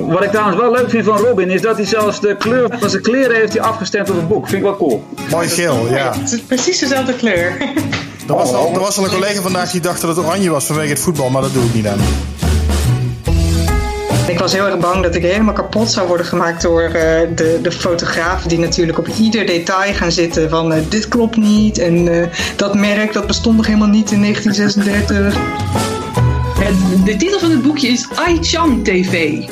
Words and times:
Wat 0.00 0.22
ik 0.22 0.30
trouwens 0.30 0.60
wel 0.60 0.70
leuk 0.70 0.90
vind 0.90 1.04
van 1.04 1.18
Robin 1.18 1.50
is 1.50 1.60
dat 1.60 1.76
hij 1.76 1.86
zelfs 1.86 2.20
de 2.20 2.36
kleur 2.36 2.76
van 2.78 2.90
zijn 2.90 3.02
kleren 3.02 3.36
heeft 3.36 3.52
hij 3.52 3.62
afgestemd 3.62 4.10
op 4.10 4.16
het 4.16 4.28
boek. 4.28 4.48
Vind 4.48 4.56
ik 4.56 4.62
wel 4.62 4.76
cool. 4.76 5.04
Mooi 5.30 5.48
geel, 5.48 5.88
ja. 5.88 6.12
Het 6.18 6.32
is 6.32 6.40
precies 6.40 6.78
dezelfde 6.78 7.14
kleur. 7.14 7.56
Er 8.28 8.34
was, 8.34 8.52
al, 8.52 8.72
er 8.74 8.80
was 8.80 8.98
al 8.98 9.04
een 9.04 9.10
collega 9.10 9.40
vandaag 9.40 9.70
die 9.70 9.80
dacht 9.80 10.00
dat 10.00 10.16
het 10.16 10.26
oranje 10.26 10.50
was 10.50 10.66
vanwege 10.66 10.88
het 10.88 10.98
voetbal, 10.98 11.30
maar 11.30 11.42
dat 11.42 11.52
doe 11.52 11.64
ik 11.64 11.74
niet 11.74 11.86
aan. 11.86 11.98
Ik 14.26 14.38
was 14.38 14.52
heel 14.52 14.66
erg 14.66 14.78
bang 14.78 15.02
dat 15.02 15.14
ik 15.14 15.22
helemaal 15.22 15.54
kapot 15.54 15.90
zou 15.90 16.08
worden 16.08 16.26
gemaakt 16.26 16.62
door 16.62 16.82
uh, 16.82 16.92
de, 17.34 17.58
de 17.62 17.72
fotografen 17.72 18.48
die 18.48 18.58
natuurlijk 18.58 18.98
op 18.98 19.08
ieder 19.08 19.46
detail 19.46 19.94
gaan 19.94 20.12
zitten 20.12 20.50
van 20.50 20.72
uh, 20.72 20.78
dit 20.88 21.08
klopt 21.08 21.36
niet 21.36 21.78
en 21.78 22.06
uh, 22.06 22.26
dat 22.56 22.74
merk 22.74 23.12
dat 23.12 23.26
bestond 23.26 23.56
nog 23.56 23.66
helemaal 23.66 23.88
niet 23.88 24.10
in 24.10 24.20
1936. 24.26 25.93
De 27.04 27.16
titel 27.16 27.38
van 27.38 27.50
het 27.50 27.62
boekje 27.62 27.88
is 27.88 28.08
Ai-chan 28.14 28.82
TV. 28.82 29.42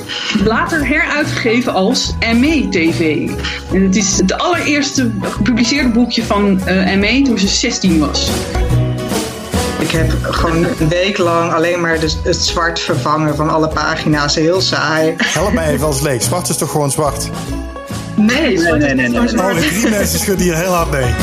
Later 0.45 0.87
heruitgegeven 0.87 1.73
als 1.73 2.15
ME 2.21 2.67
TV. 2.71 3.31
En 3.73 3.83
het 3.83 3.97
is 3.97 4.17
het 4.19 4.39
allereerste 4.39 5.11
gepubliceerde 5.21 5.89
boekje 5.89 6.25
van 6.25 6.61
uh, 6.69 6.95
ME 6.95 7.23
toen 7.25 7.39
ze 7.39 7.49
16 7.49 7.99
was. 7.99 8.31
Ik 9.79 9.91
heb 9.91 10.13
gewoon 10.23 10.67
een 10.79 10.89
week 10.89 11.19
lang 11.19 11.53
alleen 11.53 11.81
maar 11.81 12.01
de, 12.01 12.15
het 12.23 12.45
zwart 12.45 12.81
vervangen 12.81 13.37
van 13.37 13.51
alle 13.51 13.69
pagina's. 13.69 14.35
Heel 14.35 14.61
saai. 14.61 15.15
Help 15.17 15.53
mij 15.53 15.73
even 15.73 15.87
als 15.87 16.01
leek. 16.01 16.23
Zwart 16.23 16.49
is 16.49 16.57
toch 16.57 16.71
gewoon 16.71 16.91
zwart? 16.91 17.31
Nee, 18.17 18.59
nee, 18.59 18.73
nee. 18.73 18.95
nee, 18.95 19.09
nee. 19.09 19.21
Oh, 19.21 19.55
de 19.55 19.69
drie 19.71 19.89
mensen 19.89 20.19
schudden 20.19 20.45
hier 20.45 20.57
heel 20.57 20.73
hard 20.73 20.91
mee. 20.91 21.15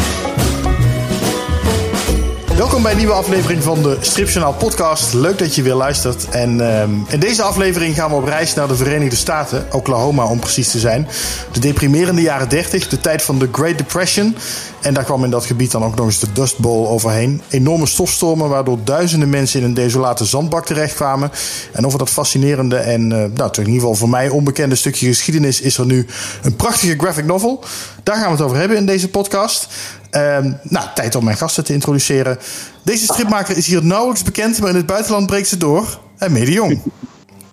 Welkom 2.60 2.82
bij 2.82 2.92
een 2.92 2.98
nieuwe 2.98 3.14
aflevering 3.14 3.64
van 3.64 3.84
de 3.84 3.98
Stripjournaal 4.02 4.54
podcast. 4.54 5.14
Leuk 5.14 5.38
dat 5.38 5.56
je 5.56 5.62
weer 5.62 5.74
luistert. 5.74 6.30
En 6.30 6.82
um, 6.82 7.06
in 7.10 7.20
deze 7.20 7.42
aflevering 7.42 7.96
gaan 7.96 8.10
we 8.10 8.16
op 8.16 8.26
reis 8.26 8.54
naar 8.54 8.68
de 8.68 8.76
Verenigde 8.76 9.16
Staten, 9.16 9.66
Oklahoma 9.72 10.26
om 10.26 10.40
precies 10.40 10.72
te 10.72 10.80
zijn. 10.80 11.08
De 11.52 11.60
deprimerende 11.60 12.22
jaren 12.22 12.50
30, 12.50 12.88
de 12.88 13.00
tijd 13.00 13.22
van 13.22 13.40
de 13.40 13.50
Great 13.52 13.78
Depression. 13.78 14.36
En 14.82 14.94
daar 14.94 15.04
kwam 15.04 15.24
in 15.24 15.30
dat 15.30 15.46
gebied 15.46 15.72
dan 15.72 15.84
ook 15.84 15.96
nog 15.96 16.06
eens 16.06 16.20
de 16.20 16.32
Dust 16.34 16.58
Bowl 16.58 16.88
overheen. 16.88 17.42
Enorme 17.50 17.86
stofstormen 17.86 18.50
waardoor 18.50 18.78
duizenden 18.84 19.30
mensen 19.30 19.60
in 19.60 19.66
een 19.66 19.74
desolate 19.74 20.26
zandbak 20.26 20.66
terechtkwamen. 20.66 21.32
En 21.72 21.86
over 21.86 22.00
dat 22.00 22.10
fascinerende 22.10 22.78
en 22.78 23.02
uh, 23.02 23.18
nou, 23.34 23.52
in 23.52 23.58
ieder 23.58 23.74
geval 23.74 23.96
voor 23.96 24.10
mij 24.10 24.30
onbekende 24.30 24.76
stukje 24.76 25.08
geschiedenis 25.08 25.62
is 25.62 25.78
er 25.78 25.86
nu 25.86 26.08
een 26.42 26.56
prachtige 26.56 26.96
graphic 26.98 27.26
novel. 27.26 27.64
Daar 28.04 28.16
gaan 28.16 28.26
we 28.26 28.32
het 28.32 28.42
over 28.42 28.58
hebben 28.58 28.78
in 28.78 28.86
deze 28.86 29.10
podcast. 29.10 29.68
Um, 30.12 30.60
nou, 30.64 30.88
tijd 30.96 31.16
om 31.16 31.24
mijn 31.24 31.38
gasten 31.38 31.64
te 31.64 31.74
introduceren. 31.74 32.38
Deze 32.84 33.04
stripmaker 33.04 33.58
is 33.58 33.68
hier 33.68 33.86
nauwelijks 33.86 34.24
bekend, 34.24 34.60
maar 34.60 34.70
in 34.70 34.76
het 34.76 34.86
buitenland 34.86 35.28
breekt 35.28 35.48
ze 35.48 35.58
door. 35.58 36.00
En 36.18 36.32
Mede 36.32 36.52
Jong. 36.52 36.82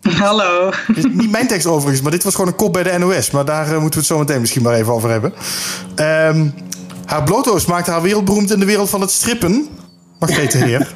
Hallo. 0.19 0.73
Dit 0.87 0.97
is 0.97 1.05
niet 1.13 1.31
mijn 1.31 1.47
tekst 1.47 1.67
overigens, 1.67 2.03
maar 2.03 2.11
dit 2.11 2.25
was 2.25 2.35
gewoon 2.35 2.51
een 2.51 2.57
kop 2.57 2.73
bij 2.73 2.83
de 2.83 2.99
NOS. 2.99 3.31
Maar 3.31 3.45
daar 3.45 3.67
uh, 3.67 3.73
moeten 3.73 3.91
we 3.91 3.97
het 3.97 4.07
zo 4.07 4.19
meteen 4.19 4.41
misschien 4.41 4.63
maar 4.63 4.75
even 4.75 4.93
over 4.93 5.11
hebben. 5.11 5.33
Um, 5.97 6.55
haar 7.07 7.23
bloto's 7.23 7.67
maakte 7.67 7.91
haar 7.91 8.03
wereldberoemd 8.03 8.53
in 8.53 8.59
de 8.59 8.67
wereld 8.67 8.91
van 8.91 9.01
het 9.01 9.11
strippen. 9.11 9.69
Margrethe 10.19 10.59
Heer. 10.59 10.95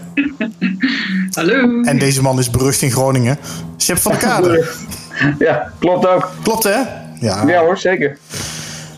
Hallo. 1.37 1.83
En 1.83 1.99
deze 1.99 2.23
man 2.23 2.39
is 2.39 2.51
berucht 2.51 2.83
in 2.83 2.91
Groningen. 2.91 3.39
Sepp 3.77 3.99
van 3.99 4.13
der 4.13 4.21
Kade. 4.21 4.69
Ja, 5.39 5.73
klopt 5.79 6.07
ook. 6.07 6.31
Klopt 6.43 6.65
hè? 6.65 6.79
Ja, 7.21 7.45
ja 7.47 7.61
hoor, 7.61 7.79
zeker. 7.79 8.19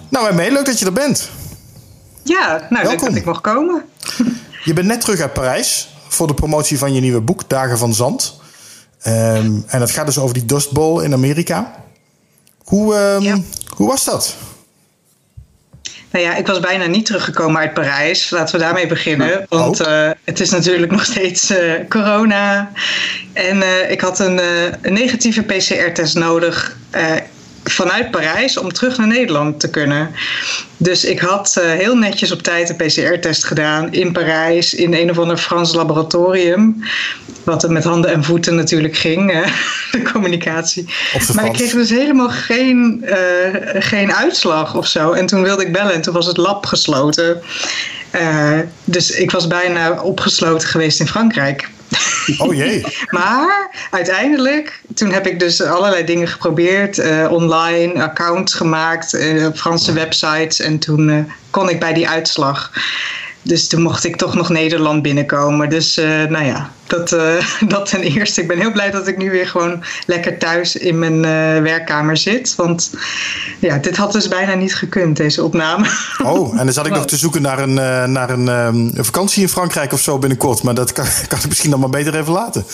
Nou, 0.09 0.35
mee, 0.35 0.53
leuk 0.53 0.65
dat 0.65 0.79
je 0.79 0.87
er 0.87 0.93
bent. 0.93 1.31
Ja, 2.23 2.67
nou, 2.71 2.87
leuk 2.87 3.01
dat 3.01 3.17
ik 3.17 3.25
mag 3.25 3.41
komen. 3.41 3.85
Je 4.65 4.73
bent 4.73 4.87
net 4.87 5.01
terug 5.01 5.21
uit 5.21 5.33
Parijs 5.33 5.89
voor 6.09 6.27
de 6.27 6.35
promotie 6.35 6.79
van 6.79 6.95
je 6.95 7.01
nieuwe 7.01 7.21
boek, 7.21 7.49
Dagen 7.49 7.79
van 7.79 7.95
Zand. 7.95 8.41
Um, 9.07 9.65
en 9.67 9.79
dat 9.79 9.91
gaat 9.91 10.07
dus 10.07 10.19
over 10.19 10.35
die 10.35 10.45
Dust 10.45 10.73
Bowl 10.73 11.03
in 11.03 11.13
Amerika. 11.13 11.75
Hoe, 12.65 12.95
um, 12.95 13.23
ja. 13.23 13.39
hoe 13.77 13.89
was 13.89 14.05
dat? 14.05 14.37
Nou 16.11 16.25
ja, 16.25 16.35
ik 16.37 16.47
was 16.47 16.61
bijna 16.61 16.87
niet 16.87 17.07
teruggekomen 17.07 17.61
uit 17.61 17.75
Parijs. 17.75 18.31
Laten 18.31 18.55
we 18.55 18.61
daarmee 18.61 18.87
beginnen. 18.87 19.47
Want 19.49 19.81
uh, 19.81 20.11
het 20.25 20.41
is 20.41 20.51
natuurlijk 20.51 20.93
nog 20.93 21.05
steeds 21.05 21.51
uh, 21.51 21.73
corona. 21.89 22.73
En 23.33 23.57
uh, 23.57 23.91
ik 23.91 24.01
had 24.01 24.19
een, 24.19 24.41
een 24.81 24.93
negatieve 24.93 25.43
PCR-test 25.43 26.15
nodig 26.15 26.77
vanuit 27.65 28.11
Parijs 28.11 28.57
om 28.57 28.73
terug 28.73 28.99
naar 28.99 29.07
Nederland 29.07 29.61
te 29.61 29.71
kunnen. 29.71 30.11
Dus 30.77 31.05
ik 31.05 31.21
had 31.21 31.57
uh, 31.59 31.65
heel 31.65 31.97
netjes 31.97 32.33
op 32.33 32.43
tijd 32.43 32.69
een 32.69 32.77
PCR-test 32.77 33.45
gedaan 33.45 33.93
in 33.93 34.13
Parijs, 34.13 34.75
in 34.75 34.95
een 34.95 35.11
of 35.11 35.19
ander 35.19 35.37
Frans 35.37 35.75
laboratorium. 35.75 36.85
Wat 37.45 37.63
er 37.63 37.73
met 37.73 37.85
handen 37.85 38.13
en 38.13 38.25
voeten 38.25 38.55
natuurlijk 38.55 38.97
ging, 38.97 39.33
uh, 39.33 39.47
de 39.93 40.03
communicatie. 40.13 40.89
Maar 41.35 41.47
ik 41.47 41.53
kreeg 41.53 41.73
dus 41.73 41.91
helemaal 41.91 42.29
geen, 42.29 43.05
uh, 43.05 43.17
geen 43.79 44.13
uitslag 44.13 44.77
of 44.77 44.87
zo. 44.87 45.13
En 45.13 45.27
toen 45.27 45.43
wilde 45.43 45.65
ik 45.65 45.73
bellen 45.73 45.93
en 45.93 46.03
toen 46.03 46.15
was 46.15 46.27
het 46.27 46.37
lab 46.37 46.67
gesloten. 46.67 47.43
dus 48.85 49.11
ik 49.11 49.31
was 49.31 49.47
bijna 49.47 50.03
opgesloten 50.03 50.69
geweest 50.69 51.01
in 51.01 51.09
Frankrijk. 51.09 51.69
Oh 52.39 52.55
jee. 52.55 52.85
maar 53.11 53.71
uiteindelijk, 53.91 54.81
toen 54.95 55.13
heb 55.13 55.27
ik 55.27 55.41
dus 55.41 55.63
allerlei 55.63 56.05
dingen 56.05 56.29
geprobeerd. 56.29 56.99
Uh, 56.99 57.33
online, 57.33 58.03
account 58.03 58.55
gemaakt, 58.55 59.15
uh, 59.15 59.47
Franse 59.55 59.93
websites. 59.93 60.61
En 60.61 60.79
toen 60.79 61.09
uh, 61.09 61.25
kon 61.51 61.69
ik 61.69 61.81
bij 61.81 61.93
die 61.93 62.09
uitslag. 62.09 62.71
Dus 63.43 63.69
toen 63.69 63.83
mocht 63.83 64.05
ik 64.05 64.17
toch 64.17 64.35
nog 64.35 64.49
Nederland 64.49 65.03
binnenkomen. 65.03 65.69
Dus 65.69 65.95
nou 66.29 66.45
ja, 66.45 66.71
dat, 66.87 67.09
dat 67.75 67.87
ten 67.87 68.01
eerste. 68.01 68.41
Ik 68.41 68.49
ben 68.49 68.59
heel 68.59 68.73
blij 68.73 68.91
dat 68.91 69.07
ik 69.07 69.17
nu 69.17 69.31
weer 69.31 69.47
gewoon 69.47 69.83
lekker 70.07 70.39
thuis 70.39 70.77
in 70.77 70.99
mijn 70.99 71.21
werkkamer 71.63 72.17
zit. 72.17 72.55
Want 72.57 72.91
ja, 73.59 73.79
dit 73.79 73.97
had 73.97 74.13
dus 74.13 74.29
bijna 74.29 74.55
niet 74.55 74.75
gekund, 74.75 75.17
deze 75.17 75.45
opname. 75.45 75.87
Oh, 76.25 76.59
en 76.59 76.65
dan 76.65 76.73
zat 76.73 76.87
ik 76.87 76.93
nog 76.93 77.07
te 77.07 77.17
zoeken 77.17 77.43
naar 77.43 77.59
een, 77.59 77.75
naar 78.13 78.31
een, 78.31 78.49
um, 78.49 78.91
een 78.95 79.05
vakantie 79.05 79.43
in 79.43 79.49
Frankrijk 79.49 79.93
of 79.93 80.01
zo 80.01 80.19
binnenkort. 80.19 80.63
Maar 80.63 80.75
dat 80.75 80.93
kan, 80.93 81.07
kan 81.29 81.39
ik 81.39 81.49
misschien 81.49 81.71
dan 81.71 81.81
maar 81.81 81.91
beter 81.91 82.19
even 82.19 82.33
laten. 82.33 82.65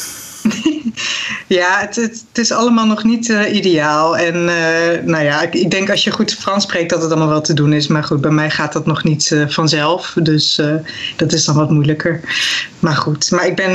Ja, 1.47 1.81
het, 1.81 1.97
het, 1.97 2.25
het, 2.29 2.39
is 2.39 2.53
allemaal 2.53 2.87
nog 2.87 3.05
niet 3.05 3.29
uh, 3.29 3.55
ideaal. 3.55 4.17
En 4.17 4.35
uh, 4.35 5.05
nou 5.05 5.25
ja, 5.25 5.43
ik, 5.43 5.55
ik, 5.55 5.71
denk 5.71 5.91
als 5.91 6.05
je 6.05 6.11
goed 6.11 6.35
Frans 6.35 6.63
spreekt 6.63 6.91
dat 6.91 7.03
het 7.03 7.11
allemaal 7.11 7.29
wel 7.29 7.41
te 7.41 7.55
doen 7.55 7.73
is. 7.73 7.87
Maar 7.87 8.05
goed, 8.05 8.21
bij 8.21 8.31
mij 8.31 8.51
gaat 8.51 8.73
dat 8.73 8.87
nog 8.87 9.05
niet 9.05 9.31
uh, 9.31 9.49
vanzelf. 9.49 10.15
Dus 10.23 10.61
dat 11.17 11.33
is 11.33 11.45
dan 11.45 11.55
wat 11.55 11.71
moeilijker. 11.71 12.21
Maar 12.79 12.97
goed, 12.97 13.31
maar 13.31 13.47
ik 13.47 13.57
ben, 13.57 13.73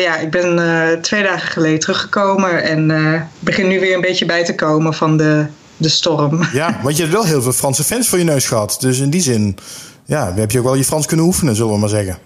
ja, 0.00 0.16
ik 0.16 0.30
ben 0.30 0.58
twee 1.02 1.22
dagen 1.22 1.48
geleden 1.48 1.78
teruggekomen. 1.78 2.62
En 2.62 3.28
begin 3.38 3.68
nu 3.68 3.80
weer 3.80 3.94
een 3.94 4.00
beetje 4.00 4.26
bij 4.26 4.44
te 4.44 4.54
komen 4.54 4.94
van 4.94 5.16
de, 5.16 5.46
de 5.76 5.88
storm. 5.88 6.40
Ja, 6.52 6.78
want 6.82 6.96
je 6.96 7.02
hebt 7.02 7.14
wel 7.14 7.24
heel 7.24 7.42
veel 7.42 7.52
Franse 7.52 7.84
fans 7.84 8.08
voor 8.08 8.18
je 8.18 8.24
neus 8.24 8.46
gehad. 8.46 8.76
Dus 8.80 8.98
in 8.98 9.10
die 9.10 9.22
zin, 9.22 9.56
ja, 10.04 10.34
heb 10.34 10.50
je 10.50 10.58
ook 10.58 10.64
wel 10.64 10.74
je 10.74 10.84
Frans 10.84 11.06
kunnen 11.06 11.26
oefenen, 11.26 11.56
zullen 11.56 11.72
we 11.72 11.78
maar 11.78 11.88
zeggen. 11.88 12.18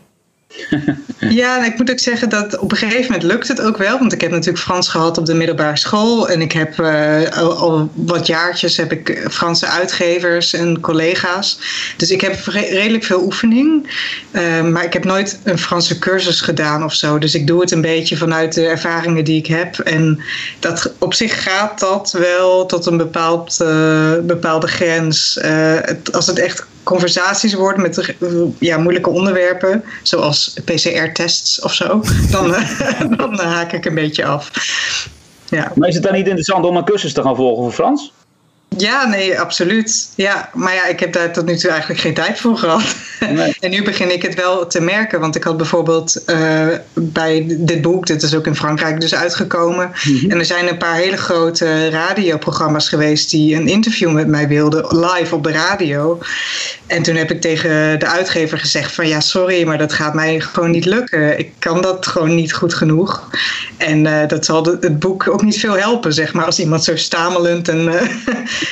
Ja, 1.18 1.64
ik 1.64 1.78
moet 1.78 1.90
ook 1.90 1.98
zeggen 1.98 2.28
dat 2.28 2.58
op 2.58 2.70
een 2.70 2.76
gegeven 2.76 3.02
moment 3.02 3.22
lukt 3.22 3.48
het 3.48 3.60
ook 3.60 3.76
wel. 3.76 3.98
Want 3.98 4.12
ik 4.12 4.20
heb 4.20 4.30
natuurlijk 4.30 4.64
Frans 4.64 4.88
gehad 4.88 5.18
op 5.18 5.26
de 5.26 5.34
middelbare 5.34 5.76
school. 5.76 6.28
En 6.28 6.40
ik 6.40 6.52
heb 6.52 6.78
uh, 6.78 7.28
al, 7.38 7.90
wat 7.94 8.26
jaartjes 8.26 8.76
heb 8.76 8.92
ik 8.92 9.26
Franse 9.30 9.66
uitgevers 9.66 10.52
en 10.52 10.80
collega's. 10.80 11.58
Dus 11.96 12.10
ik 12.10 12.20
heb 12.20 12.46
redelijk 12.46 13.04
veel 13.04 13.22
oefening. 13.22 13.90
Uh, 14.32 14.62
maar 14.62 14.84
ik 14.84 14.92
heb 14.92 15.04
nooit 15.04 15.38
een 15.44 15.58
Franse 15.58 15.98
cursus 15.98 16.40
gedaan 16.40 16.84
of 16.84 16.94
zo. 16.94 17.18
Dus 17.18 17.34
ik 17.34 17.46
doe 17.46 17.60
het 17.60 17.70
een 17.70 17.80
beetje 17.80 18.16
vanuit 18.16 18.54
de 18.54 18.66
ervaringen 18.66 19.24
die 19.24 19.38
ik 19.38 19.46
heb. 19.46 19.78
En 19.78 20.20
dat, 20.58 20.92
op 20.98 21.14
zich 21.14 21.42
gaat 21.42 21.80
dat 21.80 22.12
wel 22.12 22.66
tot 22.66 22.86
een 22.86 22.96
bepaald, 22.96 23.56
bepaalde 24.22 24.66
grens. 24.66 25.38
Het, 25.40 26.12
als 26.12 26.26
het 26.26 26.38
echt 26.38 26.66
conversaties 26.88 27.54
worden 27.54 27.82
met 27.82 28.14
ja, 28.58 28.78
moeilijke 28.78 29.10
onderwerpen, 29.10 29.84
zoals 30.02 30.54
PCR-tests 30.64 31.60
of 31.60 31.74
zo, 31.74 32.02
dan, 32.30 32.54
dan 33.16 33.38
haak 33.38 33.72
ik 33.72 33.84
een 33.84 33.94
beetje 33.94 34.24
af. 34.24 34.50
Ja. 35.48 35.72
Maar 35.74 35.88
is 35.88 35.94
het 35.94 36.02
dan 36.02 36.12
niet 36.12 36.26
interessant 36.26 36.64
om 36.64 36.76
een 36.76 36.84
cursus 36.84 37.12
te 37.12 37.22
gaan 37.22 37.36
volgen 37.36 37.62
voor 37.62 37.72
Frans? 37.72 38.12
Ja, 38.76 39.06
nee, 39.06 39.40
absoluut. 39.40 40.08
Ja, 40.14 40.50
maar 40.54 40.74
ja, 40.74 40.86
ik 40.86 41.00
heb 41.00 41.12
daar 41.12 41.32
tot 41.32 41.46
nu 41.46 41.56
toe 41.56 41.70
eigenlijk 41.70 42.00
geen 42.00 42.14
tijd 42.14 42.40
voor 42.40 42.56
gehad. 42.56 42.96
Nee. 43.20 43.56
en 43.60 43.70
nu 43.70 43.82
begin 43.82 44.12
ik 44.12 44.22
het 44.22 44.34
wel 44.34 44.66
te 44.66 44.80
merken, 44.80 45.20
want 45.20 45.36
ik 45.36 45.44
had 45.44 45.56
bijvoorbeeld 45.56 46.22
uh, 46.26 46.66
bij 46.94 47.44
dit 47.58 47.82
boek, 47.82 48.06
dit 48.06 48.22
is 48.22 48.34
ook 48.34 48.46
in 48.46 48.56
Frankrijk 48.56 49.00
dus 49.00 49.14
uitgekomen, 49.14 49.92
mm-hmm. 50.04 50.30
en 50.30 50.38
er 50.38 50.44
zijn 50.44 50.68
een 50.68 50.78
paar 50.78 50.94
hele 50.94 51.16
grote 51.16 51.88
radioprogramma's 51.88 52.88
geweest 52.88 53.30
die 53.30 53.54
een 53.54 53.68
interview 53.68 54.12
met 54.12 54.26
mij 54.26 54.48
wilden, 54.48 54.98
live 54.98 55.34
op 55.34 55.44
de 55.44 55.52
radio. 55.52 56.18
En 56.86 57.02
toen 57.02 57.16
heb 57.16 57.30
ik 57.30 57.40
tegen 57.40 57.98
de 57.98 58.06
uitgever 58.06 58.58
gezegd 58.58 58.94
van 58.94 59.08
ja, 59.08 59.20
sorry, 59.20 59.66
maar 59.66 59.78
dat 59.78 59.92
gaat 59.92 60.14
mij 60.14 60.40
gewoon 60.40 60.70
niet 60.70 60.84
lukken. 60.84 61.38
Ik 61.38 61.52
kan 61.58 61.82
dat 61.82 62.06
gewoon 62.06 62.34
niet 62.34 62.52
goed 62.52 62.74
genoeg. 62.74 63.30
En 63.76 64.04
uh, 64.04 64.28
dat 64.28 64.44
zal 64.44 64.62
de, 64.62 64.76
het 64.80 64.98
boek 64.98 65.28
ook 65.28 65.42
niet 65.42 65.58
veel 65.58 65.78
helpen, 65.78 66.12
zeg 66.12 66.32
maar, 66.32 66.44
als 66.44 66.58
iemand 66.58 66.84
zo 66.84 66.96
stamelend 66.96 67.68
en 67.68 67.84
uh, 67.84 68.02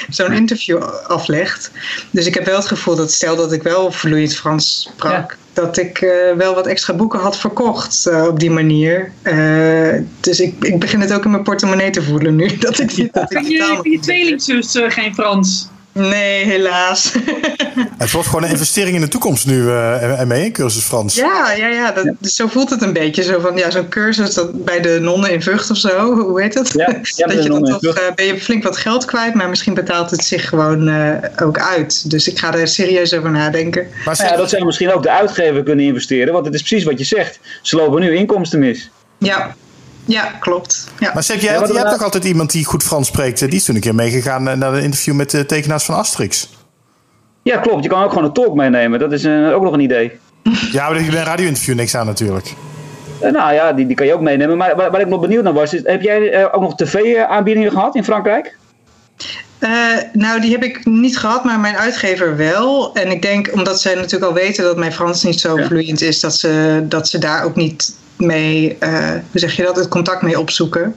zo'n 0.09 0.33
interview 0.33 0.83
aflegt. 1.07 1.71
Dus 2.11 2.27
ik 2.27 2.35
heb 2.35 2.45
wel 2.45 2.57
het 2.57 2.67
gevoel 2.67 2.97
dat 2.97 3.13
stel 3.13 3.37
dat 3.37 3.53
ik 3.53 3.63
wel 3.63 3.93
vloeiend 3.93 4.37
Frans 4.37 4.89
sprak, 4.91 5.37
dat 5.53 5.77
ik 5.77 6.01
uh, 6.01 6.11
wel 6.37 6.55
wat 6.55 6.67
extra 6.67 6.95
boeken 6.95 7.21
had 7.21 7.39
verkocht 7.39 8.07
uh, 8.09 8.27
op 8.27 8.41
die 8.41 8.51
manier. 8.51 9.13
Uh, 9.23 10.03
dus 10.21 10.41
ik, 10.41 10.55
ik 10.61 10.79
begin 10.79 11.01
het 11.01 11.13
ook 11.13 11.25
in 11.25 11.31
mijn 11.31 11.43
portemonnee 11.43 11.91
te 11.91 12.03
voelen 12.03 12.37
nu. 12.37 12.57
Dat 12.67 12.79
ik, 12.79 12.91
ja. 12.91 13.09
dat 13.13 13.33
ik 13.33 13.47
je, 13.47 13.79
je 13.83 13.99
tweelingzus 14.01 14.79
geen 14.89 15.15
Frans? 15.15 15.69
Nee, 15.97 16.45
helaas. 16.45 17.13
Het 17.99 18.11
wordt 18.11 18.29
gewoon 18.29 18.45
een 18.45 18.51
investering 18.51 18.95
in 18.95 19.01
de 19.01 19.09
toekomst 19.09 19.47
nu, 19.47 19.63
uh, 19.63 20.23
mee, 20.23 20.45
een 20.45 20.53
cursus 20.53 20.85
Frans. 20.85 21.15
Ja, 21.15 21.53
ja, 21.53 21.69
ja 21.69 21.93
dat, 21.93 22.15
zo 22.21 22.47
voelt 22.47 22.71
het 22.71 22.83
een 22.83 22.93
beetje. 22.93 23.23
Zo 23.23 23.41
van, 23.41 23.57
ja, 23.57 23.71
zo'n 23.71 23.89
cursus 23.89 24.35
dat 24.35 24.65
bij 24.65 24.81
de 24.81 24.99
nonnen 25.01 25.31
in 25.31 25.43
Vught 25.43 25.71
of 25.71 25.77
zo, 25.77 26.15
hoe 26.15 26.41
heet 26.41 26.55
het? 26.55 26.73
Ja, 26.73 27.01
ja 27.03 27.27
dat 27.35 27.43
je 27.43 27.49
dan 27.49 27.65
toch, 27.65 27.99
uh, 27.99 28.15
ben 28.15 28.27
je 28.27 28.41
flink 28.41 28.63
wat 28.63 28.77
geld 28.77 29.05
kwijt, 29.05 29.35
maar 29.35 29.49
misschien 29.49 29.75
betaalt 29.75 30.11
het 30.11 30.25
zich 30.25 30.49
gewoon 30.49 30.89
uh, 30.89 31.11
ook 31.43 31.59
uit. 31.59 32.11
Dus 32.11 32.29
ik 32.29 32.39
ga 32.39 32.55
er 32.55 32.69
serieus 32.69 33.15
over 33.15 33.31
nadenken. 33.31 33.87
Maar 34.05 34.17
ja, 34.23 34.37
dat 34.37 34.51
zou 34.51 34.65
misschien 34.65 34.93
ook 34.93 35.03
de 35.03 35.11
uitgever 35.11 35.63
kunnen 35.63 35.85
investeren, 35.85 36.33
want 36.33 36.47
het 36.47 36.55
is 36.55 36.63
precies 36.63 36.85
wat 36.85 36.99
je 36.99 37.05
zegt. 37.05 37.39
Ze 37.63 37.77
lopen 37.77 38.01
nu 38.01 38.17
inkomsten 38.17 38.59
mis. 38.59 38.91
Ja, 39.19 39.57
ja, 40.07 40.25
klopt. 40.41 40.89
Ja. 40.99 41.11
Maar 41.15 41.23
Seb, 41.23 41.41
jij, 41.41 41.53
ja, 41.53 41.61
hebt 41.61 41.91
toch 41.91 42.03
altijd 42.03 42.25
iemand 42.25 42.51
die 42.51 42.65
goed 42.65 42.83
Frans 42.83 43.07
spreekt? 43.07 43.39
Die 43.39 43.49
is 43.49 43.65
toen 43.65 43.75
een 43.75 43.81
keer 43.81 43.95
meegegaan 43.95 44.43
naar 44.43 44.75
een 44.75 44.83
interview 44.83 45.15
met 45.15 45.31
de 45.31 45.47
tekenaars 45.47 45.85
van 45.85 45.95
Asterix. 45.95 46.49
Ja, 47.43 47.57
klopt. 47.57 47.83
Je 47.83 47.89
kan 47.89 48.03
ook 48.03 48.09
gewoon 48.09 48.25
een 48.25 48.33
talk 48.33 48.55
meenemen. 48.55 48.99
Dat 48.99 49.13
is 49.13 49.25
uh, 49.25 49.55
ook 49.55 49.63
nog 49.63 49.73
een 49.73 49.81
idee. 49.81 50.13
Ja, 50.73 50.91
maar 50.91 50.95
bij 50.95 51.07
een 51.07 51.25
radio-interview 51.25 51.75
niks 51.75 51.95
aan 51.95 52.07
natuurlijk. 52.07 52.55
Nou 53.21 53.53
ja, 53.53 53.73
die, 53.73 53.87
die 53.87 53.97
kan 53.97 54.07
je 54.07 54.15
ook 54.15 54.21
meenemen. 54.21 54.57
Maar 54.57 54.77
waar, 54.77 54.91
waar 54.91 55.01
ik 55.01 55.09
nog 55.09 55.21
benieuwd 55.21 55.43
naar 55.43 55.53
was, 55.53 55.75
is, 55.75 55.81
heb 55.85 56.03
jij 56.03 56.53
ook 56.53 56.61
nog 56.61 56.75
tv-aanbiedingen 56.75 57.71
gehad 57.71 57.95
in 57.95 58.05
Frankrijk? 58.05 58.57
nou, 60.13 60.41
die 60.41 60.53
heb 60.53 60.63
ik 60.63 60.85
niet 60.85 61.19
gehad, 61.19 61.45
maar 61.45 61.61
mijn 61.61 61.77
uitgever 61.77 62.37
wel. 62.37 62.95
En 62.95 63.11
ik 63.11 63.23
denk, 63.23 63.51
omdat 63.53 63.81
zij 63.81 63.95
natuurlijk 63.95 64.25
al 64.25 64.35
weten 64.35 64.65
dat 64.65 64.77
mijn 64.77 64.93
Frans 64.93 65.23
niet 65.23 65.41
zo 65.41 65.59
ja. 65.59 65.67
vloeiend 65.67 66.01
is, 66.01 66.21
dat 66.21 66.35
ze, 66.35 66.85
dat 66.89 67.09
ze 67.09 67.19
daar 67.19 67.45
ook 67.45 67.57
niet 67.57 67.95
mee, 68.17 68.77
uh, 68.81 69.09
hoe 69.09 69.41
zeg 69.41 69.57
je 69.57 69.63
dat, 69.63 69.77
het 69.77 69.89
contact 69.89 70.23
mee 70.23 70.41
opzoeken. 70.41 70.97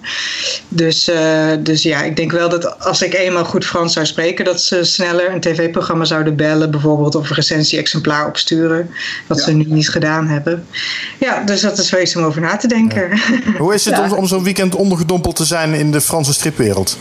Dus, 0.67 1.09
uh, 1.09 1.51
dus 1.59 1.83
ja, 1.83 2.01
ik 2.01 2.15
denk 2.15 2.31
wel 2.31 2.49
dat 2.49 2.79
als 2.79 3.01
ik 3.01 3.13
eenmaal 3.13 3.45
goed 3.45 3.65
Frans 3.65 3.93
zou 3.93 4.05
spreken, 4.05 4.45
dat 4.45 4.61
ze 4.61 4.83
sneller 4.83 5.33
een 5.33 5.39
tv-programma 5.39 6.05
zouden 6.05 6.35
bellen, 6.35 6.71
bijvoorbeeld, 6.71 7.15
of 7.15 7.29
een 7.29 7.35
recensie-exemplaar 7.35 8.27
opsturen, 8.27 8.89
wat 9.27 9.37
ja. 9.37 9.43
ze 9.43 9.51
nu 9.51 9.63
niet 9.67 9.89
gedaan 9.89 10.27
hebben. 10.27 10.65
Ja, 11.17 11.43
dus 11.43 11.61
dat 11.61 11.77
is 11.77 11.89
wees 11.89 12.15
om 12.15 12.23
over 12.23 12.41
na 12.41 12.57
te 12.57 12.67
denken. 12.67 13.09
Ja. 13.09 13.57
Hoe 13.57 13.73
is 13.73 13.85
het 13.85 13.95
ja. 13.97 14.03
om, 14.03 14.13
om 14.13 14.27
zo'n 14.27 14.43
weekend 14.43 14.75
ondergedompeld 14.75 15.35
te 15.35 15.45
zijn 15.45 15.73
in 15.73 15.91
de 15.91 16.01
Franse 16.01 16.33
stripwereld? 16.33 16.97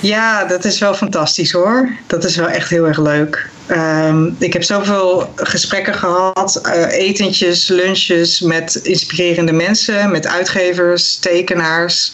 Ja, 0.00 0.44
dat 0.44 0.64
is 0.64 0.78
wel 0.78 0.94
fantastisch 0.94 1.52
hoor. 1.52 1.88
Dat 2.06 2.24
is 2.24 2.36
wel 2.36 2.48
echt 2.48 2.70
heel 2.70 2.86
erg 2.86 2.98
leuk. 2.98 3.48
Um, 3.70 4.36
ik 4.38 4.52
heb 4.52 4.62
zoveel 4.62 5.32
gesprekken 5.36 5.94
gehad, 5.94 6.60
uh, 6.66 6.92
etentjes, 6.92 7.68
lunches 7.68 8.40
met 8.40 8.74
inspirerende 8.74 9.52
mensen, 9.52 10.10
met 10.10 10.26
uitgevers, 10.26 11.16
tekenaars, 11.16 12.12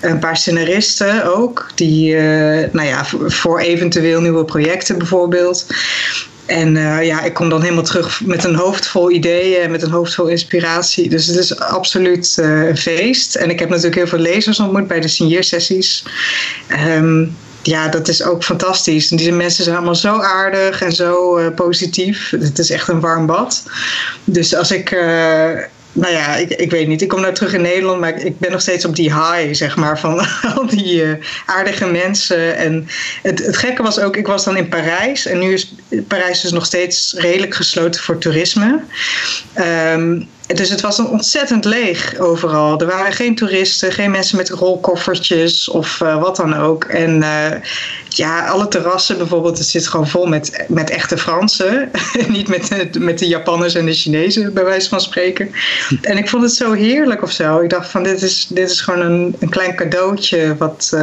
een 0.00 0.18
paar 0.18 0.36
scenaristen 0.36 1.34
ook, 1.36 1.70
die, 1.74 2.14
uh, 2.14 2.68
nou 2.72 2.86
ja, 2.88 3.04
voor 3.26 3.60
eventueel 3.60 4.20
nieuwe 4.20 4.44
projecten 4.44 4.98
bijvoorbeeld. 4.98 5.66
En 6.52 6.76
uh, 6.76 7.04
ja, 7.04 7.22
ik 7.22 7.34
kom 7.34 7.48
dan 7.48 7.62
helemaal 7.62 7.82
terug 7.82 8.20
met 8.24 8.44
een 8.44 8.54
hoofd 8.54 8.86
vol 8.86 9.10
ideeën, 9.10 9.70
met 9.70 9.82
een 9.82 9.90
hoofd 9.90 10.14
vol 10.14 10.26
inspiratie. 10.26 11.08
Dus 11.08 11.26
het 11.26 11.36
is 11.36 11.58
absoluut 11.58 12.36
uh, 12.40 12.68
een 12.68 12.76
feest. 12.76 13.34
En 13.34 13.50
ik 13.50 13.58
heb 13.58 13.68
natuurlijk 13.68 13.96
heel 13.96 14.06
veel 14.06 14.18
lezers 14.18 14.60
ontmoet 14.60 14.86
bij 14.86 15.00
de 15.00 15.08
signeersessies. 15.08 16.04
Um, 16.96 17.36
ja, 17.62 17.88
dat 17.88 18.08
is 18.08 18.22
ook 18.22 18.44
fantastisch. 18.44 19.10
En 19.10 19.16
die 19.16 19.32
mensen 19.32 19.64
zijn 19.64 19.76
allemaal 19.76 19.94
zo 19.94 20.18
aardig 20.18 20.82
en 20.82 20.92
zo 20.92 21.40
positief. 21.50 22.30
Het 22.30 22.58
is 22.58 22.70
echt 22.70 22.88
een 22.88 23.00
warm 23.00 23.26
bad. 23.26 23.62
Dus 24.24 24.54
als 24.54 24.70
ik 24.70 24.96
nou 25.92 26.12
ja, 26.12 26.36
ik, 26.36 26.50
ik 26.50 26.70
weet 26.70 26.88
niet. 26.88 27.02
Ik 27.02 27.08
kom 27.08 27.20
nou 27.20 27.34
terug 27.34 27.52
in 27.52 27.62
Nederland, 27.62 28.00
maar 28.00 28.18
ik, 28.18 28.38
ben 28.38 28.50
nog 28.50 28.60
steeds 28.60 28.84
op 28.84 28.96
die 28.96 29.14
high, 29.14 29.54
zeg 29.54 29.76
maar, 29.76 29.98
van 29.98 30.26
al 30.56 30.66
die 30.66 31.04
uh, 31.04 31.12
aardige 31.46 31.86
mensen. 31.86 32.56
En 32.56 32.88
het, 33.22 33.46
het 33.46 33.56
gekke 33.56 33.82
was 33.82 33.98
ook, 33.98 34.16
ik 34.16 34.26
was 34.26 34.44
dan 34.44 34.56
in 34.56 34.68
Parijs 34.68 35.26
en 35.26 35.38
nu 35.38 35.52
is 35.52 35.74
Parijs 36.08 36.40
dus 36.40 36.52
nog 36.52 36.66
steeds 36.66 37.14
redelijk 37.16 37.54
gesloten 37.54 38.02
voor 38.02 38.18
toerisme. 38.18 38.80
Um, 39.94 40.28
dus 40.54 40.68
het 40.68 40.80
was 40.80 40.98
een 40.98 41.06
ontzettend 41.06 41.64
leeg 41.64 42.18
overal. 42.18 42.80
Er 42.80 42.86
waren 42.86 43.12
geen 43.12 43.34
toeristen, 43.34 43.92
geen 43.92 44.10
mensen 44.10 44.36
met 44.36 44.48
rolkoffertjes 44.48 45.68
of 45.68 46.00
uh, 46.00 46.20
wat 46.20 46.36
dan 46.36 46.54
ook. 46.54 46.84
En 46.84 47.16
uh, 47.16 47.50
ja, 48.08 48.46
alle 48.46 48.68
terrassen 48.68 49.18
bijvoorbeeld, 49.18 49.58
het 49.58 49.66
zit 49.66 49.88
gewoon 49.88 50.08
vol 50.08 50.26
met, 50.26 50.64
met 50.68 50.90
echte 50.90 51.18
Fransen. 51.18 51.90
Niet 52.28 52.48
met, 52.48 52.98
met 52.98 53.18
de 53.18 53.26
Japanners 53.26 53.74
en 53.74 53.86
de 53.86 53.92
Chinezen, 53.92 54.52
bij 54.52 54.64
wijze 54.64 54.88
van 54.88 55.00
spreken. 55.00 55.50
En 56.02 56.16
ik 56.16 56.28
vond 56.28 56.42
het 56.42 56.52
zo 56.52 56.72
heerlijk 56.72 57.22
of 57.22 57.30
zo. 57.30 57.60
Ik 57.60 57.70
dacht 57.70 57.90
van, 57.90 58.02
dit 58.02 58.22
is, 58.22 58.46
dit 58.46 58.70
is 58.70 58.80
gewoon 58.80 59.00
een, 59.00 59.36
een 59.38 59.48
klein 59.48 59.76
cadeautje 59.76 60.56
wat, 60.56 60.90
uh, 60.94 61.00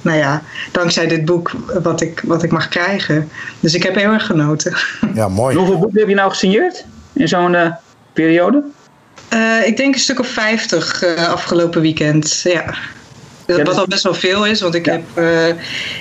nou 0.00 0.18
ja, 0.18 0.42
dankzij 0.72 1.06
dit 1.06 1.24
boek 1.24 1.50
wat 1.82 2.00
ik, 2.00 2.22
wat 2.24 2.42
ik 2.42 2.50
mag 2.50 2.68
krijgen. 2.68 3.30
Dus 3.60 3.74
ik 3.74 3.82
heb 3.82 3.94
heel 3.94 4.12
erg 4.12 4.26
genoten. 4.26 4.76
Ja, 5.14 5.28
mooi. 5.28 5.56
Hoeveel 5.56 5.78
boeken 5.78 5.98
heb 5.98 6.08
je 6.08 6.14
nou 6.14 6.30
gesigneerd 6.30 6.84
in 7.12 7.28
zo'n 7.28 7.56
periode? 8.12 8.62
Uh, 9.34 9.66
ik 9.66 9.76
denk 9.76 9.94
een 9.94 10.00
stuk 10.00 10.20
of 10.20 10.28
50 10.28 11.04
uh, 11.04 11.28
afgelopen 11.28 11.80
weekend. 11.80 12.40
Ja. 12.44 12.74
Ja, 13.56 13.62
wat 13.62 13.76
al 13.76 13.86
best 13.86 14.02
wel 14.02 14.14
veel 14.14 14.46
is, 14.46 14.60
want 14.60 14.74
ik 14.74 14.86
ja. 14.86 14.92
heb 14.92 15.02
uh, 15.14 15.56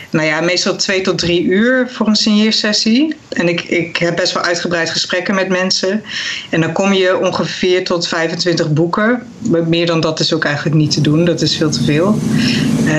nou 0.09 0.27
ja, 0.27 0.41
meestal 0.41 0.75
twee 0.75 1.01
tot 1.01 1.17
drie 1.17 1.43
uur 1.43 1.89
voor 1.91 2.07
een 2.07 2.15
signeersessie. 2.15 3.15
En 3.29 3.49
ik, 3.49 3.61
ik 3.61 3.97
heb 3.97 4.15
best 4.15 4.33
wel 4.33 4.43
uitgebreid 4.43 4.89
gesprekken 4.89 5.35
met 5.35 5.49
mensen. 5.49 6.03
En 6.49 6.61
dan 6.61 6.71
kom 6.71 6.93
je 6.93 7.17
ongeveer 7.17 7.83
tot 7.83 8.07
25 8.07 8.73
boeken. 8.73 9.23
Meer 9.67 9.85
dan 9.85 9.99
dat 9.99 10.19
is 10.19 10.33
ook 10.33 10.45
eigenlijk 10.45 10.75
niet 10.75 10.91
te 10.91 11.01
doen, 11.01 11.25
dat 11.25 11.41
is 11.41 11.57
veel 11.57 11.69
te 11.69 11.83
veel. 11.83 12.19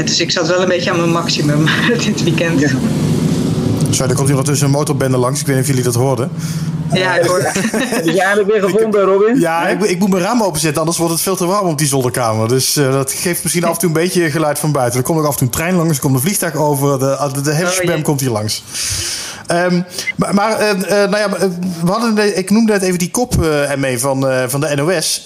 Dus 0.05 0.21
ik 0.21 0.31
zat 0.31 0.49
wel 0.49 0.63
een 0.63 0.69
beetje 0.69 0.91
aan 0.91 0.97
mijn 0.97 1.11
maximum 1.11 1.67
dit 2.05 2.23
weekend. 2.23 2.61
Ja. 2.61 2.71
Sorry, 3.91 4.11
er 4.11 4.17
komt 4.17 4.29
hier 4.29 4.43
tussen 4.43 4.67
een 4.67 4.73
motorbende 4.73 5.17
langs. 5.17 5.41
Ik 5.41 5.47
weet 5.47 5.57
niet 5.57 5.65
of 5.65 5.71
jullie 5.71 5.85
dat 5.85 5.95
hoorden. 5.95 6.31
Ja, 6.93 7.19
ik 7.19 7.27
hoor. 7.27 7.41
Heb 7.97 8.05
jij 8.05 8.31
het 8.31 8.47
weer 8.47 8.63
gevonden, 8.63 9.01
Robin? 9.01 9.41
Ja, 9.41 9.69
ik, 9.69 9.83
ik, 9.83 9.99
moet 9.99 10.11
mijn 10.11 10.23
raam 10.23 10.43
openzetten, 10.43 10.81
anders 10.81 10.99
wordt 10.99 11.13
het 11.13 11.23
veel 11.23 11.37
te 11.37 11.47
warm 11.47 11.69
op 11.69 11.79
die 11.79 11.87
zolderkamer. 11.87 12.49
Dus 12.49 12.77
uh, 12.77 12.93
dat 12.93 13.13
geeft 13.13 13.43
misschien 13.43 13.65
af 13.65 13.73
en 13.73 13.79
toe 13.79 13.89
een 13.89 13.95
beetje 13.95 14.31
geluid 14.31 14.59
van 14.59 14.73
buiten. 14.73 14.99
Er 14.99 15.05
komt 15.07 15.19
ook 15.19 15.27
af 15.27 15.33
en 15.33 15.39
toe 15.39 15.47
een 15.47 15.53
trein 15.53 15.75
langs, 15.75 15.97
er 15.97 16.03
komt 16.03 16.15
een 16.15 16.21
vliegtuig 16.21 16.55
over. 16.55 16.99
De, 16.99 17.31
de, 17.33 17.41
de 17.41 17.55
hele 17.55 17.71
spam 17.71 17.99
oh, 17.99 18.03
komt 18.03 18.21
hier 18.21 18.31
langs. 18.31 18.63
Um, 19.53 19.85
maar, 20.17 20.61
uh, 20.61 20.69
uh, 20.69 20.89
nou 20.91 21.17
ja, 21.17 21.29
we 21.85 21.91
hadden 21.91 22.15
de, 22.15 22.35
ik 22.35 22.51
noemde 22.51 22.73
net 22.73 22.83
even 22.83 22.99
die 22.99 23.11
kop 23.11 23.35
uh, 23.41 23.71
ermee 23.71 23.99
van, 23.99 24.27
van 24.49 24.61
de 24.61 24.75
NOS. 24.77 25.23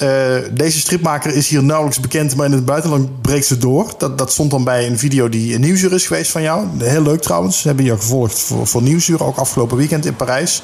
deze 0.53 0.79
stripmaker 0.79 1.35
is 1.35 1.49
hier 1.49 1.63
nauwelijks 1.63 2.01
bekend, 2.01 2.37
maar 2.37 2.47
in 2.47 2.53
het 2.53 2.65
buitenland 2.65 3.23
breekt 3.23 3.47
ze 3.47 3.59
door. 3.59 3.95
Dat, 3.99 4.19
dat 4.19 4.33
stond 4.33 4.51
dan 4.51 4.65
bij 4.65 4.87
een 4.87 4.99
video 4.99 5.29
die 5.29 5.55
een 5.55 5.61
nieuwsuur 5.61 5.93
is 5.93 6.07
geweest 6.07 6.31
van 6.31 6.43
jou. 6.43 6.67
Heel 6.79 7.03
leuk 7.03 7.23
trouwens. 7.23 7.63
We 7.63 7.69
hebben 7.69 7.85
je 7.87 7.97
gevolgd 7.97 8.39
voor, 8.39 8.67
voor 8.67 8.83
nieuwsuur, 8.83 9.25
ook 9.25 9.37
afgelopen 9.37 9.77
weekend 9.77 10.07
in 10.07 10.17
Parijs. 10.17 10.63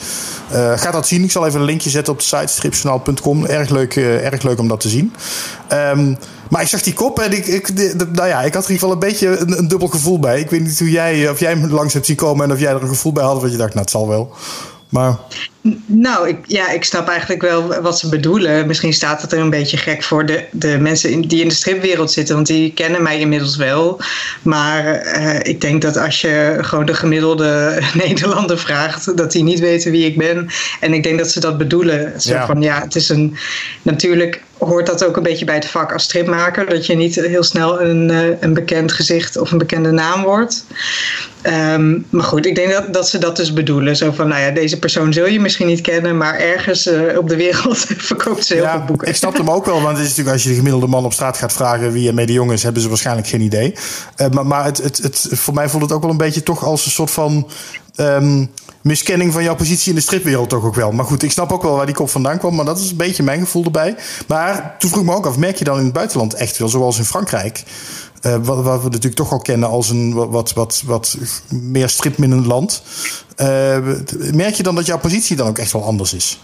ga 0.77 0.91
dat 0.91 1.07
zien. 1.07 1.23
Ik 1.23 1.31
zal 1.31 1.47
even 1.47 1.61
een 1.61 1.67
linkje 1.67 1.91
zetten 1.91 2.13
op 2.13 2.19
de 2.19 2.25
site 2.25 2.47
stripjournaal.com. 2.47 3.47
Erg 3.47 3.71
leuk, 3.71 3.97
erg 3.97 4.43
leuk 4.43 4.59
om 4.59 4.69
dat 4.69 4.81
te 4.81 4.89
zien. 4.89 5.13
Um, 5.73 6.19
maar 6.51 6.63
ik 6.63 6.69
zag 6.69 6.83
die 6.83 6.93
kop 6.93 7.21
en 7.21 7.33
ik, 7.33 7.47
ik, 7.47 7.73
nou 8.13 8.29
ja, 8.29 8.43
ik 8.43 8.55
had 8.55 8.65
er 8.65 8.71
in 8.71 8.75
ieder 8.75 8.89
geval 8.89 8.93
een 8.93 8.99
beetje 8.99 9.39
een, 9.39 9.59
een, 9.59 9.69
dubbel 9.69 9.89
gevoel 9.89 10.19
bij. 10.19 10.41
Ik 10.41 10.51
weet 10.51 10.61
niet 10.61 10.79
hoe 10.79 10.91
jij, 10.91 11.31
of 11.31 11.41
jij 11.41 11.51
hem 11.51 11.71
langs 11.71 11.93
hebt 11.95 12.07
zien 12.07 12.17
komen 12.17 12.45
en 12.45 12.53
of 12.53 12.61
jij 12.61 12.73
er 12.73 12.83
een 12.83 12.89
gevoel 12.89 13.13
bij 13.13 13.25
had. 13.25 13.43
Dat 13.51 13.59
je 13.59 13.65
dacht, 13.65 13.75
nou 13.75 13.89
zal 13.89 14.09
wel. 14.09 14.33
Maar... 14.89 15.19
Nou, 15.87 16.29
ik, 16.29 16.37
ja, 16.47 16.71
ik 16.71 16.85
snap 16.85 17.09
eigenlijk 17.09 17.43
wel 17.43 17.81
wat 17.81 17.99
ze 17.99 18.09
bedoelen. 18.09 18.67
Misschien 18.67 18.93
staat 18.93 19.23
het 19.23 19.33
er 19.33 19.39
een 19.39 19.51
beetje 19.51 19.77
gek 19.77 20.03
voor 20.03 20.27
de, 20.27 20.45
de 20.51 20.79
mensen 20.79 21.11
in, 21.11 21.21
die 21.21 21.43
in 21.43 21.49
de 21.49 21.55
stripwereld 21.55 22.13
zitten, 22.13 22.35
want 22.35 22.47
die 22.47 22.73
kennen 22.73 23.03
mij 23.03 23.21
inmiddels 23.21 23.57
wel. 23.57 24.01
Maar 24.43 25.07
uh, 25.17 25.39
ik 25.43 25.61
denk 25.61 25.83
dat 25.83 25.97
als 25.97 26.21
je 26.21 26.59
gewoon 26.61 26.87
de 26.87 26.95
gemiddelde 26.95 27.79
Nederlander 28.07 28.59
vraagt, 28.59 29.17
dat 29.17 29.33
die 29.33 29.43
niet 29.43 29.61
weten 29.61 29.91
wie 29.91 30.07
ik 30.07 30.19
ben. 30.19 30.49
En 30.81 30.95
ik 30.95 31.03
denk 31.03 31.19
dat 31.19 31.31
ze 31.31 31.41
dat 31.41 31.59
bedoelen. 31.59 32.21
Zo 32.21 32.33
ja. 32.33 32.47
van 32.47 32.63
ja, 32.63 32.81
het 32.81 32.95
is 32.95 33.09
een. 33.09 33.37
Natuurlijk 33.83 34.43
hoort 34.59 34.87
dat 34.87 35.05
ook 35.05 35.17
een 35.17 35.23
beetje 35.23 35.45
bij 35.45 35.55
het 35.55 35.67
vak 35.67 35.93
als 35.93 36.03
stripmaker. 36.03 36.69
Dat 36.69 36.87
je 36.87 36.95
niet 36.95 37.15
heel 37.15 37.43
snel 37.43 37.81
een, 37.81 38.09
uh, 38.09 38.27
een 38.41 38.55
bekend 38.55 38.93
gezicht 38.93 39.37
of 39.37 39.51
een 39.51 39.59
bekende 39.59 39.91
naam 39.91 40.23
wordt. 40.23 40.65
Um, 41.43 42.07
maar 42.11 42.25
goed, 42.25 42.47
ik 42.47 42.55
denk 42.55 42.73
dat, 42.73 42.93
dat 42.93 43.09
ze 43.09 43.19
dat 43.19 43.37
dus 43.37 43.53
bedoelen. 43.53 43.97
Zo 43.97 44.13
van, 44.13 44.29
nou 44.29 44.41
ja, 44.41 44.51
deze 44.51 44.79
persoon 44.79 45.13
zul 45.13 45.27
je 45.27 45.41
misschien 45.41 45.50
niet 45.59 45.81
kennen, 45.81 46.17
maar 46.17 46.39
ergens 46.39 46.87
uh, 46.87 47.19
op 47.19 47.29
de 47.29 47.37
wereld 47.37 47.79
verkoopt 48.11 48.47
ze 48.47 48.55
heel 48.55 48.63
ja, 48.63 48.77
veel 48.77 48.87
boeken. 48.87 49.09
Ik 49.09 49.17
snap 49.17 49.37
hem 49.37 49.51
ook 49.51 49.65
wel, 49.65 49.83
want 49.83 49.97
het 49.97 50.07
is 50.07 50.09
natuurlijk 50.09 50.35
als 50.35 50.43
je 50.43 50.49
de 50.49 50.55
gemiddelde 50.55 50.87
man 50.87 51.05
op 51.05 51.13
straat 51.13 51.37
gaat 51.37 51.53
vragen 51.53 51.93
wie 51.93 52.09
er 52.09 52.15
mee 52.15 52.27
de 52.27 52.33
jongen 52.33 52.55
is, 52.55 52.63
hebben 52.63 52.83
ze 52.83 52.89
waarschijnlijk 52.89 53.29
geen 53.29 53.41
idee. 53.41 53.75
Uh, 54.17 54.29
maar 54.29 54.47
maar 54.47 54.65
het, 54.65 54.79
het, 54.79 54.99
het, 54.99 55.29
voor 55.31 55.55
mij 55.55 55.69
voelt 55.69 55.83
het 55.83 55.93
ook 55.93 56.03
wel 56.03 56.11
een 56.11 56.17
beetje 56.17 56.43
toch 56.43 56.65
als 56.65 56.85
een 56.85 56.91
soort 56.91 57.11
van 57.11 57.49
um, 57.97 58.51
miskenning 58.83 59.33
van 59.33 59.43
jouw 59.43 59.55
positie 59.55 59.89
in 59.89 59.95
de 59.95 60.01
stripwereld 60.01 60.49
toch 60.49 60.65
ook 60.65 60.75
wel. 60.75 60.93
Maar 60.93 61.05
goed, 61.05 61.23
ik 61.23 61.31
snap 61.31 61.53
ook 61.53 61.63
wel 61.63 61.77
waar 61.77 61.87
die 61.87 61.95
kop 61.95 62.11
vandaan 62.11 62.39
kwam, 62.39 62.55
maar 62.55 62.65
dat 62.65 62.79
is 62.79 62.91
een 62.91 62.97
beetje 62.97 63.23
mijn 63.23 63.41
gevoel 63.41 63.65
erbij. 63.65 63.97
Maar 64.27 64.75
toen 64.79 64.91
vroeg 64.91 65.03
ik 65.03 65.09
me 65.09 65.15
ook 65.15 65.27
af, 65.27 65.37
merk 65.37 65.57
je 65.57 65.65
dan 65.65 65.79
in 65.79 65.85
het 65.85 65.93
buitenland 65.93 66.35
echt 66.35 66.59
wel, 66.59 66.69
zoals 66.69 66.99
in 66.99 67.05
Frankrijk, 67.05 67.63
wat, 68.21 68.63
wat, 68.63 68.83
we 68.83 68.89
natuurlijk 68.89 69.15
toch 69.15 69.33
al 69.33 69.41
kennen 69.41 69.69
als 69.69 69.91
een 69.91 70.15
wat, 70.15 70.53
wat, 70.53 70.83
wat, 70.87 71.17
meer 71.49 71.89
stripminnend 71.89 72.47
land. 72.47 72.83
merk 74.33 74.55
je 74.55 74.63
dan 74.63 74.75
dat 74.75 74.87
jouw 74.87 74.99
positie 74.99 75.37
dan 75.37 75.49
ook 75.49 75.59
echt 75.59 75.73
wel 75.73 75.85
anders 75.85 76.13
is? 76.13 76.41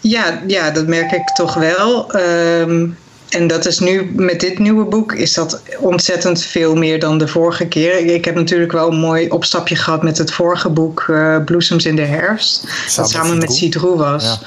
Ja, 0.00 0.42
ja 0.46 0.70
dat 0.70 0.86
merk 0.86 1.12
ik 1.12 1.28
toch 1.28 1.54
wel. 1.54 2.12
Ehm, 2.12 2.88
en 3.32 3.46
dat 3.46 3.66
is 3.66 3.78
nu, 3.78 4.10
met 4.14 4.40
dit 4.40 4.58
nieuwe 4.58 4.84
boek, 4.84 5.12
is 5.12 5.34
dat 5.34 5.62
ontzettend 5.78 6.42
veel 6.42 6.74
meer 6.74 7.00
dan 7.00 7.18
de 7.18 7.28
vorige 7.28 7.66
keer. 7.66 8.14
Ik 8.14 8.24
heb 8.24 8.34
natuurlijk 8.34 8.72
wel 8.72 8.90
een 8.90 8.98
mooi 8.98 9.28
opstapje 9.28 9.76
gehad 9.76 10.02
met 10.02 10.18
het 10.18 10.32
vorige 10.32 10.68
boek, 10.68 11.06
uh, 11.10 11.36
Bloesems 11.44 11.86
in 11.86 11.96
de 11.96 12.02
herfst. 12.02 12.64
Samen 12.86 12.94
dat 12.96 13.10
samen 13.10 13.38
met 13.38 13.52
Cidroux 13.52 13.98
was. 13.98 14.38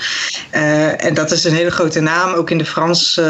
Uh, 0.55 1.05
en 1.05 1.13
dat 1.13 1.31
is 1.31 1.43
een 1.43 1.53
hele 1.53 1.71
grote 1.71 1.99
naam, 1.99 2.33
ook 2.33 2.49
in 2.49 2.57
de 2.57 2.65
Frans, 2.65 3.17
uh, 3.17 3.25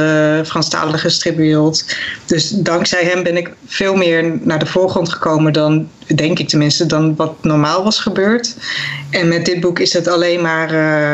Franstalige 0.46 1.10
stripwereld. 1.10 1.86
Dus 2.26 2.50
dankzij 2.50 3.04
hem 3.04 3.24
ben 3.24 3.38
ik 3.38 3.52
veel 3.66 3.96
meer 3.96 4.40
naar 4.42 4.60
de 4.60 4.66
voorgrond 4.66 5.10
gekomen 5.10 5.54
dan, 5.54 5.90
denk 6.16 6.40
ik 6.40 6.48
tenminste, 6.48 6.86
dan 6.86 7.16
wat 7.16 7.44
normaal 7.44 7.84
was 7.84 8.00
gebeurd. 8.00 8.56
En 9.10 9.28
met 9.28 9.46
dit 9.46 9.60
boek 9.60 9.80
is 9.80 9.94
het 9.94 10.08
alleen 10.08 10.42
maar 10.42 10.74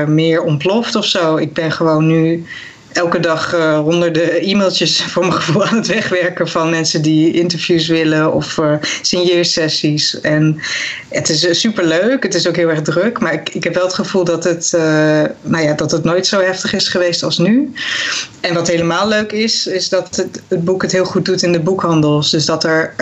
meer 0.10 0.42
ontploft 0.44 0.96
of 0.96 1.06
zo. 1.06 1.36
Ik 1.36 1.54
ben 1.54 1.72
gewoon 1.72 2.08
nu 2.08 2.46
elke 2.94 3.20
dag 3.20 3.56
uh, 3.56 3.80
honderden 3.80 4.42
e-mailtjes 4.42 5.02
voor 5.12 5.22
mijn 5.22 5.42
gevoel 5.42 5.66
aan 5.66 5.76
het 5.76 5.88
wegwerken 5.88 6.48
van 6.48 6.70
mensen 6.70 7.02
die 7.02 7.34
interviews 7.34 7.88
willen 7.88 8.34
of 8.34 8.58
uh, 8.58 8.74
signeersessies. 9.02 10.22
En 10.22 10.62
het 11.10 11.30
is 11.30 11.46
uh, 11.46 11.54
super 11.54 11.86
leuk, 11.86 12.24
het 12.24 12.34
is 12.34 12.48
ook 12.48 12.56
heel 12.56 12.70
erg 12.70 12.82
druk, 12.82 13.20
maar 13.20 13.34
ik, 13.34 13.50
ik 13.50 13.64
heb 13.64 13.74
wel 13.74 13.84
het 13.84 13.94
gevoel 13.94 14.24
dat 14.24 14.44
het, 14.44 14.72
nou 15.42 15.64
ja, 15.64 15.74
dat 15.74 15.92
het 15.92 16.04
nooit 16.04 16.28
zo 16.28 16.40
heftig 16.40 16.74
is 16.74 16.88
geweest 16.88 17.24
als 17.24 17.38
nu. 17.38 17.74
En 18.40 18.54
wat 18.54 18.68
helemaal 18.68 19.08
leuk 19.08 19.32
is, 19.32 19.68
is 19.68 19.90
dat 19.90 20.16
het, 20.16 20.42
het 20.48 20.66
boek 20.66 20.82
het 20.82 20.92
heel 20.92 21.06
goed 21.06 21.26
doet 21.26 21.44
in 21.44 21.52
de 21.52 21.60
boekhandels. 21.60 22.32
Dus 22.32 22.46
dat 22.46 22.64
er 22.64 22.94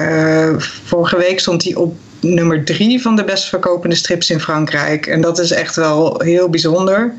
vorige 0.86 1.18
week 1.18 1.40
stond 1.40 1.64
hij 1.64 1.76
op 1.76 1.96
nummer 2.20 2.66
drie 2.66 3.02
van 3.02 3.16
de 3.16 3.24
best 3.24 3.44
verkopende 3.44 3.96
strips 3.96 4.30
in 4.30 4.40
Frankrijk. 4.40 5.08
En 5.08 5.22
dat 5.22 5.40
is 5.40 5.52
echt 5.52 5.76
wel 5.76 6.22
heel 6.24 6.50
bijzonder. 6.50 7.14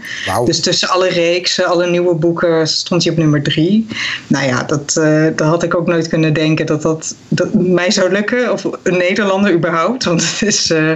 Dus 0.45 0.61
tussen 0.61 0.89
alle 0.89 1.09
reeksen, 1.09 1.67
alle 1.67 1.91
nieuwe 1.91 2.15
boeken 2.15 2.69
stond 2.69 3.03
hij 3.03 3.13
op 3.13 3.19
nummer 3.19 3.43
drie. 3.43 3.87
Nou 4.27 4.47
ja, 4.47 4.63
dat, 4.63 4.97
uh, 4.99 5.27
dat 5.37 5.49
had 5.49 5.63
ik 5.63 5.75
ook 5.75 5.87
nooit 5.87 6.09
kunnen 6.09 6.33
denken 6.33 6.67
dat 6.67 6.83
dat, 6.83 7.15
dat 7.29 7.55
mij 7.55 7.91
zou 7.91 8.13
lukken. 8.13 8.53
Of 8.53 8.65
een 8.83 8.97
Nederlander 8.97 9.53
überhaupt. 9.53 10.05
Want 10.05 10.31
het 10.31 10.43
is, 10.43 10.71
uh, 10.71 10.93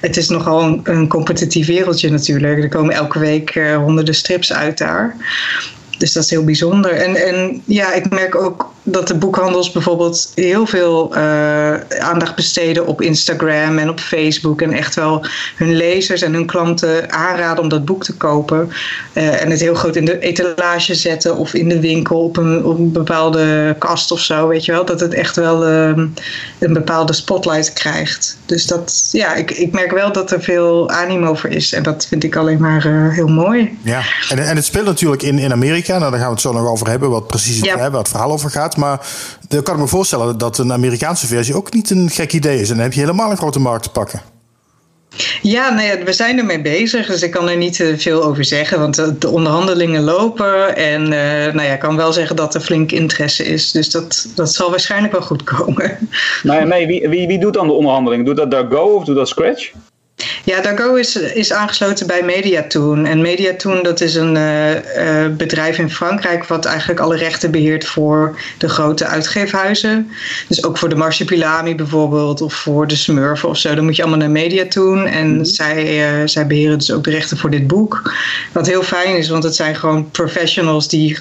het 0.00 0.16
is 0.16 0.28
nogal 0.28 0.62
een, 0.62 0.80
een, 0.84 1.08
competitief 1.08 1.66
wereldje 1.66 2.10
natuurlijk. 2.10 2.62
Er 2.62 2.68
komen 2.68 2.94
elke 2.94 3.18
week 3.18 3.54
uh, 3.54 3.76
honderden 3.76 4.14
strips 4.14 4.52
uit 4.52 4.78
daar. 4.78 5.16
Dus 5.98 6.12
dat 6.12 6.22
is 6.22 6.30
heel 6.30 6.44
bijzonder. 6.44 6.92
En, 6.92 7.16
en 7.16 7.62
ja, 7.64 7.92
ik 7.92 8.10
merk 8.10 8.34
ook 8.34 8.72
dat 8.82 9.08
de 9.08 9.14
boekhandels 9.14 9.72
bijvoorbeeld 9.72 10.32
heel 10.34 10.66
veel 10.66 11.16
uh, 11.16 11.74
aandacht 11.98 12.34
besteden 12.34 12.86
op 12.86 13.02
Instagram 13.02 13.78
en 13.78 13.88
op 13.88 14.00
Facebook. 14.00 14.62
En 14.62 14.72
echt 14.72 14.94
wel 14.94 15.26
hun 15.56 15.76
lezers 15.76 16.22
en 16.22 16.34
hun 16.34 16.46
klanten 16.46 17.12
aanraden 17.12 17.62
om 17.62 17.68
dat 17.68 17.84
boek 17.84 18.04
te 18.04 18.14
kopen. 18.14 18.70
Uh, 19.12 19.42
en 19.42 19.50
het 19.50 19.60
heel 19.60 19.74
groot 19.74 19.96
in 19.96 20.04
de 20.04 20.18
etalage 20.18 20.94
zetten 20.94 21.36
of 21.36 21.54
in 21.54 21.68
de 21.68 21.80
winkel 21.80 22.24
op 22.24 22.36
een, 22.36 22.64
op 22.64 22.78
een 22.78 22.92
bepaalde 22.92 23.76
kast 23.78 24.10
of 24.10 24.20
zo. 24.20 24.48
Weet 24.48 24.64
je 24.64 24.72
wel, 24.72 24.84
dat 24.84 25.00
het 25.00 25.14
echt 25.14 25.36
wel 25.36 25.68
uh, 25.68 26.04
een 26.58 26.72
bepaalde 26.72 27.12
spotlight 27.12 27.72
krijgt. 27.72 28.38
Dus 28.46 28.66
dat, 28.66 29.08
ja, 29.12 29.34
ik, 29.34 29.50
ik 29.50 29.72
merk 29.72 29.90
wel 29.90 30.12
dat 30.12 30.30
er 30.30 30.42
veel 30.42 30.90
animo 30.90 31.34
voor 31.34 31.50
is. 31.50 31.72
En 31.72 31.82
dat 31.82 32.06
vind 32.08 32.24
ik 32.24 32.36
alleen 32.36 32.60
maar 32.60 33.12
heel 33.12 33.28
mooi. 33.28 33.78
Ja, 33.82 34.02
en, 34.28 34.38
en 34.38 34.56
het 34.56 34.64
speelt 34.64 34.86
natuurlijk 34.86 35.22
in, 35.22 35.38
in 35.38 35.52
Amerika. 35.52 35.98
Nou, 35.98 36.10
daar 36.10 36.20
gaan 36.20 36.28
we 36.28 36.34
het 36.34 36.42
zo 36.42 36.52
nog 36.52 36.66
over 36.66 36.88
hebben, 36.88 37.10
wat 37.10 37.26
precies 37.26 37.56
het, 37.56 37.64
ja. 37.64 37.78
hè, 37.78 37.90
wat 37.90 38.00
het 38.00 38.08
verhaal 38.08 38.32
over 38.32 38.50
gaat. 38.50 38.71
Maar 38.76 39.06
dan 39.48 39.62
kan 39.62 39.74
ik 39.74 39.80
me 39.80 39.86
voorstellen 39.86 40.38
dat 40.38 40.58
een 40.58 40.72
Amerikaanse 40.72 41.26
versie 41.26 41.54
ook 41.54 41.72
niet 41.72 41.90
een 41.90 42.10
gek 42.10 42.32
idee 42.32 42.60
is. 42.60 42.70
En 42.70 42.74
dan 42.74 42.84
heb 42.84 42.92
je 42.92 43.00
helemaal 43.00 43.30
een 43.30 43.36
grote 43.36 43.60
markt 43.60 43.82
te 43.82 43.90
pakken. 43.90 44.22
Ja, 45.42 45.74
nee, 45.74 46.04
we 46.04 46.12
zijn 46.12 46.38
ermee 46.38 46.60
bezig, 46.60 47.06
dus 47.06 47.22
ik 47.22 47.30
kan 47.30 47.48
er 47.48 47.56
niet 47.56 47.80
eh, 47.80 47.96
veel 47.96 48.22
over 48.22 48.44
zeggen, 48.44 48.78
want 48.78 49.20
de 49.20 49.28
onderhandelingen 49.28 50.02
lopen. 50.02 50.76
En 50.76 51.02
uh, 51.02 51.08
nou 51.54 51.62
ja, 51.62 51.72
ik 51.72 51.78
kan 51.78 51.96
wel 51.96 52.12
zeggen 52.12 52.36
dat 52.36 52.54
er 52.54 52.60
flink 52.60 52.92
interesse 52.92 53.44
is, 53.44 53.70
dus 53.70 53.90
dat, 53.90 54.28
dat 54.34 54.54
zal 54.54 54.70
waarschijnlijk 54.70 55.12
wel 55.12 55.22
goed 55.22 55.42
komen. 55.42 56.08
Nou 56.42 56.60
ja, 56.60 56.64
nee, 56.64 56.86
wie, 56.86 57.08
wie, 57.08 57.26
wie 57.26 57.38
doet 57.38 57.54
dan 57.54 57.66
de 57.66 57.72
onderhandelingen? 57.72 58.24
Doet 58.24 58.36
dat 58.36 58.50
Dargo 58.50 58.94
of 58.94 59.04
doet 59.04 59.16
dat 59.16 59.28
Scratch? 59.28 59.72
Ja, 60.44 60.60
Dargo 60.60 60.94
is, 60.94 61.16
is 61.16 61.52
aangesloten 61.52 62.06
bij 62.06 62.22
Mediatoon. 62.22 63.06
En 63.06 63.20
Mediatoon 63.20 63.82
dat 63.82 64.00
is 64.00 64.14
een 64.14 64.36
uh, 64.36 65.36
bedrijf 65.36 65.78
in 65.78 65.90
Frankrijk 65.90 66.44
wat 66.44 66.64
eigenlijk 66.64 67.00
alle 67.00 67.16
rechten 67.16 67.50
beheert 67.50 67.86
voor 67.86 68.40
de 68.58 68.68
grote 68.68 69.06
uitgeefhuizen. 69.06 70.10
Dus 70.48 70.64
ook 70.64 70.78
voor 70.78 70.88
de 70.88 70.96
Marsupilami 70.96 71.74
bijvoorbeeld 71.74 72.40
of 72.40 72.54
voor 72.54 72.86
de 72.86 72.96
Smurfen 72.96 73.48
of 73.48 73.58
zo. 73.58 73.74
Dan 73.74 73.84
moet 73.84 73.96
je 73.96 74.02
allemaal 74.02 74.20
naar 74.20 74.30
Mediatoon. 74.30 75.06
En 75.06 75.34
mm 75.34 75.40
zij, 75.44 76.20
uh, 76.20 76.28
zij 76.28 76.46
beheren 76.46 76.78
dus 76.78 76.92
ook 76.92 77.04
de 77.04 77.10
rechten 77.10 77.36
voor 77.36 77.50
dit 77.50 77.66
boek. 77.66 78.12
Wat 78.52 78.66
heel 78.66 78.82
fijn 78.82 79.16
is, 79.16 79.28
want 79.28 79.44
het 79.44 79.54
zijn 79.54 79.74
gewoon 79.74 80.10
professionals 80.10 80.88
die 80.88 81.18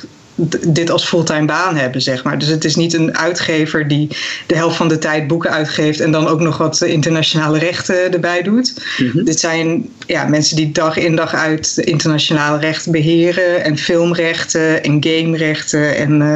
dit 0.68 0.90
als 0.90 1.06
fulltime 1.06 1.46
baan 1.46 1.76
hebben, 1.76 2.02
zeg 2.02 2.24
maar. 2.24 2.40
Dus 2.40 2.48
het 2.48 2.66
is 2.66 2.76
niet 2.76 2.94
een 2.94 3.18
uitgever 3.18 3.88
die 3.88 4.08
de 4.48 4.56
helft 4.56 4.76
van 4.76 4.88
de 4.88 4.98
tijd 4.98 5.28
boeken 5.28 5.52
uitgeeft 5.52 6.00
en 6.00 6.12
dan 6.12 6.28
ook 6.28 6.40
nog 6.40 6.58
wat 6.58 6.82
internationale 6.82 7.60
rechten 7.60 8.14
erbij 8.14 8.42
doet. 8.42 8.74
Mhm. 8.98 9.24
Dit 9.24 9.40
zijn 9.40 9.90
ja, 10.08 10.26
mensen 10.26 10.56
die 10.56 10.72
dag 10.72 10.98
in 10.98 11.16
dag 11.16 11.34
uit 11.34 11.78
internationale 11.78 12.60
rechten 12.60 12.92
beheren 12.92 13.64
en 13.64 13.78
filmrechten 13.78 14.84
en 14.84 14.98
gamerechten 15.04 15.96
en 15.96 16.12
uh, 16.12 16.36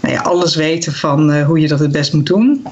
nou 0.00 0.14
ja, 0.14 0.20
alles 0.20 0.54
weten 0.54 0.92
van 0.92 1.34
uh, 1.34 1.46
hoe 1.46 1.60
je 1.60 1.68
dat 1.68 1.80
het 1.80 1.92
best 1.92 2.12
moet 2.12 2.26
doen. 2.26 2.62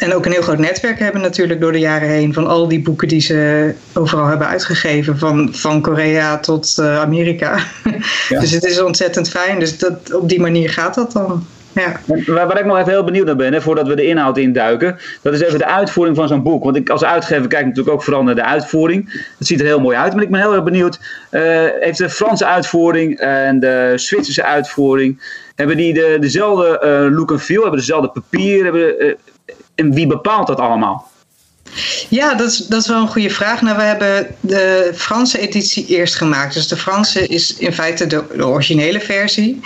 En 0.00 0.14
ook 0.14 0.26
een 0.26 0.32
heel 0.32 0.42
groot 0.42 0.58
netwerk 0.58 0.98
hebben 0.98 1.20
natuurlijk 1.20 1.60
door 1.60 1.72
de 1.72 1.78
jaren 1.78 2.08
heen 2.08 2.34
van 2.34 2.46
al 2.46 2.68
die 2.68 2.82
boeken 2.82 3.08
die 3.08 3.20
ze 3.20 3.72
overal 3.92 4.26
hebben 4.26 4.46
uitgegeven, 4.46 5.18
van, 5.18 5.48
van 5.52 5.80
Korea 5.80 6.38
tot 6.38 6.76
uh, 6.80 7.00
Amerika. 7.00 7.58
Ja. 8.28 8.40
dus 8.40 8.50
het 8.50 8.64
is 8.64 8.80
ontzettend 8.80 9.28
fijn. 9.28 9.58
Dus 9.58 9.78
dat, 9.78 10.14
op 10.14 10.28
die 10.28 10.40
manier 10.40 10.70
gaat 10.70 10.94
dat 10.94 11.12
dan. 11.12 11.46
Ja. 11.72 12.00
Waar, 12.26 12.58
ik 12.58 12.64
nog 12.64 12.78
even 12.78 12.90
heel 12.90 13.04
benieuwd 13.04 13.26
naar 13.26 13.36
ben, 13.36 13.52
hè, 13.52 13.60
voordat 13.60 13.86
we 13.86 13.94
de 13.94 14.06
inhoud 14.06 14.38
induiken, 14.38 14.98
dat 15.22 15.32
is 15.34 15.40
even 15.40 15.58
de 15.58 15.66
uitvoering 15.66 16.16
van 16.16 16.28
zo'n 16.28 16.42
boek. 16.42 16.64
Want 16.64 16.76
ik 16.76 16.90
als 16.90 17.04
uitgever 17.04 17.48
kijk 17.48 17.66
natuurlijk 17.66 17.94
ook 17.94 18.02
vooral 18.02 18.22
naar 18.22 18.34
de 18.34 18.44
uitvoering. 18.44 19.24
Het 19.38 19.46
ziet 19.46 19.60
er 19.60 19.66
heel 19.66 19.80
mooi 19.80 19.96
uit, 19.96 20.14
maar 20.14 20.22
ik 20.22 20.30
ben 20.30 20.40
heel 20.40 20.54
erg 20.54 20.64
benieuwd. 20.64 21.00
Uh, 21.30 21.42
heeft 21.80 21.98
de 21.98 22.10
Franse 22.10 22.46
uitvoering 22.46 23.18
en 23.18 23.60
de 23.60 23.92
Zwitserse 23.96 24.44
uitvoering, 24.44 25.22
hebben 25.54 25.76
die 25.76 25.94
de, 25.94 26.16
dezelfde 26.20 26.82
uh, 26.84 27.16
look 27.16 27.30
en 27.30 27.40
feel, 27.40 27.60
hebben 27.60 27.78
dezelfde 27.78 28.08
papier, 28.08 28.64
hebben, 28.64 29.16
en 29.74 29.94
wie 29.94 30.06
bepaalt 30.06 30.46
dat 30.46 30.58
allemaal? 30.58 31.08
Ja, 32.08 32.34
dat 32.34 32.50
is, 32.50 32.56
dat 32.56 32.80
is 32.80 32.88
wel 32.88 33.00
een 33.00 33.08
goede 33.08 33.30
vraag. 33.30 33.62
Nou, 33.62 33.76
we 33.76 33.82
hebben 33.82 34.26
de 34.40 34.92
Franse 34.94 35.38
editie 35.38 35.86
eerst 35.86 36.14
gemaakt. 36.14 36.54
Dus 36.54 36.68
de 36.68 36.76
Franse 36.76 37.26
is 37.26 37.54
in 37.56 37.72
feite 37.72 38.06
de, 38.06 38.24
de 38.36 38.46
originele 38.46 39.00
versie. 39.00 39.60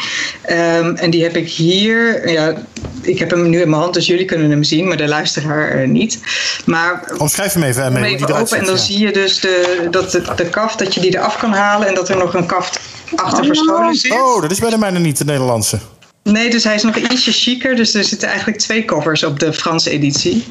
Um, 0.50 0.96
en 0.96 1.10
die 1.10 1.22
heb 1.22 1.36
ik 1.36 1.48
hier. 1.48 2.30
Ja, 2.30 2.54
ik 3.02 3.18
heb 3.18 3.30
hem 3.30 3.48
nu 3.48 3.60
in 3.60 3.70
mijn 3.70 3.82
hand, 3.82 3.94
dus 3.94 4.06
jullie 4.06 4.24
kunnen 4.24 4.50
hem 4.50 4.62
zien, 4.62 4.88
maar 4.88 4.96
de 4.96 5.08
luisteraar 5.08 5.82
uh, 5.82 5.88
niet. 5.88 6.20
Maar 6.64 7.12
omschrijf 7.18 7.52
hem 7.52 7.62
even, 7.62 7.92
mee, 7.92 8.14
even 8.14 8.26
die 8.26 8.36
open, 8.36 8.58
En 8.58 8.64
dan 8.64 8.74
ja. 8.74 8.80
zie 8.80 8.98
je 8.98 9.12
dus 9.12 9.40
de, 9.40 9.86
dat 9.90 10.10
de, 10.10 10.22
de 10.36 10.48
kaft, 10.48 10.78
dat 10.78 10.94
je 10.94 11.00
die 11.00 11.16
eraf 11.16 11.36
kan 11.36 11.52
halen 11.52 11.88
en 11.88 11.94
dat 11.94 12.08
er 12.08 12.16
nog 12.16 12.34
een 12.34 12.46
kaft 12.46 12.80
achter 13.16 13.40
oh, 13.40 13.46
verscholen 13.46 13.94
zit. 13.94 14.12
Oh, 14.12 14.42
dat 14.42 14.50
is 14.50 14.58
bij 14.58 14.70
de 14.70 14.78
mijne 14.78 14.98
niet, 14.98 15.18
de 15.18 15.24
Nederlandse. 15.24 15.78
Nee, 16.24 16.50
dus 16.50 16.64
hij 16.64 16.74
is 16.74 16.82
nog 16.82 16.96
ietsje 16.96 17.32
chiquer. 17.32 17.76
Dus 17.76 17.94
er 17.94 18.04
zitten 18.04 18.28
eigenlijk 18.28 18.58
twee 18.58 18.84
covers 18.84 19.24
op 19.24 19.40
de 19.40 19.52
Franse 19.52 19.90
editie. 19.90 20.44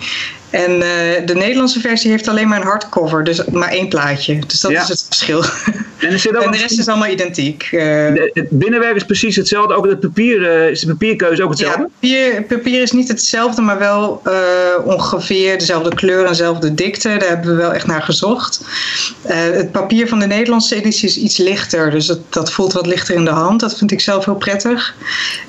En 0.54 0.72
uh, 0.72 0.82
de 1.26 1.36
Nederlandse 1.36 1.80
versie 1.80 2.12
heeft 2.12 2.28
alleen 2.28 2.48
maar 2.48 2.60
een 2.60 2.68
hardcover, 2.68 3.24
dus 3.24 3.46
maar 3.46 3.70
één 3.70 3.90
plaatje. 3.90 4.40
Dus 4.48 4.60
dat 4.60 4.72
ja. 4.72 4.82
is 4.82 4.90
het 4.90 5.06
verschil. 5.08 5.44
En, 6.00 6.12
er 6.12 6.20
zit 6.20 6.36
ook 6.36 6.44
en 6.44 6.52
de 6.52 6.58
rest 6.58 6.80
is 6.80 6.88
allemaal 6.88 7.08
identiek. 7.08 7.64
Uh, 7.72 7.82
de, 7.82 8.32
het 8.34 8.50
binnenwerk 8.50 8.96
is 8.96 9.04
precies 9.04 9.36
hetzelfde. 9.36 9.74
Ook 9.74 9.86
het 9.86 10.00
papier, 10.00 10.42
uh, 10.42 10.70
is 10.70 10.80
de 10.80 10.88
papierkeuze 10.88 11.44
ook 11.44 11.50
hetzelfde? 11.50 11.80
Ja, 11.82 11.88
papier, 12.00 12.44
papier 12.44 12.82
is 12.82 12.92
niet 12.92 13.08
hetzelfde, 13.08 13.62
maar 13.62 13.80
wel 13.80 14.22
ongeveer 14.86 15.58
dezelfde 15.58 15.96
kleur 15.96 16.24
en 16.24 16.28
dezelfde 16.28 16.74
dikte. 16.74 17.10
Daar 17.10 17.30
hebben 17.30 17.50
we 17.50 17.56
wel 17.56 17.74
echt 17.74 17.86
naar 17.86 18.02
gezocht. 18.02 18.62
het 19.28 19.72
papier 19.72 20.08
van 20.08 20.20
de 20.20 20.28
Nederlandse 20.28 20.76
editie 20.76 21.08
is 21.08 21.18
iets 21.18 21.38
lichter, 21.38 21.92
dus 21.92 22.06
dat, 22.06 22.20
dat 22.30 22.52
voelt 22.52 22.74
wat 22.74 22.86
lichter 22.86 23.16
in 23.16 23.26
de 23.26 23.32
hand. 23.32 23.60
Dat 23.60 23.78
vind 23.78 23.92
ik 23.92 24.02
zelf 24.02 24.26
heel 24.26 24.36
prettig. 24.36 24.96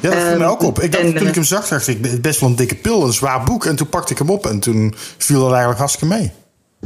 Ja, 0.00 0.10
dat 0.10 0.22
viel 0.22 0.38
mij 0.38 0.46
ook 0.46 0.62
op. 0.62 0.80
Ik 0.80 0.92
dacht, 0.92 1.04
en, 1.04 1.14
toen 1.14 1.28
ik 1.28 1.34
hem 1.34 1.44
zag, 1.44 1.68
dacht 1.68 1.88
ik, 1.88 2.22
best 2.22 2.40
wel 2.40 2.48
een 2.48 2.56
dikke 2.56 2.74
pil, 2.74 3.04
een 3.04 3.12
zwaar 3.12 3.42
boek. 3.42 3.64
En 3.64 3.76
toen 3.76 3.88
pakte 3.88 4.12
ik 4.12 4.18
hem 4.18 4.30
op 4.30 4.46
en 4.46 4.60
toen 4.60 4.93
viel 4.96 5.40
dat 5.40 5.50
eigenlijk 5.50 5.78
hartstikke 5.78 6.14
mee. 6.14 6.32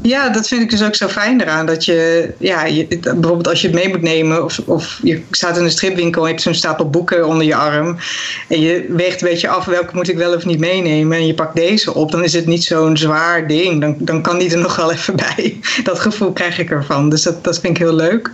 Ja, 0.03 0.29
dat 0.29 0.49
vind 0.49 0.63
ik 0.63 0.71
dus 0.71 0.83
ook 0.83 0.95
zo 0.95 1.09
fijn 1.09 1.41
eraan. 1.41 1.67
Dat 1.67 1.85
je, 1.85 2.31
ja, 2.39 2.65
je, 2.65 2.87
bijvoorbeeld 3.01 3.49
als 3.49 3.61
je 3.61 3.67
het 3.67 3.77
mee 3.77 3.89
moet 3.89 4.03
nemen, 4.03 4.45
of, 4.45 4.61
of 4.65 5.01
je 5.03 5.23
staat 5.31 5.57
in 5.57 5.65
een 5.65 5.71
stripwinkel 5.71 6.21
en 6.21 6.27
je 6.27 6.33
hebt 6.33 6.45
zo'n 6.45 6.55
stapel 6.55 6.91
boeken 6.91 7.27
onder 7.27 7.47
je 7.47 7.55
arm. 7.55 7.97
En 8.49 8.61
je 8.61 8.87
weegt 8.89 9.23
een 9.23 9.29
beetje 9.29 9.49
af 9.49 9.65
welke 9.65 9.95
moet 9.95 10.09
ik 10.09 10.17
wel 10.17 10.35
of 10.35 10.45
niet 10.45 10.59
meenemen. 10.59 11.17
En 11.17 11.27
je 11.27 11.35
pakt 11.35 11.57
deze 11.57 11.95
op, 11.95 12.11
dan 12.11 12.25
is 12.25 12.33
het 12.33 12.47
niet 12.47 12.65
zo'n 12.65 12.97
zwaar 12.97 13.47
ding. 13.47 13.81
Dan, 13.81 13.97
dan 13.99 14.23
kan 14.23 14.39
die 14.39 14.53
er 14.53 14.59
nog 14.59 14.77
wel 14.77 14.93
even 14.93 15.17
bij. 15.37 15.61
Dat 15.83 15.99
gevoel 15.99 16.33
krijg 16.33 16.59
ik 16.59 16.71
ervan. 16.71 17.11
Dus 17.11 17.23
dat, 17.23 17.45
dat 17.45 17.61
vind 17.61 17.77
ik 17.77 17.83
heel 17.83 17.95
leuk. 17.95 18.31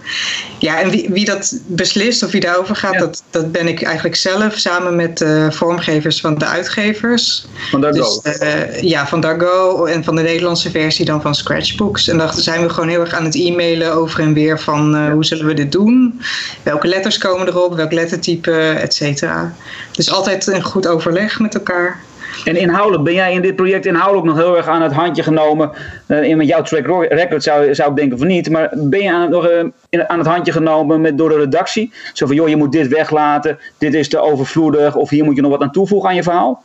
Ja, 0.58 0.80
en 0.80 0.90
wie, 0.90 1.08
wie 1.10 1.24
dat 1.24 1.58
beslist 1.66 2.22
of 2.22 2.30
wie 2.30 2.40
daarover 2.40 2.76
gaat, 2.76 2.98
dat, 2.98 3.22
dat 3.30 3.52
ben 3.52 3.68
ik 3.68 3.82
eigenlijk 3.82 4.16
zelf 4.16 4.56
samen 4.56 4.96
met 4.96 5.18
de 5.18 5.48
vormgevers 5.50 6.20
van 6.20 6.38
de 6.38 6.46
uitgevers. 6.46 7.46
Van 7.70 7.80
Dargo? 7.80 8.20
Dus, 8.22 8.40
uh, 8.42 8.80
ja, 8.80 9.06
van 9.06 9.20
Dargo 9.20 9.84
en 9.84 10.04
van 10.04 10.16
de 10.16 10.22
Nederlandse 10.22 10.70
versie 10.70 11.04
dan 11.04 11.22
van 11.22 11.34
Scratch 11.34 11.53
scratchbooks. 11.54 12.08
En 12.08 12.18
daar 12.18 12.32
zijn 12.32 12.62
we 12.62 12.68
gewoon 12.68 12.88
heel 12.88 13.00
erg 13.00 13.14
aan 13.14 13.24
het 13.24 13.34
e-mailen 13.34 13.94
over 13.94 14.20
en 14.20 14.32
weer 14.32 14.60
van 14.60 14.94
uh, 14.94 15.12
hoe 15.12 15.24
zullen 15.24 15.46
we 15.46 15.54
dit 15.54 15.72
doen? 15.72 16.20
Welke 16.62 16.86
letters 16.86 17.18
komen 17.18 17.48
erop? 17.48 17.74
Welk 17.74 17.92
lettertype, 17.92 18.52
et 18.80 18.94
cetera. 18.94 19.54
Dus 19.92 20.12
altijd 20.12 20.46
een 20.46 20.62
goed 20.62 20.86
overleg 20.86 21.40
met 21.40 21.54
elkaar. 21.54 22.00
En 22.44 22.56
inhoudelijk, 22.56 23.04
ben 23.04 23.14
jij 23.14 23.32
in 23.32 23.42
dit 23.42 23.56
project 23.56 23.86
inhoudelijk 23.86 24.26
nog 24.26 24.36
heel 24.36 24.56
erg 24.56 24.66
aan 24.66 24.82
het 24.82 24.92
handje 24.92 25.22
genomen? 25.22 25.70
Uh, 26.08 26.22
in 26.22 26.44
jouw 26.44 26.62
track 26.62 26.86
record 27.08 27.42
zou, 27.42 27.74
zou 27.74 27.90
ik 27.90 27.96
denken 27.96 28.18
van 28.18 28.26
niet. 28.26 28.50
Maar 28.50 28.70
ben 28.74 29.02
je 29.02 29.12
aan, 29.12 29.30
nog 29.30 29.48
uh, 29.90 30.00
aan 30.06 30.18
het 30.18 30.26
handje 30.26 30.52
genomen 30.52 31.00
met, 31.00 31.18
door 31.18 31.28
de 31.28 31.38
redactie? 31.38 31.92
Zo 32.12 32.26
van, 32.26 32.34
joh, 32.34 32.48
je 32.48 32.56
moet 32.56 32.72
dit 32.72 32.88
weglaten. 32.88 33.58
Dit 33.78 33.94
is 33.94 34.08
te 34.08 34.18
overvloedig. 34.18 34.94
Of 34.96 35.10
hier 35.10 35.24
moet 35.24 35.36
je 35.36 35.42
nog 35.42 35.50
wat 35.50 35.62
aan 35.62 35.72
toevoegen 35.72 36.08
aan 36.08 36.14
je 36.14 36.22
verhaal? 36.22 36.64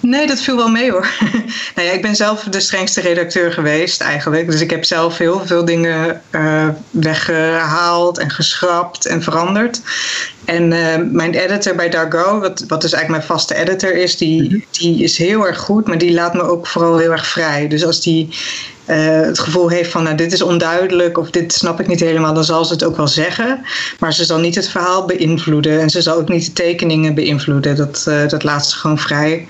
Nee, 0.00 0.26
dat 0.26 0.40
viel 0.40 0.56
wel 0.56 0.68
mee 0.68 0.90
hoor. 0.90 1.08
nou 1.74 1.88
ja, 1.88 1.94
ik 1.94 2.02
ben 2.02 2.16
zelf 2.16 2.42
de 2.42 2.60
strengste 2.60 3.00
redacteur 3.00 3.52
geweest 3.52 4.00
eigenlijk. 4.00 4.50
Dus 4.50 4.60
ik 4.60 4.70
heb 4.70 4.84
zelf 4.84 5.18
heel 5.18 5.46
veel 5.46 5.64
dingen 5.64 6.22
uh, 6.30 6.68
weggehaald 6.90 8.18
en 8.18 8.30
geschrapt 8.30 9.06
en 9.06 9.22
veranderd. 9.22 9.80
En 10.44 10.72
uh, 10.72 10.94
mijn 11.10 11.34
editor 11.34 11.74
bij 11.74 11.88
Dargo, 11.88 12.40
wat, 12.40 12.64
wat 12.68 12.80
dus 12.80 12.92
eigenlijk 12.92 13.08
mijn 13.08 13.38
vaste 13.38 13.54
editor 13.54 13.94
is, 13.94 14.16
die, 14.16 14.42
mhm. 14.42 14.58
die 14.70 15.02
is 15.02 15.18
heel 15.18 15.46
erg 15.46 15.58
goed, 15.58 15.86
maar 15.86 15.98
die 15.98 16.12
laat 16.12 16.34
me 16.34 16.42
ook 16.42 16.66
vooral 16.66 16.98
heel 16.98 17.12
erg 17.12 17.26
vrij. 17.26 17.68
Dus 17.68 17.84
als 17.84 18.00
die 18.00 18.28
uh, 18.90 19.20
het 19.20 19.38
gevoel 19.38 19.68
heeft 19.68 19.90
van 19.90 20.02
nou, 20.02 20.16
dit 20.16 20.32
is 20.32 20.42
onduidelijk 20.42 21.18
of 21.18 21.30
dit 21.30 21.52
snap 21.52 21.80
ik 21.80 21.86
niet 21.86 22.00
helemaal, 22.00 22.34
dan 22.34 22.44
zal 22.44 22.64
ze 22.64 22.72
het 22.72 22.84
ook 22.84 22.96
wel 22.96 23.08
zeggen. 23.08 23.64
Maar 23.98 24.12
ze 24.14 24.24
zal 24.24 24.38
niet 24.38 24.54
het 24.54 24.68
verhaal 24.68 25.04
beïnvloeden 25.04 25.80
en 25.80 25.90
ze 25.90 26.02
zal 26.02 26.16
ook 26.16 26.28
niet 26.28 26.44
de 26.46 26.52
tekeningen 26.52 27.14
beïnvloeden. 27.14 27.76
Dat, 27.76 28.04
uh, 28.08 28.28
dat 28.28 28.42
laat 28.42 28.66
ze 28.66 28.76
gewoon 28.76 28.98
vrij. 28.98 29.46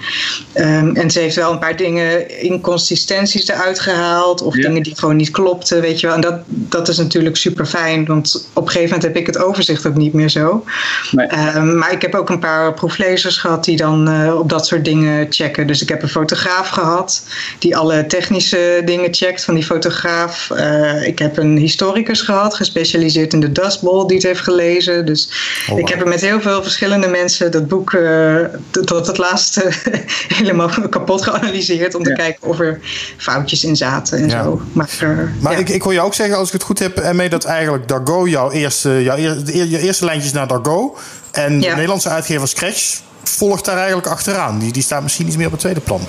Um, 0.54 0.96
en 0.96 1.10
ze 1.10 1.18
heeft 1.18 1.36
wel 1.36 1.52
een 1.52 1.58
paar 1.58 1.76
dingen, 1.76 2.40
inconsistenties 2.40 3.48
eruit 3.48 3.80
gehaald 3.80 4.42
of 4.42 4.56
ja. 4.56 4.62
dingen 4.62 4.82
die 4.82 4.96
gewoon 4.96 5.16
niet 5.16 5.30
klopten, 5.30 5.80
weet 5.80 6.00
je 6.00 6.06
wel. 6.06 6.14
En 6.14 6.20
dat, 6.20 6.40
dat 6.46 6.88
is 6.88 6.96
natuurlijk 6.96 7.36
super 7.36 7.66
fijn, 7.66 8.06
want 8.06 8.48
op 8.52 8.62
een 8.62 8.68
gegeven 8.68 8.94
moment 8.94 9.02
heb 9.02 9.16
ik 9.16 9.26
het 9.26 9.44
overzicht 9.44 9.86
ook 9.86 9.96
niet 9.96 10.12
meer 10.12 10.30
zo. 10.30 10.64
Nee. 11.10 11.28
Um, 11.56 11.78
maar 11.78 11.92
ik 11.92 12.02
heb 12.02 12.14
ook 12.14 12.28
een 12.28 12.38
paar 12.38 12.74
proeflezers 12.74 13.38
gehad 13.38 13.64
die 13.64 13.76
dan 13.76 14.08
uh, 14.08 14.38
op 14.38 14.48
dat 14.48 14.66
soort 14.66 14.84
dingen 14.84 15.26
checken. 15.30 15.66
Dus 15.66 15.82
ik 15.82 15.88
heb 15.88 16.02
een 16.02 16.08
fotograaf 16.08 16.68
gehad 16.68 17.22
die 17.58 17.76
alle 17.76 18.06
technische 18.06 18.82
dingen 18.84 19.14
checkt 19.14 19.25
van 19.35 19.54
die 19.54 19.64
fotograaf. 19.64 20.50
Uh, 20.52 21.06
ik 21.06 21.18
heb 21.18 21.37
een 21.37 21.56
historicus 21.56 22.21
gehad, 22.21 22.54
gespecialiseerd 22.54 23.33
in 23.33 23.40
de 23.40 23.52
Dust 23.52 23.80
Bowl, 23.80 24.06
die 24.06 24.16
het 24.16 24.26
heeft 24.26 24.40
gelezen. 24.40 25.06
Dus 25.06 25.28
oh, 25.71 25.78
ik 25.78 25.88
heb 25.88 26.00
er 26.00 26.09
met 26.09 26.21
heel 26.21 26.40
veel 26.40 26.62
verschillende 26.62 27.09
mensen 27.09 27.50
dat 27.50 27.68
boek 27.68 27.92
uh, 27.92 28.45
tot 28.85 29.06
het 29.06 29.18
laatste 29.18 29.71
helemaal 30.38 30.71
kapot 30.90 31.23
geanalyseerd. 31.23 31.95
Om 31.95 32.02
te 32.02 32.12
kijken 32.12 32.49
of 32.49 32.61
er 32.61 32.80
foutjes 33.16 33.64
in 33.64 33.76
zaten 33.76 34.18
en 34.18 34.28
ja. 34.28 34.42
zo. 34.42 34.61
Maar, 34.73 34.90
uh, 35.02 35.18
maar 35.40 35.52
ja. 35.52 35.59
ik, 35.59 35.68
ik 35.68 35.83
hoor 35.83 35.92
je 35.92 36.00
ook 36.00 36.14
zeggen, 36.14 36.37
als 36.37 36.47
ik 36.47 36.52
het 36.52 36.62
goed 36.62 36.78
heb, 36.78 36.99
ermee 36.99 37.28
dat 37.28 37.45
eigenlijk 37.45 37.88
Dargo 37.88 38.28
jouw 38.28 38.50
eerste, 38.50 39.02
jouw 39.02 39.16
je 39.16 39.78
eerste 39.80 40.04
lijntjes 40.04 40.33
naar 40.33 40.47
Dargo. 40.47 40.97
En 41.30 41.61
de 41.61 41.66
Nederlandse 41.66 42.09
uitgever 42.09 42.49
Scratch 42.49 43.00
volgt 43.23 43.64
daar 43.64 43.76
eigenlijk 43.76 44.06
achteraan. 44.06 44.59
Die, 44.59 44.73
die 44.73 44.83
staat 44.83 45.02
misschien 45.02 45.26
iets 45.26 45.37
meer 45.37 45.47
op 45.47 45.52
het 45.52 45.61
tweede 45.61 45.80
plan. 45.80 46.00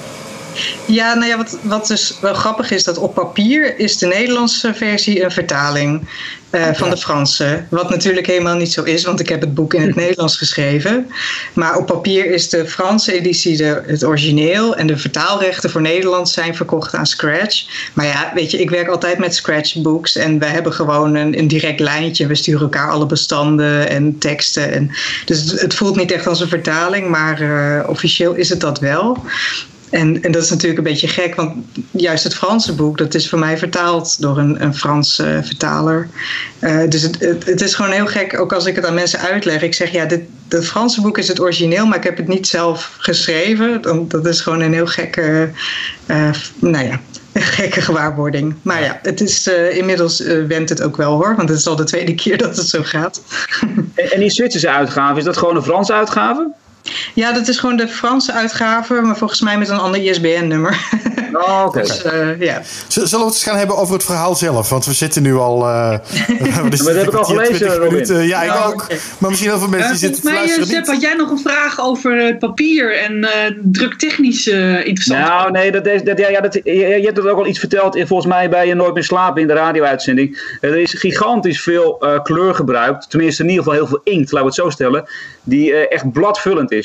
Ja, 0.86 1.14
nou 1.14 1.28
ja, 1.28 1.38
wat, 1.38 1.58
wat 1.62 1.88
dus 1.88 2.14
wel 2.22 2.34
grappig 2.34 2.72
is, 2.72 2.84
dat 2.84 2.98
op 2.98 3.14
papier 3.14 3.80
is 3.80 3.98
de 3.98 4.08
Nederlandse 4.08 4.74
versie 4.74 5.24
een 5.24 5.32
vertaling 5.32 6.08
uh, 6.52 6.74
van 6.74 6.90
de 6.90 6.98
Franse. 6.98 7.64
Wat 7.70 7.90
natuurlijk 7.90 8.28
helemaal 8.28 8.56
niet 8.56 8.72
zo 8.72 8.84
is, 8.84 9.04
want 9.04 9.20
ik 9.20 9.30
heb 9.30 9.42
het 9.42 9.54
boek 9.54 9.74
in 9.74 9.82
het 9.82 9.96
Nederlands 10.06 10.38
geschreven. 10.38 11.12
Maar 11.54 11.78
op 11.78 11.86
papier 11.86 12.26
is 12.32 12.50
de 12.50 12.68
Franse 12.68 13.14
editie 13.14 13.58
de, 13.58 13.84
het 13.86 14.04
origineel 14.04 14.76
en 14.76 14.88
de 14.88 14.98
vertaalrechten 14.98 15.70
voor 15.70 15.82
Nederland 15.82 16.30
zijn 16.30 16.56
verkocht 16.56 16.96
aan 16.96 17.06
Scratch. 17.06 17.66
Maar 17.94 18.06
ja, 18.06 18.32
weet 18.34 18.52
je, 18.52 18.62
ik 18.62 18.70
werk 18.70 18.88
altijd 18.88 19.18
met 19.18 19.36
Scratchbooks 19.36 20.16
en 20.16 20.40
wij 20.40 20.50
hebben 20.50 20.74
gewoon 20.74 21.16
een, 21.16 21.40
een 21.40 21.48
direct 21.48 21.80
lijntje. 21.80 22.28
We 22.28 22.36
sturen 22.36 22.62
elkaar 22.62 22.90
alle 22.90 23.06
bestanden 23.06 23.90
en 23.90 24.18
teksten. 24.18 24.72
En, 24.72 24.92
dus 25.26 25.40
het, 25.40 25.62
het 25.62 25.74
voelt 25.74 25.96
niet 25.96 26.12
echt 26.12 26.28
als 26.28 26.40
een 26.40 26.48
vertaling, 26.48 27.10
maar 27.10 27.42
uh, 27.42 27.90
officieel 27.90 28.34
is 28.34 28.50
het 28.50 28.60
dat 28.60 28.80
wel. 28.80 29.18
En, 29.90 30.24
en 30.24 30.32
dat 30.32 30.44
is 30.44 30.50
natuurlijk 30.50 30.78
een 30.78 30.84
beetje 30.84 31.08
gek, 31.08 31.36
want 31.36 31.54
juist 31.92 32.24
het 32.24 32.36
Franse 32.36 32.74
boek, 32.74 32.98
dat 32.98 33.14
is 33.14 33.30
voor 33.30 33.40
mij 33.40 33.58
vertaald 33.58 34.22
door 34.22 34.38
een, 34.38 34.64
een 34.64 34.76
Franse 34.76 35.24
uh, 35.24 35.44
vertaler. 35.44 36.10
Uh, 36.60 36.90
dus 36.90 37.02
het, 37.02 37.20
het, 37.46 37.62
is 37.62 37.76
gewoon 37.76 37.92
heel 37.92 38.06
gek, 38.06 38.40
ook 38.40 38.54
als 38.54 38.66
ik 38.66 38.76
het 38.76 38.86
aan 38.86 38.94
mensen 38.94 39.20
uitleg. 39.20 39.62
Ik 39.62 39.74
zeg, 39.74 39.92
ja, 39.92 40.06
dit, 40.06 40.22
Franse 40.50 41.02
boek 41.02 41.18
is 41.18 41.28
het 41.28 41.40
origineel, 41.40 41.86
maar 41.86 41.98
ik 41.98 42.04
heb 42.04 42.18
het 42.18 42.28
niet 42.28 42.48
zelf 42.48 42.96
geschreven. 42.98 43.82
Dat 44.08 44.26
is 44.26 44.42
gewoon 44.42 44.62
een 44.62 44.74
heel 44.74 44.88
gekke, 44.88 45.50
uh, 46.08 46.30
nou 46.60 46.86
ja, 46.86 47.00
gekke 47.34 47.82
gewaarwording. 47.82 48.56
Maar 48.62 48.84
ja, 48.84 49.00
het 49.02 49.22
is, 49.22 49.48
inmiddels 49.72 50.20
wendt 50.48 50.70
het 50.70 50.82
ook 50.82 50.98
wel 50.98 51.14
hoor, 51.14 51.36
want 51.36 51.50
het 51.50 51.58
is 51.58 51.68
al 51.68 51.76
de 51.76 51.84
tweede 51.84 52.16
keer 52.16 52.38
dat 52.48 52.58
het 52.58 52.68
zo 52.68 52.84
gaat. 52.84 53.22
en 53.96 54.20
die 54.20 54.30
Zwitserse 54.30 54.70
uitgave, 54.70 55.18
is 55.18 55.26
dat 55.26 55.38
gewoon 55.38 55.56
een 55.56 55.64
Franse 55.64 55.94
uitgave? 55.94 56.52
Ja, 57.14 57.32
dat 57.32 57.48
is 57.48 57.58
gewoon 57.58 57.78
de 57.78 57.88
Franse 57.88 58.34
uitgave, 58.34 58.94
maar 58.94 59.18
volgens 59.18 59.42
mij 59.42 59.58
met 59.58 59.70
een 59.70 59.80
ander 59.80 60.02
ISBN-nummer. 60.02 60.78
Oh, 61.34 61.64
oké. 61.66 61.82
Dus, 61.88 62.06
uh, 62.06 62.40
ja. 62.40 62.62
Zullen 62.88 63.10
we 63.10 63.18
het 63.18 63.26
eens 63.26 63.44
gaan 63.44 63.58
hebben 63.58 63.78
over 63.78 63.94
het 63.94 64.04
verhaal 64.04 64.36
zelf? 64.36 64.70
Want 64.70 64.86
we 64.86 64.94
zitten 64.94 65.22
nu 65.22 65.36
al. 65.36 65.68
Uh, 65.68 65.98
dus 66.70 66.80
dat 66.80 66.96
heb 66.96 67.08
ik 67.08 67.14
al 67.14 67.24
gelezen, 67.24 67.76
Robin. 67.76 68.28
Ja, 68.28 68.42
ik 68.42 68.52
oh, 68.52 68.68
ook. 68.68 68.84
Okay. 68.84 69.00
Maar 69.18 69.30
misschien 69.30 69.52
heel 69.52 69.60
veel 69.60 69.70
mensen 69.70 69.92
uh, 69.92 69.98
zitten 69.98 70.22
te 70.22 70.34
luisteren. 70.34 70.68
Sepp, 70.68 70.86
had 70.86 71.02
jij 71.02 71.14
nog 71.14 71.30
een 71.30 71.40
vraag 71.40 71.80
over 71.80 72.26
het 72.26 72.40
papier 72.40 72.98
en 72.98 73.18
uh, 73.18 73.30
druktechnisch 73.64 74.48
interessant? 74.48 75.20
Nou, 75.20 75.52
nee, 75.52 75.72
dat 75.72 75.86
is, 75.86 76.04
dat, 76.04 76.18
ja, 76.18 76.30
ja, 76.30 76.42
dat, 76.42 76.54
je, 76.54 76.74
je 76.74 77.06
hebt 77.06 77.18
het 77.18 77.28
ook 77.28 77.38
al 77.38 77.48
iets 77.48 77.60
verteld, 77.60 77.98
volgens 78.06 78.34
mij 78.34 78.50
bij 78.50 78.68
je 78.68 78.76
Nooit 78.78 78.94
meer 78.94 79.04
slapen 79.04 79.42
in 79.42 79.48
de 79.48 79.54
radio-uitzending. 79.54 80.58
Er 80.62 80.78
is 80.78 80.94
gigantisch 80.94 81.62
veel 81.62 82.06
kleur 82.24 82.56
gebruikt. 82.56 83.10
Tenminste, 83.10 83.44
in 83.44 83.50
ieder 83.50 83.64
geval 83.64 83.80
heel 83.80 83.88
veel 83.88 84.02
inkt, 84.04 84.32
laten 84.32 84.40
we 84.40 84.46
het 84.46 84.64
zo 84.64 84.70
stellen. 84.70 85.06
Die 85.44 85.88
echt 85.88 86.12
bladvullend 86.12 86.72
is. 86.72 86.77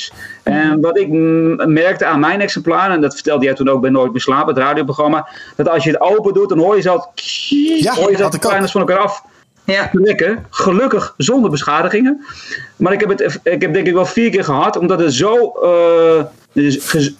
En 0.42 0.80
wat 0.80 0.98
ik 0.98 1.08
merkte 1.66 2.04
aan 2.04 2.20
mijn 2.20 2.40
exemplaar, 2.40 2.90
en 2.90 3.00
dat 3.00 3.14
vertelde 3.14 3.44
jij 3.44 3.54
toen 3.54 3.68
ook 3.68 3.80
bij 3.80 3.90
Nooit 3.90 4.12
meer 4.12 4.20
slapen 4.20 4.54
het 4.54 4.62
radioprogramma. 4.62 5.28
Dat 5.56 5.68
als 5.68 5.84
je 5.84 5.90
het 5.90 6.00
open 6.00 6.34
doet, 6.34 6.48
dan 6.48 6.58
hoor 6.58 6.76
je 6.76 6.82
zo, 6.82 7.04
ja, 7.14 7.94
hoor 7.94 8.10
je 8.10 8.16
zo 8.16 8.28
de 8.28 8.38
kleine 8.38 8.68
van 8.68 8.80
elkaar 8.80 8.98
af. 8.98 9.22
Ja. 9.64 9.90
Lekker, 9.92 10.42
gelukkig 10.50 11.14
zonder 11.16 11.50
beschadigingen. 11.50 12.24
Maar 12.76 12.92
ik 12.92 13.00
heb 13.00 13.08
het 13.08 13.40
ik 13.42 13.62
heb 13.62 13.72
denk 13.72 13.86
ik 13.86 13.92
wel 13.94 14.06
vier 14.06 14.30
keer 14.30 14.44
gehad, 14.44 14.76
omdat 14.76 14.98
het 14.98 15.12
zo, 15.12 15.52
uh, 16.54 16.72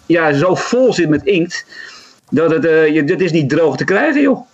ja, 0.07 0.33
zo 0.33 0.55
vol 0.55 0.93
zit 0.93 1.09
met 1.09 1.25
inkt. 1.25 1.67
Dat 2.31 2.51
het, 2.51 2.65
uh, 2.65 2.95
je, 2.95 3.05
dit 3.05 3.21
is 3.21 3.33
niet 3.33 3.49
droog 3.49 3.77
te 3.77 3.85
krijgen, 3.85 4.21
joh. 4.23 4.47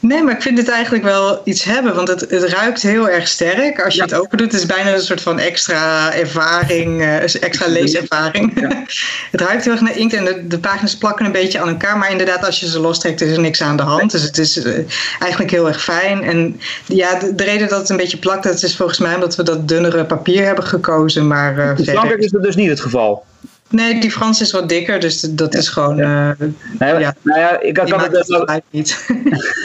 Nee, 0.00 0.22
maar 0.22 0.34
ik 0.34 0.42
vind 0.42 0.58
het 0.58 0.68
eigenlijk 0.68 1.04
wel 1.04 1.40
iets 1.44 1.64
hebben, 1.64 1.94
want 1.94 2.08
het, 2.08 2.20
het 2.20 2.42
ruikt 2.42 2.82
heel 2.82 3.08
erg 3.08 3.28
sterk. 3.28 3.84
Als 3.84 3.94
je 3.94 4.00
ja. 4.00 4.06
het 4.06 4.14
open 4.14 4.38
doet, 4.38 4.52
is 4.52 4.58
het 4.58 4.68
bijna 4.68 4.94
een 4.94 5.00
soort 5.00 5.20
van 5.20 5.38
extra 5.38 6.14
ervaring, 6.14 7.00
uh, 7.00 7.22
extra 7.22 7.68
leeservaring. 7.68 8.60
Ja. 8.60 8.68
het 9.30 9.40
ruikt 9.40 9.64
heel 9.64 9.72
erg 9.72 9.82
naar 9.82 9.96
inkt 9.96 10.14
en 10.14 10.24
de, 10.24 10.46
de, 10.46 10.58
pagina's 10.58 10.96
plakken 10.96 11.26
een 11.26 11.32
beetje 11.32 11.60
aan 11.60 11.68
elkaar. 11.68 11.98
Maar 11.98 12.10
inderdaad, 12.10 12.44
als 12.44 12.60
je 12.60 12.68
ze 12.68 12.80
lostrekt, 12.80 13.20
is 13.20 13.30
er 13.30 13.40
niks 13.40 13.62
aan 13.62 13.76
de 13.76 13.82
hand. 13.82 14.10
Dus 14.10 14.22
het 14.22 14.38
is 14.38 14.56
uh, 14.56 14.74
eigenlijk 15.18 15.50
heel 15.50 15.68
erg 15.68 15.82
fijn. 15.82 16.22
En 16.22 16.60
ja, 16.86 17.18
de, 17.18 17.34
de, 17.34 17.44
reden 17.44 17.68
dat 17.68 17.80
het 17.80 17.88
een 17.88 17.96
beetje 17.96 18.18
plakt, 18.18 18.42
dat 18.42 18.62
is 18.62 18.76
volgens 18.76 18.98
mij 18.98 19.14
omdat 19.14 19.36
we 19.36 19.42
dat 19.42 19.68
dunnere 19.68 20.04
papier 20.04 20.44
hebben 20.44 20.64
gekozen. 20.64 21.26
Maar 21.26 21.58
uh, 21.58 21.70
verder... 21.76 22.18
is 22.18 22.30
dat 22.30 22.42
dus 22.42 22.56
niet 22.56 22.68
het 22.68 22.80
geval. 22.80 23.24
Nee, 23.70 24.00
die 24.00 24.10
Frans 24.10 24.40
is 24.40 24.52
wat 24.52 24.68
dikker, 24.68 25.00
dus 25.00 25.20
dat 25.20 25.54
is 25.54 25.68
gewoon. 25.68 25.96
Ja. 25.96 26.36
Uh, 26.38 26.48
nou, 26.78 27.00
ja, 27.00 27.14
nou 27.22 27.40
ja, 27.40 27.60
ik 27.60 27.76
had, 27.76 27.90
het, 27.90 28.28
het 28.28 28.62
niet. 28.70 29.04
nou, 29.08 29.22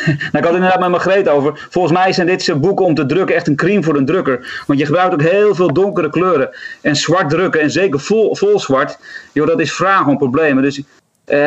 ik 0.07 0.31
had 0.31 0.43
het 0.43 0.53
inderdaad 0.53 0.79
met 0.79 0.89
Margreet 0.89 1.29
over. 1.29 1.67
Volgens 1.69 1.93
mij 1.93 2.13
zijn 2.13 2.27
dit 2.27 2.61
boeken 2.61 2.85
om 2.85 2.95
te 2.95 3.05
drukken 3.05 3.35
echt 3.35 3.47
een 3.47 3.55
crime 3.55 3.83
voor 3.83 3.95
een 3.95 4.05
drukker. 4.05 4.63
Want 4.67 4.79
je 4.79 4.85
gebruikt 4.85 5.13
ook 5.13 5.21
heel 5.21 5.55
veel 5.55 5.73
donkere 5.73 6.09
kleuren. 6.09 6.49
En 6.81 6.95
zwart 6.95 7.29
drukken, 7.29 7.61
en 7.61 7.71
zeker 7.71 7.99
vol, 7.99 8.35
vol 8.35 8.59
zwart, 8.59 8.97
joh, 9.31 9.47
dat 9.47 9.59
is 9.59 9.73
vragen 9.73 10.11
om 10.11 10.17
problemen. 10.17 10.63
Dus 10.63 10.81
Uh, 11.27 11.37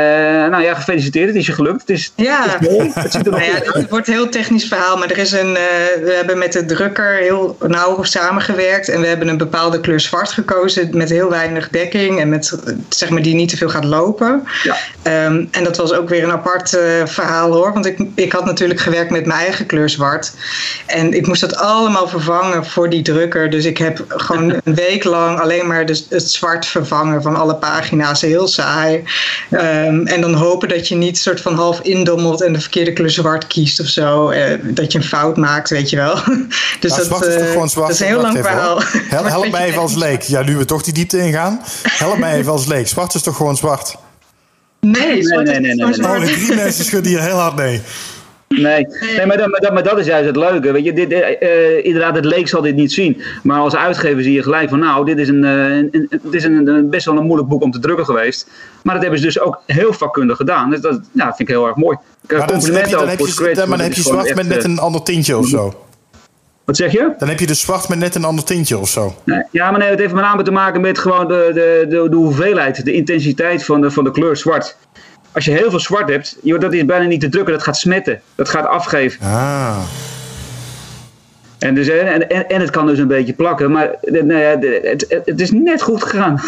nou 0.50 0.62
ja, 0.62 0.74
gefeliciteerd. 0.74 1.26
Het 1.26 1.36
is 1.36 1.46
je 1.46 1.52
gelukt. 1.52 1.80
Het 1.80 1.90
is, 1.90 2.12
ja. 2.14 2.42
het 2.48 2.60
is 2.62 2.68
mooi. 2.68 2.90
Het, 2.94 3.12
ziet 3.12 3.26
er 3.26 3.32
nou 3.32 3.44
ja, 3.44 3.52
het 3.62 3.90
wordt 3.90 4.08
een 4.08 4.14
heel 4.14 4.28
technisch 4.28 4.64
verhaal, 4.64 4.96
maar 4.96 5.10
er 5.10 5.18
is 5.18 5.32
een, 5.32 5.48
uh, 5.48 5.54
we 6.04 6.12
hebben 6.16 6.38
met 6.38 6.52
de 6.52 6.64
drukker 6.64 7.14
heel 7.14 7.56
nauw 7.66 8.02
samengewerkt 8.02 8.88
en 8.88 9.00
we 9.00 9.06
hebben 9.06 9.28
een 9.28 9.36
bepaalde 9.36 9.80
kleur 9.80 10.00
zwart 10.00 10.32
gekozen 10.32 10.96
met 10.96 11.08
heel 11.08 11.30
weinig 11.30 11.68
dekking 11.68 12.20
en 12.20 12.28
met, 12.28 12.58
zeg 12.88 13.10
maar, 13.10 13.22
die 13.22 13.34
niet 13.34 13.48
te 13.48 13.56
veel 13.56 13.68
gaat 13.68 13.84
lopen. 13.84 14.42
Ja. 14.62 14.76
Um, 15.26 15.48
en 15.50 15.64
dat 15.64 15.76
was 15.76 15.92
ook 15.92 16.08
weer 16.08 16.22
een 16.24 16.32
apart 16.32 16.74
uh, 16.74 16.80
verhaal 17.04 17.52
hoor, 17.52 17.72
want 17.72 17.86
ik, 17.86 17.98
ik 18.14 18.32
had 18.32 18.44
natuurlijk 18.44 18.80
gewerkt 18.80 19.10
met 19.10 19.26
mijn 19.26 19.40
eigen 19.40 19.66
kleur 19.66 19.88
zwart 19.88 20.32
en 20.86 21.12
ik 21.12 21.26
moest 21.26 21.40
dat 21.40 21.56
allemaal 21.56 22.08
vervangen 22.08 22.66
voor 22.66 22.90
die 22.90 23.02
drukker. 23.02 23.50
Dus 23.50 23.64
ik 23.64 23.78
heb 23.78 24.04
gewoon 24.08 24.50
een 24.64 24.74
week 24.74 25.04
lang 25.04 25.40
alleen 25.40 25.66
maar 25.66 25.86
de, 25.86 26.04
het 26.08 26.30
zwart 26.30 26.66
vervangen 26.66 27.22
van 27.22 27.36
alle 27.36 27.54
pagina's. 27.54 28.20
Heel 28.20 28.48
saai. 28.48 29.04
Um, 29.66 30.06
en 30.06 30.20
dan 30.20 30.34
hopen 30.34 30.68
dat 30.68 30.88
je 30.88 30.94
niet 30.94 31.18
soort 31.18 31.40
van 31.40 31.54
half 31.54 31.80
indommelt 31.80 32.42
en 32.42 32.52
de 32.52 32.60
verkeerde 32.60 32.92
kleur 32.92 33.10
zwart 33.10 33.46
kiest 33.46 33.80
of 33.80 33.86
zo. 33.86 34.30
Uh, 34.30 34.38
dat 34.62 34.92
je 34.92 34.98
een 34.98 35.04
fout 35.04 35.36
maakt, 35.36 35.70
weet 35.70 35.90
je 35.90 35.96
wel. 35.96 36.14
dus 36.80 36.96
nou, 36.96 37.08
dat, 37.08 37.26
is 37.26 37.34
uh, 37.34 37.50
gewoon 37.50 37.68
zwart. 37.68 37.88
dat 37.88 37.96
is 37.96 38.00
een 38.00 38.06
heel 38.06 38.20
lang 38.20 38.38
verhaal. 38.38 38.80
Hel, 39.08 39.24
help 39.36 39.50
mij 39.50 39.66
even 39.66 39.80
als 39.80 39.94
leek. 39.94 40.22
Ja, 40.22 40.42
nu 40.42 40.56
we 40.56 40.64
toch 40.64 40.82
die 40.82 40.92
diepte 40.92 41.18
ingaan. 41.18 41.60
Help 41.82 42.18
mij 42.18 42.36
even 42.36 42.52
als 42.52 42.66
leek. 42.66 42.88
Zwart 42.88 43.14
is 43.14 43.22
toch 43.22 43.36
gewoon 43.36 43.56
zwart? 43.56 43.96
Nee, 44.80 45.22
zwart 45.22 45.46
nee, 45.46 45.60
nee, 45.60 45.74
nee, 45.74 45.88
is 45.88 45.96
nee, 45.96 46.08
Oh, 46.08 46.20
de 46.20 46.26
drie 46.26 46.54
mensen 46.54 46.84
schudden 46.84 47.12
hier 47.12 47.22
heel 47.22 47.38
hard 47.38 47.56
nee. 47.56 47.82
Nee, 48.48 48.86
nee 49.16 49.26
maar, 49.26 49.36
dat, 49.36 49.50
maar, 49.50 49.60
dat, 49.60 49.72
maar 49.72 49.82
dat 49.82 49.98
is 49.98 50.06
juist 50.06 50.26
het 50.26 50.36
leuke. 50.36 50.72
Weet 50.72 50.84
je, 50.84 50.92
dit, 50.92 51.12
uh, 51.12 51.84
inderdaad, 51.84 52.14
het 52.14 52.24
leek 52.24 52.48
zal 52.48 52.62
dit 52.62 52.74
niet 52.74 52.92
zien. 52.92 53.22
Maar 53.42 53.60
als 53.60 53.76
uitgever 53.76 54.22
zie 54.22 54.32
je 54.32 54.42
gelijk 54.42 54.68
van, 54.68 54.78
nou, 54.78 55.04
dit 55.04 55.18
is, 55.18 55.28
een, 55.28 55.42
uh, 55.42 55.76
een, 55.76 55.88
een, 55.90 56.06
het 56.10 56.34
is 56.34 56.44
een, 56.44 56.66
een, 56.66 56.90
best 56.90 57.06
wel 57.06 57.16
een 57.16 57.24
moeilijk 57.24 57.48
boek 57.48 57.62
om 57.62 57.70
te 57.70 57.78
drukken 57.78 58.04
geweest. 58.04 58.50
Maar 58.82 58.94
dat 58.94 59.02
hebben 59.02 59.20
ze 59.20 59.26
dus 59.26 59.40
ook 59.40 59.60
heel 59.66 59.92
vakkundig 59.92 60.36
gedaan. 60.36 60.70
Dus 60.70 60.80
dat 60.80 61.00
ja, 61.12 61.24
vind 61.24 61.38
ik 61.38 61.48
heel 61.48 61.66
erg 61.66 61.76
mooi. 61.76 61.96
Maar 62.28 62.46
dan, 62.46 62.48
heb 62.48 62.86
je, 62.86 62.90
dan 62.90 63.08
heb 63.08 63.18
je, 63.18 63.54
dan, 63.54 63.68
maar 63.68 63.78
dan 63.78 63.86
heb 63.86 63.96
je 63.96 64.02
zwart 64.02 64.34
met 64.34 64.48
net 64.48 64.64
een 64.64 64.78
ander 64.78 65.02
tintje 65.02 65.36
of 65.36 65.46
zo. 65.46 65.86
Wat 66.64 66.76
zeg 66.76 66.92
je? 66.92 67.14
Dan 67.18 67.28
heb 67.28 67.40
je 67.40 67.46
dus 67.46 67.60
zwart 67.60 67.88
met 67.88 67.98
net 67.98 68.14
een 68.14 68.24
ander 68.24 68.44
tintje 68.44 68.78
of 68.78 68.88
zo. 68.88 69.14
Nee, 69.24 69.42
ja, 69.50 69.70
maar 69.70 69.80
nee, 69.80 69.90
het 69.90 69.98
heeft 69.98 70.12
met 70.12 70.22
name 70.22 70.42
te 70.42 70.50
maken 70.50 70.80
met 70.80 70.98
gewoon 70.98 71.28
de, 71.28 71.50
de, 71.54 71.86
de, 71.88 72.08
de 72.08 72.16
hoeveelheid, 72.16 72.84
de 72.84 72.92
intensiteit 72.92 73.64
van 73.64 73.80
de, 73.80 73.90
van 73.90 74.04
de 74.04 74.10
kleur 74.10 74.36
zwart 74.36 74.76
als 75.36 75.44
je 75.44 75.50
heel 75.50 75.70
veel 75.70 75.80
zwart 75.80 76.08
hebt, 76.08 76.36
joh, 76.42 76.60
dat 76.60 76.72
is 76.72 76.84
bijna 76.84 77.04
niet 77.04 77.20
te 77.20 77.28
drukken. 77.28 77.52
Dat 77.52 77.62
gaat 77.62 77.76
smetten. 77.76 78.20
Dat 78.34 78.48
gaat 78.48 78.66
afgeven. 78.66 79.26
Ah. 79.26 79.78
En, 81.58 81.74
dus, 81.74 81.88
en, 81.88 82.28
en, 82.28 82.48
en 82.48 82.60
het 82.60 82.70
kan 82.70 82.86
dus 82.86 82.98
een 82.98 83.06
beetje 83.06 83.32
plakken. 83.32 83.70
Maar 83.70 83.90
nou 84.00 84.34
ja, 84.34 84.58
het, 84.82 85.22
het 85.24 85.40
is 85.40 85.50
net 85.50 85.82
goed 85.82 86.02
gegaan. 86.02 86.40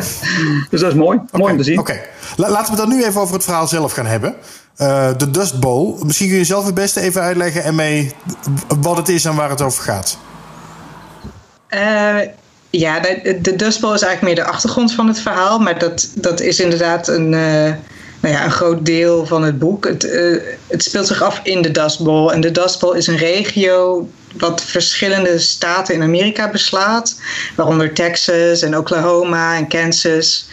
dus 0.70 0.80
dat 0.80 0.90
is 0.90 0.94
mooi. 0.94 1.18
Okay, 1.18 1.40
mooi 1.40 1.52
om 1.52 1.58
te 1.58 1.64
zien. 1.64 1.78
Oké. 1.78 2.00
Okay. 2.36 2.50
Laten 2.50 2.74
we 2.74 2.80
dan 2.80 2.88
nu 2.88 3.04
even 3.04 3.20
over 3.20 3.34
het 3.34 3.44
verhaal 3.44 3.68
zelf 3.68 3.92
gaan 3.92 4.06
hebben. 4.06 4.34
Uh, 4.78 5.10
de 5.16 5.30
Dust 5.30 5.60
Bowl. 5.60 6.04
Misschien 6.04 6.28
kun 6.28 6.36
je 6.36 6.44
zelf 6.44 6.64
het 6.64 6.74
beste 6.74 7.00
even 7.00 7.22
uitleggen 7.22 7.62
en 7.62 7.74
mee 7.74 8.12
wat 8.80 8.96
het 8.96 9.08
is 9.08 9.24
en 9.24 9.34
waar 9.34 9.50
het 9.50 9.62
over 9.62 9.82
gaat. 9.82 10.18
Uh, 11.70 12.18
ja, 12.70 13.00
de, 13.00 13.38
de 13.42 13.56
Dust 13.56 13.80
Bowl 13.80 13.94
is 13.94 14.02
eigenlijk 14.02 14.34
meer 14.34 14.44
de 14.44 14.50
achtergrond 14.50 14.92
van 14.92 15.06
het 15.06 15.20
verhaal. 15.20 15.58
Maar 15.58 15.78
dat, 15.78 16.08
dat 16.14 16.40
is 16.40 16.60
inderdaad 16.60 17.08
een... 17.08 17.32
Uh, 17.32 17.72
nou 18.22 18.34
ja, 18.34 18.44
een 18.44 18.50
groot 18.50 18.86
deel 18.86 19.26
van 19.26 19.42
het 19.42 19.58
boek. 19.58 19.84
Het, 19.84 20.04
uh, 20.04 20.42
het 20.66 20.82
speelt 20.82 21.06
zich 21.06 21.22
af 21.22 21.40
in 21.42 21.62
de 21.62 21.70
Dust 21.70 22.00
Bowl. 22.00 22.30
En 22.30 22.40
de 22.40 22.50
Dust 22.50 22.80
Bowl 22.80 22.96
is 22.96 23.06
een 23.06 23.16
regio 23.16 24.08
wat 24.36 24.62
verschillende 24.62 25.38
staten 25.38 25.94
in 25.94 26.02
Amerika 26.02 26.50
beslaat. 26.50 27.20
Waaronder 27.56 27.92
Texas 27.92 28.62
en 28.62 28.76
Oklahoma 28.76 29.56
en 29.56 29.68
Kansas. 29.68 30.48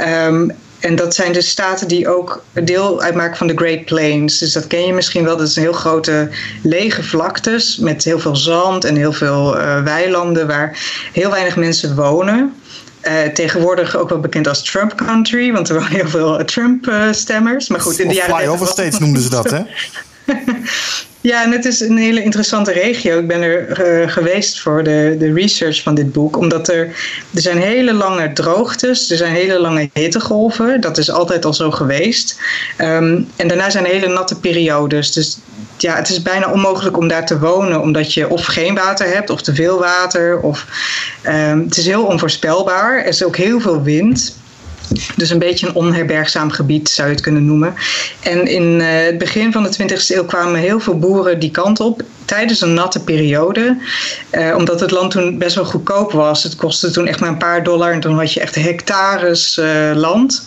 Um, 0.00 0.52
en 0.80 0.96
dat 0.96 1.14
zijn 1.14 1.32
de 1.32 1.42
staten 1.42 1.88
die 1.88 2.08
ook 2.08 2.44
deel 2.52 3.02
uitmaken 3.02 3.36
van 3.36 3.46
de 3.46 3.56
Great 3.56 3.84
Plains. 3.84 4.38
Dus 4.38 4.52
dat 4.52 4.66
ken 4.66 4.86
je 4.86 4.92
misschien 4.92 5.24
wel. 5.24 5.36
Dat 5.36 5.48
is 5.48 5.56
een 5.56 5.62
heel 5.62 5.72
grote 5.72 6.28
lege 6.62 7.02
vlaktes 7.02 7.76
met 7.76 8.04
heel 8.04 8.18
veel 8.18 8.36
zand 8.36 8.84
en 8.84 8.96
heel 8.96 9.12
veel 9.12 9.58
uh, 9.58 9.82
weilanden 9.82 10.46
waar 10.46 10.78
heel 11.12 11.30
weinig 11.30 11.56
mensen 11.56 11.96
wonen. 11.96 12.59
Uh, 13.02 13.22
tegenwoordig 13.22 13.96
ook 13.96 14.08
wel 14.08 14.20
bekend 14.20 14.48
als 14.48 14.62
Trump 14.62 14.94
Country, 14.94 15.52
want 15.52 15.68
er 15.68 15.74
waren 15.74 15.96
heel 15.96 16.08
veel 16.08 16.44
Trump-stemmers. 16.44 17.68
Maar 17.68 17.80
goed, 17.80 17.98
in 17.98 18.08
de 18.08 18.14
jaren. 18.14 18.36
Flyover 18.36 18.66
States 18.66 18.98
noemden 18.98 19.22
ze 19.22 19.30
dat, 19.30 19.50
hè? 19.50 19.62
ja, 21.20 21.44
en 21.44 21.52
het 21.52 21.64
is 21.64 21.80
een 21.80 21.96
hele 21.96 22.22
interessante 22.22 22.72
regio. 22.72 23.18
Ik 23.18 23.26
ben 23.26 23.42
er 23.42 23.86
uh, 24.02 24.08
geweest 24.08 24.60
voor 24.60 24.84
de, 24.84 25.16
de 25.18 25.32
research 25.32 25.82
van 25.82 25.94
dit 25.94 26.12
boek, 26.12 26.36
omdat 26.36 26.68
er, 26.68 26.86
er 27.34 27.40
zijn 27.40 27.58
hele 27.58 27.92
lange 27.92 28.32
droogtes, 28.32 29.10
er 29.10 29.16
zijn 29.16 29.34
hele 29.34 29.58
lange 29.58 29.90
hittegolven. 29.92 30.80
Dat 30.80 30.98
is 30.98 31.10
altijd 31.10 31.44
al 31.44 31.54
zo 31.54 31.70
geweest. 31.70 32.40
Um, 32.78 33.28
en 33.36 33.48
daarna 33.48 33.70
zijn 33.70 33.84
hele 33.84 34.08
natte 34.08 34.40
periodes. 34.40 35.12
Dus 35.12 35.38
ja, 35.76 35.96
het 35.96 36.08
is 36.08 36.22
bijna 36.22 36.52
onmogelijk 36.52 36.96
om 36.96 37.08
daar 37.08 37.26
te 37.26 37.38
wonen, 37.38 37.80
omdat 37.80 38.14
je 38.14 38.28
of 38.28 38.44
geen 38.44 38.74
water 38.74 39.06
hebt, 39.06 39.30
of 39.30 39.42
te 39.42 39.54
veel 39.54 39.78
water. 39.78 40.40
Of, 40.40 40.66
um, 41.26 41.64
het 41.64 41.76
is 41.76 41.86
heel 41.86 42.04
onvoorspelbaar. 42.04 42.98
Er 42.98 43.06
is 43.06 43.24
ook 43.24 43.36
heel 43.36 43.60
veel 43.60 43.82
wind. 43.82 44.38
Dus 45.16 45.30
een 45.30 45.38
beetje 45.38 45.66
een 45.66 45.74
onherbergzaam 45.74 46.50
gebied 46.50 46.88
zou 46.88 47.08
je 47.08 47.14
het 47.14 47.22
kunnen 47.22 47.44
noemen. 47.44 47.74
En 48.20 48.46
in 48.46 48.80
uh, 48.80 48.86
het 48.88 49.18
begin 49.18 49.52
van 49.52 49.62
de 49.62 49.76
20e 49.82 50.06
eeuw 50.08 50.24
kwamen 50.24 50.60
heel 50.60 50.80
veel 50.80 50.98
boeren 50.98 51.38
die 51.38 51.50
kant 51.50 51.80
op 51.80 52.02
tijdens 52.24 52.60
een 52.60 52.74
natte 52.74 53.04
periode. 53.04 53.76
Uh, 54.32 54.56
omdat 54.56 54.80
het 54.80 54.90
land 54.90 55.10
toen 55.10 55.38
best 55.38 55.54
wel 55.54 55.64
goedkoop 55.64 56.12
was. 56.12 56.42
Het 56.42 56.56
kostte 56.56 56.90
toen 56.90 57.06
echt 57.06 57.20
maar 57.20 57.28
een 57.28 57.36
paar 57.36 57.62
dollar 57.62 57.92
en 57.92 58.00
toen 58.00 58.18
had 58.18 58.32
je 58.32 58.40
echt 58.40 58.54
hectares 58.54 59.58
uh, 59.58 59.90
land. 59.94 60.46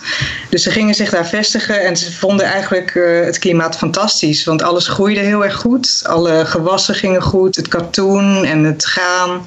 Dus 0.49 0.63
ze 0.63 0.71
gingen 0.71 0.95
zich 0.95 1.10
daar 1.10 1.27
vestigen 1.27 1.82
en 1.82 1.97
ze 1.97 2.12
vonden 2.12 2.45
eigenlijk 2.45 2.93
het 3.25 3.39
klimaat 3.39 3.77
fantastisch. 3.77 4.43
Want 4.43 4.62
alles 4.62 4.88
groeide 4.88 5.19
heel 5.19 5.43
erg 5.43 5.56
goed. 5.56 6.01
Alle 6.03 6.45
gewassen 6.45 6.95
gingen 6.95 7.21
goed. 7.21 7.56
Het 7.56 7.67
katoen 7.67 8.45
en 8.45 8.63
het 8.63 8.84
graan. 8.84 9.45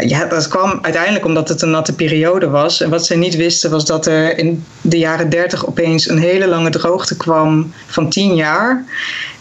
Ja, 0.00 0.24
dat 0.24 0.48
kwam 0.48 0.78
uiteindelijk 0.82 1.24
omdat 1.24 1.48
het 1.48 1.62
een 1.62 1.70
natte 1.70 1.94
periode 1.94 2.48
was. 2.48 2.80
En 2.80 2.90
wat 2.90 3.06
ze 3.06 3.14
niet 3.14 3.36
wisten 3.36 3.70
was 3.70 3.84
dat 3.84 4.06
er 4.06 4.38
in 4.38 4.64
de 4.80 4.98
jaren 4.98 5.30
30 5.30 5.66
opeens 5.66 6.08
een 6.08 6.18
hele 6.18 6.48
lange 6.48 6.70
droogte 6.70 7.16
kwam 7.16 7.72
van 7.86 8.10
10 8.10 8.34
jaar. 8.34 8.84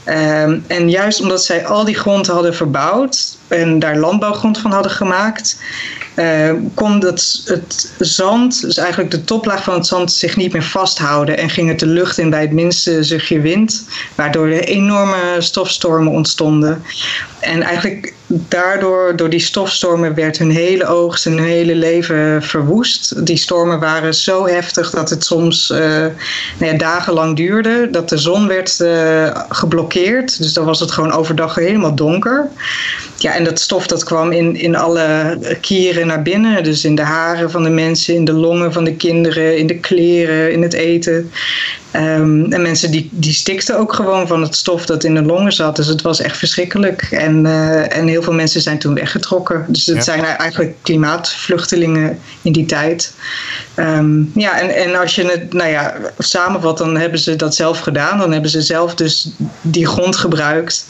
Um, 0.08 0.64
en 0.68 0.90
juist 0.90 1.22
omdat 1.22 1.44
zij 1.44 1.66
al 1.66 1.86
die 1.86 1.96
grond 1.96 2.28
hadden 2.28 2.56
verbouwd 2.56 3.38
en 3.48 3.80
daar 3.80 3.98
landbouwgrond 3.98 4.58
van 4.58 4.72
hadden 4.72 4.92
gemaakt, 4.92 5.60
uh, 6.16 6.52
kon 6.74 7.00
dat, 7.00 7.42
het 7.46 7.94
zand, 8.00 8.62
dus 8.62 8.78
eigenlijk 8.78 9.12
de 9.12 9.24
toplaag 9.24 9.64
van 9.64 9.74
het 9.74 9.88
zand, 9.88 10.12
zich 10.12 10.36
niet 10.36 10.54
meer 10.54 10.64
vasthouden 10.64 11.38
en 11.38 11.50
ging 11.50 11.70
het 11.70 11.80
de 11.80 11.88
lucht 11.88 12.18
in 12.18 12.30
bij 12.30 12.42
het 12.42 12.52
minste 12.52 13.04
zuchtje 13.04 13.40
wind, 13.40 13.88
waardoor 14.16 14.48
er 14.48 14.64
enorme 14.64 15.36
stofstormen 15.40 16.12
ontstonden. 16.12 16.84
En 17.40 17.62
eigenlijk 17.62 18.14
daardoor, 18.28 19.16
door 19.16 19.30
die 19.30 19.40
stofstormen, 19.40 20.16
werd 20.16 20.38
hun 20.38 20.52
hele 20.52 20.86
oogst 20.86 21.26
en 21.26 21.32
hun 21.32 21.48
hele 21.48 21.76
leven 21.76 22.44
verwoest. 22.44 23.26
Die 23.26 23.38
stormen 23.38 23.80
waren 23.80 24.14
zo 24.14 24.48
heftig 24.48 24.90
dat 24.90 25.10
het 25.10 25.26
soms 25.26 25.70
uh, 25.70 25.80
nou 26.58 26.72
ja, 26.72 26.74
dagenlang 26.74 27.36
duurde, 27.36 27.88
dat 27.92 28.10
de 28.10 28.18
zon 28.18 28.48
werd 28.48 28.80
uh, 28.80 29.36
geblokkeerd. 29.50 29.95
Dus 30.04 30.54
dan 30.54 30.66
was 30.66 30.80
het 30.80 30.92
gewoon 30.92 31.12
overdag 31.12 31.56
helemaal 31.56 31.96
donker. 31.96 32.48
Ja, 33.18 33.34
en 33.36 33.44
dat 33.44 33.60
stof 33.60 33.88
dat 33.88 34.04
kwam 34.04 34.32
in, 34.32 34.56
in 34.56 34.76
alle 34.76 35.38
kieren 35.62 36.08
naar 36.08 36.22
binnen. 36.22 36.64
Dus 36.64 36.86
in 36.86 36.96
de 36.96 37.02
haren 37.02 37.52
van 37.52 37.64
de 37.64 37.70
mensen, 37.70 38.16
in 38.16 38.26
de 38.26 38.34
longen 38.34 38.74
van 38.74 38.84
de 38.84 38.96
kinderen, 38.96 39.58
in 39.58 39.68
de 39.68 39.80
kleren, 39.80 40.52
in 40.52 40.62
het 40.62 40.74
eten. 40.74 41.32
Um, 41.96 42.52
en 42.52 42.62
mensen 42.62 42.92
die, 42.92 43.10
die 43.12 43.34
stikten 43.34 43.78
ook 43.78 43.94
gewoon 43.94 44.28
van 44.28 44.42
het 44.42 44.56
stof 44.56 44.86
dat 44.86 45.04
in 45.04 45.14
de 45.14 45.22
longen 45.22 45.52
zat. 45.52 45.76
Dus 45.76 45.88
het 45.88 46.02
was 46.02 46.22
echt 46.22 46.38
verschrikkelijk. 46.38 47.08
En, 47.12 47.46
uh, 47.46 47.98
en 47.98 48.08
heel 48.08 48.24
veel 48.24 48.34
mensen 48.34 48.62
zijn 48.62 48.80
toen 48.80 48.94
weggetrokken. 48.94 49.66
Dus 49.68 49.86
het 49.86 49.96
ja. 49.96 50.02
zijn 50.02 50.24
eigenlijk 50.24 50.76
klimaatvluchtelingen 50.82 52.20
in 52.42 52.52
die 52.52 52.66
tijd. 52.66 53.14
Um, 53.76 54.32
ja, 54.36 54.60
en, 54.60 54.76
en 54.76 55.00
als 55.00 55.16
je 55.16 55.26
het 55.26 55.54
nou 55.54 55.70
ja, 55.70 55.96
samenvat, 56.18 56.78
dan 56.78 56.98
hebben 56.98 57.20
ze 57.20 57.36
dat 57.36 57.56
zelf 57.56 57.80
gedaan. 57.80 58.18
Dan 58.18 58.32
hebben 58.32 58.50
ze 58.50 58.62
zelf 58.62 58.96
dus 58.96 59.30
die 59.62 59.88
grond 59.88 60.16
gebruikt 60.16 60.86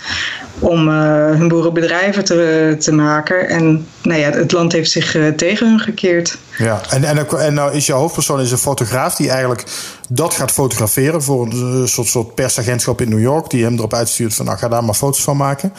om 0.60 0.88
uh, 0.88 0.96
hun 1.30 1.48
boerenbedrijven 1.48 2.24
te, 2.24 2.76
te 2.80 2.92
maken. 2.92 3.50
En 3.50 3.88
nou 4.02 4.20
ja, 4.20 4.30
het 4.30 4.52
land 4.52 4.72
heeft 4.72 4.92
zich 4.92 5.16
uh, 5.16 5.28
tegen 5.28 5.68
hun 5.68 5.80
gekeerd. 5.80 6.38
Ja, 6.58 6.82
en, 6.90 7.04
en, 7.04 7.30
en 7.30 7.54
nou 7.54 7.74
is 7.74 7.86
je 7.86 7.94
hoofdpersoon 7.94 8.42
is 8.42 8.52
een 8.52 8.58
fotograaf 8.58 9.16
die 9.16 9.30
eigenlijk 9.30 9.64
dat 10.10 10.34
gaat 10.34 10.52
fotograferen 10.52 11.24
voor 11.24 11.48
een 11.48 11.88
soort, 11.88 12.08
soort 12.08 12.36
persagentschap 12.36 13.02
in 13.02 13.10
New 13.10 13.22
York, 13.22 13.50
die 13.50 13.64
hem 13.64 13.74
erop 13.74 13.94
uitstuurt 13.94 14.34
van 14.34 14.46
nou 14.46 14.58
ga 14.58 14.68
daar 14.68 14.84
maar 14.84 14.96
foto's 14.96 15.24
van 15.24 15.38
maken. 15.38 15.74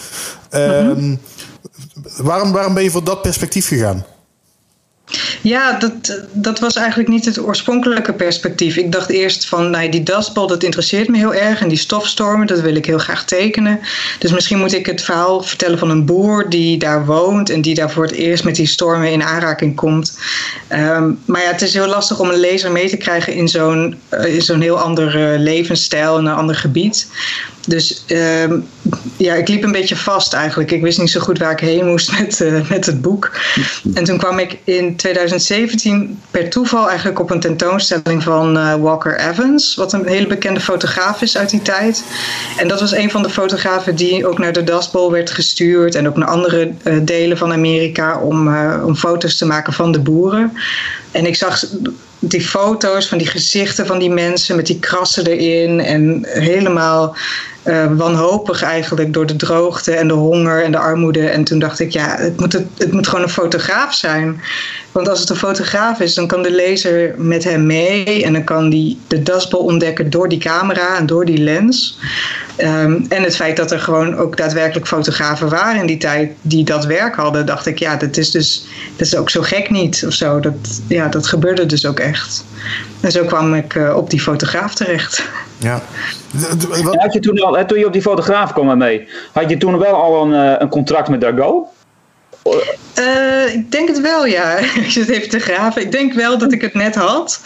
Mm 0.50 0.60
-hmm. 0.60 0.88
um, 0.88 1.20
waarom, 2.16 2.52
waarom 2.52 2.74
ben 2.74 2.82
je 2.82 2.90
voor 2.90 3.04
dat 3.04 3.22
perspectief 3.22 3.68
gegaan? 3.68 4.04
Ja, 5.42 5.79
dat, 5.79 6.25
dat 6.33 6.59
was 6.59 6.77
eigenlijk 6.77 7.09
niet 7.09 7.25
het 7.25 7.40
oorspronkelijke 7.40 8.12
perspectief. 8.12 8.77
Ik 8.77 8.92
dacht 8.92 9.11
eerst 9.11 9.47
van, 9.47 9.71
nou, 9.71 9.88
die 9.88 10.03
dasbol, 10.03 10.47
dat 10.47 10.62
interesseert 10.62 11.09
me 11.09 11.16
heel 11.16 11.35
erg. 11.35 11.61
En 11.61 11.69
die 11.69 11.79
stofstormen, 11.79 12.47
dat 12.47 12.61
wil 12.61 12.75
ik 12.75 12.87
heel 12.87 12.99
graag 12.99 13.25
tekenen. 13.25 13.81
Dus 14.19 14.33
misschien 14.33 14.59
moet 14.59 14.75
ik 14.75 14.87
het 14.87 15.03
verhaal 15.03 15.42
vertellen 15.42 15.79
van 15.79 15.90
een 15.90 16.05
boer 16.05 16.51
die 16.51 16.79
daar 16.79 17.07
woont... 17.07 17.51
en 17.51 17.61
die 17.61 17.75
daar 17.75 17.90
voor 17.90 18.05
het 18.05 18.14
eerst 18.14 18.45
met 18.45 18.57
die 18.57 18.66
stormen 18.66 19.11
in 19.11 19.23
aanraking 19.23 19.77
komt. 19.77 20.19
Ehm, 20.69 21.12
maar 21.25 21.42
ja, 21.42 21.51
het 21.51 21.62
is 21.62 21.75
heel 21.75 21.87
lastig 21.87 22.21
om 22.21 22.29
een 22.29 22.40
lezer 22.40 22.73
mee 22.73 22.88
te 22.88 22.97
krijgen 22.97 23.33
in 23.33 23.49
zo'n 23.49 23.99
uh, 24.11 24.35
in 24.35 24.42
zo'n 24.42 24.61
heel 24.61 24.79
ander 24.79 25.33
uh, 25.33 25.40
levensstijl... 25.40 26.19
en 26.19 26.27
een 26.27 26.35
ander 26.35 26.57
gebied. 26.57 27.09
Dus 27.66 28.05
uh, 28.07 28.53
ja, 29.16 29.35
ik 29.35 29.49
liep 29.49 29.62
een 29.62 29.72
beetje 29.72 29.96
vast 29.96 30.33
eigenlijk. 30.33 30.70
Ik 30.70 30.83
wist 30.83 30.99
niet 30.99 31.11
zo 31.11 31.20
goed 31.20 31.38
waar 31.38 31.51
ik 31.51 31.61
heen 31.61 31.87
moest 31.87 32.18
met, 32.18 32.40
uh, 32.40 32.68
met 32.68 32.87
het 32.87 33.03
boek. 33.03 33.31
En 33.94 34.05
toen 34.05 34.18
kwam 34.18 34.38
ik 34.38 34.59
in 34.64 34.96
2017 34.96 36.20
per 36.31 36.51
toeval 36.51 36.88
eigenlijk 36.88 37.18
op 37.18 37.31
een 37.31 37.40
tentoonstelling 37.40 38.22
van 38.22 38.57
uh, 38.57 38.75
Walker 38.75 39.18
Evans, 39.18 39.75
wat 39.75 39.92
een 39.92 40.07
hele 40.07 40.27
bekende 40.27 40.61
fotograaf 40.61 41.22
is 41.22 41.37
uit 41.37 41.51
die 41.51 41.62
tijd. 41.62 42.05
En 42.57 42.68
dat 42.68 42.81
was 42.81 42.92
een 42.92 43.11
van 43.11 43.22
de 43.22 43.31
fotografen 43.31 43.96
die 43.96 44.27
ook 44.27 44.38
naar 44.38 44.53
de 44.53 44.64
Dust 44.64 44.92
Bowl 44.92 45.12
werd 45.12 45.31
gestuurd 45.31 45.94
en 45.94 46.09
ook 46.09 46.16
naar 46.16 46.29
andere 46.29 46.72
uh, 46.85 46.99
delen 47.03 47.38
van 47.38 47.53
Amerika 47.53 48.20
om, 48.20 48.57
om 48.83 48.96
foto's 48.96 49.37
te 49.37 49.46
maken 49.46 49.72
van 49.72 49.92
de 49.92 50.01
boeren. 50.01 50.53
En 51.11 51.27
ik 51.27 51.37
zag 51.37 51.64
die 52.18 52.40
foto's 52.40 53.09
van 53.09 53.18
die 53.18 53.27
gezichten 53.27 53.87
van 53.87 53.99
die 53.99 54.11
mensen 54.11 54.57
met 54.57 54.66
die 54.66 54.79
krassen 54.79 55.27
erin 55.27 55.81
en 55.81 56.27
helemaal 56.29 57.16
uh, 57.66 57.87
wanhopig 57.96 58.62
eigenlijk 58.62 59.12
door 59.12 59.26
de 59.26 59.37
droogte 59.37 59.92
en 59.92 60.09
de 60.09 60.14
honger 60.14 60.64
en 60.64 60.72
de 60.72 60.79
armoede. 60.79 61.29
En 61.29 61.44
toen 61.44 61.59
dacht 61.59 61.81
ik, 61.81 61.90
ja, 61.90 62.16
het 62.18 62.40
moet, 62.40 62.52
het, 62.52 62.92
moet 62.92 63.09
gewoon 63.09 63.24
een 63.24 63.31
fotograaf 63.31 63.94
zijn. 63.94 64.40
Want 64.92 65.09
als 65.09 65.20
het 65.20 65.29
een 65.29 65.37
fotograaf 65.37 66.00
is, 66.00 66.14
dan 66.14 66.26
kan 66.26 66.42
de 66.42 66.50
lezer 66.50 67.14
met 67.16 67.44
hem 67.44 67.66
mee 67.66 68.24
en 68.24 68.33
dan 68.33 68.44
kan 68.44 68.70
die 68.70 69.00
de 69.07 69.22
dasbol 69.22 69.61
ontdekken 69.61 70.11
door 70.11 70.29
die 70.29 70.38
camera 70.38 70.96
en 70.96 71.07
door 71.07 71.24
die 71.24 71.38
lens. 71.38 71.98
Um, 72.59 73.07
en 73.09 73.22
het 73.22 73.37
feit 73.37 73.57
dat 73.57 73.70
er 73.70 73.81
gewoon 73.81 74.16
ook 74.16 74.37
daadwerkelijk 74.37 74.87
fotografen 74.87 75.48
waren 75.48 75.81
in 75.81 75.87
die 75.87 75.96
tijd 75.96 76.33
die 76.42 76.64
dat 76.64 76.85
werk 76.85 77.14
hadden, 77.14 77.46
dacht 77.46 77.66
ik, 77.66 77.79
ja, 77.79 77.96
dat 77.96 78.16
is 78.16 78.31
dus 78.31 78.66
dat 78.96 79.07
is 79.07 79.16
ook 79.16 79.31
zo 79.31 79.42
gek 79.42 79.70
niet 79.70 80.05
of 80.07 80.12
zo. 80.12 80.40
Dat, 80.40 80.81
ja, 80.88 81.09
dat 81.09 81.26
gebeurde 81.26 81.66
dus 81.66 81.87
ook 81.87 81.98
echt. 81.98 82.44
En 83.00 83.12
zo 83.12 83.24
kwam 83.24 83.55
ik 83.55 83.74
uh, 83.74 83.96
op 83.96 84.11
die 84.11 84.20
fotograaf 84.20 84.74
terecht. 84.74 85.29
Ja. 85.59 85.81
Had 86.90 87.12
je 87.12 87.21
toen, 87.21 87.38
al, 87.38 87.66
toen 87.66 87.79
je 87.79 87.87
op 87.87 87.92
die 87.92 88.03
fotograaf 88.03 88.53
kwam 88.53 88.79
mee, 88.79 89.09
had 89.33 89.51
je 89.51 89.57
toen 89.57 89.79
wel 89.79 89.95
al 89.95 90.23
een, 90.23 90.62
een 90.62 90.69
contract 90.69 91.09
met 91.09 91.21
Dargo? 91.21 91.69
Uh, 92.98 93.54
ik 93.54 93.72
denk 93.72 93.88
het 93.88 94.00
wel, 94.00 94.26
ja. 94.26 94.56
Ik 94.85 94.90
zit 94.90 95.09
even 95.09 95.28
te 95.28 95.38
graven. 95.38 95.82
Ik 95.82 95.92
denk 95.92 96.12
wel 96.12 96.38
dat 96.38 96.52
ik 96.52 96.61
het 96.61 96.74
net 96.74 96.94
had. 96.94 97.40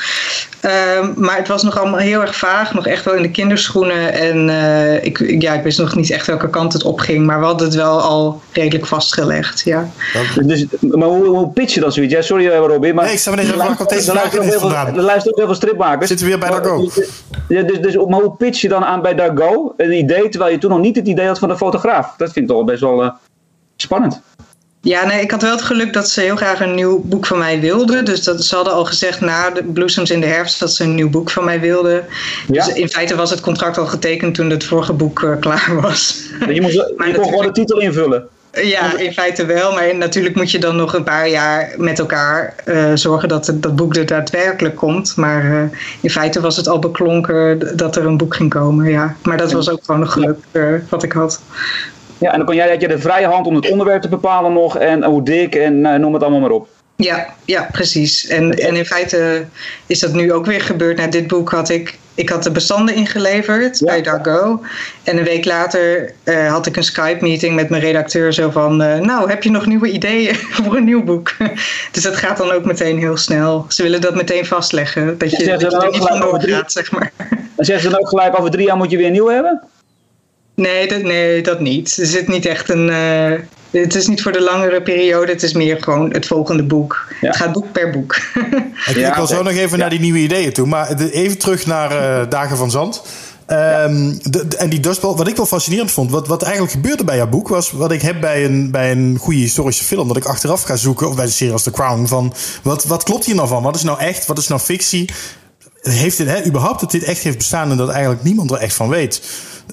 Uh, 0.65 1.09
maar 1.17 1.37
het 1.37 1.49
was 1.49 1.63
nog 1.63 1.79
allemaal 1.79 1.99
heel 1.99 2.21
erg 2.21 2.37
vaag. 2.37 2.75
Nog 2.75 2.87
echt 2.87 3.05
wel 3.05 3.15
in 3.15 3.23
de 3.23 3.31
kinderschoenen. 3.31 4.13
En 4.13 4.49
uh, 4.49 5.05
ik, 5.05 5.41
ja, 5.43 5.53
ik 5.53 5.63
wist 5.63 5.79
nog 5.79 5.95
niet 5.95 6.11
echt 6.11 6.27
welke 6.27 6.51
kant 6.51 6.73
het 6.73 6.85
op 6.85 6.99
ging. 6.99 7.27
Maar 7.27 7.39
we 7.39 7.45
hadden 7.45 7.67
het 7.67 7.77
wel 7.77 8.01
al 8.01 8.41
redelijk 8.53 8.87
vastgelegd, 8.87 9.61
ja. 9.61 9.91
Dus, 10.45 10.67
maar 10.81 11.09
hoe, 11.09 11.27
hoe 11.27 11.49
pitch 11.49 11.75
je 11.75 11.81
dat 11.81 11.95
zoiets? 11.95 12.15
Ja, 12.15 12.23
sorry 12.23 12.47
Robin. 12.49 12.95
Maar 12.95 13.05
nee, 13.05 13.13
ik 13.13 13.19
sta 13.19 13.35
waar 13.57 13.81
op 13.81 13.89
deze 13.89 14.11
vraag 14.11 14.35
Er 14.87 15.03
luisteren 15.03 15.31
ook 15.31 15.37
heel 15.37 15.47
veel 15.47 15.55
stripmakers. 15.55 16.09
Zitten 16.09 16.27
we 16.27 16.33
weer 16.33 16.41
bij 16.41 16.51
Dargo? 16.51 16.91
Ja, 17.49 17.63
dus, 17.63 17.81
dus, 17.81 17.95
maar 17.95 18.21
hoe 18.21 18.37
pitch 18.37 18.61
je 18.61 18.69
dan 18.69 18.85
aan 18.85 19.03
bij 19.03 19.15
Dargo? 19.15 19.75
Een 19.77 19.93
idee, 19.93 20.29
terwijl 20.29 20.53
je 20.53 20.59
toen 20.59 20.71
nog 20.71 20.81
niet 20.81 20.97
het 20.97 21.09
idee 21.09 21.27
had 21.27 21.39
van 21.39 21.51
een 21.51 21.57
fotograaf. 21.57 22.15
Dat 22.17 22.33
vind 22.33 22.51
ik 22.51 22.57
toch 22.57 22.65
best 22.65 22.81
wel 22.81 23.13
spannend. 23.77 24.21
Ja, 24.83 25.07
nee, 25.07 25.21
ik 25.21 25.31
had 25.31 25.43
wel 25.43 25.51
het 25.51 25.63
geluk 25.63 25.93
dat 25.93 26.09
ze 26.09 26.21
heel 26.21 26.37
graag 26.37 26.61
een 26.61 26.75
nieuw 26.75 27.03
boek 27.05 27.27
van 27.27 27.39
mij 27.39 27.61
wilden. 27.61 28.05
Dus 28.05 28.23
dat, 28.23 28.45
ze 28.45 28.55
hadden 28.55 28.73
al 28.73 28.85
gezegd 28.85 29.21
na 29.21 29.51
de 29.51 29.65
Bloesems 29.65 30.11
in 30.11 30.21
de 30.21 30.27
herfst 30.27 30.61
dat 30.61 30.73
ze 30.73 30.85
een 30.85 30.95
nieuw 30.95 31.11
boek 31.11 31.31
van 31.31 31.45
mij 31.45 31.61
wilden. 31.61 32.05
Ja. 32.49 32.65
Dus 32.65 32.75
in 32.75 32.89
feite 32.89 33.17
was 33.17 33.31
het 33.31 33.41
contract 33.41 33.79
al 33.79 33.87
getekend 33.87 34.35
toen 34.35 34.51
het 34.51 34.65
vorige 34.65 34.93
boek 34.93 35.21
uh, 35.21 35.39
klaar 35.41 35.81
was. 35.81 36.17
Je, 36.49 36.61
moest, 36.61 36.75
je 37.07 37.13
kon 37.15 37.25
gewoon 37.25 37.47
de 37.47 37.53
titel 37.53 37.81
invullen. 37.81 38.29
Ja, 38.53 38.99
in 38.99 39.13
feite 39.13 39.47
wel. 39.47 39.73
Maar 39.73 39.97
natuurlijk 39.97 40.37
moet 40.37 40.51
je 40.51 40.59
dan 40.59 40.77
nog 40.77 40.95
een 40.95 41.05
paar 41.05 41.29
jaar 41.29 41.75
met 41.77 41.99
elkaar 41.99 42.55
uh, 42.67 42.91
zorgen 42.95 43.29
dat 43.29 43.47
het, 43.47 43.63
dat 43.63 43.77
boek 43.77 43.97
er 43.97 44.07
daadwerkelijk 44.07 44.77
komt. 44.77 45.17
Maar 45.17 45.45
uh, 45.45 45.63
in 46.01 46.11
feite 46.11 46.41
was 46.41 46.57
het 46.57 46.69
al 46.69 46.79
beklonken 46.79 47.77
dat 47.77 47.97
er 47.97 48.07
een 48.07 48.17
boek 48.17 48.35
ging 48.35 48.51
komen. 48.51 48.91
Ja. 48.91 49.17
Maar 49.23 49.37
dat 49.37 49.53
was 49.53 49.71
ook 49.71 49.85
gewoon 49.85 50.01
een 50.01 50.11
geluk 50.11 50.39
uh, 50.53 50.75
wat 50.89 51.03
ik 51.03 51.13
had. 51.13 51.41
Ja, 52.21 52.31
en 52.31 52.37
dan 52.37 52.47
kon 52.47 52.55
jij 52.55 52.71
had 52.71 52.81
je 52.81 52.89
de 52.89 52.99
vrije 52.99 53.27
hand 53.27 53.47
om 53.47 53.55
het 53.55 53.71
onderwerp 53.71 54.03
te 54.03 54.09
bepalen 54.09 54.53
nog 54.53 54.79
en 54.79 55.05
hoe 55.05 55.23
dik 55.23 55.55
en 55.55 55.75
uh, 55.75 55.95
noem 55.95 56.13
het 56.13 56.23
allemaal 56.23 56.41
maar 56.41 56.51
op. 56.51 56.69
Ja, 56.97 57.35
ja 57.45 57.69
precies. 57.73 58.27
En, 58.27 58.59
en 58.59 58.77
in 58.77 58.85
feite 58.85 59.45
is 59.87 59.99
dat 59.99 60.13
nu 60.13 60.33
ook 60.33 60.47
weer 60.47 60.61
gebeurd. 60.61 60.97
Na 60.97 61.07
dit 61.07 61.27
boek 61.27 61.51
had 61.51 61.69
ik, 61.69 61.99
ik 62.15 62.29
had 62.29 62.43
de 62.43 62.51
bestanden 62.51 62.95
ingeleverd 62.95 63.79
ja. 63.79 63.87
bij 63.87 64.03
Dargo. 64.03 64.63
En 65.03 65.19
een 65.19 65.25
week 65.25 65.45
later 65.45 66.13
uh, 66.25 66.51
had 66.51 66.67
ik 66.67 66.77
een 66.77 66.85
Skype-meeting 66.85 67.55
met 67.55 67.69
mijn 67.69 67.83
redacteur. 67.83 68.33
Zo 68.33 68.51
van, 68.51 68.83
uh, 68.83 68.99
nou, 68.99 69.29
heb 69.29 69.43
je 69.43 69.51
nog 69.51 69.67
nieuwe 69.67 69.91
ideeën 69.91 70.35
voor 70.57 70.77
een 70.77 70.85
nieuw 70.85 71.05
boek? 71.05 71.33
dus 71.93 72.03
dat 72.03 72.17
gaat 72.17 72.37
dan 72.37 72.51
ook 72.51 72.65
meteen 72.65 72.99
heel 72.99 73.17
snel. 73.17 73.67
Ze 73.69 73.83
willen 73.83 74.01
dat 74.01 74.15
meteen 74.15 74.47
vastleggen. 74.47 75.19
Dat 75.19 75.31
je, 75.31 75.45
dat 75.45 75.61
je 75.61 75.67
er 75.67 75.91
niet 75.91 76.03
van 76.03 76.21
doorgaat, 76.21 76.73
zeg 76.73 76.93
maar. 76.93 77.13
Dan 77.57 77.65
zeggen 77.65 77.85
ze 77.85 77.91
dan 77.91 78.01
ook 78.01 78.09
gelijk, 78.09 78.39
over 78.39 78.51
drie 78.51 78.67
jaar 78.67 78.77
moet 78.77 78.91
je 78.91 78.97
weer 78.97 79.07
een 79.07 79.13
nieuw 79.13 79.29
hebben? 79.29 79.63
Nee 80.61 80.89
dat, 80.89 81.03
nee, 81.03 81.43
dat 81.43 81.61
niet. 81.61 81.97
Er 81.97 82.07
zit 82.07 82.29
niet 82.29 82.47
echt 82.47 82.69
een. 82.69 82.89
Uh, 82.89 83.33
het 83.71 83.95
is 83.95 84.07
niet 84.07 84.23
voor 84.23 84.33
de 84.33 84.43
langere 84.43 84.83
periode, 84.83 85.33
het 85.33 85.43
is 85.43 85.53
meer 85.53 85.83
gewoon 85.83 86.13
het 86.13 86.27
volgende 86.27 86.63
boek. 86.63 87.07
Ja. 87.21 87.27
Het 87.27 87.37
gaat 87.37 87.53
boek 87.53 87.73
per 87.73 87.91
boek. 87.91 88.17
ik 88.91 88.97
ja, 88.97 89.15
wil 89.15 89.27
zo 89.27 89.43
nog 89.43 89.53
even 89.53 89.79
naar 89.79 89.91
die 89.91 90.01
nieuwe 90.01 90.19
ideeën 90.19 90.53
toe. 90.53 90.67
Maar 90.67 90.95
even 90.99 91.39
terug 91.39 91.67
naar 91.67 91.93
uh, 91.93 92.29
Dagen 92.29 92.57
van 92.57 92.71
Zand. 92.71 93.03
Um, 93.47 94.19
de, 94.23 94.49
de, 94.49 94.57
en 94.57 94.71
die 94.71 94.81
dustbal, 94.81 95.17
wat 95.17 95.29
ik 95.29 95.37
wel 95.37 95.47
fascinerend 95.47 95.91
vond, 95.91 96.11
wat, 96.11 96.27
wat 96.27 96.43
eigenlijk 96.43 96.73
gebeurde 96.73 97.05
bij 97.05 97.17
jouw 97.17 97.29
boek, 97.29 97.49
was 97.49 97.71
wat 97.71 97.93
ik 97.93 98.03
heb 98.03 98.21
bij 98.21 98.45
een, 98.45 98.71
bij 98.71 98.91
een 98.91 99.17
goede 99.21 99.41
historische 99.41 99.85
film, 99.85 100.09
dat 100.09 100.17
ik 100.17 100.25
achteraf 100.25 100.63
ga 100.63 100.77
zoeken, 100.77 101.09
of 101.09 101.17
bij 101.17 101.25
de 101.25 101.31
serie 101.31 101.53
als 101.53 101.63
The 101.63 101.71
Crown, 101.71 102.07
van 102.07 102.35
wat, 102.63 102.85
wat 102.85 103.03
klopt 103.03 103.25
hier 103.25 103.35
nou 103.35 103.49
van? 103.49 103.63
Wat 103.63 103.77
is 103.77 103.83
nou 103.83 103.99
echt? 103.99 104.27
Wat 104.27 104.39
is 104.39 104.49
nou 104.49 104.61
fictie? 104.61 105.11
Heeft 105.81 106.17
dit, 106.17 106.27
hè, 106.27 106.45
überhaupt 106.45 106.81
dat 106.81 106.91
dit 106.91 107.03
echt 107.03 107.23
heeft 107.23 107.37
bestaan 107.37 107.71
en 107.71 107.77
dat 107.77 107.89
eigenlijk 107.89 108.23
niemand 108.23 108.51
er 108.51 108.57
echt 108.57 108.75
van 108.75 108.89
weet? 108.89 109.23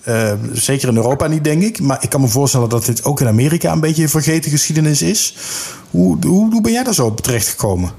Uh, 0.06 0.32
zeker 0.54 0.88
in 0.88 0.96
Europa 0.96 1.28
niet, 1.28 1.44
denk 1.44 1.64
ik. 1.64 1.80
Maar 1.80 2.04
ik 2.04 2.10
kan 2.10 2.22
me 2.22 2.28
voorstellen 2.28 2.70
dat 2.70 2.86
dit 2.86 3.04
ook 3.04 3.22
in 3.22 3.28
Amerika 3.28 3.72
een 3.72 3.80
beetje 3.80 4.04
een 4.04 4.10
vergeten 4.10 4.52
geschiedenis 4.52 5.02
is. 5.02 5.36
Hoe, 5.92 6.18
hoe, 6.28 6.62
ben 6.62 6.72
jij 6.72 6.84
daar 6.84 6.94
zo 6.94 7.06
op 7.06 7.22
terecht 7.22 7.48
gekomen? 7.48 7.92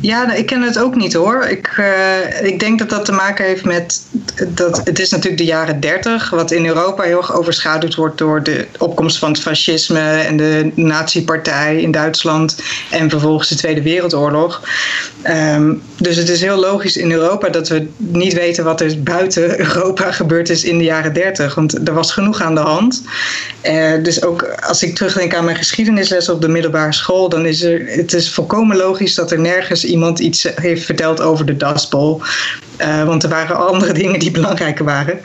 Ja, 0.00 0.32
ik 0.32 0.46
ken 0.46 0.62
het 0.62 0.78
ook 0.78 0.94
niet 0.94 1.12
hoor. 1.12 1.44
Ik, 1.44 1.76
uh, 1.80 2.42
ik 2.42 2.60
denk 2.60 2.78
dat 2.78 2.90
dat 2.90 3.04
te 3.04 3.12
maken 3.12 3.44
heeft 3.44 3.64
met 3.64 4.02
dat 4.48 4.80
het 4.84 4.98
is 4.98 5.10
natuurlijk 5.10 5.38
de 5.38 5.44
jaren 5.44 5.80
30, 5.80 6.30
wat 6.30 6.50
in 6.50 6.66
Europa 6.66 7.02
heel 7.02 7.16
erg 7.16 7.34
overschaduwd 7.34 7.94
wordt 7.94 8.18
door 8.18 8.42
de 8.42 8.66
opkomst 8.78 9.18
van 9.18 9.32
het 9.32 9.40
fascisme 9.40 10.00
en 10.00 10.36
de 10.36 10.70
nazi-partij 10.74 11.80
in 11.80 11.90
Duitsland 11.90 12.56
en 12.90 13.10
vervolgens 13.10 13.48
de 13.48 13.54
Tweede 13.54 13.82
Wereldoorlog. 13.82 14.62
Um, 15.56 15.82
dus 15.96 16.16
het 16.16 16.28
is 16.28 16.40
heel 16.40 16.56
logisch 16.56 16.96
in 16.96 17.12
Europa 17.12 17.48
dat 17.48 17.68
we 17.68 17.86
niet 17.96 18.32
weten 18.32 18.64
wat 18.64 18.80
er 18.80 19.02
buiten 19.02 19.60
Europa 19.60 20.12
gebeurd 20.12 20.48
is 20.48 20.64
in 20.64 20.78
de 20.78 20.84
jaren 20.84 21.12
30, 21.12 21.54
want 21.54 21.88
er 21.88 21.94
was 21.94 22.12
genoeg 22.12 22.40
aan 22.40 22.54
de 22.54 22.60
hand. 22.60 23.02
Uh, 23.62 23.92
dus 24.02 24.22
ook 24.22 24.42
als 24.42 24.82
ik 24.82 24.94
terugdenk 24.94 25.34
aan 25.34 25.44
mijn 25.44 25.56
geschiedenisles 25.56 26.28
op 26.28 26.40
de 26.40 26.48
middelbare 26.48 26.92
school, 26.92 27.28
dan 27.28 27.46
is 27.46 27.62
er, 27.62 27.86
het 27.86 28.12
is 28.12 28.30
volkomen 28.30 28.76
logisch 28.76 29.14
dat 29.14 29.30
er 29.30 29.40
nergens 29.40 29.84
iemand 29.84 30.18
iets 30.18 30.48
heeft 30.54 30.84
verteld 30.84 31.20
over 31.20 31.46
de 31.46 31.56
Dustbowl. 31.56 32.20
Uh, 32.80 33.04
want 33.04 33.22
er 33.22 33.28
waren 33.28 33.56
andere 33.72 33.92
dingen 33.92 34.13
die 34.18 34.30
belangrijker 34.40 34.84
waren. 34.84 35.20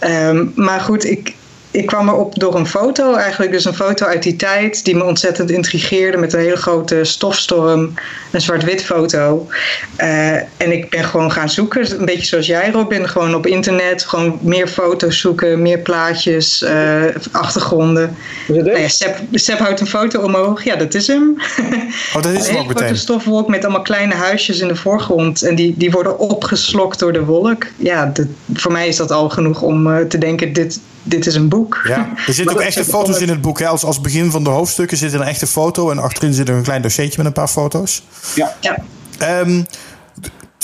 Um, 0.00 0.52
maar 0.54 0.80
goed, 0.80 1.04
ik, 1.04 1.34
ik 1.76 1.86
kwam 1.86 2.08
erop 2.08 2.38
door 2.38 2.54
een 2.54 2.66
foto, 2.66 3.14
eigenlijk 3.14 3.52
dus 3.52 3.64
een 3.64 3.74
foto 3.74 4.06
uit 4.06 4.22
die 4.22 4.36
tijd, 4.36 4.84
die 4.84 4.96
me 4.96 5.04
ontzettend 5.04 5.50
intrigeerde 5.50 6.16
met 6.16 6.32
een 6.32 6.40
hele 6.40 6.56
grote 6.56 7.04
stofstorm, 7.04 7.94
een 8.30 8.40
zwart-wit 8.40 8.84
foto. 8.84 9.46
Uh, 9.98 10.34
en 10.34 10.72
ik 10.72 10.90
ben 10.90 11.04
gewoon 11.04 11.32
gaan 11.32 11.50
zoeken, 11.50 11.98
een 11.98 12.04
beetje 12.04 12.26
zoals 12.26 12.46
jij 12.46 12.70
Robin, 12.70 13.08
gewoon 13.08 13.34
op 13.34 13.46
internet, 13.46 14.04
gewoon 14.04 14.38
meer 14.42 14.68
foto's 14.68 15.20
zoeken, 15.20 15.62
meer 15.62 15.78
plaatjes, 15.78 16.62
uh, 16.62 17.02
achtergronden. 17.32 18.16
Nou 18.48 18.78
ja, 18.78 18.88
Seb, 18.88 19.16
Seb 19.32 19.58
houdt 19.58 19.80
een 19.80 19.86
foto 19.86 20.20
omhoog, 20.20 20.64
ja 20.64 20.76
dat 20.76 20.94
is 20.94 21.06
hem. 21.06 21.36
Oh, 22.14 22.22
dat 22.22 22.32
is 22.32 22.46
hem 22.48 22.56
ook 22.56 22.68
meteen. 22.68 22.88
Een 22.88 22.96
stofwolk 22.96 23.48
met 23.48 23.64
allemaal 23.64 23.82
kleine 23.82 24.14
huisjes 24.14 24.58
in 24.58 24.68
de 24.68 24.76
voorgrond 24.76 25.42
en 25.42 25.54
die, 25.54 25.74
die 25.76 25.90
worden 25.90 26.18
opgeslokt 26.18 26.98
door 26.98 27.12
de 27.12 27.24
wolk. 27.24 27.66
Ja, 27.76 28.12
voor 28.52 28.72
mij 28.72 28.88
is 28.88 28.96
dat 28.96 29.10
al 29.10 29.28
genoeg 29.28 29.62
om 29.62 29.86
uh, 29.86 29.98
te 29.98 30.18
denken, 30.18 30.52
dit, 30.52 30.80
dit 31.06 31.26
is 31.26 31.34
een 31.34 31.48
boek. 31.48 31.80
Ja, 31.88 32.08
er 32.26 32.34
zitten 32.34 32.56
ook 32.56 32.62
echte 32.62 32.84
foto's 32.84 33.18
in 33.18 33.28
het 33.28 33.40
boek. 33.40 33.58
Hè? 33.58 33.66
Als, 33.66 33.84
als 33.84 34.00
begin 34.00 34.30
van 34.30 34.44
de 34.44 34.50
hoofdstukken 34.50 34.96
zit 34.96 35.12
er 35.12 35.20
een 35.20 35.26
echte 35.26 35.46
foto. 35.46 35.90
En 35.90 35.98
achterin 35.98 36.34
zit 36.34 36.48
er 36.48 36.54
een 36.54 36.62
klein 36.62 36.82
dossiertje 36.82 37.16
met 37.16 37.26
een 37.26 37.32
paar 37.32 37.48
foto's. 37.48 38.02
Ja. 38.34 38.56
ja. 38.60 38.78
Um, 39.40 39.66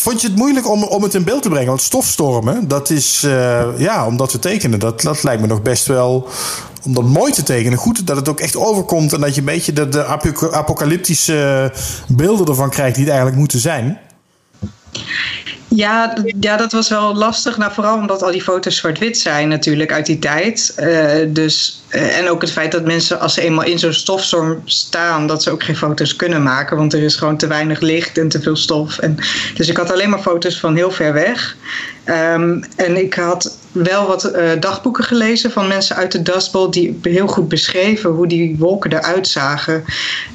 Vond 0.02 0.20
je 0.20 0.26
het 0.26 0.36
moeilijk 0.36 0.68
om, 0.68 0.82
om 0.82 1.02
het 1.02 1.14
in 1.14 1.24
beeld 1.24 1.42
te 1.42 1.48
brengen? 1.48 1.68
Want 1.68 1.82
stofstormen, 1.82 2.68
dat 2.68 2.90
is, 2.90 3.22
uh, 3.24 3.64
ja, 3.76 4.06
om 4.06 4.16
dat 4.16 4.30
te 4.30 4.38
tekenen, 4.38 4.78
dat, 4.78 5.00
dat 5.00 5.22
lijkt 5.22 5.40
me 5.40 5.46
nog 5.46 5.62
best 5.62 5.86
wel 5.86 6.28
om 6.84 6.94
dat 6.94 7.04
mooi 7.04 7.32
te 7.32 7.42
tekenen. 7.42 7.78
Goed 7.78 8.06
dat 8.06 8.16
het 8.16 8.28
ook 8.28 8.40
echt 8.40 8.56
overkomt 8.56 9.12
en 9.12 9.20
dat 9.20 9.34
je 9.34 9.40
een 9.40 9.46
beetje 9.46 9.72
de, 9.72 9.88
de 9.88 10.04
apocalyptische 10.50 11.72
beelden 12.08 12.46
ervan 12.46 12.70
krijgt 12.70 12.94
die 12.94 13.02
het 13.02 13.12
eigenlijk 13.12 13.40
moeten 13.40 13.58
zijn. 13.58 13.98
Ja, 15.74 16.14
ja, 16.40 16.56
dat 16.56 16.72
was 16.72 16.88
wel 16.88 17.14
lastig. 17.14 17.56
Nou, 17.56 17.72
vooral 17.72 17.96
omdat 17.96 18.22
al 18.22 18.30
die 18.30 18.42
foto's 18.42 18.76
zwart-wit 18.76 19.18
zijn 19.18 19.48
natuurlijk 19.48 19.92
uit 19.92 20.06
die 20.06 20.18
tijd. 20.18 20.74
Uh, 20.78 21.10
dus, 21.28 21.82
uh, 21.90 22.18
en 22.18 22.28
ook 22.28 22.40
het 22.40 22.50
feit 22.50 22.72
dat 22.72 22.84
mensen 22.84 23.20
als 23.20 23.34
ze 23.34 23.40
eenmaal 23.40 23.64
in 23.64 23.78
zo'n 23.78 23.92
stofstorm 23.92 24.62
staan... 24.64 25.26
dat 25.26 25.42
ze 25.42 25.50
ook 25.50 25.62
geen 25.62 25.76
foto's 25.76 26.16
kunnen 26.16 26.42
maken. 26.42 26.76
Want 26.76 26.92
er 26.92 27.02
is 27.02 27.16
gewoon 27.16 27.36
te 27.36 27.46
weinig 27.46 27.80
licht 27.80 28.18
en 28.18 28.28
te 28.28 28.42
veel 28.42 28.56
stof. 28.56 28.98
En, 28.98 29.16
dus 29.54 29.68
ik 29.68 29.76
had 29.76 29.92
alleen 29.92 30.10
maar 30.10 30.22
foto's 30.22 30.60
van 30.60 30.76
heel 30.76 30.90
ver 30.90 31.12
weg. 31.12 31.56
Um, 32.04 32.64
en 32.76 32.96
ik 32.96 33.14
had 33.14 33.58
wel 33.72 34.06
wat 34.06 34.24
uh, 34.24 34.50
dagboeken 34.60 35.04
gelezen 35.04 35.50
van 35.50 35.68
mensen 35.68 35.96
uit 35.96 36.12
de 36.12 36.22
Dust 36.22 36.52
Bowl 36.52 36.70
die 36.70 36.98
heel 37.02 37.26
goed 37.26 37.48
beschreven 37.48 38.10
hoe 38.10 38.26
die 38.26 38.56
wolken 38.58 38.92
eruit 38.92 39.28
zagen. 39.28 39.84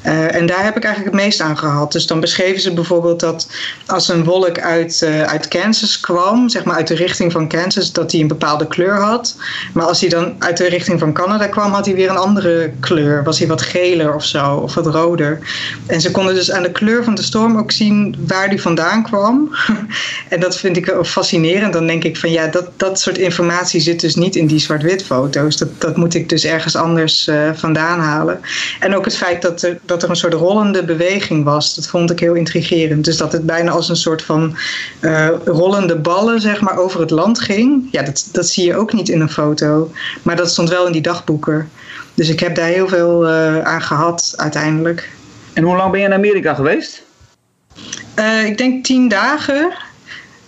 En 0.02 0.46
daar 0.46 0.64
heb 0.64 0.76
ik 0.76 0.84
eigenlijk 0.84 1.14
het 1.14 1.24
meest 1.24 1.40
aan 1.40 1.58
gehad. 1.58 1.92
Dus 1.92 2.06
dan 2.06 2.20
beschreven 2.20 2.60
ze 2.60 2.72
bijvoorbeeld 2.72 3.20
dat 3.20 3.50
als 3.86 4.08
een 4.08 4.24
wolk 4.24 4.60
uit, 4.60 5.06
uit 5.28 5.48
Kansas 5.48 6.00
kwam, 6.00 6.48
zeg 6.48 6.64
maar 6.64 6.76
uit 6.76 6.86
de 6.86 6.94
richting 6.94 7.32
van 7.32 7.48
Kansas, 7.48 7.92
dat 7.92 8.10
die 8.10 8.22
een 8.22 8.28
bepaalde 8.28 8.66
kleur 8.66 8.96
had. 8.96 9.36
Maar 9.72 9.84
als 9.84 10.00
hij 10.00 10.08
dan 10.08 10.34
uit 10.38 10.56
de 10.56 10.68
richting 10.68 10.98
van 10.98 11.12
Canada 11.12 11.46
kwam, 11.46 11.72
had 11.72 11.86
hij 11.86 11.94
weer 11.94 12.10
een 12.10 12.16
andere 12.16 12.72
kleur. 12.80 13.24
Was 13.24 13.38
hij 13.38 13.48
wat 13.48 13.62
geler 13.62 14.14
of 14.14 14.24
zo, 14.24 14.54
of 14.54 14.74
wat 14.74 14.86
roder. 14.86 15.38
En 15.86 16.00
ze 16.00 16.10
konden 16.10 16.34
dus 16.34 16.52
aan 16.52 16.62
de 16.62 16.72
kleur 16.72 17.04
van 17.04 17.14
de 17.14 17.22
storm 17.22 17.58
ook 17.58 17.72
zien 17.72 18.16
waar 18.26 18.50
die 18.50 18.60
vandaan 18.60 19.02
kwam. 19.02 19.54
en 20.28 20.40
dat 20.40 20.56
vind 20.58 20.76
ik 20.76 20.94
fascinerend. 21.02 21.72
Dan 21.72 21.86
denk 21.86 22.04
ik 22.04 22.16
van 22.16 22.30
ja, 22.30 22.46
dat, 22.46 22.68
dat 22.76 23.00
soort 23.00 23.18
informatie 23.18 23.80
zit 23.80 24.00
dus 24.00 24.14
niet 24.14 24.36
in 24.36 24.46
die 24.46 24.58
zwart-wit 24.58 25.04
foto's. 25.04 25.56
Dat, 25.56 25.68
dat 25.80 25.96
moet 25.96 26.14
ik 26.14 26.28
dus 26.28 26.44
ergens 26.44 26.76
anders 26.76 27.28
uh, 27.28 27.50
vandaan 27.54 28.00
halen. 28.00 28.40
En 28.80 28.96
ook 28.96 29.04
het 29.04 29.16
feit 29.16 29.42
dat 29.42 29.62
er, 29.62 29.78
dat 29.84 30.02
er 30.02 30.10
een 30.10 30.16
soort 30.16 30.34
rollende 30.34 30.84
beweging 30.84 31.44
was, 31.44 31.74
dat 31.74 31.86
vond 31.86 32.10
ik 32.10 32.20
heel 32.20 32.34
intrigerend. 32.34 33.04
Dus 33.04 33.16
dat 33.16 33.32
het 33.32 33.46
bijna 33.46 33.70
als 33.70 33.88
een 33.88 33.96
soort 33.96 34.22
van 34.22 34.56
uh, 35.00 35.17
rollende 35.26 35.96
ballen 35.96 36.40
zeg 36.40 36.60
maar, 36.60 36.78
over 36.78 37.00
het 37.00 37.10
land 37.10 37.40
ging. 37.40 37.88
Ja, 37.90 38.02
dat, 38.02 38.28
dat 38.32 38.46
zie 38.46 38.66
je 38.66 38.76
ook 38.76 38.92
niet 38.92 39.08
in 39.08 39.20
een 39.20 39.30
foto. 39.30 39.90
Maar 40.22 40.36
dat 40.36 40.50
stond 40.50 40.68
wel 40.68 40.86
in 40.86 40.92
die 40.92 41.02
dagboeken. 41.02 41.70
Dus 42.14 42.28
ik 42.28 42.40
heb 42.40 42.54
daar 42.54 42.68
heel 42.68 42.88
veel 42.88 43.28
uh, 43.28 43.64
aan 43.64 43.82
gehad 43.82 44.32
uiteindelijk. 44.36 45.10
En 45.52 45.62
hoe 45.62 45.76
lang 45.76 45.90
ben 45.90 46.00
je 46.00 46.06
in 46.06 46.12
Amerika 46.12 46.54
geweest? 46.54 47.06
ik 48.46 48.58
denk 48.58 48.84
tien 48.84 49.08
dagen. 49.08 49.72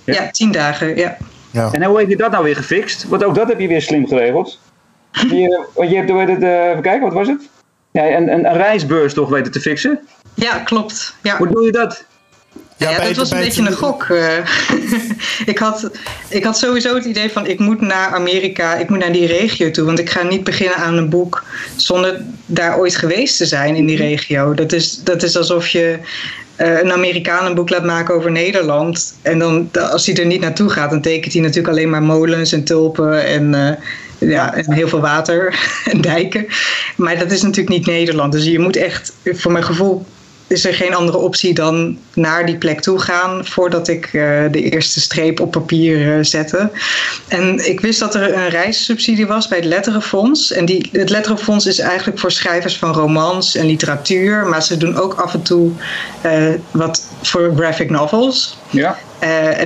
Ja, 0.04 0.14
ja 0.14 0.30
tien 0.30 0.52
dagen, 0.52 0.96
ja. 0.96 1.16
Ja. 1.50 1.72
En 1.72 1.82
hoe 1.82 1.98
heb 1.98 2.08
je 2.08 2.16
dat 2.16 2.30
nou 2.30 2.44
weer 2.44 2.56
gefixt? 2.56 3.08
Want 3.08 3.24
ook 3.24 3.34
dat 3.34 3.48
heb 3.48 3.60
je 3.60 3.68
weer 3.68 3.82
slim 3.82 4.06
geregeld. 4.06 4.58
je, 5.12 5.66
je 5.74 5.96
hebt, 5.96 6.10
hoe 6.10 6.20
het, 6.20 6.42
uh, 6.42 6.68
even 6.68 6.82
kijken, 6.82 7.00
wat 7.00 7.12
was 7.12 7.28
het? 7.28 7.48
Ja, 7.90 8.16
een, 8.16 8.32
een, 8.32 8.44
een 8.46 8.56
reisbeurs 8.56 9.14
toch 9.14 9.28
weten 9.28 9.52
te 9.52 9.60
fixen? 9.60 10.00
Ja, 10.34 10.58
klopt. 10.58 11.14
Ja. 11.22 11.36
Hoe 11.36 11.48
doe 11.48 11.64
je 11.64 11.72
dat? 11.72 12.04
Ja, 12.80 12.90
ja 12.90 13.04
dat 13.04 13.16
was 13.16 13.30
een 13.30 13.38
beetje 13.38 13.66
een 13.66 13.72
gok. 13.72 14.08
Uh, 14.08 14.36
ik, 15.52 15.58
had, 15.58 15.90
ik 16.28 16.44
had 16.44 16.58
sowieso 16.58 16.94
het 16.94 17.04
idee 17.04 17.30
van 17.30 17.46
ik 17.46 17.58
moet 17.58 17.80
naar 17.80 18.14
Amerika, 18.14 18.74
ik 18.74 18.88
moet 18.88 18.98
naar 18.98 19.12
die 19.12 19.26
regio 19.26 19.70
toe. 19.70 19.84
Want 19.84 19.98
ik 19.98 20.10
ga 20.10 20.22
niet 20.22 20.44
beginnen 20.44 20.76
aan 20.76 20.96
een 20.96 21.08
boek 21.08 21.44
zonder 21.76 22.20
daar 22.46 22.78
ooit 22.78 22.96
geweest 22.96 23.36
te 23.36 23.46
zijn 23.46 23.76
in 23.76 23.86
die 23.86 23.96
regio. 23.96 24.54
Dat 24.54 24.72
is, 24.72 25.00
dat 25.04 25.22
is 25.22 25.36
alsof 25.36 25.68
je 25.68 25.98
uh, 26.56 26.80
een 26.80 26.92
Amerikaan 26.92 27.46
een 27.46 27.54
boek 27.54 27.70
laat 27.70 27.84
maken 27.84 28.14
over 28.14 28.30
Nederland. 28.30 29.14
En 29.22 29.38
dan, 29.38 29.68
als 29.90 30.06
hij 30.06 30.16
er 30.16 30.26
niet 30.26 30.40
naartoe 30.40 30.68
gaat, 30.68 30.90
dan 30.90 31.00
tekent 31.00 31.32
hij 31.32 31.42
natuurlijk 31.42 31.74
alleen 31.74 31.90
maar 31.90 32.02
molens 32.02 32.52
en 32.52 32.64
tulpen 32.64 33.24
en, 33.24 33.52
uh, 34.20 34.30
ja, 34.30 34.54
en 34.54 34.72
heel 34.72 34.88
veel 34.88 35.00
water 35.00 35.58
en 35.92 36.00
dijken. 36.00 36.46
Maar 36.96 37.18
dat 37.18 37.30
is 37.30 37.42
natuurlijk 37.42 37.76
niet 37.76 37.86
Nederland. 37.86 38.32
Dus 38.32 38.44
je 38.44 38.58
moet 38.58 38.76
echt, 38.76 39.12
voor 39.24 39.52
mijn 39.52 39.64
gevoel, 39.64 40.04
is 40.50 40.64
er 40.64 40.74
geen 40.74 40.94
andere 40.94 41.18
optie 41.18 41.54
dan 41.54 41.98
naar 42.14 42.46
die 42.46 42.56
plek 42.56 42.80
toe 42.80 42.98
gaan 42.98 43.46
voordat 43.46 43.88
ik 43.88 44.12
uh, 44.12 44.42
de 44.50 44.62
eerste 44.62 45.00
streep 45.00 45.40
op 45.40 45.50
papier 45.50 46.16
uh, 46.16 46.24
zette. 46.24 46.70
En 47.28 47.68
ik 47.68 47.80
wist 47.80 48.00
dat 48.00 48.14
er 48.14 48.34
een 48.34 48.48
reissubsidie 48.48 49.26
was 49.26 49.48
bij 49.48 49.58
het 49.58 49.66
Letterenfonds. 49.66 50.52
En 50.52 50.64
die, 50.64 50.88
het 50.92 51.10
Letterenfonds 51.10 51.66
is 51.66 51.78
eigenlijk 51.78 52.18
voor 52.18 52.32
schrijvers 52.32 52.76
van 52.76 52.92
romans 52.92 53.56
en 53.56 53.66
literatuur, 53.66 54.46
maar 54.46 54.62
ze 54.62 54.76
doen 54.76 54.96
ook 54.96 55.14
af 55.14 55.34
en 55.34 55.42
toe 55.42 55.70
uh, 56.26 56.48
wat 56.70 57.06
voor 57.22 57.52
graphic 57.56 57.90
novels. 57.90 58.58
Ja. 58.70 58.98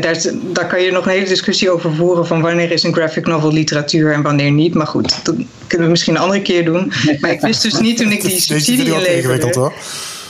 daar, 0.01 0.23
daar 0.42 0.66
kan 0.66 0.83
je 0.83 0.90
nog 0.90 1.05
een 1.05 1.12
hele 1.12 1.29
discussie 1.29 1.70
over 1.70 1.94
voeren 1.94 2.27
van 2.27 2.40
wanneer 2.42 2.70
is 2.70 2.83
een 2.83 2.94
graphic 2.94 3.27
novel 3.27 3.53
literatuur 3.53 4.12
en 4.12 4.23
wanneer 4.23 4.51
niet. 4.51 4.75
Maar 4.75 4.87
goed, 4.87 5.14
dat 5.23 5.35
kunnen 5.66 5.87
we 5.87 5.92
misschien 5.92 6.14
een 6.14 6.20
andere 6.20 6.42
keer 6.42 6.64
doen. 6.64 6.92
Maar 7.20 7.31
ik 7.31 7.40
wist 7.40 7.62
dus 7.62 7.79
niet 7.79 7.97
toen 7.97 8.12
ik 8.12 8.23
die 8.23 8.40
subsidie 8.40 8.92
inleverde. 8.92 9.73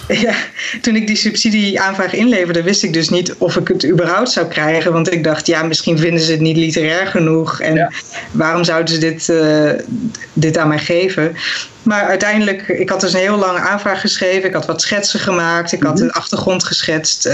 Ja, 0.27 0.35
toen 0.81 0.97
ik 0.97 1.07
die 1.07 1.17
subsidieaanvraag 1.17 2.15
inleverde, 2.15 2.63
wist 2.63 2.83
ik 2.83 2.93
dus 2.93 3.09
niet 3.09 3.35
of 3.39 3.57
ik 3.57 3.69
het 3.69 3.87
überhaupt 3.87 4.31
zou 4.31 4.47
krijgen. 4.47 4.93
Want 4.93 5.13
ik 5.13 5.25
dacht, 5.25 5.47
ja, 5.47 5.63
misschien 5.63 5.99
vinden 5.99 6.21
ze 6.21 6.31
het 6.31 6.41
niet 6.41 6.57
literair 6.57 7.07
genoeg. 7.07 7.61
En 7.61 7.75
ja. 7.75 7.91
waarom 8.31 8.65
zouden 8.65 8.95
ze 8.95 9.01
dit, 9.01 9.29
uh, 9.29 9.71
dit 10.33 10.59
aan 10.59 10.69
mij 10.69 10.79
geven? 10.79 11.37
Maar 11.83 12.03
uiteindelijk, 12.03 12.69
ik 12.69 12.89
had 12.89 13.01
dus 13.01 13.13
een 13.13 13.21
heel 13.21 13.37
lange 13.37 13.59
aanvraag 13.59 14.01
geschreven. 14.01 14.49
Ik 14.49 14.55
had 14.55 14.67
wat 14.67 14.83
schetsen 14.83 15.21
gemaakt. 15.21 15.73
Ik 15.73 15.83
had 15.83 16.01
een 16.01 16.13
achtergrond 16.13 16.65
geschetst. 16.65 17.27
Uh, 17.27 17.33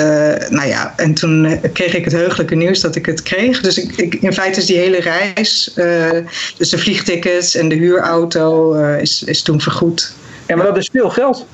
nou 0.48 0.66
ja, 0.66 0.94
en 0.96 1.14
toen 1.14 1.61
kreeg 1.72 1.94
ik 1.94 2.04
het 2.04 2.12
heugelijke 2.12 2.54
nieuws 2.54 2.80
dat 2.80 2.96
ik 2.96 3.06
het 3.06 3.22
kreeg. 3.22 3.61
Dus 3.61 3.78
ik, 3.78 3.96
ik, 3.96 4.14
in 4.14 4.33
feite 4.33 4.61
is 4.61 4.66
die 4.66 4.78
hele 4.78 5.00
reis, 5.00 5.72
uh, 5.76 6.09
dus 6.56 6.68
de 6.68 6.78
vliegtickets 6.78 7.54
en 7.54 7.68
de 7.68 7.74
huurauto, 7.74 8.74
is, 8.94 9.22
is 9.22 9.42
toen 9.42 9.61
vergoed. 9.61 10.12
Ja, 10.46 10.56
maar 10.56 10.66
dat 10.66 10.76
is 10.76 10.88
veel 10.92 11.11
geld. 11.11 11.46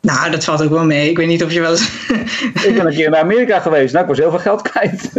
Nou, 0.00 0.30
dat 0.30 0.44
valt 0.44 0.62
ook 0.62 0.70
wel 0.70 0.84
mee. 0.84 1.10
Ik 1.10 1.16
weet 1.16 1.26
niet 1.26 1.44
of 1.44 1.52
je 1.52 1.60
wel 1.60 1.70
eens... 1.70 1.88
ik 2.68 2.74
ben 2.74 2.86
een 2.86 2.94
keer 2.94 3.10
naar 3.10 3.20
Amerika 3.20 3.60
geweest. 3.60 3.92
Nou, 3.92 4.04
ik 4.04 4.10
was 4.10 4.18
heel 4.18 4.30
veel 4.30 4.38
geld 4.38 4.62
kwijt. 4.62 5.10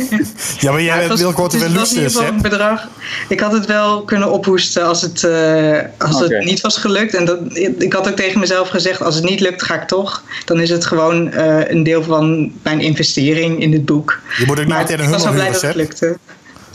ja, 0.60 0.72
maar 0.72 0.82
jij 0.82 1.08
bent 1.08 1.20
Wilco 1.20 1.48
de 1.48 1.70
Lucius, 1.70 2.14
hè? 2.14 2.26
een 2.26 2.42
bedrag. 2.42 2.88
Ik 3.28 3.40
had 3.40 3.52
het 3.52 3.66
wel 3.66 4.02
kunnen 4.02 4.30
ophoesten 4.30 4.86
als 4.86 5.02
het, 5.02 5.22
uh, 5.22 5.78
als 5.98 6.22
okay. 6.22 6.36
het 6.36 6.44
niet 6.44 6.60
was 6.60 6.76
gelukt. 6.76 7.14
En 7.14 7.24
dat, 7.24 7.38
ik 7.78 7.92
had 7.92 8.08
ook 8.08 8.16
tegen 8.16 8.40
mezelf 8.40 8.68
gezegd, 8.68 9.02
als 9.02 9.14
het 9.14 9.24
niet 9.24 9.40
lukt, 9.40 9.62
ga 9.62 9.80
ik 9.80 9.88
toch. 9.88 10.22
Dan 10.44 10.60
is 10.60 10.70
het 10.70 10.84
gewoon 10.84 11.34
uh, 11.34 11.70
een 11.70 11.82
deel 11.82 12.02
van 12.02 12.52
mijn 12.62 12.80
investering 12.80 13.60
in 13.60 13.70
dit 13.70 13.84
boek. 13.84 14.20
Je 14.38 14.46
moet 14.46 14.60
ook 14.60 14.66
niet 14.66 14.76
meteen 14.76 15.00
een 15.00 15.10
hummel 15.10 15.32
huren, 15.32 15.52
dat 15.52 15.62
het 15.62 15.74
lukte. 15.74 16.16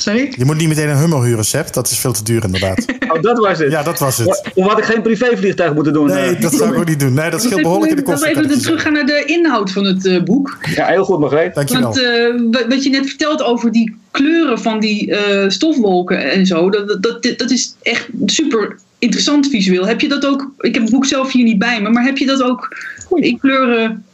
Sorry? 0.02 0.34
Je 0.38 0.46
moet 0.46 0.58
niet 0.58 0.68
meteen 0.68 0.90
een 0.90 0.98
Hummel 0.98 1.24
huren, 1.24 1.46
Sepp. 1.46 1.74
Dat 1.74 1.92
is 1.92 1.98
veel 1.98 2.12
te 2.12 2.24
duur, 2.24 2.44
inderdaad. 2.44 2.86
Oh, 3.12 3.22
dat 3.22 3.38
was 3.38 3.60
het? 3.60 3.72
Ja, 3.72 3.84
dat 3.84 4.00
was 4.00 4.18
het. 4.18 4.52
Of 4.54 4.68
had 4.68 4.78
ik 4.78 4.84
geen 4.84 5.02
privévliegtuig 5.02 5.74
moeten 5.74 5.94
doen? 5.94 6.08
Nee, 6.08 6.38
dat 6.38 6.54
zou 6.54 6.74
ik 6.74 6.80
ook 6.80 6.88
niet 6.88 7.00
doen. 7.00 7.14
Nee, 7.14 7.30
dat 7.30 7.42
scheelt 7.42 7.62
behoorlijk 7.62 7.92
in 7.92 7.98
de 7.98 8.04
kosten. 8.04 8.28
Laten 8.28 8.44
we 8.44 8.50
even 8.50 8.62
teruggaan 8.62 8.94
naar 8.94 9.06
de 9.06 9.24
inhoud 9.26 9.72
van 9.72 9.86
het 9.86 10.06
uh, 10.06 10.24
boek. 10.24 10.58
Ja, 10.76 10.86
heel 10.86 11.04
goed 11.04 11.20
begrepen. 11.20 11.54
Dankjewel. 11.54 11.84
Want 11.84 12.62
uh, 12.62 12.68
wat 12.70 12.84
je 12.84 12.90
net 12.90 13.08
vertelt 13.08 13.44
over 13.44 13.72
die 13.72 13.96
kleuren 14.12 14.60
van 14.60 14.80
die 14.80 15.08
uh, 15.08 15.50
stofwolken 15.50 16.32
en 16.32 16.46
zo, 16.46 16.70
dat, 16.70 17.04
dat, 17.04 17.34
dat 17.38 17.52
is 17.52 17.76
echt 17.82 18.08
super 18.26 18.78
interessant 19.00 19.48
visueel. 19.48 19.88
Heb 19.88 20.02
je 20.02 20.08
dat 20.08 20.26
ook, 20.26 20.52
ik 20.58 20.74
heb 20.74 20.84
het 20.84 20.92
boek 20.92 21.06
zelf 21.06 21.32
hier 21.32 21.44
niet 21.44 21.60
bij 21.60 21.82
me, 21.82 21.90
maar 21.90 22.04
heb 22.04 22.18
je 22.18 22.26
dat 22.26 22.44
ook 22.44 22.78
in 23.14 23.40
kleuren 23.40 24.06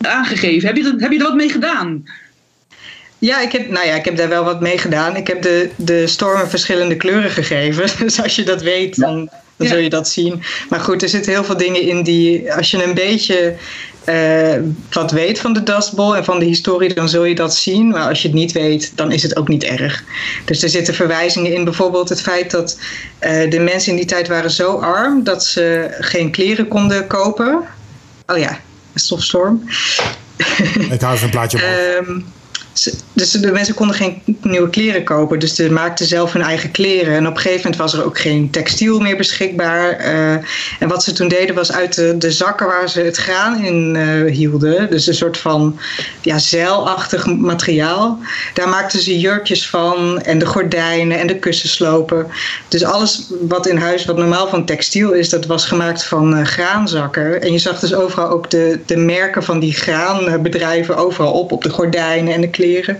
aangegeven? 0.00 0.68
Heb 0.68 0.76
je, 0.76 0.82
dat, 0.82 1.00
heb 1.00 1.12
je 1.12 1.18
er 1.18 1.24
wat 1.24 1.34
mee 1.34 1.48
gedaan? 1.48 2.04
Ja, 3.20 3.40
ik 3.40 3.52
heb, 3.52 3.70
nou 3.70 3.86
ja, 3.86 3.94
ik 3.94 4.04
heb 4.04 4.16
daar 4.16 4.28
wel 4.28 4.44
wat 4.44 4.60
mee 4.60 4.78
gedaan. 4.78 5.16
Ik 5.16 5.26
heb 5.26 5.42
de, 5.42 5.70
de 5.76 6.06
stormen 6.06 6.50
verschillende 6.50 6.96
kleuren 6.96 7.30
gegeven. 7.30 7.88
Dus 8.06 8.22
als 8.22 8.36
je 8.36 8.42
dat 8.42 8.62
weet, 8.62 9.00
dan, 9.00 9.14
dan 9.56 9.66
ja. 9.66 9.72
zul 9.72 9.78
je 9.82 9.90
dat 9.90 10.08
zien. 10.08 10.42
Maar 10.68 10.80
goed, 10.80 11.02
er 11.02 11.08
zitten 11.08 11.32
heel 11.32 11.44
veel 11.44 11.56
dingen 11.56 11.82
in 11.82 12.02
die, 12.02 12.54
als 12.54 12.70
je 12.70 12.84
een 12.84 12.94
beetje 12.94 13.54
uh, 14.08 14.54
wat 14.90 15.10
weet 15.10 15.38
van 15.38 15.52
de 15.52 15.62
Dust 15.62 15.94
Bowl 15.94 16.16
en 16.16 16.24
van 16.24 16.38
de 16.38 16.44
historie, 16.44 16.94
dan 16.94 17.08
zul 17.08 17.24
je 17.24 17.34
dat 17.34 17.54
zien. 17.54 17.88
Maar 17.88 18.08
als 18.08 18.22
je 18.22 18.28
het 18.28 18.36
niet 18.36 18.52
weet, 18.52 18.92
dan 18.94 19.12
is 19.12 19.22
het 19.22 19.36
ook 19.36 19.48
niet 19.48 19.64
erg. 19.64 20.04
Dus 20.44 20.62
er 20.62 20.68
zitten 20.68 20.94
verwijzingen 20.94 21.52
in, 21.52 21.64
bijvoorbeeld 21.64 22.08
het 22.08 22.20
feit 22.20 22.50
dat 22.50 22.78
uh, 23.20 23.50
de 23.50 23.58
mensen 23.58 23.90
in 23.90 23.96
die 23.96 24.06
tijd 24.06 24.28
waren 24.28 24.50
zo 24.50 24.76
arm 24.76 25.24
dat 25.24 25.44
ze 25.44 25.96
geen 25.98 26.30
kleren 26.30 26.68
konden 26.68 27.06
kopen. 27.06 27.62
Oh 28.26 28.38
ja, 28.38 28.50
een 28.92 29.00
stofstorm. 29.00 29.68
Ik 30.90 31.00
hou 31.00 31.14
even 31.14 31.24
een 31.24 31.30
plaatje 31.30 31.58
op. 31.58 32.06
um, 32.08 32.24
dus 33.12 33.30
de 33.30 33.52
mensen 33.52 33.74
konden 33.74 33.96
geen 33.96 34.22
nieuwe 34.42 34.70
kleren 34.70 35.04
kopen. 35.04 35.38
Dus 35.38 35.54
ze 35.54 35.70
maakten 35.70 36.06
zelf 36.06 36.32
hun 36.32 36.42
eigen 36.42 36.70
kleren. 36.70 37.14
En 37.14 37.26
op 37.26 37.34
een 37.34 37.40
gegeven 37.40 37.62
moment 37.62 37.80
was 37.80 37.92
er 37.92 38.04
ook 38.04 38.18
geen 38.18 38.50
textiel 38.50 39.00
meer 39.00 39.16
beschikbaar. 39.16 40.00
Uh, 40.00 40.32
en 40.78 40.88
wat 40.88 41.04
ze 41.04 41.12
toen 41.12 41.28
deden 41.28 41.54
was 41.54 41.72
uit 41.72 41.94
de, 41.94 42.30
zakken 42.30 42.66
waar 42.66 42.88
ze 42.88 43.00
het 43.00 43.16
graan 43.16 43.64
in 43.64 43.94
uh, 43.94 44.32
hielden. 44.32 44.90
Dus 44.90 45.06
een 45.06 45.14
soort 45.14 45.38
van 45.38 45.78
ja, 46.22 46.38
zeilachtig 46.38 47.26
materiaal. 47.26 48.18
Daar 48.54 48.68
maakten 48.68 49.00
ze 49.00 49.18
jurkjes 49.18 49.68
van. 49.68 50.22
En 50.22 50.38
de 50.38 50.46
gordijnen 50.46 51.18
en 51.18 51.26
de 51.26 51.38
kussenslopen. 51.38 52.26
Dus 52.68 52.84
alles 52.84 53.26
wat 53.48 53.66
in 53.66 53.76
huis, 53.76 54.04
wat 54.04 54.16
normaal 54.16 54.48
van 54.48 54.64
textiel 54.64 55.12
is, 55.12 55.28
dat 55.28 55.46
was 55.46 55.66
gemaakt 55.66 56.04
van 56.04 56.38
uh, 56.38 56.44
graanzakken. 56.44 57.42
En 57.42 57.52
je 57.52 57.58
zag 57.58 57.80
dus 57.80 57.94
overal 57.94 58.28
ook 58.28 58.50
de, 58.50 58.78
de 58.86 58.96
merken 58.96 59.42
van 59.42 59.60
die 59.60 59.72
graanbedrijven 59.72 60.96
overal 60.96 61.32
op. 61.32 61.52
Op 61.52 61.62
de 61.62 61.70
gordijnen 61.70 62.34
en 62.34 62.40
de 62.40 62.50
kleren. 62.60 62.98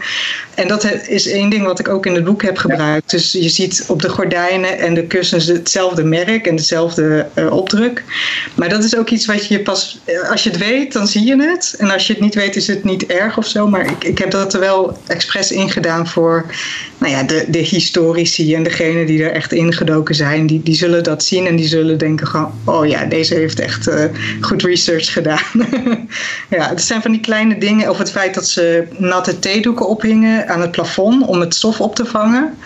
En 0.54 0.68
dat 0.68 0.84
is 1.08 1.28
één 1.28 1.50
ding 1.50 1.64
wat 1.64 1.78
ik 1.78 1.88
ook 1.88 2.06
in 2.06 2.14
het 2.14 2.24
boek 2.24 2.42
heb 2.42 2.58
gebruikt. 2.58 3.10
Dus 3.10 3.32
je 3.32 3.48
ziet 3.48 3.84
op 3.88 4.02
de 4.02 4.08
gordijnen 4.08 4.78
en 4.78 4.94
de 4.94 5.06
kussens 5.06 5.46
hetzelfde 5.46 6.04
merk 6.04 6.46
en 6.46 6.56
dezelfde 6.56 7.26
uh, 7.34 7.52
opdruk. 7.52 8.04
Maar 8.54 8.68
dat 8.68 8.84
is 8.84 8.96
ook 8.96 9.10
iets 9.10 9.26
wat 9.26 9.46
je 9.46 9.60
pas, 9.60 10.00
eh, 10.04 10.30
als 10.30 10.42
je 10.42 10.50
het 10.50 10.58
weet, 10.58 10.92
dan 10.92 11.06
zie 11.06 11.24
je 11.24 11.42
het. 11.42 11.74
En 11.78 11.90
als 11.90 12.06
je 12.06 12.12
het 12.12 12.22
niet 12.22 12.34
weet, 12.34 12.56
is 12.56 12.66
het 12.66 12.84
niet 12.84 13.06
erg 13.06 13.38
of 13.38 13.46
zo. 13.46 13.68
Maar 13.68 13.90
ik, 13.90 14.04
ik 14.04 14.18
heb 14.18 14.30
dat 14.30 14.54
er 14.54 14.60
wel 14.60 14.98
expres 15.06 15.50
ingedaan 15.52 16.08
voor 16.08 16.46
nou 16.98 17.12
ja, 17.12 17.22
de, 17.22 17.44
de 17.48 17.58
historici 17.58 18.54
en 18.54 18.62
degenen 18.62 19.06
die 19.06 19.24
er 19.24 19.32
echt 19.32 19.52
ingedoken 19.52 20.14
zijn. 20.14 20.46
Die, 20.46 20.62
die 20.62 20.74
zullen 20.74 21.04
dat 21.04 21.24
zien 21.24 21.46
en 21.46 21.56
die 21.56 21.68
zullen 21.68 21.98
denken 21.98 22.26
gewoon, 22.26 22.52
oh 22.64 22.86
ja, 22.86 23.04
deze 23.04 23.34
heeft 23.34 23.60
echt 23.60 23.88
uh, 23.88 24.04
goed 24.40 24.62
research 24.62 25.12
gedaan. 25.12 25.42
ja, 26.56 26.68
het 26.68 26.82
zijn 26.82 27.02
van 27.02 27.10
die 27.10 27.20
kleine 27.20 27.58
dingen. 27.58 27.90
Of 27.90 27.98
het 27.98 28.10
feit 28.10 28.34
dat 28.34 28.48
ze 28.48 28.84
natte 28.98 29.38
theedoeken 29.52 29.88
ophingen 29.88 30.48
aan 30.48 30.60
het 30.60 30.70
plafond 30.70 31.26
om 31.26 31.40
het 31.40 31.54
stof 31.54 31.80
op 31.80 31.94
te 31.94 32.04
vangen. 32.04 32.58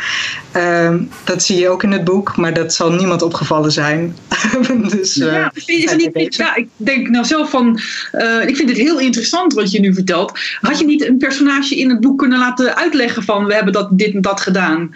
Uh, 0.57 0.95
dat 1.25 1.43
zie 1.43 1.59
je 1.59 1.69
ook 1.69 1.83
in 1.83 1.93
het 1.93 2.05
boek, 2.05 2.37
maar 2.37 2.55
dat 2.55 2.75
zal 2.75 2.93
niemand 2.93 3.23
opgevallen 3.23 3.73
zijn. 3.73 4.17
dus, 4.97 5.17
uh, 5.17 5.33
ja, 5.33 5.53
is 5.67 5.91
er 5.91 5.97
niet, 5.97 6.35
ja, 6.35 6.55
ik 6.55 6.69
denk 6.77 7.09
nou 7.09 7.25
zelf 7.25 7.51
van, 7.51 7.81
uh, 8.13 8.49
ik 8.49 8.57
vind 8.57 8.69
het 8.69 8.79
heel 8.79 8.99
interessant 8.99 9.55
wat 9.55 9.71
je 9.71 9.81
nu 9.81 9.95
vertelt. 9.95 10.39
Had 10.61 10.79
je 10.79 10.85
niet 10.85 11.07
een 11.07 11.19
personage 11.19 11.77
in 11.77 11.91
het 11.91 12.01
boek 12.01 12.19
kunnen 12.19 12.39
laten 12.39 12.77
uitleggen 12.77 13.23
van 13.23 13.45
we 13.45 13.55
hebben 13.55 13.73
dat, 13.73 13.89
dit 13.91 14.15
en 14.15 14.21
dat 14.21 14.41
gedaan? 14.41 14.95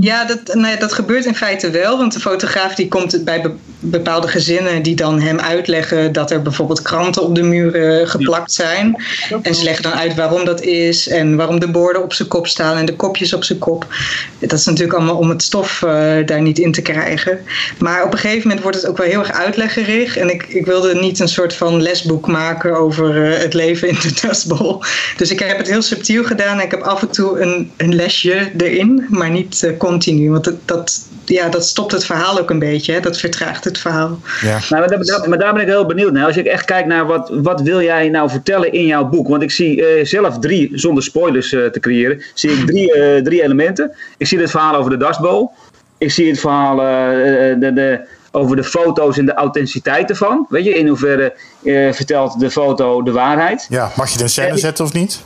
Ja, 0.00 0.24
dat, 0.24 0.54
nee, 0.54 0.76
dat 0.76 0.92
gebeurt 0.92 1.24
in 1.24 1.34
feite 1.34 1.70
wel. 1.70 1.98
Want 1.98 2.12
de 2.12 2.20
fotograaf 2.20 2.74
die 2.74 2.88
komt 2.88 3.24
bij 3.24 3.42
bepaalde 3.80 4.28
gezinnen 4.28 4.82
die 4.82 4.96
dan 4.96 5.20
hem 5.20 5.38
uitleggen 5.38 6.12
dat 6.12 6.30
er 6.30 6.42
bijvoorbeeld 6.42 6.82
kranten 6.82 7.22
op 7.22 7.34
de 7.34 7.42
muren 7.42 8.08
geplakt 8.08 8.52
zijn. 8.52 9.04
En 9.42 9.54
ze 9.54 9.64
leggen 9.64 9.82
dan 9.82 9.92
uit 9.92 10.14
waarom 10.14 10.44
dat 10.44 10.60
is 10.60 11.08
en 11.08 11.36
waarom 11.36 11.60
de 11.60 11.70
borden 11.70 12.02
op 12.02 12.12
zijn 12.12 12.28
kop 12.28 12.46
staan 12.46 12.76
en 12.76 12.86
de 12.86 12.96
kopjes 12.96 13.32
op 13.32 13.44
zijn 13.44 13.58
kop. 13.58 13.86
Dat 14.38 14.52
is 14.52 14.64
natuurlijk 14.64 14.98
allemaal 14.98 15.16
om 15.16 15.28
het 15.28 15.42
stof 15.42 15.82
uh, 15.82 15.90
daar 16.26 16.42
niet 16.42 16.58
in 16.58 16.72
te 16.72 16.82
krijgen. 16.82 17.38
Maar 17.78 18.04
op 18.04 18.12
een 18.12 18.18
gegeven 18.18 18.42
moment 18.42 18.62
wordt 18.62 18.76
het 18.76 18.86
ook 18.86 18.96
wel 18.96 19.06
heel 19.06 19.18
erg 19.18 19.32
uitleggerig. 19.32 20.16
En 20.16 20.30
ik, 20.30 20.46
ik 20.48 20.66
wilde 20.66 20.94
niet 20.94 21.18
een 21.20 21.28
soort 21.28 21.54
van 21.54 21.82
lesboek 21.82 22.26
maken 22.26 22.76
over 22.76 23.16
uh, 23.16 23.38
het 23.38 23.54
leven 23.54 23.88
in 23.88 23.98
de 24.02 24.12
Dust 24.20 24.48
Bowl. 24.48 24.78
Dus 25.16 25.30
ik 25.30 25.38
heb 25.38 25.58
het 25.58 25.68
heel 25.68 25.82
subtiel 25.82 26.24
gedaan. 26.24 26.58
En 26.58 26.64
ik 26.64 26.70
heb 26.70 26.80
af 26.80 27.02
en 27.02 27.10
toe 27.10 27.40
een, 27.40 27.70
een 27.76 27.94
lesje 27.94 28.50
erin, 28.56 29.06
maar 29.08 29.30
niet 29.30 29.55
uh, 29.62 29.76
continu. 29.76 30.30
Want 30.30 30.44
dat, 30.44 30.54
dat, 30.64 31.06
ja, 31.24 31.48
dat 31.48 31.64
stopt 31.64 31.92
het 31.92 32.04
verhaal 32.04 32.38
ook 32.38 32.50
een 32.50 32.58
beetje. 32.58 32.92
Hè? 32.92 33.00
Dat 33.00 33.18
vertraagt 33.18 33.64
het 33.64 33.78
verhaal. 33.78 34.18
Ja. 34.40 34.58
Nou, 34.68 34.88
maar, 34.88 35.04
daar, 35.04 35.28
maar, 35.28 35.38
daar 35.38 35.52
ben 35.52 35.62
ik 35.62 35.68
heel 35.68 35.86
benieuwd 35.86 36.12
naar. 36.12 36.26
Als 36.26 36.36
ik 36.36 36.46
echt 36.46 36.64
kijk 36.64 36.86
naar 36.86 37.06
wat, 37.06 37.30
wat 37.42 37.60
wil 37.60 37.82
jij 37.82 38.08
nou 38.08 38.30
vertellen 38.30 38.72
in 38.72 38.86
jouw 38.86 39.04
boek. 39.04 39.28
Want 39.28 39.42
ik 39.42 39.50
zie 39.50 39.98
uh, 39.98 40.04
zelf 40.04 40.38
drie, 40.38 40.70
zonder 40.72 41.02
spoilers 41.02 41.52
uh, 41.52 41.66
te 41.66 41.80
creëren, 41.80 42.22
zie 42.34 42.50
ik 42.50 42.66
drie, 42.66 42.96
uh, 42.96 43.22
drie 43.22 43.42
elementen. 43.42 43.92
Ik 44.16 44.26
zie 44.26 44.38
het 44.38 44.50
verhaal 44.50 44.74
over 44.74 44.90
de 44.90 44.96
Dust 44.96 45.20
Bowl. 45.20 45.48
Ik 45.98 46.10
zie 46.10 46.28
het 46.28 46.40
verhaal 46.40 46.76
de, 46.76 47.70
de, 47.74 48.00
over 48.30 48.56
de 48.56 48.64
foto's 48.64 49.18
en 49.18 49.26
de 49.26 49.34
authenticiteit 49.34 50.10
ervan. 50.10 50.46
Weet 50.48 50.64
je, 50.64 50.74
in 50.74 50.86
hoeverre 50.88 51.34
vertelt 51.92 52.40
de 52.40 52.50
foto 52.50 53.02
de 53.02 53.12
waarheid. 53.12 53.66
Ja, 53.68 53.92
mag 53.96 54.10
je 54.10 54.18
de 54.18 54.28
scène 54.28 54.58
zetten 54.58 54.84
of 54.84 54.92
niet? 54.92 55.20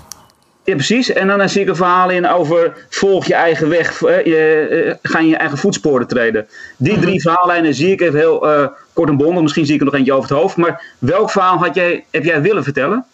Ja, 0.71 0.77
precies. 0.77 1.13
En 1.13 1.27
dan 1.27 1.49
zie 1.49 1.61
ik 1.61 1.69
een 1.69 1.77
verhaal 1.77 2.11
in 2.11 2.29
over 2.29 2.87
volg 2.89 3.27
je 3.27 3.35
eigen 3.35 3.69
weg, 3.69 4.01
uh, 4.01 4.25
je, 4.25 4.69
uh, 4.87 4.95
ga 5.03 5.19
in 5.19 5.29
je 5.29 5.37
eigen 5.37 5.59
voetsporen 5.59 6.07
treden. 6.07 6.47
Die 6.77 6.99
drie 6.99 7.15
mhm. 7.15 7.21
verhaallijnen 7.21 7.75
zie 7.75 7.93
ik 7.93 8.01
even 8.01 8.19
heel 8.19 8.49
uh, 8.49 8.67
kort 8.93 9.09
en 9.09 9.17
bondig. 9.17 9.43
Misschien 9.43 9.67
zie 9.67 9.75
ik 9.75 9.81
er 9.81 9.87
nog 9.87 9.95
eentje 9.95 10.13
over 10.13 10.29
het 10.29 10.39
hoofd. 10.39 10.57
Maar 10.57 10.83
welk 10.99 11.31
verhaal 11.31 11.57
had 11.57 11.75
jij, 11.75 12.05
heb 12.11 12.25
jij 12.25 12.43
willen 12.43 12.65
vertellen? 12.65 13.05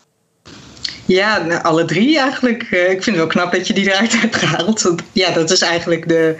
Ja, 1.05 1.43
nou, 1.43 1.63
alle 1.63 1.85
drie 1.85 2.19
eigenlijk. 2.19 2.63
ik 2.63 3.03
vind 3.03 3.05
het 3.05 3.17
wel 3.17 3.27
knap 3.27 3.53
dat 3.53 3.67
je 3.67 3.75
die 3.75 3.93
eruit 3.93 4.21
hebt 4.21 4.37
gehaald. 4.37 4.83
Want 4.83 5.03
ja, 5.13 5.31
dat 5.31 5.51
is 5.51 5.61
eigenlijk 5.61 6.09
de, 6.09 6.37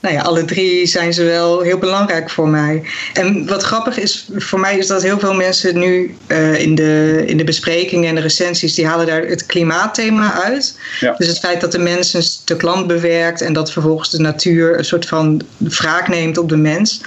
nou 0.00 0.14
ja, 0.14 0.22
alle 0.22 0.44
drie 0.44 0.86
zijn 0.86 1.12
ze 1.12 1.24
wel 1.24 1.60
heel 1.60 1.78
belangrijk 1.78 2.30
voor 2.30 2.48
mij. 2.48 2.82
En 3.12 3.46
wat 3.46 3.62
grappig 3.62 3.98
is 3.98 4.28
voor 4.34 4.60
mij 4.60 4.78
is 4.78 4.86
dat 4.86 5.02
heel 5.02 5.18
veel 5.18 5.34
mensen 5.34 5.78
nu 5.78 6.16
uh, 6.28 6.60
in, 6.60 6.74
de, 6.74 7.22
in 7.26 7.36
de 7.36 7.44
besprekingen 7.44 8.08
en 8.08 8.14
de 8.14 8.20
recensies, 8.20 8.74
die 8.74 8.86
halen 8.86 9.06
daar 9.06 9.22
het 9.22 9.46
klimaatthema 9.46 10.42
uit. 10.42 10.78
Ja. 11.00 11.14
Dus 11.18 11.26
het 11.26 11.38
feit 11.38 11.60
dat 11.60 11.72
de 11.72 11.78
mens 11.78 12.14
een 12.14 12.22
stuk 12.22 12.62
land 12.62 12.86
bewerkt 12.86 13.40
en 13.40 13.52
dat 13.52 13.72
vervolgens 13.72 14.10
de 14.10 14.20
natuur 14.20 14.78
een 14.78 14.84
soort 14.84 15.06
van 15.06 15.42
wraak 15.56 16.08
neemt 16.08 16.38
op 16.38 16.48
de 16.48 16.56
mens. 16.56 17.00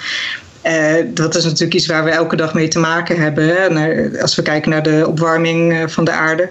Uh, 0.67 0.93
dat 1.07 1.35
is 1.35 1.43
natuurlijk 1.43 1.73
iets 1.73 1.85
waar 1.85 2.03
we 2.03 2.09
elke 2.09 2.35
dag 2.35 2.53
mee 2.53 2.67
te 2.67 2.79
maken 2.79 3.21
hebben. 3.21 3.47
Hè, 3.47 3.69
naar, 3.69 4.21
als 4.21 4.35
we 4.35 4.41
kijken 4.41 4.69
naar 4.69 4.83
de 4.83 5.03
opwarming 5.07 5.73
uh, 5.73 5.87
van 5.87 6.03
de 6.03 6.11
aarde. 6.11 6.49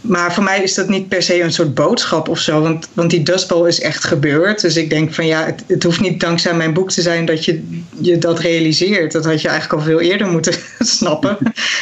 Maar 0.00 0.34
voor 0.34 0.42
mij 0.42 0.62
is 0.62 0.74
dat 0.74 0.88
niet 0.88 1.08
per 1.08 1.22
se 1.22 1.42
een 1.42 1.52
soort 1.52 1.74
boodschap 1.74 2.28
of 2.28 2.38
zo. 2.38 2.60
Want, 2.60 2.88
want 2.92 3.10
die 3.10 3.22
dustball 3.22 3.68
is 3.68 3.80
echt 3.80 4.04
gebeurd. 4.04 4.60
Dus 4.60 4.76
ik 4.76 4.90
denk 4.90 5.14
van 5.14 5.26
ja, 5.26 5.44
het, 5.44 5.64
het, 5.66 5.82
hoeft 5.82 6.00
niet 6.00 6.20
dankzij 6.20 6.54
mijn 6.54 6.72
boek 6.72 6.90
te 6.90 7.02
zijn 7.02 7.24
dat 7.24 7.44
je, 7.44 7.82
je 8.00 8.18
dat 8.18 8.38
realiseert. 8.38 9.12
Dat 9.12 9.24
had 9.24 9.42
je 9.42 9.48
eigenlijk 9.48 9.80
al 9.80 9.88
veel 9.88 10.00
eerder 10.00 10.26
moeten 10.26 10.54
snappen 10.78 11.38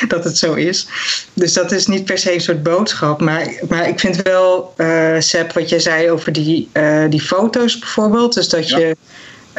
dat 0.09 0.25
het 0.25 0.39
zo 0.39 0.55
is. 0.55 0.87
Dus 1.33 1.53
dat 1.53 1.73
is 1.73 1.87
niet 1.87 2.05
per 2.05 2.19
se 2.19 2.35
een 2.35 2.41
soort 2.41 2.63
boodschap. 2.63 3.21
Maar, 3.21 3.53
maar 3.69 3.89
ik 3.89 4.01
vind 4.01 4.23
wel, 4.23 4.75
uh, 4.77 5.15
Seb, 5.19 5.53
wat 5.53 5.69
jij 5.69 5.81
zei 5.81 6.11
over 6.11 6.33
die, 6.33 6.69
die 7.09 7.21
foto's 7.21 7.79
bijvoorbeeld. 7.79 8.35
Dus 8.35 8.49
dat 8.49 8.69
ja. 8.69 8.79
je 8.79 8.97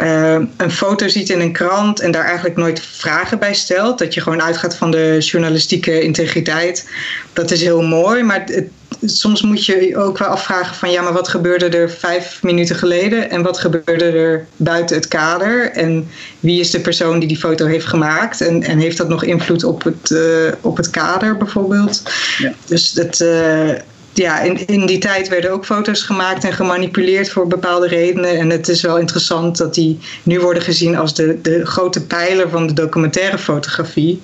uh, 0.01 0.39
een 0.57 0.71
foto 0.71 1.07
ziet 1.07 1.29
in 1.29 1.39
een 1.39 1.51
krant 1.51 1.99
en 1.99 2.11
daar 2.11 2.25
eigenlijk 2.25 2.55
nooit 2.55 2.81
vragen 2.81 3.39
bij 3.39 3.53
stelt. 3.53 3.99
Dat 3.99 4.13
je 4.13 4.21
gewoon 4.21 4.41
uitgaat 4.41 4.75
van 4.75 4.91
de 4.91 5.17
journalistieke 5.19 6.01
integriteit. 6.01 6.89
Dat 7.33 7.51
is 7.51 7.61
heel 7.61 7.81
mooi, 7.81 8.23
maar 8.23 8.43
het, 8.45 8.69
soms 9.05 9.41
moet 9.41 9.65
je 9.65 9.97
ook 9.97 10.17
wel 10.17 10.27
afvragen 10.27 10.75
van 10.75 10.91
ja, 10.91 11.01
maar 11.01 11.13
wat 11.13 11.27
gebeurde 11.27 11.65
er 11.65 11.89
vijf 11.89 12.43
minuten 12.43 12.75
geleden 12.75 13.29
en 13.29 13.41
wat 13.41 13.59
gebeurde 13.59 14.05
er 14.05 14.45
buiten 14.55 14.95
het 14.95 15.07
kader 15.07 15.71
en 15.71 16.09
wie 16.39 16.59
is 16.59 16.71
de 16.71 16.79
persoon 16.79 17.19
die 17.19 17.27
die 17.27 17.37
foto 17.37 17.65
heeft 17.65 17.85
gemaakt 17.85 18.41
en, 18.41 18.63
en 18.63 18.79
heeft 18.79 18.97
dat 18.97 19.09
nog 19.09 19.23
invloed 19.23 19.63
op 19.63 19.83
het, 19.83 20.09
uh, 20.09 20.51
op 20.61 20.77
het 20.77 20.89
kader 20.89 21.37
bijvoorbeeld. 21.37 22.01
Ja. 22.37 22.53
Dus 22.65 22.91
dat, 22.91 23.19
uh, 23.19 23.69
ja, 24.17 24.39
in, 24.65 24.85
die 24.85 24.97
tijd 24.97 25.27
werden 25.27 25.51
ook 25.51 25.65
foto's 25.65 26.03
gemaakt 26.03 26.43
en 26.43 26.53
gemanipuleerd 26.53 27.29
voor 27.29 27.47
bepaalde 27.47 27.87
redenen. 27.87 28.37
En 28.37 28.49
het 28.49 28.67
is 28.67 28.81
wel 28.81 28.97
interessant 28.97 29.57
dat 29.57 29.73
die 29.73 29.99
nu 30.23 30.39
worden 30.39 30.63
gezien 30.63 30.97
als 30.97 31.15
de, 31.15 31.41
de 31.41 31.65
grote 31.65 32.05
pijler 32.05 32.49
van 32.49 32.67
de 32.67 32.73
documentaire 32.73 33.37
fotografie. 33.37 34.21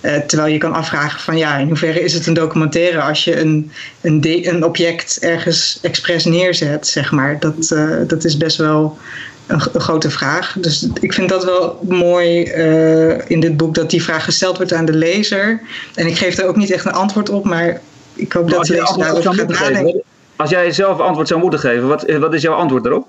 Uh, 0.00 0.16
terwijl 0.16 0.52
je 0.52 0.58
kan 0.58 0.72
afvragen 0.72 1.20
van 1.20 1.36
ja, 1.36 1.56
in 1.56 1.68
hoeverre 1.68 2.02
is 2.02 2.14
het 2.14 2.26
een 2.26 2.34
documentaire 2.34 3.00
als 3.00 3.24
je 3.24 3.40
een, 3.40 3.70
een, 4.00 4.64
object 4.64 5.18
ergens 5.20 5.78
expres 5.82 6.24
neerzet, 6.24 6.86
zeg 6.86 7.12
maar. 7.12 7.38
Dat, 7.38 7.70
uh, 7.72 7.96
dat 8.06 8.24
is 8.24 8.36
best 8.36 8.56
wel 8.56 8.98
een, 9.46 9.60
grote 9.60 10.10
vraag. 10.10 10.56
Dus 10.58 10.88
ik 11.00 11.12
vind 11.12 11.28
dat 11.28 11.44
wel 11.44 11.78
mooi 11.88 12.42
uh, 12.44 13.30
in 13.30 13.40
dit 13.40 13.56
boek 13.56 13.74
dat 13.74 13.90
die 13.90 14.02
vraag 14.02 14.24
gesteld 14.24 14.56
wordt 14.56 14.72
aan 14.72 14.84
de 14.84 14.96
lezer. 14.96 15.60
En 15.94 16.06
ik 16.06 16.16
geef 16.16 16.38
er 16.38 16.46
ook 16.46 16.56
niet 16.56 16.70
echt 16.70 16.84
een 16.84 16.92
antwoord 16.92 17.30
op, 17.30 17.44
maar 17.44 17.80
ik 18.14 18.32
hoop 18.32 18.50
dat 18.50 18.66
je 18.66 18.74
daarover 18.74 19.34
gaat 19.34 19.48
nadenken. 19.48 20.02
Als 20.36 20.50
jij 20.50 20.72
zelf 20.72 20.98
antwoord 20.98 21.28
zou 21.28 21.40
moeten 21.40 21.60
geven, 21.60 21.88
wat, 21.88 22.10
wat 22.18 22.34
is 22.34 22.42
jouw 22.42 22.54
antwoord 22.54 22.82
daarop? 22.82 23.06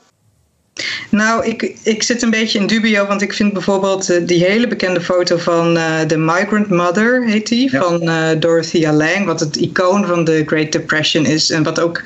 Nou, 1.10 1.46
ik, 1.46 1.76
ik 1.84 2.04
zit 2.04 2.22
een 2.22 2.30
beetje 2.30 2.60
in 2.60 2.68
dubio, 2.68 3.06
want 3.06 3.22
ik 3.22 3.34
vind 3.34 3.54
bijvoorbeeld 3.54 4.10
uh, 4.10 4.28
die 4.28 4.46
hele 4.46 4.68
bekende 4.68 5.02
foto 5.02 5.38
van 5.38 5.78
uh, 5.78 6.00
The 6.00 6.18
Migrant 6.18 6.70
Mother, 6.70 7.26
heet 7.26 7.48
die, 7.48 7.72
ja. 7.72 7.82
van 7.82 8.10
uh, 8.10 8.28
Dorothea 8.40 8.94
Lange, 8.94 9.26
wat 9.26 9.40
het 9.40 9.56
icoon 9.56 10.06
van 10.06 10.24
de 10.24 10.44
Great 10.46 10.72
Depression 10.72 11.26
is 11.26 11.50
en 11.50 11.64
wat 11.64 11.80
ook, 11.80 12.04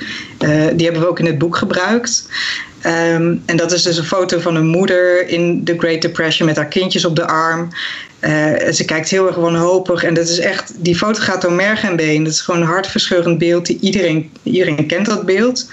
die 0.74 0.86
hebben 0.86 1.02
we 1.02 1.08
ook 1.08 1.20
in 1.20 1.26
het 1.26 1.38
boek 1.38 1.56
gebruikt. 1.56 2.30
Um, 2.86 3.44
en 3.46 3.58
dat 3.58 3.72
is 3.72 3.84
dus 3.84 3.98
een 3.98 4.04
foto 4.04 4.40
van 4.40 4.56
een 4.56 4.68
moeder 4.68 5.28
in 5.28 5.64
de 5.64 5.78
Great 5.78 6.02
Depression 6.02 6.48
met 6.48 6.56
haar 6.56 6.68
kindjes 6.68 7.06
op 7.06 7.16
de 7.16 7.28
arm. 7.28 7.68
Uh, 8.22 8.72
ze 8.72 8.86
kijkt 8.86 9.10
heel 9.10 9.28
erg 9.28 9.36
wanhopig. 9.36 10.04
En 10.04 10.14
dat 10.14 10.28
is 10.28 10.40
echt, 10.40 10.74
die 10.76 10.96
foto 10.96 11.22
gaat 11.22 11.42
door 11.42 11.52
merg 11.52 11.84
en 11.84 11.96
been. 11.96 12.24
Dat 12.24 12.34
is 12.34 12.42
gewoon 12.42 12.62
een 12.62 12.68
hartverscheurend 12.68 13.38
beeld. 13.38 13.66
Die 13.66 13.78
iedereen, 13.82 14.32
iedereen 14.44 14.86
kent 14.88 15.06
dat 15.06 15.26
beeld. 15.26 15.70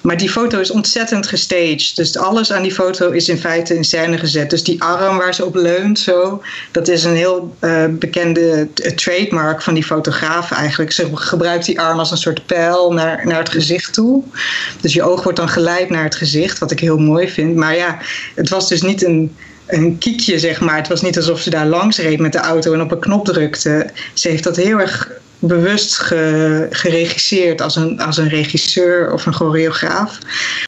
Maar 0.00 0.16
die 0.16 0.30
foto 0.30 0.60
is 0.60 0.70
ontzettend 0.70 1.26
gestaged. 1.26 1.96
Dus 1.96 2.16
alles 2.16 2.52
aan 2.52 2.62
die 2.62 2.72
foto 2.72 3.10
is 3.10 3.28
in 3.28 3.38
feite 3.38 3.74
in 3.74 3.84
scène 3.84 4.18
gezet. 4.18 4.50
Dus 4.50 4.62
die 4.62 4.82
arm 4.82 5.16
waar 5.16 5.34
ze 5.34 5.44
op 5.44 5.54
leunt, 5.54 5.98
zo, 5.98 6.42
dat 6.70 6.88
is 6.88 7.04
een 7.04 7.16
heel 7.16 7.56
uh, 7.60 7.84
bekende 7.90 8.68
trademark 8.94 9.62
van 9.62 9.74
die 9.74 9.84
fotograaf 9.84 10.50
eigenlijk. 10.50 10.92
Ze 10.92 11.08
gebruikt 11.14 11.64
die 11.64 11.80
arm 11.80 11.98
als 11.98 12.10
een 12.10 12.16
soort 12.16 12.46
pijl 12.46 12.92
naar, 12.92 13.26
naar 13.26 13.38
het 13.38 13.48
gezicht 13.48 13.92
toe. 13.92 14.22
Dus 14.80 14.92
je 14.92 15.02
oog 15.02 15.22
wordt 15.22 15.38
dan 15.38 15.48
geleid 15.48 15.90
naar 15.90 16.04
het 16.04 16.14
gezicht, 16.14 16.58
wat 16.58 16.70
ik 16.70 16.80
heel 16.80 16.98
mooi 16.98 17.28
vind. 17.28 17.56
Maar 17.56 17.76
ja, 17.76 17.98
het 18.34 18.48
was 18.48 18.68
dus 18.68 18.82
niet 18.82 19.04
een 19.04 19.36
een 19.66 19.98
kiekje, 19.98 20.38
zeg 20.38 20.60
maar. 20.60 20.76
Het 20.76 20.88
was 20.88 21.02
niet 21.02 21.16
alsof 21.16 21.40
ze 21.40 21.50
daar 21.50 21.66
langs 21.66 21.98
reed 21.98 22.18
met 22.18 22.32
de 22.32 22.38
auto 22.38 22.72
en 22.72 22.80
op 22.80 22.90
een 22.90 22.98
knop 22.98 23.24
drukte. 23.24 23.86
Ze 24.14 24.28
heeft 24.28 24.44
dat 24.44 24.56
heel 24.56 24.78
erg 24.80 25.22
bewust 25.46 25.96
geregisseerd 26.70 27.60
als 27.60 27.76
een, 27.76 28.00
als 28.00 28.16
een 28.16 28.28
regisseur 28.28 29.12
of 29.12 29.26
een 29.26 29.32
choreograaf. 29.32 30.18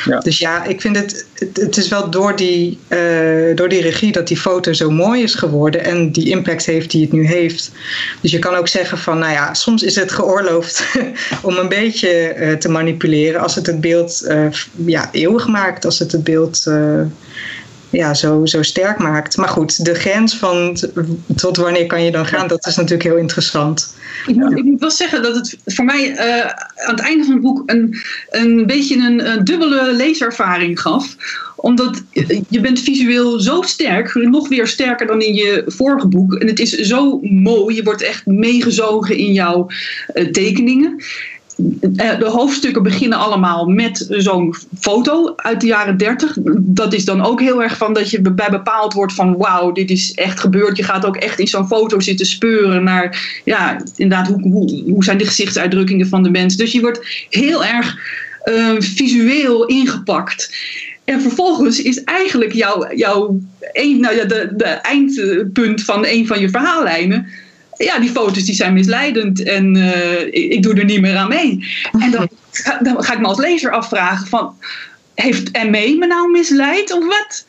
Ja. 0.05 0.19
Dus 0.19 0.39
ja, 0.39 0.65
ik 0.65 0.81
vind 0.81 0.97
het, 0.97 1.27
het, 1.53 1.77
is 1.77 1.89
wel 1.89 2.11
door 2.11 2.37
die, 2.37 2.79
uh, 2.89 3.57
door 3.57 3.69
die 3.69 3.81
regie 3.81 4.13
dat 4.13 4.29
die 4.29 4.37
foto 4.37 4.73
zo 4.73 4.91
mooi 4.91 5.23
is 5.23 5.35
geworden 5.35 5.85
en 5.85 6.13
die 6.13 6.29
impact 6.29 6.67
heeft 6.67 6.91
die 6.91 7.03
het 7.03 7.13
nu 7.13 7.27
heeft. 7.27 7.73
Dus 8.21 8.31
je 8.31 8.39
kan 8.39 8.55
ook 8.55 8.69
zeggen 8.69 8.99
van, 8.99 9.19
nou 9.19 9.33
ja, 9.33 9.55
soms 9.55 9.83
is 9.83 9.95
het 9.95 10.13
geoorloofd 10.13 10.85
om 11.43 11.57
een 11.57 11.69
beetje 11.69 12.37
uh, 12.37 12.53
te 12.53 12.69
manipuleren 12.69 13.41
als 13.41 13.55
het 13.55 13.67
het 13.67 13.81
beeld 13.81 14.23
uh, 14.29 14.47
ja, 14.87 15.09
eeuwig 15.13 15.47
maakt, 15.47 15.85
als 15.85 15.99
het 15.99 16.13
het 16.13 16.25
beeld 16.25 16.67
ja, 17.91 18.15
zo, 18.15 18.47
zo 18.47 18.63
sterk 18.63 18.99
maakt. 18.99 19.37
Maar 19.37 19.49
goed, 19.49 19.85
de 19.85 19.95
grens 19.95 20.37
van 20.37 20.79
tot 21.37 21.57
wanneer 21.57 21.87
kan 21.87 22.05
je 22.05 22.11
dan 22.11 22.27
gaan, 22.27 22.49
dat 22.49 22.67
is 22.67 22.77
natuurlijk 22.77 23.09
heel 23.09 23.17
interessant. 23.17 23.95
Ik 24.27 24.35
moet, 24.35 24.59
ik 24.59 24.65
moet 24.65 24.81
wel 24.81 24.91
zeggen 24.91 25.23
dat 25.23 25.35
het 25.35 25.59
voor 25.65 25.85
mij 25.85 26.11
uh, 26.11 26.41
aan 26.87 26.95
het 26.95 27.01
einde 27.01 27.25
van 27.25 27.33
het 27.33 27.43
boek 27.43 27.63
een, 27.67 27.97
een 28.31 28.67
beetje 28.67 28.97
een, 28.97 29.31
een 29.31 29.45
dubbele 29.45 29.93
leeservaring 29.95 30.81
gaf 30.81 31.17
omdat 31.57 32.03
je 32.49 32.61
bent 32.61 32.81
visueel 32.81 33.41
zo 33.41 33.63
sterk, 33.63 34.15
nog 34.15 34.49
weer 34.49 34.67
sterker 34.67 35.07
dan 35.07 35.21
in 35.21 35.35
je 35.35 35.63
vorige 35.67 36.09
boek. 36.09 36.35
En 36.35 36.47
het 36.47 36.59
is 36.59 36.71
zo 36.71 37.19
mooi, 37.23 37.75
je 37.75 37.83
wordt 37.83 38.03
echt 38.03 38.27
meegezogen 38.27 39.17
in 39.17 39.33
jouw 39.33 39.67
uh, 40.15 40.27
tekeningen. 40.27 41.03
Eh, 41.97 42.19
de 42.19 42.29
hoofdstukken 42.29 42.83
beginnen 42.83 43.19
allemaal 43.19 43.67
met 43.67 44.07
zo'n 44.09 44.55
foto 44.79 45.33
uit 45.37 45.61
de 45.61 45.67
jaren 45.67 45.97
30. 45.97 46.37
Dat 46.59 46.93
is 46.93 47.05
dan 47.05 47.25
ook 47.25 47.41
heel 47.41 47.63
erg 47.63 47.77
van 47.77 47.93
dat 47.93 48.11
je 48.11 48.21
bij 48.21 48.51
bepaald 48.51 48.93
wordt 48.93 49.13
van 49.13 49.37
wauw, 49.37 49.73
dit 49.73 49.91
is 49.91 50.13
echt 50.13 50.41
gebeurd. 50.41 50.77
Je 50.77 50.83
gaat 50.83 51.07
ook 51.07 51.17
echt 51.17 51.39
in 51.39 51.47
zo'n 51.47 51.67
foto 51.67 52.01
zitten 52.01 52.27
speuren 52.27 52.85
naar, 52.85 53.41
ja, 53.45 53.81
inderdaad, 53.97 54.29
hoe, 54.29 54.83
hoe, 54.91 55.05
zijn 55.05 55.19
de 55.19 55.27
gezichtsuitdrukkingen 55.27 56.09
van 56.09 56.23
de 56.23 56.31
mensen. 56.31 56.59
Dus 56.59 56.73
je 56.73 56.81
wordt 56.81 57.27
heel 57.31 57.65
erg 57.65 57.99
uh, 58.45 58.75
visueel 58.79 59.67
ingepakt. 59.67 60.57
En 61.05 61.21
vervolgens 61.21 61.83
is 61.83 62.05
eigenlijk 62.05 62.53
jouw, 62.53 62.95
jouw 62.95 63.41
nou 63.73 64.27
de, 64.27 64.53
de 64.57 64.65
eindpunt 64.65 65.85
van 65.85 66.07
een 66.07 66.27
van 66.27 66.41
je 66.41 66.49
verhaallijnen 66.49 67.27
ja, 67.77 67.99
die 67.99 68.11
foto's 68.11 68.45
die 68.45 68.55
zijn 68.55 68.73
misleidend 68.73 69.43
en 69.43 69.77
uh, 69.77 70.21
ik, 70.33 70.63
doe 70.63 70.75
er 70.75 70.85
niet 70.85 71.01
meer 71.01 71.17
aan 71.17 71.29
mee. 71.29 71.65
En 71.99 72.11
dan, 72.11 72.29
dan 72.83 73.05
ga 73.05 73.13
ik 73.13 73.21
me 73.21 73.27
als 73.27 73.39
lezer 73.39 73.71
afvragen 73.71 74.27
van, 74.27 74.55
heeft 75.15 75.53
ME 75.53 75.97
me 75.99 76.07
nou 76.07 76.31
misleid 76.31 76.93
of 76.93 77.05
wat? 77.05 77.47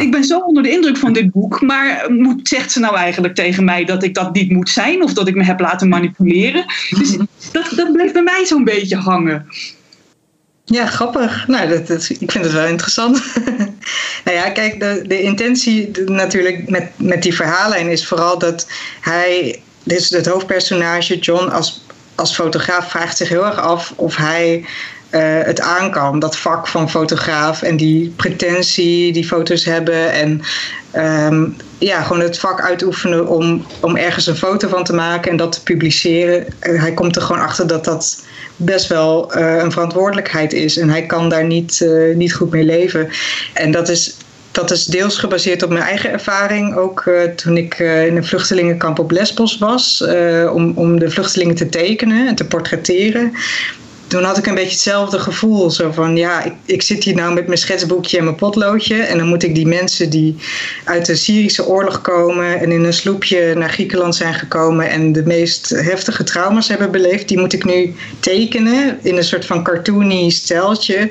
Ik 0.00 0.10
ben 0.10 0.24
zo 0.24 0.38
onder 0.38 0.62
de 0.62 0.70
indruk 0.70 0.96
van 0.96 1.12
dit 1.12 1.30
boek, 1.30 1.60
maar 1.60 2.06
moet, 2.08 2.48
zegt 2.48 2.72
ze 2.72 2.80
nou 2.80 2.96
eigenlijk 2.96 3.34
tegen 3.34 3.64
mij 3.64 3.84
dat 3.84 4.02
ik 4.02 4.14
dat 4.14 4.34
niet 4.34 4.50
moet 4.50 4.70
zijn 4.70 5.02
of 5.02 5.12
dat 5.12 5.28
ik 5.28 5.34
me 5.34 5.44
heb 5.44 5.60
laten 5.60 5.88
manipuleren? 5.88 6.64
Dus 6.90 7.16
dat, 7.52 7.72
dat 7.76 7.92
bleef 7.92 8.12
bij 8.12 8.22
mij 8.22 8.44
zo'n 8.46 8.64
beetje 8.64 8.96
hangen. 8.96 9.46
Ja, 10.64 10.86
grappig. 10.86 11.46
Nou, 11.46 11.68
dat, 11.68 11.86
dat, 11.86 12.08
ik 12.18 12.30
vind 12.30 12.44
het 12.44 12.52
wel 12.52 12.66
interessant. 12.66 13.22
nou 14.24 14.36
ja, 14.36 14.50
kijk, 14.50 14.80
de, 14.80 15.04
de 15.06 15.22
intentie 15.22 15.90
natuurlijk 16.06 16.68
met, 16.68 16.90
met 16.96 17.22
die 17.22 17.34
verhaallijn 17.34 17.88
is 17.88 18.06
vooral 18.06 18.38
dat 18.38 18.66
hij 19.00 19.62
dus 19.82 20.08
het 20.08 20.26
hoofdpersonage, 20.26 21.18
John, 21.18 21.48
als, 21.48 21.84
als 22.14 22.34
fotograaf 22.34 22.90
vraagt 22.90 23.16
zich 23.16 23.28
heel 23.28 23.46
erg 23.46 23.58
af 23.58 23.92
of 23.96 24.16
hij 24.16 24.64
uh, 25.10 25.20
het 25.42 25.60
aan 25.60 25.90
kan. 25.90 26.18
Dat 26.18 26.36
vak 26.36 26.68
van 26.68 26.90
fotograaf 26.90 27.62
en 27.62 27.76
die 27.76 28.12
pretentie 28.16 29.12
die 29.12 29.26
foto's 29.26 29.64
hebben. 29.64 30.12
En 30.12 30.42
um, 31.32 31.56
ja, 31.78 32.02
gewoon 32.02 32.22
het 32.22 32.38
vak 32.38 32.60
uitoefenen 32.60 33.26
om, 33.26 33.66
om 33.80 33.96
ergens 33.96 34.26
een 34.26 34.36
foto 34.36 34.68
van 34.68 34.84
te 34.84 34.94
maken 34.94 35.30
en 35.30 35.36
dat 35.36 35.52
te 35.52 35.62
publiceren. 35.62 36.46
Hij 36.60 36.92
komt 36.92 37.16
er 37.16 37.22
gewoon 37.22 37.42
achter 37.42 37.66
dat 37.66 37.84
dat 37.84 38.22
best 38.56 38.86
wel 38.86 39.36
uh, 39.36 39.56
een 39.56 39.72
verantwoordelijkheid 39.72 40.52
is. 40.52 40.78
En 40.78 40.88
hij 40.88 41.06
kan 41.06 41.28
daar 41.28 41.46
niet, 41.46 41.86
niet 42.14 42.34
goed 42.34 42.50
mee 42.50 42.64
leven. 42.64 43.08
En 43.52 43.70
dat 43.70 43.88
is 43.88 44.16
dat 44.50 44.70
is 44.70 44.84
deels 44.84 45.18
gebaseerd 45.18 45.62
op 45.62 45.70
mijn 45.70 45.84
eigen 45.84 46.10
ervaring. 46.10 46.76
Ook 46.76 47.04
uh, 47.04 47.22
toen 47.22 47.56
ik 47.56 47.78
uh, 47.78 48.06
in 48.06 48.16
een 48.16 48.24
vluchtelingenkamp 48.24 48.98
op 48.98 49.10
Lesbos 49.10 49.58
was. 49.58 50.04
Uh, 50.06 50.54
om, 50.54 50.72
om 50.74 50.98
de 50.98 51.10
vluchtelingen 51.10 51.54
te 51.54 51.68
tekenen 51.68 52.28
en 52.28 52.34
te 52.34 52.44
portretteren. 52.44 53.32
Toen 54.06 54.24
had 54.24 54.38
ik 54.38 54.46
een 54.46 54.54
beetje 54.54 54.70
hetzelfde 54.70 55.18
gevoel. 55.18 55.70
Zo 55.70 55.92
van, 55.92 56.16
ja, 56.16 56.44
ik, 56.44 56.52
ik 56.64 56.82
zit 56.82 57.04
hier 57.04 57.14
nou 57.14 57.34
met 57.34 57.46
mijn 57.46 57.58
schetsboekje 57.58 58.18
en 58.18 58.24
mijn 58.24 58.36
potloodje. 58.36 59.02
En 59.02 59.18
dan 59.18 59.26
moet 59.26 59.42
ik 59.42 59.54
die 59.54 59.66
mensen 59.66 60.10
die 60.10 60.36
uit 60.84 61.06
de 61.06 61.16
Syrische 61.16 61.66
oorlog 61.66 62.00
komen... 62.00 62.60
en 62.60 62.72
in 62.72 62.84
een 62.84 62.92
sloepje 62.92 63.54
naar 63.54 63.70
Griekenland 63.70 64.16
zijn 64.16 64.34
gekomen... 64.34 64.90
en 64.90 65.12
de 65.12 65.22
meest 65.26 65.68
heftige 65.68 66.24
trauma's 66.24 66.68
hebben 66.68 66.90
beleefd... 66.90 67.28
die 67.28 67.38
moet 67.38 67.52
ik 67.52 67.64
nu 67.64 67.94
tekenen 68.20 68.98
in 69.02 69.16
een 69.16 69.24
soort 69.24 69.46
van 69.46 69.64
cartoony 69.64 70.30
steltje 70.30 71.10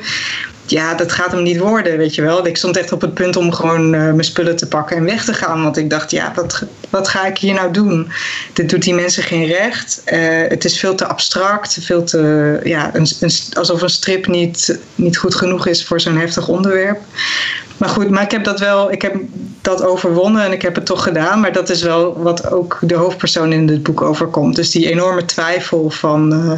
ja, 0.71 0.93
dat 0.93 1.11
gaat 1.11 1.31
hem 1.31 1.43
niet 1.43 1.59
worden, 1.59 1.97
weet 1.97 2.15
je 2.15 2.21
wel. 2.21 2.47
Ik 2.47 2.57
stond 2.57 2.77
echt 2.77 2.91
op 2.91 3.01
het 3.01 3.13
punt 3.13 3.35
om 3.35 3.53
gewoon 3.53 3.93
uh, 3.93 4.01
mijn 4.01 4.23
spullen 4.23 4.55
te 4.55 4.67
pakken 4.67 4.97
en 4.97 5.03
weg 5.03 5.25
te 5.25 5.33
gaan. 5.33 5.63
Want 5.63 5.77
ik 5.77 5.89
dacht, 5.89 6.11
ja, 6.11 6.31
wat, 6.35 6.63
wat 6.89 7.07
ga 7.07 7.25
ik 7.25 7.37
hier 7.37 7.53
nou 7.53 7.71
doen? 7.71 8.11
Dit 8.53 8.69
doet 8.69 8.83
die 8.83 8.93
mensen 8.93 9.23
geen 9.23 9.45
recht. 9.45 10.01
Uh, 10.05 10.19
het 10.47 10.65
is 10.65 10.79
veel 10.79 10.95
te 10.95 11.07
abstract, 11.07 11.77
veel 11.81 12.03
te, 12.03 12.59
ja, 12.63 12.95
een, 12.95 13.07
een, 13.19 13.31
alsof 13.53 13.81
een 13.81 13.89
strip 13.89 14.27
niet, 14.27 14.79
niet 14.95 15.17
goed 15.17 15.35
genoeg 15.35 15.67
is 15.67 15.85
voor 15.85 16.01
zo'n 16.01 16.17
heftig 16.17 16.47
onderwerp. 16.47 16.99
Maar 17.77 17.89
goed, 17.89 18.09
maar 18.09 18.23
ik 18.23 18.31
heb 18.31 18.43
dat 18.43 18.59
wel, 18.59 18.91
ik 18.91 19.01
heb 19.01 19.15
dat 19.61 19.83
overwonnen 19.83 20.43
en 20.43 20.51
ik 20.51 20.61
heb 20.61 20.75
het 20.75 20.85
toch 20.85 21.03
gedaan. 21.03 21.39
Maar 21.39 21.51
dat 21.51 21.69
is 21.69 21.81
wel 21.81 22.21
wat 22.21 22.51
ook 22.51 22.77
de 22.81 22.95
hoofdpersoon 22.95 23.53
in 23.53 23.67
het 23.67 23.83
boek 23.83 24.01
overkomt. 24.01 24.55
Dus 24.55 24.71
die 24.71 24.89
enorme 24.89 25.25
twijfel 25.25 25.89
van, 25.89 26.33
uh, 26.33 26.51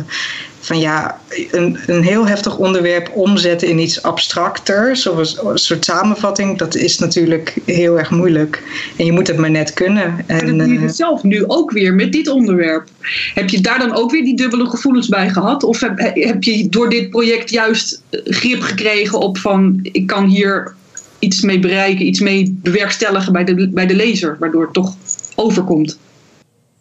van 0.62 0.80
ja, 0.80 1.20
een, 1.51 1.78
een 1.88 2.03
heel 2.03 2.28
heftig 2.28 2.57
onderwerp 2.57 3.12
omzetten 3.14 3.68
in 3.68 3.80
iets 3.80 4.03
abstracters 4.03 5.07
of 5.07 5.18
een, 5.18 5.57
soort 5.57 5.86
samenvatting, 5.86 6.57
dat 6.57 6.76
is 6.76 6.99
natuurlijk 6.99 7.55
heel 7.66 7.99
erg 7.99 8.09
moeilijk. 8.09 8.64
En 8.97 9.05
je 9.05 9.12
moet 9.12 9.28
het 9.28 9.38
maar 9.38 9.51
net 9.51 9.74
kunnen. 9.74 10.24
En, 10.28 10.39
en 10.39 10.57
dat 10.57 10.68
doe 10.68 10.74
je 10.74 10.86
uh, 10.86 10.89
zelf 10.89 11.24
nu 11.24 11.43
ook 11.47 11.72
weer 11.72 11.93
met 11.93 12.12
dit 12.12 12.28
onderwerp. 12.28 12.88
Heb 13.34 13.49
je 13.49 13.62
daar 13.62 13.80
dan 13.80 13.95
ook 13.95 14.12
weer 14.12 14.24
die 14.24 14.36
dubbele 14.36 14.66
gevoelens 14.66 15.07
bij 15.07 15.30
gehad? 15.30 15.64
Of 15.64 15.80
heb, 15.80 15.99
heb 16.14 16.43
je 16.43 16.70
door 16.70 16.89
dit 16.89 17.09
project 17.09 17.49
juist 17.49 18.01
grip 18.12 18.62
gekregen 18.62 19.20
op 19.20 19.38
van 19.38 19.80
ik 19.82 20.07
kan 20.07 20.26
hier 20.26 20.74
iets 21.20 21.41
mee 21.41 21.59
bereiken, 21.59 22.05
iets 22.05 22.20
mee 22.20 22.59
bewerkstelligen 22.62 23.34
bij 23.34 23.43
de, 23.43 23.70
bij 23.70 23.86
de 23.86 23.95
lezer, 23.95 24.38
waardoor 24.39 24.64
het 24.64 24.74
toch 24.74 24.95
overkomt? 25.36 25.97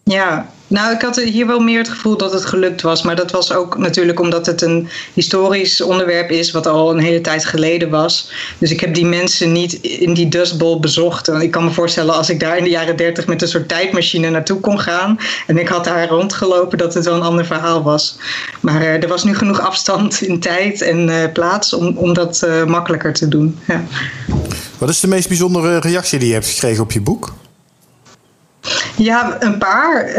Ja, 0.03 0.51
nou, 0.71 0.95
ik 0.95 1.03
had 1.03 1.17
hier 1.17 1.47
wel 1.47 1.61
meer 1.61 1.79
het 1.79 1.89
gevoel 1.89 2.17
dat 2.17 2.33
het 2.33 2.45
gelukt 2.45 2.83
was. 2.83 3.03
Maar 3.03 3.17
dat 3.17 3.31
was 3.31 3.53
ook 3.53 3.79
natuurlijk 3.79 4.21
omdat 4.21 4.47
het 4.47 4.63
een 4.63 4.89
historisch 5.15 5.81
onderwerp 5.81 6.31
is, 6.31 6.51
wat 6.51 6.67
al 6.67 6.91
een 6.91 6.99
hele 6.99 7.21
tijd 7.21 7.45
geleden 7.45 7.91
was. 7.91 8.33
Dus 8.59 8.71
ik 8.71 8.81
heb 8.81 8.95
die 8.95 9.05
mensen 9.05 9.53
niet 9.53 9.73
in 9.73 10.15
die 10.15 10.29
dustbol 10.29 10.81
bezocht. 10.81 11.29
En 11.29 11.41
ik 11.41 11.51
kan 11.51 11.65
me 11.65 11.71
voorstellen 11.71 12.15
als 12.15 12.31
ik 12.31 12.41
daar 12.41 12.57
in 12.57 12.65
de 12.65 12.71
jaren 12.71 12.97
dertig 12.97 13.27
met 13.27 13.43
een 13.43 13.49
soort 13.49 13.69
tijdmachine 13.69 14.31
naartoe 14.31 14.61
kon 14.61 14.81
gaan. 14.81 15.19
En 15.47 15.59
ik 15.59 15.69
had 15.69 15.85
daar 15.85 16.09
rondgelopen, 16.09 16.79
dat 16.79 16.95
het 16.95 17.05
wel 17.05 17.15
een 17.15 17.23
ander 17.23 17.47
verhaal 17.47 17.83
was. 17.83 18.17
Maar 18.61 18.83
uh, 18.83 19.03
er 19.03 19.09
was 19.09 19.25
nu 19.25 19.37
genoeg 19.37 19.61
afstand 19.61 20.23
in 20.23 20.41
tijd 20.41 20.83
en 20.83 21.09
uh, 21.09 21.33
plaats 21.33 21.73
om, 21.73 21.97
om 21.97 22.15
dat 22.15 22.43
uh, 22.45 22.65
makkelijker 22.65 23.13
te 23.13 23.29
doen. 23.29 23.59
Ja. 23.67 23.85
Wat 24.79 24.89
is 24.89 25.01
de 25.01 25.09
meest 25.09 25.29
bijzondere 25.29 25.79
reactie 25.79 26.19
die 26.19 26.29
je 26.29 26.35
hebt 26.35 26.49
gekregen 26.49 26.83
op 26.83 26.93
je 26.93 27.01
boek? 27.01 27.33
Ja, 29.03 29.37
een 29.41 29.59
paar. 29.59 30.09
Uh, 30.09 30.15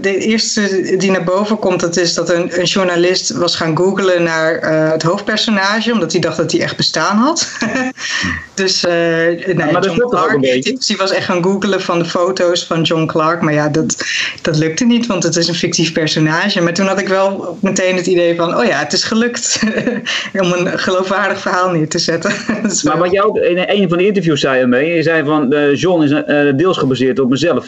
de 0.00 0.18
eerste 0.18 0.94
die 0.98 1.10
naar 1.10 1.24
boven 1.24 1.58
komt, 1.58 1.80
dat 1.80 1.96
is 1.96 2.14
dat 2.14 2.30
een, 2.30 2.60
een 2.60 2.64
journalist 2.64 3.30
was 3.30 3.56
gaan 3.56 3.76
googlen 3.76 4.22
naar 4.22 4.62
uh, 4.62 4.90
het 4.92 5.02
hoofdpersonage, 5.02 5.92
omdat 5.92 6.12
hij 6.12 6.20
dacht 6.20 6.36
dat 6.36 6.52
hij 6.52 6.60
echt 6.60 6.76
bestaan 6.76 7.16
had. 7.16 7.52
dus 8.54 8.84
uh, 8.84 8.90
nee, 8.90 9.72
maar 9.72 9.84
John 9.84 10.08
Clark, 10.08 10.42
die 10.62 10.96
was 10.96 11.10
echt 11.10 11.24
gaan 11.24 11.42
googlen 11.42 11.82
van 11.82 11.98
de 11.98 12.04
foto's 12.04 12.64
van 12.64 12.82
John 12.82 13.06
Clark. 13.06 13.42
Maar 13.42 13.52
ja, 13.52 13.68
dat, 13.68 13.96
dat 14.42 14.56
lukte 14.56 14.84
niet, 14.84 15.06
want 15.06 15.22
het 15.22 15.36
is 15.36 15.48
een 15.48 15.54
fictief 15.54 15.92
personage. 15.92 16.60
Maar 16.60 16.74
toen 16.74 16.86
had 16.86 17.00
ik 17.00 17.08
wel 17.08 17.58
meteen 17.60 17.96
het 17.96 18.06
idee 18.06 18.36
van, 18.36 18.56
oh 18.56 18.64
ja, 18.64 18.78
het 18.78 18.92
is 18.92 19.04
gelukt 19.04 19.60
om 20.42 20.52
een 20.52 20.78
geloofwaardig 20.78 21.40
verhaal 21.40 21.70
neer 21.70 21.88
te 21.88 21.98
zetten. 21.98 22.32
maar 22.84 22.98
wat 22.98 23.12
jij 23.12 23.22
ook 23.22 23.36
in 23.36 23.64
een 23.66 23.88
van 23.88 23.98
de 23.98 24.06
interviews 24.06 24.40
zei 24.40 24.60
ermee, 24.60 24.94
je 24.94 25.02
zei 25.02 25.24
van 25.24 25.54
John 25.74 26.02
is 26.02 26.10
deels 26.56 26.78
gebaseerd 26.78 27.18
op 27.18 27.30
mezelf. 27.30 27.67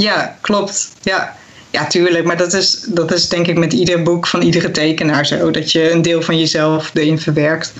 Ja, 0.00 0.36
klopt. 0.40 0.90
Ja. 1.02 1.38
Ja, 1.70 1.86
tuurlijk. 1.86 2.24
Maar 2.24 2.36
dat 2.36 2.52
is, 2.52 2.84
dat 2.88 3.12
is 3.12 3.28
denk 3.28 3.46
ik 3.46 3.58
met 3.58 3.72
ieder 3.72 4.02
boek 4.02 4.26
van 4.26 4.42
iedere 4.42 4.70
tekenaar 4.70 5.26
zo. 5.26 5.50
Dat 5.50 5.72
je 5.72 5.90
een 5.90 6.02
deel 6.02 6.22
van 6.22 6.38
jezelf 6.38 6.90
erin 6.94 7.18
verwerkt. 7.18 7.72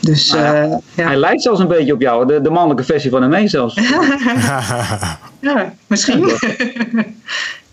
Dus, 0.00 0.30
Nou 0.30 0.42
ja, 0.42 0.62
eh, 0.62 0.76
ja. 0.94 1.06
Hij 1.06 1.16
lijkt 1.16 1.42
zelfs 1.42 1.60
een 1.60 1.68
beetje 1.68 1.92
op 1.92 2.00
jou, 2.00 2.26
de, 2.26 2.40
de 2.40 2.50
mannelijke 2.50 2.84
versie 2.84 3.10
van 3.10 3.32
hem 3.32 3.48
zelfs. 3.48 3.74
Ja, 5.40 5.74
misschien. 5.86 6.30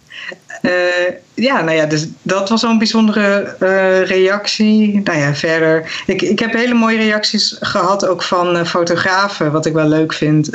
Eh, 0.63 1.13
ja, 1.33 1.61
nou 1.61 1.77
ja, 1.77 1.85
dus 1.85 2.07
dat 2.21 2.49
was 2.49 2.63
al 2.63 2.69
een 2.69 2.77
bijzondere 2.77 3.55
eh, 3.59 4.05
reactie. 4.05 5.01
Nou 5.03 5.19
ja, 5.19 5.35
verder. 5.35 6.03
Ik, 6.05 6.21
ik 6.21 6.39
heb 6.39 6.53
hele 6.53 6.73
mooie 6.73 6.97
reacties 6.97 7.57
gehad 7.59 8.07
ook 8.07 8.23
van 8.23 8.57
eh, 8.57 8.65
fotografen, 8.65 9.51
wat 9.51 9.65
ik 9.65 9.73
wel 9.73 9.87
leuk 9.87 10.13
vind. 10.13 10.49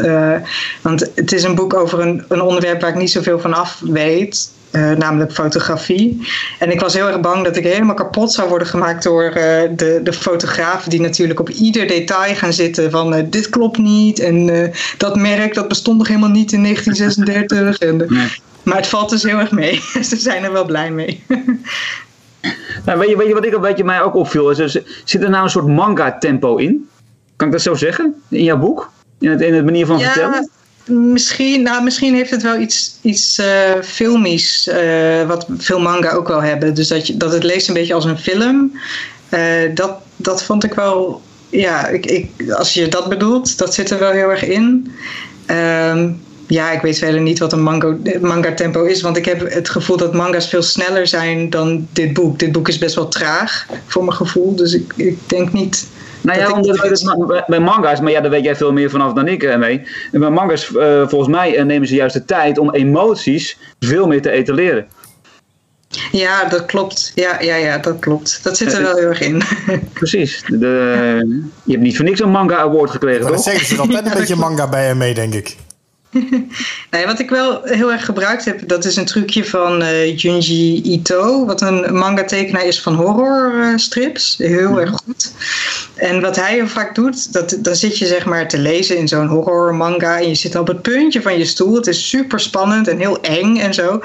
Want 0.82 1.10
het 1.14 1.32
is 1.32 1.42
een 1.42 1.54
boek 1.54 1.74
over 1.74 2.00
een, 2.00 2.24
een 2.28 2.40
onderwerp 2.40 2.80
waar 2.80 2.90
ik 2.90 2.96
niet 2.96 3.10
zoveel 3.10 3.40
van 3.40 3.54
af 3.54 3.80
weet. 3.84 4.50
Eh, 4.70 4.90
namelijk 4.90 5.32
fotografie. 5.32 6.26
En 6.58 6.70
ik 6.70 6.80
was 6.80 6.94
heel 6.94 7.06
erg 7.06 7.20
bang 7.20 7.44
dat 7.44 7.56
ik 7.56 7.64
helemaal 7.64 7.94
kapot 7.94 8.32
zou 8.32 8.48
worden 8.48 8.68
gemaakt 8.68 9.02
door 9.02 9.24
eh, 9.24 9.68
de, 9.76 10.00
de 10.02 10.12
fotografen, 10.12 10.90
die 10.90 11.00
natuurlijk 11.00 11.40
op 11.40 11.48
ieder 11.48 11.86
detail 11.86 12.34
gaan 12.34 12.52
zitten 12.52 12.90
van 12.90 13.14
eh, 13.14 13.24
dit 13.26 13.48
klopt 13.48 13.78
niet 13.78 14.18
en 14.18 14.48
eh, 14.48 14.74
dat 14.96 15.16
merk 15.16 15.54
dat 15.54 15.68
bestond 15.68 15.98
nog 15.98 16.08
helemaal 16.08 16.28
niet 16.28 16.52
in 16.52 16.62
1936. 16.62 17.78
En, 17.78 17.96
Nee. 18.08 18.28
Maar 18.62 18.76
het 18.76 18.86
valt 18.86 19.10
dus 19.10 19.22
heel 19.22 19.38
erg 19.38 19.50
mee. 19.50 19.80
Ze 20.08 20.16
zijn 20.16 20.44
er 20.44 20.52
wel 20.52 20.64
blij 20.64 20.90
mee. 20.90 21.22
Nou, 22.84 22.98
weet, 22.98 23.08
je, 23.08 23.16
weet 23.16 23.26
je 23.26 23.34
wat 23.34 23.44
ik 23.44 23.54
een 23.54 23.60
beetje 23.60 23.84
mij 23.84 24.02
ook 24.02 24.14
opviel? 24.14 24.50
Is, 24.50 24.78
zit 25.04 25.22
er 25.22 25.30
nou 25.30 25.44
een 25.44 25.50
soort 25.50 25.66
manga-tempo 25.66 26.56
in? 26.56 26.88
Kan 27.36 27.46
ik 27.46 27.52
dat 27.52 27.62
zo 27.62 27.74
zeggen? 27.74 28.22
In 28.28 28.44
jouw 28.44 28.58
boek? 28.58 28.90
In 29.18 29.30
het, 29.30 29.40
in 29.40 29.54
het 29.54 29.64
manier 29.64 29.86
van 29.86 30.00
vertellen? 30.00 30.50
Misschien, 30.88 31.62
nou, 31.62 31.82
misschien 31.82 32.14
heeft 32.14 32.30
het 32.30 32.42
wel 32.42 32.60
iets, 32.60 32.96
iets 33.02 33.38
eh, 33.38 33.72
filmisch, 33.82 34.68
eh, 34.68 35.26
wat 35.26 35.46
veel 35.56 35.80
manga 35.80 36.12
ook 36.12 36.28
wel 36.28 36.42
hebben. 36.42 36.74
Dus 36.74 36.88
dat, 36.88 37.06
je, 37.06 37.16
dat 37.16 37.32
het 37.32 37.42
leest 37.42 37.68
een 37.68 37.74
beetje 37.74 37.94
als 37.94 38.04
een 38.04 38.18
film. 38.18 38.78
Eh, 39.28 39.74
dat, 39.74 39.96
dat 40.16 40.42
vond 40.42 40.64
ik 40.64 40.74
wel, 40.74 41.22
ja, 41.48 41.86
ik, 41.86 42.06
ik, 42.06 42.52
als 42.52 42.74
je 42.74 42.88
dat 42.88 43.08
bedoelt, 43.08 43.58
dat 43.58 43.74
zit 43.74 43.90
er 43.90 43.98
wel 43.98 44.10
heel 44.10 44.30
erg 44.30 44.44
in. 44.44 44.92
Ehm, 45.46 46.10
ja, 46.46 46.70
ik 46.70 46.80
weet 46.80 46.98
verder 46.98 47.20
niet 47.20 47.38
wat 47.38 47.52
een 47.52 47.62
manga 48.20 48.54
tempo 48.54 48.84
is, 48.84 49.00
want 49.00 49.16
ik 49.16 49.24
heb 49.24 49.52
het 49.52 49.68
gevoel 49.68 49.96
dat 49.96 50.14
manga's 50.14 50.48
veel 50.48 50.62
sneller 50.62 51.06
zijn 51.06 51.50
dan 51.50 51.86
dit 51.92 52.12
boek. 52.12 52.38
Dit 52.38 52.52
boek 52.52 52.68
is 52.68 52.78
best 52.78 52.94
wel 52.94 53.08
traag 53.08 53.66
voor 53.86 54.04
mijn 54.04 54.16
gevoel, 54.16 54.54
dus 54.54 54.72
ik, 54.72 54.92
ik 54.96 55.18
denk 55.26 55.52
niet. 55.52 55.86
Nou 56.20 56.38
ja, 56.38 56.44
dat 56.44 56.50
ik 56.50 56.56
omdat 56.56 56.88
het 56.90 57.04
ma- 57.04 57.44
bij 57.46 57.60
manga's, 57.60 58.00
maar 58.00 58.10
ja, 58.10 58.20
daar 58.20 58.30
weet 58.30 58.44
jij 58.44 58.56
veel 58.56 58.72
meer 58.72 58.90
vanaf 58.90 59.12
dan 59.12 59.28
ik 59.28 59.42
eh, 59.42 59.56
mee. 59.56 59.86
En 60.12 60.20
bij 60.20 60.30
manga's, 60.30 60.76
eh, 60.76 61.08
volgens 61.08 61.30
mij, 61.30 61.56
eh, 61.56 61.64
nemen 61.64 61.88
ze 61.88 61.94
juist 61.94 62.14
de 62.14 62.24
tijd 62.24 62.58
om 62.58 62.70
emoties 62.70 63.58
veel 63.80 64.06
meer 64.06 64.22
te 64.22 64.30
etaleren. 64.30 64.86
Ja, 66.12 66.44
dat 66.44 66.66
klopt. 66.66 67.12
Ja, 67.14 67.40
ja, 67.40 67.54
ja, 67.54 67.78
dat 67.78 67.98
klopt. 67.98 68.40
Dat 68.42 68.56
zit 68.56 68.72
er 68.72 68.82
wel 68.82 68.96
heel 68.96 69.06
erg 69.06 69.20
in. 69.20 69.42
Precies. 69.92 70.44
De, 70.46 71.46
je 71.64 71.72
hebt 71.72 71.82
niet 71.84 71.96
voor 71.96 72.04
niks 72.04 72.20
een 72.20 72.30
manga 72.30 72.56
award 72.56 72.90
gekregen, 72.90 73.26
toch? 73.26 73.42
zeggen 73.42 73.66
ze 73.66 73.74
er 73.74 73.80
altijd 73.80 74.06
een 74.06 74.12
beetje 74.18 74.36
manga 74.36 74.68
bij 74.68 74.86
hem 74.86 74.96
mee, 74.96 75.14
denk 75.14 75.34
ik. 75.34 75.56
Nee, 76.90 77.06
wat 77.06 77.18
ik 77.18 77.30
wel 77.30 77.62
heel 77.62 77.92
erg 77.92 78.04
gebruikt 78.04 78.44
heb, 78.44 78.68
dat 78.68 78.84
is 78.84 78.96
een 78.96 79.04
trucje 79.04 79.44
van 79.44 79.82
eh, 79.82 80.16
Junji 80.16 80.82
Ito, 80.82 81.46
wat 81.46 81.60
een 81.60 81.94
manga-tekenaar 81.94 82.64
is 82.64 82.80
van 82.80 82.94
horrorstrips. 82.94 84.36
heel 84.38 84.80
erg 84.80 84.90
goed. 84.90 85.32
En 85.94 86.20
wat 86.20 86.36
hij 86.36 86.52
heel 86.52 86.68
vaak 86.68 86.94
doet, 86.94 87.32
dat, 87.32 87.56
dan 87.58 87.74
zit 87.74 87.98
je 87.98 88.06
zeg 88.06 88.24
maar 88.24 88.48
te 88.48 88.58
lezen 88.58 88.96
in 88.96 89.08
zo'n 89.08 89.26
horror 89.26 89.74
manga 89.74 90.18
en 90.18 90.28
je 90.28 90.34
zit 90.34 90.56
op 90.56 90.66
het 90.66 90.82
puntje 90.82 91.22
van 91.22 91.38
je 91.38 91.44
stoel. 91.44 91.74
Het 91.74 91.86
is 91.86 92.08
super 92.08 92.40
spannend 92.40 92.88
en 92.88 92.98
heel 92.98 93.20
eng 93.20 93.56
en 93.56 93.74
zo. 93.74 94.00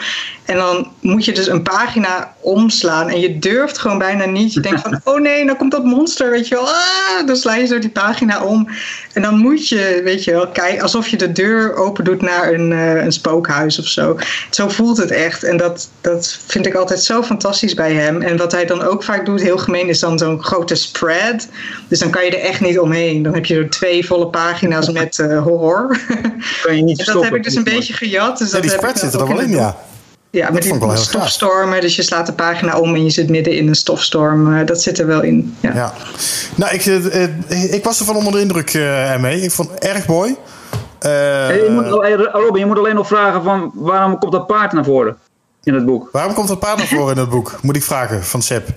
En 0.45 0.55
dan 0.55 0.91
moet 0.99 1.25
je 1.25 1.31
dus 1.31 1.47
een 1.47 1.63
pagina 1.63 2.35
omslaan 2.39 3.09
en 3.09 3.19
je 3.19 3.39
durft 3.39 3.77
gewoon 3.77 3.97
bijna 3.97 4.25
niet. 4.25 4.53
Je 4.53 4.59
denkt 4.59 4.81
van, 4.81 4.99
oh 5.13 5.19
nee, 5.19 5.43
nou 5.43 5.57
komt 5.57 5.71
dat 5.71 5.83
monster, 5.83 6.29
weet 6.29 6.47
je 6.47 6.55
wel. 6.55 6.67
Ah, 6.67 7.27
dan 7.27 7.35
sla 7.35 7.55
je 7.55 7.65
zo 7.65 7.79
die 7.79 7.89
pagina 7.89 8.43
om. 8.43 8.67
En 9.13 9.21
dan 9.21 9.37
moet 9.37 9.67
je, 9.67 10.01
weet 10.03 10.23
je 10.23 10.31
wel, 10.31 10.47
kijken 10.47 10.81
alsof 10.81 11.07
je 11.07 11.17
de 11.17 11.31
deur 11.31 11.75
open 11.75 11.92
doet 12.01 12.21
naar 12.21 12.53
een, 12.53 12.71
eh, 12.71 13.03
een 13.03 13.11
spookhuis 13.11 13.79
of 13.79 13.87
zo. 13.87 14.17
Zo 14.49 14.69
voelt 14.69 14.97
het 14.97 15.11
echt. 15.11 15.43
En 15.43 15.57
dat, 15.57 15.89
dat 16.01 16.39
vind 16.47 16.65
ik 16.65 16.75
altijd 16.75 17.03
zo 17.03 17.23
fantastisch 17.23 17.73
bij 17.73 17.93
hem. 17.93 18.21
En 18.21 18.37
wat 18.37 18.51
hij 18.51 18.65
dan 18.65 18.81
ook 18.83 19.03
vaak 19.03 19.25
doet, 19.25 19.41
heel 19.41 19.57
gemeen, 19.57 19.89
is 19.89 19.99
dan 19.99 20.17
zo'n 20.17 20.43
grote 20.43 20.75
spread. 20.75 21.47
Dus 21.87 21.99
dan 21.99 22.09
kan 22.09 22.25
je 22.25 22.37
er 22.37 22.49
echt 22.49 22.61
niet 22.61 22.79
omheen. 22.79 23.23
Dan 23.23 23.33
heb 23.33 23.45
je 23.45 23.69
twee 23.69 24.05
volle 24.05 24.27
pagina's 24.27 24.91
met 24.91 25.19
eh, 25.19 25.43
horror. 25.43 25.97
Kan 26.63 26.75
je 26.75 26.83
niet 26.83 26.99
En 27.03 27.05
dat 27.05 27.07
stoppen. 27.07 27.23
heb 27.23 27.35
ik 27.35 27.43
dus 27.43 27.55
een 27.55 27.63
beetje 27.63 27.93
gejat. 27.93 28.37
Dus 28.37 28.47
Ja, 28.47 28.53
dat 28.53 28.61
die 28.61 28.71
heb 28.71 28.79
ik 28.79 28.87
spread 28.87 29.01
dan 29.01 29.11
zit 29.11 29.13
er 29.13 29.21
ook 29.21 29.33
wel 29.33 29.41
in, 29.41 29.49
ja. 29.49 29.77
Ja, 30.33 30.49
met 30.51 30.63
die 30.63 30.73
stofstormen. 30.93 31.81
Dus 31.81 31.95
je 31.95 32.01
slaat 32.01 32.25
de 32.25 32.33
pagina 32.33 32.79
om 32.79 32.95
en 32.95 33.03
je 33.03 33.09
zit 33.09 33.29
midden 33.29 33.53
in 33.53 33.67
een 33.67 33.75
stofstorm. 33.75 34.57
Eh, 34.57 34.65
dat 34.65 34.81
zit 34.81 34.99
er 34.99 35.07
wel 35.07 35.21
in. 35.21 35.55
Ja. 35.59 35.73
Ja. 35.73 35.93
Nou, 36.55 36.73
ik, 36.73 36.85
ik 37.49 37.83
was 37.83 37.99
ervan 37.99 38.15
onder 38.15 38.33
de 38.33 38.39
indruk 38.39 38.73
eh, 38.73 39.11
ermee. 39.11 39.41
Ik 39.41 39.51
vond 39.51 39.69
het 39.71 39.83
erg 39.83 40.07
mooi. 40.07 40.35
Eh, 41.03 41.63
je 41.63 41.69
moet, 41.69 41.87
Robin, 42.31 42.59
je 42.59 42.65
moet 42.65 42.77
alleen 42.77 42.95
nog 42.95 43.07
vragen 43.07 43.43
van 43.43 43.71
waarom 43.73 44.17
komt 44.19 44.31
dat 44.31 44.47
paard 44.47 44.71
naar 44.71 44.83
voren 44.83 45.17
in 45.63 45.73
het 45.73 45.85
boek? 45.85 46.09
waarom 46.11 46.33
komt 46.33 46.49
het 46.49 46.59
paard 46.59 46.77
naar 46.77 46.87
voren 46.87 47.15
in 47.15 47.21
het 47.21 47.29
boek? 47.29 47.59
Moet 47.61 47.75
ik 47.75 47.83
vragen 47.83 48.23
van 48.23 48.41
Seb. 48.41 48.67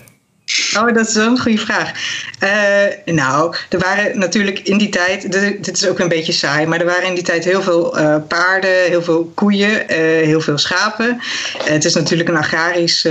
Oh, 0.77 0.95
dat 0.95 1.09
is 1.09 1.15
een 1.15 1.39
goede 1.39 1.59
vraag. 1.59 1.93
Eh, 2.39 3.15
nou, 3.15 3.55
er 3.69 3.79
waren 3.79 4.19
natuurlijk 4.19 4.59
in 4.59 4.79
die 4.79 4.89
tijd, 4.89 5.33
dit 5.63 5.73
is 5.83 5.89
ook 5.89 5.99
een 5.99 6.09
beetje 6.09 6.33
saai, 6.33 6.67
maar 6.67 6.81
er 6.81 6.87
waren 6.87 7.09
in 7.09 7.15
die 7.15 7.25
tijd 7.25 7.45
heel 7.45 7.63
veel 7.63 7.99
eh, 7.99 8.17
paarden, 8.29 8.85
heel 8.85 9.03
veel 9.03 9.31
koeien, 9.35 9.89
eh, 9.89 9.99
heel 10.27 10.41
veel 10.41 10.59
schapen. 10.59 11.21
Het 11.65 11.85
is 11.85 11.95
natuurlijk 11.95 12.29
een 12.29 12.37
agrarisch 12.37 13.09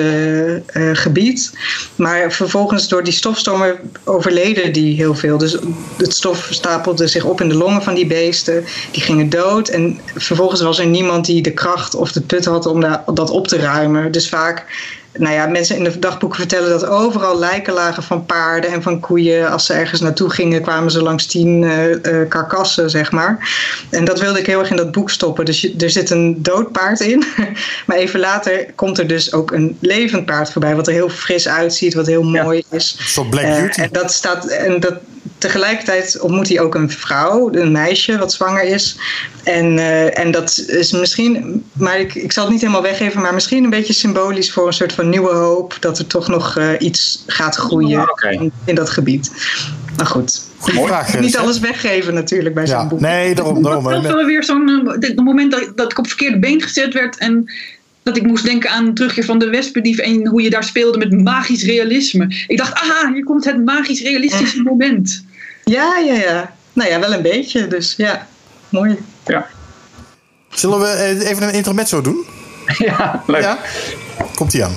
gebied. 0.93 1.57
Maar 1.95 2.31
vervolgens 2.31 2.87
door 2.87 3.03
die 3.03 3.13
stofstormen 3.13 3.79
overleden 4.03 4.73
die 4.73 4.95
heel 4.95 5.15
veel. 5.15 5.37
Dus 5.37 5.57
het 5.97 6.13
stof 6.13 6.47
stapelde 6.49 7.07
zich 7.07 7.23
op 7.23 7.41
in 7.41 7.49
de 7.49 7.55
longen 7.55 7.83
van 7.83 7.93
die 7.93 8.07
beesten. 8.07 8.65
Die 8.91 9.01
gingen 9.01 9.29
dood. 9.29 9.67
En 9.67 9.99
vervolgens 10.15 10.61
was 10.61 10.79
er 10.79 10.87
niemand 10.87 11.25
die 11.25 11.41
de 11.41 11.53
kracht 11.53 11.95
of 11.95 12.11
de 12.11 12.21
put 12.21 12.45
had 12.45 12.65
om 12.65 12.81
da- 12.81 13.03
dat 13.13 13.29
op 13.29 13.47
te 13.47 13.57
ruimen. 13.57 14.11
Dus 14.11 14.29
vaak 14.29 14.65
nou 15.17 15.33
ja, 15.33 15.45
mensen 15.45 15.75
in 15.77 15.83
de 15.83 15.99
dagboeken 15.99 16.39
vertellen 16.39 16.69
dat 16.69 16.85
overal 16.85 17.39
lijken 17.39 17.73
lagen 17.73 18.03
van 18.03 18.25
paarden 18.25 18.71
en 18.71 18.81
van 18.81 18.99
koeien. 18.99 19.51
Als 19.51 19.65
ze 19.65 19.73
ergens 19.73 20.01
naartoe 20.01 20.29
gingen, 20.29 20.61
kwamen 20.61 20.91
ze 20.91 21.01
langs 21.01 21.25
tien 21.25 21.63
eh, 21.63 22.15
karkassen, 22.29 22.89
zeg 22.89 23.11
maar. 23.11 23.49
En 23.89 24.05
dat 24.05 24.19
wilde 24.19 24.39
ik 24.39 24.45
heel 24.45 24.59
erg 24.59 24.69
in 24.69 24.75
dat 24.75 24.91
boek 24.91 25.09
stoppen. 25.09 25.45
Dus 25.45 25.61
je- 25.61 25.73
er 25.79 25.89
zit 25.89 26.09
een 26.09 26.43
dood 26.43 26.71
paard 26.71 26.99
in. 26.99 27.23
maar 27.87 27.97
even 27.97 28.19
later 28.19 28.65
komt 28.75 28.97
er 28.99 29.07
dus 29.07 29.33
ook 29.33 29.51
een 29.51 29.77
levend 29.81 30.25
paard 30.25 30.51
voorbij. 30.51 30.75
Wat 30.75 30.87
er 30.87 30.93
heel 30.93 31.09
fris 31.09 31.47
uitziet, 31.47 31.93
wat 31.93 32.07
heel 32.07 32.23
mooi 32.23 32.63
is. 32.71 32.95
Soort 32.99 33.29
Black 33.29 33.43
Eh, 33.43 33.57
Beauty. 33.59 33.81
en 33.81 33.89
dat 33.91 34.11
staat. 34.11 34.45
En 34.47 34.79
dat, 34.79 34.93
tegelijkertijd 35.37 36.19
ontmoet 36.19 36.47
hij 36.47 36.59
ook 36.59 36.75
een 36.75 36.89
vrouw, 36.91 37.53
een 37.53 37.71
meisje 37.71 38.17
wat 38.17 38.33
zwanger 38.33 38.63
is. 38.63 38.97
En, 39.43 39.77
eh, 39.79 40.19
en 40.19 40.31
dat 40.31 40.63
is 40.67 40.91
misschien, 40.91 41.63
maar 41.73 41.99
ik, 41.99 42.15
ik 42.15 42.31
zal 42.31 42.43
het 42.43 42.51
niet 42.51 42.61
helemaal 42.61 42.81
weggeven, 42.81 43.21
maar 43.21 43.33
misschien 43.33 43.63
een 43.63 43.69
beetje 43.69 43.93
symbolisch 43.93 44.51
voor 44.51 44.67
een 44.67 44.73
soort 44.73 44.93
van 44.93 45.09
nieuwe 45.09 45.33
hoop 45.33 45.77
dat 45.79 45.99
er 45.99 46.07
toch 46.07 46.27
nog 46.27 46.57
eh, 46.57 46.69
iets 46.79 47.23
gaat 47.27 47.55
groeien 47.55 47.99
Ah, 47.99 48.31
in, 48.31 48.51
in 48.65 48.75
dat 48.75 48.89
gebied. 48.89 49.31
Maar 49.97 50.05
goed, 50.05 50.41
Goeie 50.57 50.85
vraag. 50.87 51.19
niet 51.19 51.37
alles 51.37 51.59
weggeven 51.59 52.13
natuurlijk 52.13 52.55
bij 52.55 52.67
zo'n 52.67 52.77
Ja, 52.77 52.87
boek. 52.87 52.99
nee, 52.99 53.35
daarom. 53.35 53.63
daarom 53.63 53.83
Dat 53.83 53.93
was 54.03 54.11
wel 54.13 54.25
weer 54.25 54.43
zo'n 54.43 54.69
eh, 54.87 54.93
het 55.09 55.15
moment 55.23 55.51
dat, 55.51 55.71
dat 55.75 55.91
ik 55.91 55.97
op 55.97 56.03
het 56.03 56.13
verkeerde 56.13 56.39
been 56.39 56.61
gezet 56.61 56.93
werd 56.93 57.17
en 57.17 57.51
dat 58.05 58.17
ik 58.17 58.23
moest 58.23 58.45
denken 58.45 58.69
aan 58.69 58.85
de 58.85 58.93
terugkeer 58.93 59.25
van 59.25 59.39
de 59.39 59.49
Wespedief 59.49 59.97
en 59.97 60.27
hoe 60.27 60.41
je 60.41 60.49
daar 60.49 60.63
speelde 60.63 60.97
met 60.97 61.21
magisch 61.21 61.63
realisme. 61.63 62.45
Ik 62.47 62.57
dacht, 62.57 62.73
aha, 62.73 63.13
hier 63.13 63.23
komt 63.23 63.45
het 63.45 63.65
magisch 63.65 64.01
realistische 64.01 64.61
moment. 64.61 65.25
Ja, 65.63 65.97
ja, 65.97 66.13
ja. 66.13 66.55
Nou 66.73 66.89
ja, 66.89 66.99
wel 66.99 67.13
een 67.13 67.21
beetje. 67.21 67.67
Dus 67.67 67.93
ja, 67.97 68.27
mooi. 68.69 68.97
Ja, 69.25 69.47
Zullen 70.49 70.79
we 70.79 70.87
eh, 70.87 71.29
even 71.29 71.43
een 71.43 71.53
intermezzo 71.53 72.01
doen? 72.01 72.25
ja 72.77 73.23
leuk. 73.27 73.41
Ja? 73.41 73.59
Komt 74.35 74.53
ie 74.53 74.63
aan. 74.63 74.75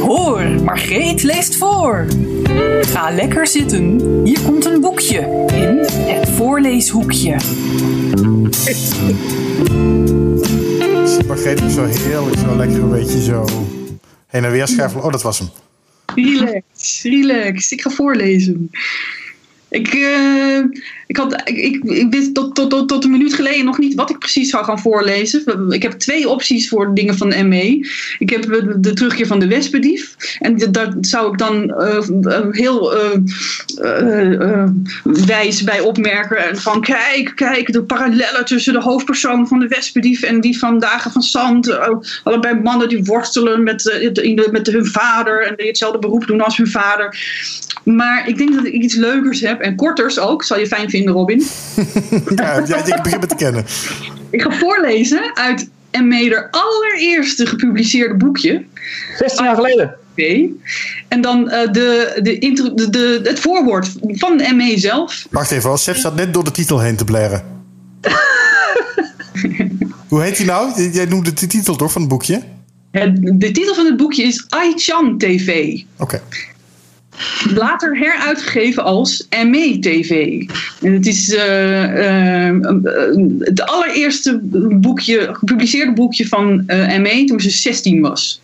Hoor, 0.00 0.42
Margreet 0.64 1.22
leest 1.22 1.56
voor. 1.56 2.06
Ga 2.82 3.10
lekker 3.10 3.46
zitten. 3.46 4.00
Hier 4.24 4.40
komt 4.40 4.64
een 4.64 4.80
boekje 4.80 5.46
in 5.52 5.78
het 6.14 6.28
voorleeshoekje. 6.28 7.34
Is 8.64 8.88
zo 11.74 11.84
heerlijk, 11.84 12.38
zo 12.38 12.56
lekker 12.56 12.82
een 12.82 12.90
beetje 12.90 13.22
zo 13.22 13.44
heen 14.26 14.44
en 14.44 14.50
weer 14.50 14.68
schuifelen. 14.68 15.04
Oh, 15.04 15.12
dat 15.12 15.22
was 15.22 15.38
hem. 15.38 15.48
Relax, 16.14 17.02
relax. 17.02 17.72
Ik 17.72 17.80
ga 17.80 17.90
voorlezen. 17.90 18.70
Ik, 19.68 19.94
uh, 19.94 20.64
ik, 21.08 21.16
had, 21.16 21.42
ik, 21.44 21.84
ik, 21.84 22.06
wist 22.10 22.34
tot, 22.34 22.54
tot, 22.54 22.70
tot, 22.70 22.88
tot, 22.88 23.04
een 23.04 23.10
minuut 23.10 23.34
geleden 23.34 23.64
nog 23.64 23.78
niet 23.78 23.94
wat 23.94 24.10
ik 24.10 24.18
precies 24.18 24.50
zou 24.50 24.64
gaan 24.64 24.78
voorlezen. 24.78 25.70
Ik 25.70 25.82
heb 25.82 25.92
twee 25.92 26.28
opties 26.28 26.68
voor 26.68 26.94
dingen 26.94 27.16
van 27.16 27.48
ME. 27.48 27.88
Ik 28.18 28.30
heb 28.30 28.72
de 28.76 28.92
terugkeer 28.92 29.26
van 29.26 29.38
de 29.38 29.46
Wespendief. 29.46 30.16
En 30.38 30.56
daar 30.70 30.94
zou 31.00 31.32
ik 31.32 31.38
dan 31.38 31.74
uh, 31.78 32.40
heel 32.50 32.96
uh, 32.96 34.64
wijs 35.02 35.64
bij 35.64 35.80
opmerken. 35.80 36.56
Van 36.56 36.80
kijk, 36.80 37.32
kijk, 37.34 37.72
de 37.72 37.82
parallellen 37.82 38.44
tussen 38.44 38.72
de 38.72 38.82
hoofdpersoon 38.82 39.48
van 39.48 39.58
de 39.58 39.68
Wespendief 39.68 40.22
en 40.22 40.40
die 40.40 40.58
van 40.58 40.78
Dagen 40.78 41.10
van 41.10 41.22
Zand. 41.22 41.78
allebei 42.22 42.54
mannen 42.54 42.88
die 42.88 43.04
worstelen 43.04 43.62
met, 43.62 44.10
met 44.50 44.66
hun 44.66 44.86
vader 44.86 45.46
en 45.46 45.54
die 45.56 45.66
hetzelfde 45.66 45.98
beroep 45.98 46.26
doen 46.26 46.40
als 46.40 46.56
hun 46.56 46.68
vader. 46.70 47.16
Maar 47.84 48.28
ik 48.28 48.38
denk 48.38 48.54
dat 48.54 48.64
ik 48.64 48.72
iets 48.72 48.94
leukers 48.94 49.40
heb 49.40 49.60
en 49.60 49.76
korters 49.76 50.18
ook. 50.18 50.44
Zal 50.44 50.58
je 50.58 50.66
fijn 50.66 50.90
vinden, 50.90 50.97
Robin? 51.06 51.38
ja, 52.36 52.58
ik 52.58 53.02
begin 53.02 53.20
met 53.20 53.28
te 53.28 53.34
kennen. 53.34 53.64
Ik 54.30 54.42
ga 54.42 54.50
voorlezen 54.50 55.36
uit 55.36 55.68
Emmeder 55.90 56.48
allereerste 56.50 57.46
gepubliceerde 57.46 58.14
boekje. 58.16 58.64
16 59.18 59.44
jaar 59.44 59.54
geleden. 59.54 59.96
En 61.08 61.20
dan 61.20 61.40
uh, 61.40 61.72
de, 61.72 62.18
de, 62.22 62.38
intro, 62.38 62.74
de, 62.74 62.90
de, 62.90 63.20
het 63.22 63.40
voorwoord 63.40 63.88
van 64.02 64.36
de 64.36 64.52
ME 64.54 64.78
zelf. 64.78 65.26
Wacht 65.30 65.50
even, 65.50 65.78
Seb 65.78 65.96
zat 65.96 66.14
net 66.14 66.34
door 66.34 66.44
de 66.44 66.50
titel 66.50 66.80
heen 66.80 66.96
te 66.96 67.04
blaren. 67.04 67.42
Hoe 70.08 70.22
heet 70.22 70.36
hij 70.36 70.46
nou? 70.46 70.90
Jij 70.92 71.04
noemde 71.04 71.32
de 71.32 71.46
titel 71.46 71.76
toch 71.76 71.92
van 71.92 72.00
het 72.00 72.10
boekje? 72.10 72.42
Het, 72.90 73.16
de 73.22 73.50
titel 73.50 73.74
van 73.74 73.86
het 73.86 73.96
boekje 73.96 74.22
is 74.22 74.44
Aichan 74.48 75.18
TV. 75.18 75.80
Oké. 75.96 76.20
Later 77.54 77.98
heruitgegeven 77.98 78.84
als 78.84 79.26
ME-TV. 79.46 80.42
En 80.82 80.92
het 80.92 81.06
is 81.06 81.28
uh, 81.28 81.82
uh, 81.82 82.56
het 83.38 83.62
allereerste 83.62 84.40
boekje, 84.80 85.28
gepubliceerde 85.32 85.92
boekje 85.92 86.28
van 86.28 86.64
ME 86.66 87.24
toen 87.26 87.40
ze 87.40 87.50
16 87.50 88.00
was. 88.00 88.40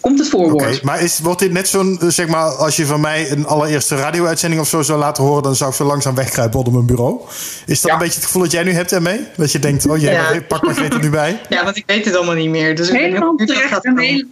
Komt 0.00 0.18
het 0.18 0.28
voorwoord. 0.28 0.64
Okay, 0.64 0.80
maar 0.82 1.02
is, 1.02 1.18
wordt 1.18 1.40
dit 1.40 1.52
net 1.52 1.68
zo'n, 1.68 1.98
zeg 2.08 2.28
maar, 2.28 2.44
als 2.44 2.76
je 2.76 2.86
van 2.86 3.00
mij 3.00 3.30
een 3.30 3.46
allereerste 3.46 3.96
radio-uitzending 3.96 4.60
of 4.60 4.68
zo 4.68 4.82
zou 4.82 4.98
laten 4.98 5.24
horen, 5.24 5.42
dan 5.42 5.56
zou 5.56 5.70
ik 5.70 5.76
zo 5.76 5.84
langzaam 5.84 6.14
wegkruipen 6.14 6.58
onder 6.58 6.74
mijn 6.74 6.86
bureau. 6.86 7.20
Is 7.66 7.80
dat 7.80 7.92
een 7.92 7.98
beetje 7.98 8.14
het 8.14 8.24
gevoel 8.24 8.42
dat 8.42 8.50
jij 8.50 8.62
nu 8.62 8.70
hebt 8.70 8.92
ermee? 8.92 9.20
Dat 9.36 9.52
je 9.52 9.58
denkt, 9.58 9.88
oh 9.88 10.00
jij, 10.00 10.42
pak 10.42 10.62
maar 10.62 10.92
er 10.92 11.00
nu 11.00 11.10
bij. 11.10 11.40
Ja, 11.48 11.64
want 11.64 11.76
ik 11.76 11.82
weet 11.86 12.04
het 12.04 12.16
allemaal 12.16 12.34
niet 12.34 12.50
meer. 12.50 12.76
Dus 12.76 12.90
Helemaal 12.90 13.36
terecht. 13.36 13.86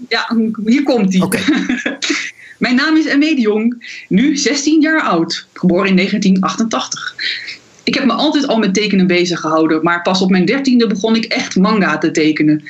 ja, 0.08 0.36
hier 0.64 0.82
komt 0.82 1.12
hij. 1.12 1.22
Okay. 1.22 1.42
Mijn 2.58 2.74
naam 2.74 2.96
is 2.96 3.06
Emme 3.06 3.34
de 3.34 3.40
Jong, 3.40 3.86
nu 4.08 4.36
16 4.36 4.80
jaar 4.80 5.00
oud, 5.00 5.46
geboren 5.52 5.88
in 5.88 5.96
1988. 5.96 7.14
Ik 7.84 7.94
heb 7.94 8.04
me 8.04 8.12
altijd 8.12 8.46
al 8.46 8.58
met 8.58 8.74
tekenen 8.74 9.06
bezig 9.06 9.40
gehouden, 9.40 9.82
maar 9.82 10.02
pas 10.02 10.20
op 10.20 10.30
mijn 10.30 10.44
dertiende 10.44 10.86
begon 10.86 11.16
ik 11.16 11.24
echt 11.24 11.56
manga 11.56 11.98
te 11.98 12.10
tekenen. 12.10 12.62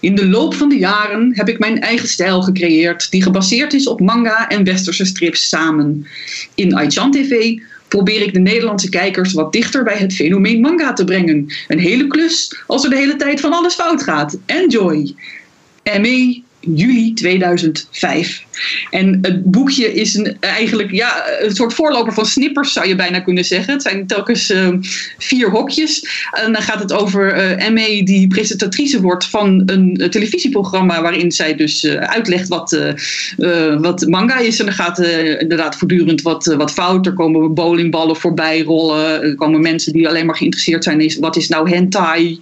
In 0.00 0.14
de 0.14 0.28
loop 0.28 0.54
van 0.54 0.68
de 0.68 0.78
jaren 0.78 1.32
heb 1.34 1.48
ik 1.48 1.58
mijn 1.58 1.80
eigen 1.80 2.08
stijl 2.08 2.42
gecreëerd, 2.42 3.10
die 3.10 3.22
gebaseerd 3.22 3.72
is 3.72 3.86
op 3.86 4.00
manga 4.00 4.48
en 4.48 4.64
westerse 4.64 5.04
strips 5.04 5.48
samen. 5.48 6.06
In 6.54 6.74
Aichan 6.74 7.10
TV 7.10 7.54
probeer 7.88 8.22
ik 8.22 8.32
de 8.32 8.40
Nederlandse 8.40 8.88
kijkers 8.88 9.32
wat 9.32 9.52
dichter 9.52 9.84
bij 9.84 9.96
het 9.96 10.14
fenomeen 10.14 10.60
manga 10.60 10.92
te 10.92 11.04
brengen. 11.04 11.46
Een 11.68 11.78
hele 11.78 12.06
klus 12.06 12.56
als 12.66 12.84
er 12.84 12.90
de 12.90 12.96
hele 12.96 13.16
tijd 13.16 13.40
van 13.40 13.52
alles 13.52 13.74
fout 13.74 14.02
gaat. 14.02 14.38
Enjoy! 14.46 15.14
ME 15.82 16.42
juli 16.74 17.12
2005. 17.14 18.44
En 18.90 19.18
het 19.22 19.44
boekje 19.44 19.94
is 19.94 20.14
een, 20.14 20.36
eigenlijk 20.40 20.90
ja, 20.90 21.24
een 21.40 21.54
soort 21.54 21.74
voorloper 21.74 22.12
van 22.12 22.26
snippers, 22.26 22.72
zou 22.72 22.88
je 22.88 22.94
bijna 22.94 23.20
kunnen 23.20 23.44
zeggen. 23.44 23.72
Het 23.72 23.82
zijn 23.82 24.06
telkens 24.06 24.50
uh, 24.50 24.68
vier 25.18 25.50
hokjes. 25.50 26.06
En 26.30 26.52
dan 26.52 26.62
gaat 26.62 26.78
het 26.78 26.92
over 26.92 27.58
uh, 27.58 27.68
ME 27.68 28.02
die 28.04 28.28
presentatrice 28.28 29.00
wordt 29.00 29.26
van 29.26 29.62
een 29.66 30.06
televisieprogramma 30.10 31.02
waarin 31.02 31.32
zij 31.32 31.54
dus 31.54 31.84
uh, 31.84 31.94
uitlegt 31.94 32.48
wat, 32.48 32.78
wat 33.80 34.06
manga 34.06 34.38
is. 34.38 34.58
En 34.58 34.64
dan 34.64 34.74
gaat 34.74 34.98
inderdaad 35.38 35.76
voortdurend 35.76 36.22
wat, 36.22 36.54
wat 36.56 36.72
fout. 36.72 37.06
Er 37.06 37.12
komen 37.12 37.54
bowlingballen 37.54 38.16
voorbij 38.16 38.62
rollen. 38.62 39.22
Er 39.22 39.34
komen 39.34 39.60
mensen 39.60 39.92
die 39.92 40.08
alleen 40.08 40.26
maar 40.26 40.36
geïnteresseerd 40.36 40.84
zijn 40.84 41.00
in 41.00 41.16
wat 41.20 41.36
is 41.36 41.48
nou 41.48 41.70
hentai. 41.70 42.38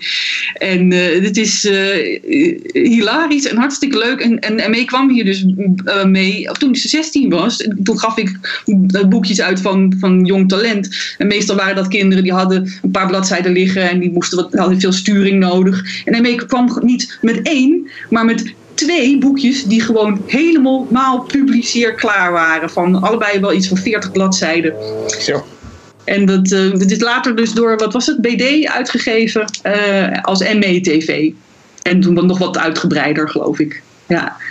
En 0.55 0.91
het 0.91 1.37
is 1.37 1.71
hilarisch 2.73 3.47
en 3.47 3.57
hartstikke 3.57 3.99
leuk. 3.99 4.14
En, 4.21 4.41
en 4.41 4.71
ME 4.71 4.85
kwam 4.85 5.11
hier 5.11 5.25
dus 5.25 5.45
uh, 5.85 6.05
mee, 6.05 6.51
of 6.51 6.59
toen 6.59 6.75
ze 6.75 6.89
16 6.89 7.31
was, 7.31 7.69
toen 7.83 7.99
gaf 7.99 8.17
ik 8.17 8.39
boekjes 9.09 9.41
uit 9.41 9.61
van, 9.61 9.95
van 9.99 10.25
jong 10.25 10.49
talent. 10.49 11.15
En 11.19 11.27
meestal 11.27 11.57
waren 11.57 11.77
dat 11.77 11.89
kinderen 11.89 12.25
die 12.25 12.33
hadden 12.33 12.73
een 12.83 12.91
paar 12.91 13.07
bladzijden 13.07 13.53
liggen 13.53 13.91
en 13.91 13.99
die 13.99 14.13
moesten 14.13 14.39
wat, 14.39 14.55
hadden 14.55 14.81
veel 14.81 14.93
sturing 14.93 15.39
nodig. 15.39 16.03
En 16.05 16.23
ME 16.23 16.35
kwam 16.35 16.79
niet 16.83 17.19
met 17.21 17.43
één, 17.43 17.91
maar 18.11 18.25
met 18.25 18.55
twee 18.75 19.19
boekjes 19.19 19.65
die 19.65 19.81
gewoon 19.81 20.23
helemaal 20.27 21.21
publiceer 21.21 21.95
klaar 21.95 22.33
waren. 22.33 22.71
Van 22.71 23.03
allebei 23.03 23.41
wel 23.41 23.53
iets 23.53 23.69
van 23.69 23.77
40 23.77 24.13
bladzijden. 24.13 24.75
Zo. 25.21 25.45
En 26.05 26.27
dat, 26.27 26.51
uh, 26.51 26.71
dat 26.71 26.91
is 26.91 27.01
later 27.01 27.37
dus 27.37 27.53
door, 27.53 27.77
wat 27.77 27.93
was 27.93 28.07
het, 28.07 28.21
BD 28.21 28.67
uitgegeven 28.67 29.45
uh, 29.67 30.23
als 30.23 30.41
ME-TV. 30.41 31.31
En 31.83 32.01
toen 32.01 32.27
nog 32.27 32.39
wat 32.39 32.59
uitgebreider, 32.59 33.29
geloof 33.29 33.59
ik. 33.59 33.83
Ja. 34.09 34.44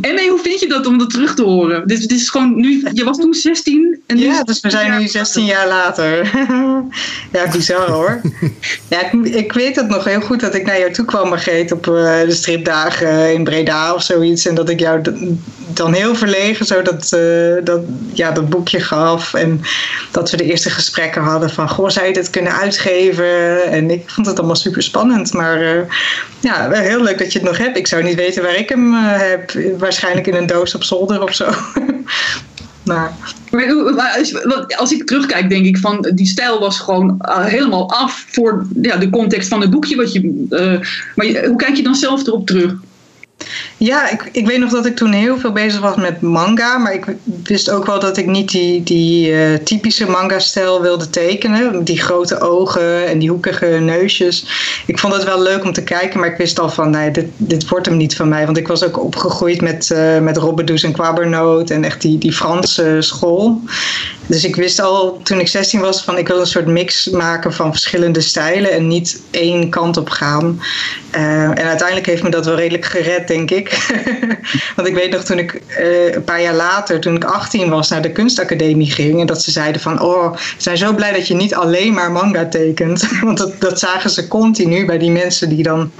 En 0.00 0.28
hoe 0.28 0.38
vind 0.42 0.60
je 0.60 0.68
dat 0.68 0.86
om 0.86 0.98
dat 0.98 1.10
terug 1.10 1.34
te 1.34 1.42
horen? 1.42 1.88
Dit, 1.88 2.00
dit 2.00 2.10
is 2.10 2.28
gewoon 2.28 2.54
nu, 2.60 2.88
je 2.92 3.04
was 3.04 3.16
toen 3.16 3.34
16 3.34 4.00
en 4.06 4.16
nu 4.16 4.24
Ja, 4.24 4.42
dus 4.42 4.60
we 4.60 4.70
zijn 4.70 5.00
nu 5.00 5.08
16 5.08 5.44
jaar 5.44 5.68
later. 5.68 6.30
ja, 7.32 7.50
bizar 7.52 7.90
hoor. 7.90 8.20
ja, 8.90 9.10
ik, 9.10 9.26
ik, 9.26 9.52
weet 9.52 9.76
het 9.76 9.88
nog 9.88 10.04
heel 10.04 10.20
goed 10.20 10.40
dat 10.40 10.54
ik 10.54 10.66
naar 10.66 10.78
jou 10.78 10.92
toe 10.92 11.04
kwam, 11.04 11.28
Margreet, 11.28 11.72
op 11.72 11.86
uh, 11.86 12.20
de 12.20 12.32
stripdagen 12.32 13.32
in 13.32 13.44
Breda 13.44 13.94
of 13.94 14.02
zoiets. 14.02 14.46
En 14.46 14.54
dat 14.54 14.68
ik 14.68 14.80
jou 14.80 15.00
dan 15.74 15.92
heel 15.92 16.14
verlegen 16.14 16.66
zo 16.66 16.82
dat, 16.82 17.12
uh, 17.14 17.64
dat, 17.64 17.80
ja, 18.12 18.30
dat 18.30 18.48
boekje 18.48 18.80
gaf. 18.80 19.34
En 19.34 19.60
dat 20.10 20.30
we 20.30 20.36
de 20.36 20.44
eerste 20.44 20.70
gesprekken 20.70 21.22
hadden 21.22 21.50
van, 21.50 21.68
goh, 21.68 21.88
zou 21.88 22.06
je 22.06 22.12
dit 22.12 22.30
kunnen 22.30 22.52
uitgeven? 22.52 23.64
En 23.64 23.90
ik 23.90 24.10
vond 24.10 24.26
het 24.26 24.38
allemaal 24.38 24.56
super 24.56 24.82
spannend. 24.82 25.32
Maar 25.32 25.62
uh, 25.62 25.80
ja, 26.40 26.70
heel 26.70 27.02
leuk 27.02 27.18
dat 27.18 27.32
je 27.32 27.38
het 27.38 27.48
nog 27.48 27.58
hebt. 27.58 27.76
Ik 27.76 27.86
zou 27.86 28.02
niet 28.02 28.14
weten 28.14 28.42
waar 28.42 28.56
ik 28.56 28.68
hem 28.68 28.92
heb 28.94 29.52
waarschijnlijk 29.78 30.26
in 30.26 30.34
een 30.34 30.46
doos 30.46 30.74
op 30.74 30.84
zolder 30.84 31.22
of 31.22 31.34
zo. 31.34 31.50
maar. 32.84 33.12
als 34.76 34.92
ik 34.92 35.06
terugkijk, 35.06 35.48
denk 35.48 35.66
ik 35.66 35.78
van 35.78 36.10
die 36.14 36.26
stijl 36.26 36.60
was 36.60 36.78
gewoon 36.78 37.20
eh, 37.20 37.44
helemaal 37.44 37.90
af 37.90 38.24
voor 38.28 38.66
ja, 38.82 38.96
de 38.96 39.10
context 39.10 39.48
van 39.48 39.60
het 39.60 39.70
boekje. 39.70 39.96
Wat 39.96 40.12
je, 40.12 40.46
uh, 40.50 40.80
maar 41.14 41.44
hoe 41.46 41.56
kijk 41.56 41.76
je 41.76 41.82
dan 41.82 41.94
zelf 41.94 42.26
erop 42.26 42.46
terug? 42.46 42.74
Ja, 43.84 44.10
ik, 44.10 44.28
ik 44.32 44.46
weet 44.46 44.58
nog 44.58 44.70
dat 44.70 44.86
ik 44.86 44.96
toen 44.96 45.12
heel 45.12 45.38
veel 45.38 45.52
bezig 45.52 45.80
was 45.80 45.96
met 45.96 46.20
manga. 46.20 46.78
Maar 46.78 46.94
ik 46.94 47.04
wist 47.44 47.70
ook 47.70 47.86
wel 47.86 48.00
dat 48.00 48.16
ik 48.16 48.26
niet 48.26 48.50
die, 48.50 48.82
die 48.82 49.30
uh, 49.30 49.54
typische 49.54 50.10
manga-stijl 50.10 50.82
wilde 50.82 51.10
tekenen. 51.10 51.84
Die 51.84 52.02
grote 52.02 52.40
ogen 52.40 53.06
en 53.06 53.18
die 53.18 53.30
hoekige 53.30 53.66
neusjes. 53.66 54.46
Ik 54.86 54.98
vond 54.98 55.14
het 55.14 55.24
wel 55.24 55.42
leuk 55.42 55.64
om 55.64 55.72
te 55.72 55.82
kijken, 55.82 56.20
maar 56.20 56.28
ik 56.28 56.36
wist 56.36 56.58
al 56.58 56.68
van 56.68 56.90
nee, 56.90 57.10
dit, 57.10 57.26
dit 57.36 57.68
wordt 57.68 57.86
hem 57.86 57.96
niet 57.96 58.16
van 58.16 58.28
mij. 58.28 58.44
Want 58.44 58.56
ik 58.56 58.68
was 58.68 58.84
ook 58.84 59.02
opgegroeid 59.02 59.60
met, 59.60 59.90
uh, 59.92 60.18
met 60.18 60.36
Robbedoes 60.36 60.82
en 60.82 60.92
Quabernoot 60.92 61.70
en 61.70 61.84
echt 61.84 62.00
die, 62.00 62.18
die 62.18 62.32
Franse 62.32 62.96
school. 63.00 63.60
Dus 64.26 64.44
ik 64.44 64.56
wist 64.56 64.80
al 64.80 65.20
toen 65.22 65.40
ik 65.40 65.48
16 65.48 65.80
was 65.80 66.02
van 66.02 66.18
ik 66.18 66.28
wil 66.28 66.40
een 66.40 66.46
soort 66.46 66.66
mix 66.66 67.08
maken 67.08 67.52
van 67.52 67.70
verschillende 67.70 68.20
stijlen 68.20 68.72
en 68.72 68.86
niet 68.86 69.22
één 69.30 69.68
kant 69.68 69.96
op 69.96 70.08
gaan. 70.08 70.60
Uh, 71.16 71.42
en 71.42 71.64
uiteindelijk 71.64 72.06
heeft 72.06 72.22
me 72.22 72.30
dat 72.30 72.46
wel 72.46 72.54
redelijk 72.54 72.84
gered, 72.84 73.28
denk 73.28 73.50
ik. 73.50 73.71
Want 74.76 74.88
ik 74.88 74.94
weet 74.94 75.10
nog 75.10 75.22
toen 75.22 75.38
ik 75.38 75.62
uh, 75.78 76.14
een 76.14 76.24
paar 76.24 76.42
jaar 76.42 76.54
later, 76.54 77.00
toen 77.00 77.16
ik 77.16 77.24
18 77.24 77.68
was, 77.68 77.88
naar 77.88 78.02
de 78.02 78.12
kunstacademie 78.12 78.90
ging. 78.90 79.20
En 79.20 79.26
dat 79.26 79.42
ze 79.42 79.50
zeiden 79.50 79.80
van, 79.80 80.00
oh, 80.00 80.32
we 80.32 80.38
zijn 80.56 80.76
zo 80.76 80.94
blij 80.94 81.12
dat 81.12 81.26
je 81.26 81.34
niet 81.34 81.54
alleen 81.54 81.92
maar 81.92 82.12
manga 82.12 82.48
tekent. 82.48 83.08
Want 83.24 83.38
dat, 83.38 83.60
dat 83.60 83.78
zagen 83.78 84.10
ze 84.10 84.28
continu 84.28 84.86
bij 84.86 84.98
die 84.98 85.10
mensen 85.10 85.48
die 85.48 85.62
dan 85.62 85.90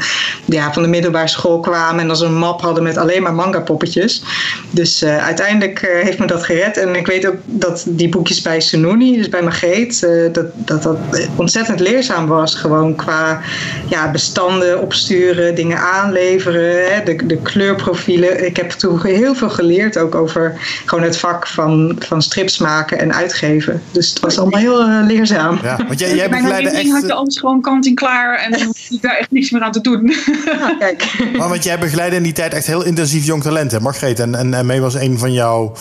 ja, 0.45 0.73
van 0.73 0.83
de 0.83 0.89
middelbare 0.89 1.29
school 1.29 1.61
kwamen. 1.61 2.01
En 2.01 2.07
dan 2.07 2.16
zo'n 2.16 2.35
map 2.35 2.61
hadden 2.61 2.83
met 2.83 2.97
alleen 2.97 3.23
maar 3.23 3.35
manga 3.35 3.61
poppetjes. 3.61 4.23
Dus 4.70 5.03
uh, 5.03 5.25
uiteindelijk 5.25 5.83
uh, 5.83 6.03
heeft 6.03 6.18
me 6.18 6.27
dat 6.27 6.45
gered. 6.45 6.77
En 6.77 6.95
ik 6.95 7.07
weet 7.07 7.27
ook 7.27 7.37
dat 7.45 7.85
die 7.89 8.09
boekjes 8.09 8.43
bij 8.43 8.61
Sununi, 8.61 9.16
dus 9.16 9.29
bij 9.29 9.43
Margreet, 9.43 10.01
dat, 10.33 10.47
dat 10.55 10.83
dat 10.83 10.97
ontzettend 11.37 11.81
leerzaam 11.81 12.27
was. 12.27 12.55
Gewoon 12.55 12.95
qua 12.95 13.41
ja, 13.89 14.11
bestanden 14.11 14.81
opsturen, 14.81 15.55
dingen 15.55 15.79
aanleveren, 15.79 16.95
hè, 16.95 17.03
de, 17.03 17.27
de 17.27 17.37
kleurprofielen. 17.63 18.47
Ik 18.47 18.57
heb 18.57 18.71
toen 18.71 19.07
heel 19.07 19.35
veel 19.35 19.51
geleerd 19.51 19.99
ook 19.99 20.15
over 20.15 20.55
gewoon 20.85 21.05
het 21.05 21.17
vak 21.17 21.47
van, 21.47 21.97
van 21.99 22.23
strips 22.23 22.59
maken 22.59 22.99
en 22.99 23.15
uitgeven. 23.15 23.83
Dus 23.91 24.11
het 24.11 24.21
was 24.21 24.39
allemaal 24.39 24.61
heel 24.61 24.89
uh, 24.89 25.01
leerzaam. 25.07 25.59
Ja, 25.63 25.77
want 25.87 25.99
jij, 25.99 26.15
jij 26.15 26.31
begeleidde 26.31 26.71
echt... 26.71 26.91
had 26.91 27.07
je 27.07 27.13
alles 27.13 27.39
gewoon 27.39 27.61
kant 27.61 27.87
en 27.87 27.95
klaar 27.95 28.39
en 28.39 28.51
dan 28.51 28.63
hoef 28.63 28.79
je 28.89 28.99
daar 29.01 29.17
echt 29.17 29.31
niks 29.31 29.51
meer 29.51 29.63
aan 29.63 29.73
te 29.73 29.81
doen. 29.81 30.15
Ja, 30.45 30.77
kijk. 30.79 31.11
Maar 31.39 31.49
want 31.49 31.65
jij 31.65 31.79
begeleidde 31.79 32.17
in 32.17 32.23
die 32.23 32.33
tijd 32.33 32.55
echt 32.55 32.67
heel 32.67 32.85
intensief 32.85 33.25
jong 33.25 33.43
talent, 33.43 33.73
hè, 33.73 33.81
Margreet? 33.81 34.21
En, 34.21 34.35
en, 34.35 34.55
en 34.55 34.67
mee 34.67 34.81
was 34.81 34.95
een 34.95 35.19
van 35.19 35.33
jouw 35.33 35.73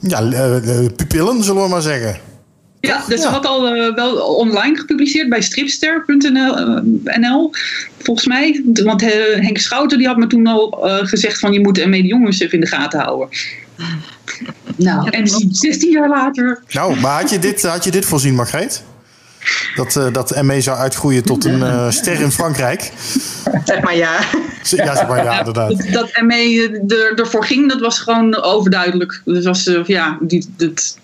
ja, 0.00 0.22
uh, 0.22 0.56
pupillen, 0.96 1.44
zullen 1.44 1.62
we 1.62 1.68
maar 1.68 1.82
zeggen. 1.82 2.35
Ja, 2.86 3.04
dus 3.08 3.20
ze 3.20 3.26
Ja. 3.26 3.32
had 3.32 3.46
al 3.46 3.68
eh, 3.68 3.94
wel 3.94 4.16
online 4.16 4.76
gepubliceerd 4.76 5.28
bij 5.28 5.40
stripster.nl, 5.40 6.56
eh, 6.58 6.78
volgens 7.98 8.26
mij. 8.26 8.62
Want 8.84 9.02
eh, 9.02 9.10
Henk 9.40 9.58
Schouten 9.58 9.98
die 9.98 10.06
had 10.06 10.16
me 10.16 10.26
toen 10.26 10.46
al 10.46 10.88
eh, 10.88 11.06
gezegd 11.06 11.38
van 11.38 11.52
je 11.52 11.60
moet 11.60 11.74
de 11.74 12.06
jongens 12.06 12.40
even 12.40 12.54
in 12.54 12.60
de 12.60 12.66
gaten 12.66 13.00
houden. 13.00 13.28
Nou, 14.76 15.10
en 15.10 15.26
16 15.50 15.90
jaar 15.90 16.08
later. 16.08 16.62
Nou, 16.72 17.00
maar 17.00 17.20
had 17.20 17.30
je 17.30 17.38
dit, 17.38 17.62
had 17.62 17.84
je 17.84 17.90
dit 17.90 18.04
voorzien, 18.04 18.34
Margreet? 18.34 18.82
Dat, 19.74 19.96
eh, 19.96 20.12
dat 20.12 20.42
ME 20.42 20.60
zou 20.60 20.78
uitgroeien 20.78 21.24
tot 21.24 21.44
een 21.44 21.62
eh, 21.62 21.90
ster 21.98 22.20
in 22.20 22.30
Frankrijk. 22.30 22.92
Zeg 23.64 23.80
maar 23.80 23.96
ja. 23.96 24.18
Ja, 24.70 24.96
zeg 24.96 25.08
maar, 25.08 25.24
ja, 25.24 25.38
inderdaad. 25.38 25.68
Dat, 25.68 25.92
dat 25.92 26.22
ME 26.22 26.84
er, 26.88 27.20
ervoor 27.20 27.44
ging, 27.44 27.68
dat 27.68 27.80
was 27.80 27.98
gewoon 27.98 28.42
overduidelijk. 28.42 29.20
Dus 29.24 29.44
was, 29.44 29.66
eh, 29.66 29.84
ja, 29.84 30.18
die, 30.20 30.46
dat, 30.56 30.98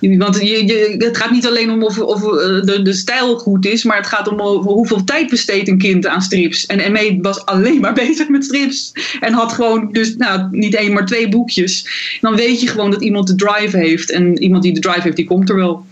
want 0.00 0.40
je, 0.40 0.66
je, 0.66 0.94
het 0.98 1.16
gaat 1.16 1.30
niet 1.30 1.46
alleen 1.46 1.70
om 1.70 1.82
of, 1.82 1.98
of 1.98 2.22
eh, 2.22 2.62
de, 2.62 2.82
de 2.82 2.92
stijl 2.92 3.38
goed 3.38 3.66
is, 3.66 3.84
maar 3.84 3.96
het 3.96 4.06
gaat 4.06 4.28
om 4.28 4.40
hoeveel 4.40 5.04
tijd 5.04 5.30
besteedt 5.30 5.68
een 5.68 5.78
kind 5.78 6.06
aan 6.06 6.22
strips. 6.22 6.66
En 6.66 6.92
ME 6.92 7.18
was 7.22 7.44
alleen 7.44 7.80
maar 7.80 7.94
bezig 8.04 8.28
met 8.28 8.44
strips. 8.44 8.92
En 9.20 9.32
had 9.32 9.52
gewoon 9.52 9.92
dus 9.92 10.16
nou, 10.16 10.48
niet 10.50 10.74
één, 10.74 10.92
maar 10.92 11.06
twee 11.06 11.28
boekjes. 11.28 11.86
Dan 12.20 12.36
weet 12.36 12.60
je 12.60 12.66
gewoon 12.66 12.90
dat 12.90 13.02
iemand 13.02 13.26
de 13.26 13.34
drive 13.34 13.76
heeft. 13.76 14.10
En 14.10 14.42
iemand 14.42 14.62
die 14.62 14.74
de 14.74 14.80
drive 14.80 15.00
heeft, 15.00 15.16
die 15.16 15.26
komt 15.26 15.48
er 15.48 15.56
wel. 15.56 15.86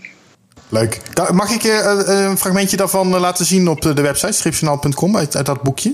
Leuk. 0.69 1.01
Mag 1.31 1.51
ik 1.51 1.63
eh, 1.63 1.91
eh, 1.91 2.23
een 2.29 2.37
fragmentje 2.37 2.77
daarvan 2.77 3.13
eh, 3.13 3.19
laten 3.19 3.45
zien 3.45 3.67
op 3.67 3.81
de, 3.81 3.93
website 3.93 4.31
stripjournaal.com 4.31 5.17
uit, 5.17 5.35
uit 5.35 5.45
dat 5.45 5.61
boekje? 5.61 5.93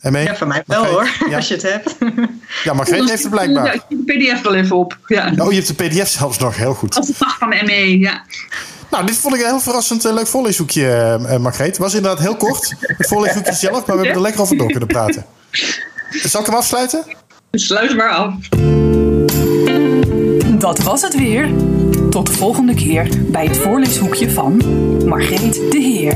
ME? 0.00 0.22
Ja, 0.22 0.36
van 0.36 0.48
mij 0.48 0.62
wel 0.66 0.82
Margreet? 0.82 1.16
hoor, 1.18 1.28
Ja, 1.30 1.36
als 1.36 1.48
je 1.48 1.54
het 1.54 1.62
hebt. 1.62 1.96
ja 2.64 2.72
Margreet 2.72 2.98
heeft 2.98 3.10
het 3.10 3.22
Ja, 3.22 3.28
blijkbaar. 3.28 3.74
ik 3.74 3.82
zet 3.88 4.06
de 4.06 4.12
PDF 4.12 4.42
wel 4.42 4.54
even 4.54 4.76
op. 4.76 4.98
Ja. 5.06 5.32
Oh, 5.38 5.50
je 5.52 5.56
hebt 5.62 5.78
de 5.78 5.86
pdf 5.86 6.08
zelfs 6.08 6.38
nog, 6.38 6.56
heel 6.56 6.74
goed. 6.74 6.96
Als 6.96 7.06
de 7.06 7.14
dag 7.18 7.38
van 7.38 7.48
ME, 7.48 7.98
ja. 7.98 8.22
Nou, 8.90 9.06
dit 9.06 9.16
vond 9.16 9.34
ik 9.34 9.40
een 9.40 9.46
heel 9.46 9.60
verrassend 9.60 10.04
leuk 10.04 10.26
voorleeshoekje, 10.26 11.18
Margreet. 11.40 11.66
Het 11.66 11.78
was 11.78 11.94
inderdaad 11.94 12.20
heel 12.20 12.36
kort, 12.36 12.74
het 12.80 13.06
voorleeshoekje 13.08 13.52
zelf, 13.66 13.86
maar 13.86 13.96
we 13.96 14.02
hebben 14.02 14.14
er 14.14 14.20
lekker 14.20 14.40
over 14.40 14.56
door 14.56 14.70
kunnen 14.70 14.88
praten. 14.88 15.26
Zal 16.10 16.40
ik 16.40 16.46
hem 16.46 16.54
afsluiten? 16.54 17.04
Sluit 17.50 17.96
maar 17.96 18.10
af. 18.10 18.34
Dat 20.58 20.78
was 20.78 21.02
het 21.02 21.16
weer. 21.16 21.48
Tot 22.16 22.26
de 22.26 22.32
volgende 22.32 22.74
keer 22.74 23.08
bij 23.30 23.44
het 23.46 23.58
voorleeshoekje 23.58 24.30
van 24.30 24.62
Margreet 25.08 25.54
de 25.54 25.78
Heer. 25.78 26.14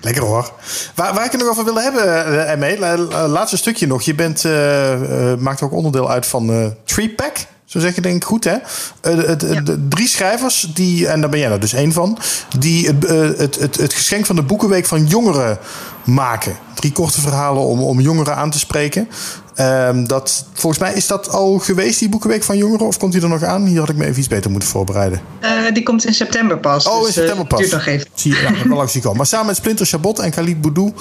Lekker 0.00 0.22
hoor. 0.22 0.52
Waar, 0.94 1.14
waar 1.14 1.24
ik 1.24 1.30
het 1.32 1.40
nog 1.40 1.50
over 1.50 1.64
wilde 1.64 1.82
hebben, 1.82 2.32
uh, 2.32 2.56
ME, 2.56 2.78
la- 2.78 2.96
la- 2.98 3.28
laatste 3.28 3.56
stukje 3.56 3.86
nog. 3.86 4.02
Je 4.02 4.14
bent, 4.14 4.44
eh, 4.44 5.32
eh, 5.32 5.38
maakt 5.38 5.62
ook 5.62 5.72
onderdeel 5.72 6.10
uit 6.10 6.26
van 6.26 6.50
eh 6.52 6.66
Tree 6.84 7.10
Pack. 7.10 7.36
Zo 7.64 7.78
zeg 7.80 7.94
je 7.94 8.00
denk 8.00 8.16
ik 8.16 8.24
goed, 8.24 8.44
hè? 8.44 8.54
Eh, 9.00 9.16
de- 9.16 9.36
de- 9.36 9.62
de 9.62 9.88
drie 9.88 10.08
schrijvers, 10.08 10.70
die, 10.74 11.08
en 11.08 11.20
daar 11.20 11.30
ben 11.30 11.38
jij 11.38 11.50
er 11.50 11.60
dus 11.60 11.72
één 11.72 11.92
van... 11.92 12.18
die 12.58 12.86
het, 12.86 13.04
eh, 13.04 13.20
het, 13.20 13.58
het, 13.58 13.76
het 13.76 13.92
geschenk 13.92 14.26
van 14.26 14.36
de 14.36 14.42
Boekenweek 14.42 14.86
van 14.86 15.06
jongeren 15.06 15.58
maken. 16.04 16.56
Drie 16.74 16.92
korte 16.92 17.20
verhalen 17.20 17.62
om, 17.62 17.82
om 17.82 18.00
jongeren 18.00 18.36
aan 18.36 18.50
te 18.50 18.58
spreken. 18.58 19.08
Ehm, 19.54 20.04
dat, 20.06 20.46
volgens 20.52 20.82
mij 20.82 20.94
is 20.94 21.06
dat 21.06 21.28
al 21.28 21.58
geweest, 21.58 21.98
die 21.98 22.08
Boekenweek 22.08 22.42
van 22.42 22.56
jongeren? 22.56 22.86
Of 22.86 22.98
komt 22.98 23.12
die 23.12 23.22
er 23.22 23.28
nog 23.28 23.42
aan? 23.42 23.66
Hier 23.66 23.78
had 23.78 23.88
ik 23.88 23.96
me 23.96 24.04
even 24.04 24.18
iets 24.18 24.28
beter 24.28 24.50
moeten 24.50 24.68
voorbereiden. 24.68 25.20
Eh, 25.40 25.50
die 25.72 25.82
komt 25.82 26.06
in 26.06 26.14
september 26.14 26.58
pas. 26.58 26.86
Oh, 26.86 26.94
in 26.94 27.00
dus, 27.00 27.08
eh, 27.08 27.14
september 27.14 27.46
pas. 27.46 27.58
duurt 27.58 27.72
nog 27.72 27.86
even. 27.86 28.06
Zie 28.14 28.34
je, 28.34 28.40
ja, 28.40 28.68
wel 28.68 28.76
langs 28.76 28.98
komen. 29.00 29.16
Maar 29.16 29.26
samen 29.26 29.46
met 29.46 29.56
Splinter 29.56 29.86
Chabot 29.86 30.18
en 30.18 30.30
Khalid 30.30 30.60
Boudou... 30.60 30.92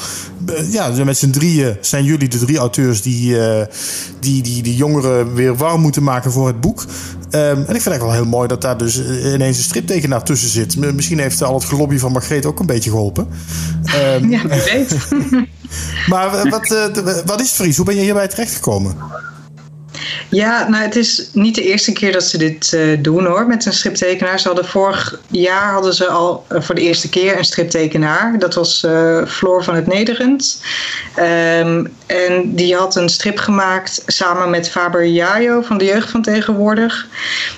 eh, 0.46 0.72
ja, 0.72 1.04
met 1.04 1.18
z'n 1.18 1.30
drieën 1.30 1.78
zijn 1.82 2.04
jullie 2.04 2.28
de 2.28 2.38
drie 2.38 2.58
auteurs... 2.58 3.02
die, 3.02 3.40
eh, 3.40 3.68
die, 4.20 4.44
die 4.44 4.64
de 4.64 4.76
jongeren 4.76 5.34
weer 5.34 5.56
warm 5.56 5.82
moeten 5.82 6.04
maken 6.04 6.32
voor 6.32 6.48
het 6.48 6.62
boek. 6.62 6.86
Ehm, 7.30 7.44
en 7.44 7.52
ik 7.52 7.66
vind 7.66 7.68
het 7.68 7.88
eigenlijk 7.88 8.02
wel 8.02 8.12
heel 8.12 8.26
mooi 8.26 8.48
dat 8.48 8.62
daar 8.62 8.78
dus 8.78 9.02
ineens 9.34 9.58
een 9.58 9.64
striptekenaar 9.64 10.24
tussen 10.24 10.50
zit. 10.50 10.94
Misschien 10.94 11.20
heeft 11.20 11.44
al 11.44 11.54
het 11.54 11.66
gelobby 11.66 11.98
van 11.98 12.12
Margreet 12.12 12.46
ook 12.46 12.60
een 12.60 12.66
beetje 12.66 12.90
geholpen. 12.90 13.28
Ehm, 13.84 14.30
Ja, 14.34 14.42
wie 14.48 14.62
weet. 14.64 14.98
Maar 16.08 16.50
wat, 16.50 16.68
wat 17.26 17.42
is 17.42 17.48
het, 17.48 17.56
Fries? 17.56 17.78
Hoe 17.78 17.86
ben 17.86 17.96
je 17.96 18.02
hierbij 18.02 18.28
Ja, 20.30 20.70
nou 20.70 20.84
het 20.84 20.96
is 20.96 21.30
niet 21.34 21.56
de 21.56 21.64
eerste 21.64 21.92
keer 21.92 22.12
dat 22.12 22.24
ze 22.24 22.38
dit 22.38 22.74
eh, 22.74 22.82
doen 23.00 23.26
hoor, 23.26 23.48
met 23.48 23.66
een 23.66 23.74
striptekenaar. 23.74 24.40
Ze 24.40 24.48
hadden 24.48 24.66
vorig 24.66 25.20
jaar 25.28 25.72
hadden 25.72 25.94
ze 25.94 26.08
al 26.08 26.46
eh, 26.48 26.62
voor 26.62 26.76
de 26.76 26.82
eerste 26.82 27.10
keer 27.10 27.38
een 27.38 27.46
striptekenaar. 27.46 28.40
Dat 28.40 28.54
was 28.54 28.84
eh, 28.84 29.26
Floor 29.26 29.64
van 29.64 29.76
het 29.76 29.88
Nederend. 29.88 30.62
Ehm, 31.16 31.86
en 32.06 32.56
die 32.56 32.76
had 32.76 32.96
een 32.96 33.10
strip 33.10 33.38
gemaakt 33.38 34.04
samen 34.06 34.50
met 34.50 34.70
Faber 34.70 35.08
Jajo 35.08 35.62
van 35.62 35.78
de 35.78 35.86
Jeugd 35.86 36.10
van 36.10 36.22
Tegenwoordig. 36.22 37.08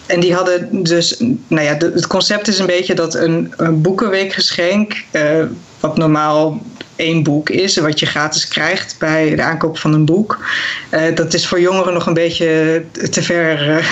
En 0.06 0.20
die 0.20 0.34
hadden 0.34 0.84
dus, 0.84 1.18
nou 1.48 1.66
ja, 1.66 1.78
het 1.78 2.08
concept 2.08 2.48
is 2.48 2.60
een 2.60 2.66
beetje 2.66 2.96
dat 2.96 3.16
een, 3.16 3.54
een 3.58 3.82
boekenweekgeschenk, 3.82 5.04
wat 5.80 5.98
normaal 5.98 6.62
één 6.96 7.24
boek 7.24 7.50
is, 7.50 7.78
wat 7.78 8.00
je 8.00 8.06
gratis 8.06 8.48
krijgt 8.48 8.96
bij 9.00 9.36
de 9.36 9.42
aankoop 9.42 9.78
van 9.78 9.94
een 9.94 10.06
boek. 10.06 10.40
Eh, 10.90 11.16
dat 11.16 11.34
is 11.34 11.48
voor 11.48 11.60
jongeren 11.60 11.94
nog 11.94 12.06
een 12.06 12.14
beetje 12.14 12.84
te 13.12 13.24
ver, 13.24 13.70
eh, 13.70 13.86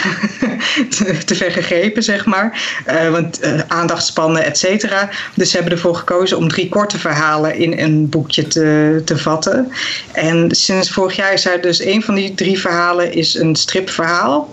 te, 1.26 1.36
ver 1.36 1.52
gegrepen, 1.52 2.04
zeg 2.04 2.26
maar. 2.26 2.82
Eh, 2.86 3.10
want 3.10 3.40
aandachtspannen, 3.68 4.46
et 4.46 4.58
cetera. 4.58 5.10
Dus 5.36 5.50
ze 5.50 5.56
hebben 5.56 5.74
ervoor 5.74 5.96
gekozen 5.96 6.38
om 6.38 6.48
drie 6.48 6.70
korte 6.70 7.00
verhalen 7.00 7.56
in 7.56 7.80
een 7.80 8.10
boekje 8.10 8.48
te, 8.48 9.02
te 9.06 9.18
vatten. 9.18 9.72
En 10.12 10.48
sinds 10.52 10.90
vorig 10.92 11.16
jaar 11.16 11.34
is 11.34 11.46
er 11.46 11.62
dus 11.62 11.84
een 11.84 12.04
van 12.04 12.16
die 12.16 12.34
drie 12.34 12.60
verhalen 12.60 13.14
is 13.14 13.36
een 13.36 13.56
stripverhaal. 13.56 14.50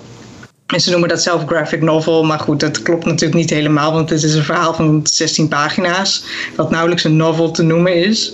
En 0.71 0.81
ze 0.81 0.91
noemen 0.91 1.09
dat 1.09 1.23
zelf 1.23 1.45
graphic 1.47 1.83
novel, 1.83 2.25
maar 2.25 2.39
goed, 2.39 2.61
dat 2.61 2.83
klopt 2.83 3.05
natuurlijk 3.05 3.35
niet 3.35 3.51
helemaal, 3.51 3.93
want 3.93 4.11
het 4.11 4.23
is 4.23 4.35
een 4.35 4.43
verhaal 4.43 4.75
van 4.75 5.01
16 5.03 5.49
pagina's, 5.49 6.25
wat 6.57 6.71
nauwelijks 6.71 7.05
een 7.05 7.17
novel 7.17 7.51
te 7.51 7.63
noemen 7.63 7.95
is. 7.95 8.33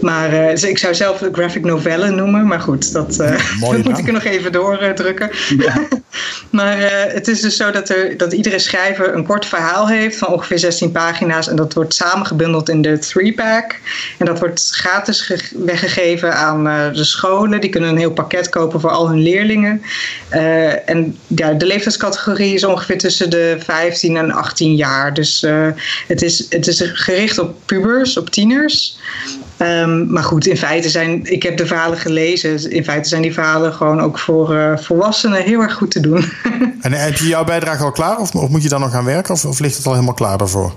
Maar 0.00 0.32
eh, 0.32 0.70
ik 0.70 0.78
zou 0.78 0.94
zelf 0.94 1.22
graphic 1.32 1.64
novelle 1.64 2.10
noemen, 2.10 2.46
maar 2.46 2.60
goed, 2.60 2.92
dat, 2.92 3.18
eh, 3.18 3.30
dat 3.60 3.84
moet 3.84 3.98
ik 3.98 4.06
er 4.06 4.12
nog 4.12 4.24
even 4.24 4.52
doordrukken. 4.52 5.30
maar 6.50 6.78
eh, 6.78 7.14
het 7.14 7.28
is 7.28 7.40
dus 7.40 7.56
zo 7.56 7.70
dat, 7.70 7.88
er, 7.88 8.16
dat 8.16 8.32
iedere 8.32 8.58
schrijver 8.58 9.14
een 9.14 9.26
kort 9.26 9.46
verhaal 9.46 9.88
heeft 9.88 10.18
van 10.18 10.28
ongeveer 10.28 10.58
16 10.58 10.92
pagina's 10.92 11.48
en 11.48 11.56
dat 11.56 11.72
wordt 11.72 11.94
samengebundeld 11.94 12.68
in 12.68 12.82
de 12.82 12.98
3-pack. 12.98 13.78
En 14.18 14.26
dat 14.26 14.38
wordt 14.38 14.70
gratis 14.70 15.20
ge- 15.20 15.50
weggegeven 15.64 16.36
aan 16.36 16.64
de 16.92 17.04
scholen. 17.04 17.60
Die 17.60 17.70
kunnen 17.70 17.90
een 17.90 17.96
heel 17.96 18.12
pakket 18.12 18.48
kopen 18.48 18.80
voor 18.80 18.90
al 18.90 19.08
hun 19.08 19.22
leerlingen. 19.22 19.82
En 20.86 21.18
ja, 21.26 21.52
de 21.52 21.66
leeftijdscategorie 21.74 22.54
is 22.54 22.64
ongeveer 22.64 22.98
tussen 22.98 23.30
de 23.30 23.56
15 23.64 24.16
en 24.16 24.30
18 24.30 24.74
jaar. 24.74 25.14
Dus 25.14 25.42
eh, 25.42 25.66
het, 26.06 26.22
is, 26.22 26.46
het 26.48 26.66
is 26.66 26.82
gericht 26.92 27.38
op 27.38 27.54
pubers, 27.66 28.18
op 28.18 28.30
tieners. 28.30 28.98
Ehm, 29.56 30.12
maar 30.12 30.22
goed, 30.22 30.46
in 30.46 30.56
feite 30.56 30.88
zijn, 30.88 31.32
ik 31.32 31.42
heb 31.42 31.56
de 31.56 31.66
verhalen 31.66 31.98
gelezen. 31.98 32.70
In 32.70 32.84
feite 32.84 33.08
zijn 33.08 33.22
die 33.22 33.32
verhalen 33.32 33.72
gewoon 33.72 34.00
ook 34.00 34.18
voor 34.18 34.56
eh, 34.56 34.78
volwassenen 34.78 35.42
heel 35.42 35.60
erg 35.60 35.74
goed 35.74 35.90
te 35.90 36.00
doen. 36.00 36.24
En 36.80 36.92
heb 36.92 37.16
je 37.16 37.26
jouw 37.26 37.44
bijdrage 37.44 37.82
al 37.82 37.92
klaar? 37.92 38.18
Of, 38.18 38.34
of 38.34 38.48
moet 38.48 38.62
je 38.62 38.68
dan 38.68 38.80
nog 38.80 38.90
gaan 38.90 39.04
werken? 39.04 39.34
Of, 39.34 39.44
of 39.44 39.58
ligt 39.58 39.76
het 39.76 39.86
al 39.86 39.92
helemaal 39.92 40.14
klaar 40.14 40.38
daarvoor? 40.38 40.72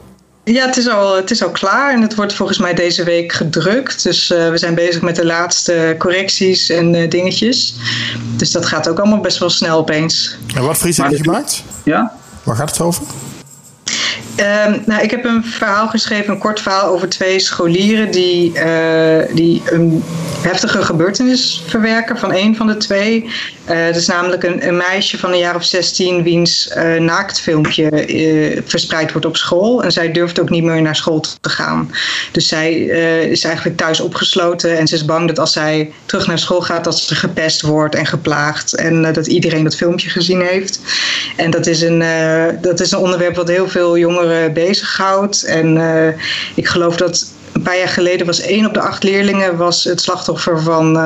Ja, 0.54 0.66
het 0.66 0.78
is, 0.78 0.88
al, 0.88 1.16
het 1.16 1.32
is 1.32 1.44
al 1.44 1.52
klaar 1.52 1.94
en 1.94 2.02
het 2.02 2.16
wordt 2.16 2.34
volgens 2.34 2.58
mij 2.58 2.74
deze 2.74 3.04
week 3.04 3.34
gedrukt. 3.34 4.04
Dus 4.04 4.32
eh, 4.32 4.50
we 4.50 4.58
zijn 4.58 4.76
bezig 4.76 5.02
met 5.02 5.16
de 5.16 5.26
laatste 5.26 5.96
correcties 5.98 6.70
en 6.70 6.96
eh, 6.96 7.10
dingetjes. 7.10 7.76
Dus 8.38 8.52
dat 8.52 8.66
gaat 8.66 8.90
ook 8.90 9.00
allemaal 9.00 9.20
best 9.20 9.38
wel 9.38 9.50
snel 9.50 9.78
opeens. 9.78 10.38
En 10.56 10.64
wat, 10.64 10.78
Fries, 10.78 10.98
heb 10.98 11.10
je 11.12 11.18
gemaakt? 11.18 11.64
Ja? 11.84 12.12
Waar 12.44 12.56
gaat 12.56 12.70
het 12.70 12.82
over? 12.82 13.04
Ehm, 14.36 14.78
nou, 14.86 15.02
ik 15.02 15.12
heb 15.12 15.26
een 15.26 15.44
verhaal 15.44 15.88
geschreven, 15.88 16.34
een 16.34 16.40
kort 16.40 16.62
verhaal 16.62 16.90
over 16.90 17.10
twee 17.10 17.40
scholieren 17.40 18.12
die, 18.12 18.60
eh, 18.60 19.36
die 19.36 19.62
een 19.66 20.04
heftige 20.48 20.84
gebeurtenis 20.84 21.64
verwerken 21.68 22.18
van 22.18 22.34
een 22.34 22.56
van 22.56 22.68
de 22.68 22.78
twee. 22.78 23.30
Eh 23.66 23.86
dat 23.86 23.96
is 23.96 24.08
namelijk 24.08 24.44
een, 24.44 24.68
een 24.68 24.78
meisje 24.78 25.18
van 25.18 25.32
een 25.32 25.38
jaar 25.38 25.56
of 25.56 25.64
16 25.64 26.24
wiens 26.24 26.70
eh, 26.70 26.96
naaktfilmpje 26.96 27.90
eh, 27.90 28.62
verspreid 28.66 29.12
wordt 29.12 29.28
op 29.28 29.38
school. 29.38 29.84
En 29.84 29.92
zij 29.92 30.12
durft 30.12 30.40
ook 30.40 30.50
niet 30.50 30.64
meer 30.64 30.82
naar 30.82 30.96
school 30.96 31.24
te 31.42 31.50
gaan. 31.50 31.92
Dus 32.32 32.48
zij 32.48 32.74
is 33.30 33.44
eigenlijk 33.44 33.78
thuis 33.78 34.00
opgesloten 34.00 34.78
en 34.78 34.88
ze 34.88 34.96
is 34.96 35.06
bang 35.06 35.28
dat 35.28 35.40
als 35.40 35.52
zij 35.52 35.92
terug 36.06 36.28
naar 36.28 36.40
school 36.40 36.62
gaat, 36.62 36.84
dat 36.84 37.00
ze 37.00 37.16
gepest 37.16 37.62
wordt 37.62 37.96
en 37.96 38.06
geplaagd. 38.06 38.76
En 38.76 39.14
dat 39.14 39.28
iedereen 39.28 39.64
dat 39.64 39.76
filmpje 39.76 40.10
gezien 40.10 40.42
heeft. 40.42 40.80
En 41.36 41.52
dat 41.52 41.68
is 41.68 41.82
een, 41.82 42.04
dat 42.62 42.80
is 42.80 42.92
een 42.92 43.00
onderwerp 43.00 43.36
wat 43.36 43.48
heel 43.48 43.70
veel 43.70 43.98
jongeren 43.98 44.54
bezighoudt. 44.54 45.44
En 45.44 45.78
ik 46.56 46.68
geloof 46.68 46.96
dat 46.96 47.28
paar 47.68 47.78
jaar 47.78 47.88
geleden 47.88 48.26
was 48.26 48.42
één 48.42 48.66
op 48.66 48.74
de 48.74 48.80
acht 48.80 49.04
leerlingen 49.04 49.58
was 49.58 49.84
het 49.84 50.02
slachtoffer 50.02 50.62
van, 50.62 50.88
eh, 50.88 51.04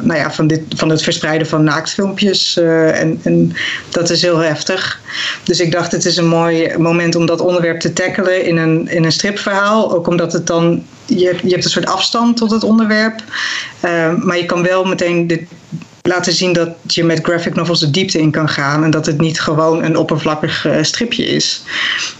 nou 0.00 0.14
ja, 0.14 0.32
van, 0.32 0.46
dit, 0.46 0.60
van 0.76 0.88
het 0.88 1.02
verspreiden 1.02 1.46
van 1.46 1.64
naaktfilmpjes. 1.64 2.56
eh, 2.56 3.00
en, 3.00 3.20
en 3.22 3.52
dat 3.90 4.10
is 4.10 4.22
heel 4.22 4.38
heftig. 4.38 5.00
Dus 5.44 5.60
ik 5.60 5.72
dacht, 5.72 5.92
het 5.92 6.04
is 6.04 6.16
een 6.16 6.28
mooi 6.28 6.78
moment 6.78 7.14
om 7.14 7.26
dat 7.26 7.40
onderwerp 7.40 7.80
te 7.80 7.92
tackelen 7.92 8.44
in 8.44 8.56
een, 8.56 8.88
in 8.88 9.04
een 9.04 9.12
stripverhaal. 9.12 9.92
Ook 9.92 10.06
omdat 10.06 10.32
het 10.32 10.46
dan, 10.46 10.84
je, 11.06 11.36
je 11.42 11.50
hebt 11.50 11.64
een 11.64 11.70
soort 11.70 11.86
afstand 11.86 12.36
tot 12.36 12.50
het 12.50 12.64
onderwerp. 12.64 13.22
Eh, 13.80 14.14
maar 14.14 14.36
je 14.36 14.46
kan 14.46 14.62
wel 14.62 14.84
meteen 14.84 15.26
de, 15.26 15.46
laten 16.02 16.32
zien 16.32 16.52
dat 16.52 16.68
je 16.86 17.04
met 17.04 17.20
graphic 17.22 17.54
novels 17.54 17.80
de 17.80 17.90
diepte 17.90 18.18
in 18.18 18.30
kan 18.30 18.48
gaan. 18.48 18.84
En 18.84 18.90
dat 18.90 19.06
het 19.06 19.20
niet 19.20 19.40
gewoon 19.40 19.82
een 19.84 19.96
oppervlakkig 19.96 20.66
eh, 20.66 20.82
stripje 20.82 21.24
is. 21.24 21.62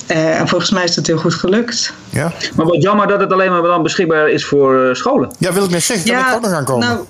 Eh, 0.07 0.41
en 0.41 0.49
volgens 0.49 0.71
mij 0.71 0.85
is 0.85 0.95
dat 0.95 1.07
heel 1.07 1.19
goed 1.19 1.35
gelukt. 1.35 1.93
Ja, 2.11 2.33
Maar 2.55 2.67
wat 2.67 2.83
jammer 2.83 3.07
dat 3.07 3.21
het 3.21 3.33
alleen 3.33 3.51
maar 3.51 3.63
dan 3.63 3.83
beschikbaar 3.83 4.29
is 4.29 4.45
voor 4.45 4.89
eh, 4.89 4.95
scholen. 4.95 5.31
ja 5.39 5.53
wil 5.53 5.65
ik 5.65 5.71
net 5.71 5.83
zeggen. 5.83 6.11
Kan 6.11 6.29
ik 6.29 6.35
ook 6.35 6.41
nog 6.43 6.53
aan 6.53 6.65
komen? 6.65 6.87
nou, 6.89 7.01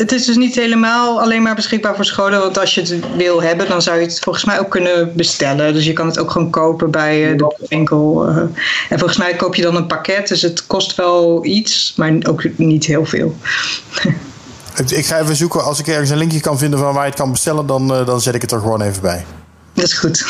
het 0.00 0.12
is 0.12 0.24
dus 0.24 0.36
niet 0.36 0.54
helemaal 0.54 1.20
alleen 1.20 1.42
maar 1.42 1.54
beschikbaar 1.54 1.94
voor 1.94 2.04
scholen. 2.04 2.40
Want 2.40 2.58
als 2.58 2.74
je 2.74 2.80
het 2.80 2.94
wil 3.16 3.42
hebben, 3.42 3.68
dan 3.68 3.82
zou 3.82 3.98
je 3.98 4.06
het 4.06 4.20
volgens 4.20 4.44
mij 4.44 4.58
ook 4.60 4.70
kunnen 4.70 5.12
bestellen. 5.16 5.74
Dus 5.74 5.84
je 5.84 5.92
kan 5.92 6.06
het 6.06 6.18
ook 6.18 6.30
gewoon 6.30 6.50
kopen 6.50 6.90
bij 6.90 7.30
eh, 7.30 7.38
de 7.38 7.66
winkel. 7.68 8.26
eh. 8.28 8.36
en 8.88 8.98
volgens 8.98 9.18
mij 9.18 9.34
koop 9.34 9.54
je 9.54 9.62
dan 9.62 9.76
een 9.76 9.86
pakket. 9.86 10.28
Dus 10.28 10.42
het 10.42 10.66
kost 10.66 10.94
wel 10.94 11.44
iets, 11.44 11.92
maar 11.96 12.12
ook 12.28 12.44
niet 12.56 12.84
heel 12.84 13.04
veel. 13.04 13.34
Ik 14.88 15.06
ga 15.06 15.18
even 15.18 15.36
zoeken. 15.36 15.64
Als 15.64 15.78
ik 15.78 15.86
ergens 15.86 16.10
een 16.10 16.16
linkje 16.18 16.40
kan 16.40 16.58
vinden 16.58 16.78
van 16.78 16.92
waar 16.94 17.02
je 17.04 17.10
het 17.10 17.18
kan 17.20 17.30
bestellen, 17.30 17.66
dan, 17.66 17.94
eh, 17.94 18.06
dan 18.06 18.20
zet 18.20 18.34
ik 18.34 18.40
het 18.42 18.52
er 18.52 18.60
gewoon 18.60 18.80
even 18.82 19.02
bij. 19.02 19.24
Dat 19.72 19.84
is 19.84 19.92
goed. 19.92 20.24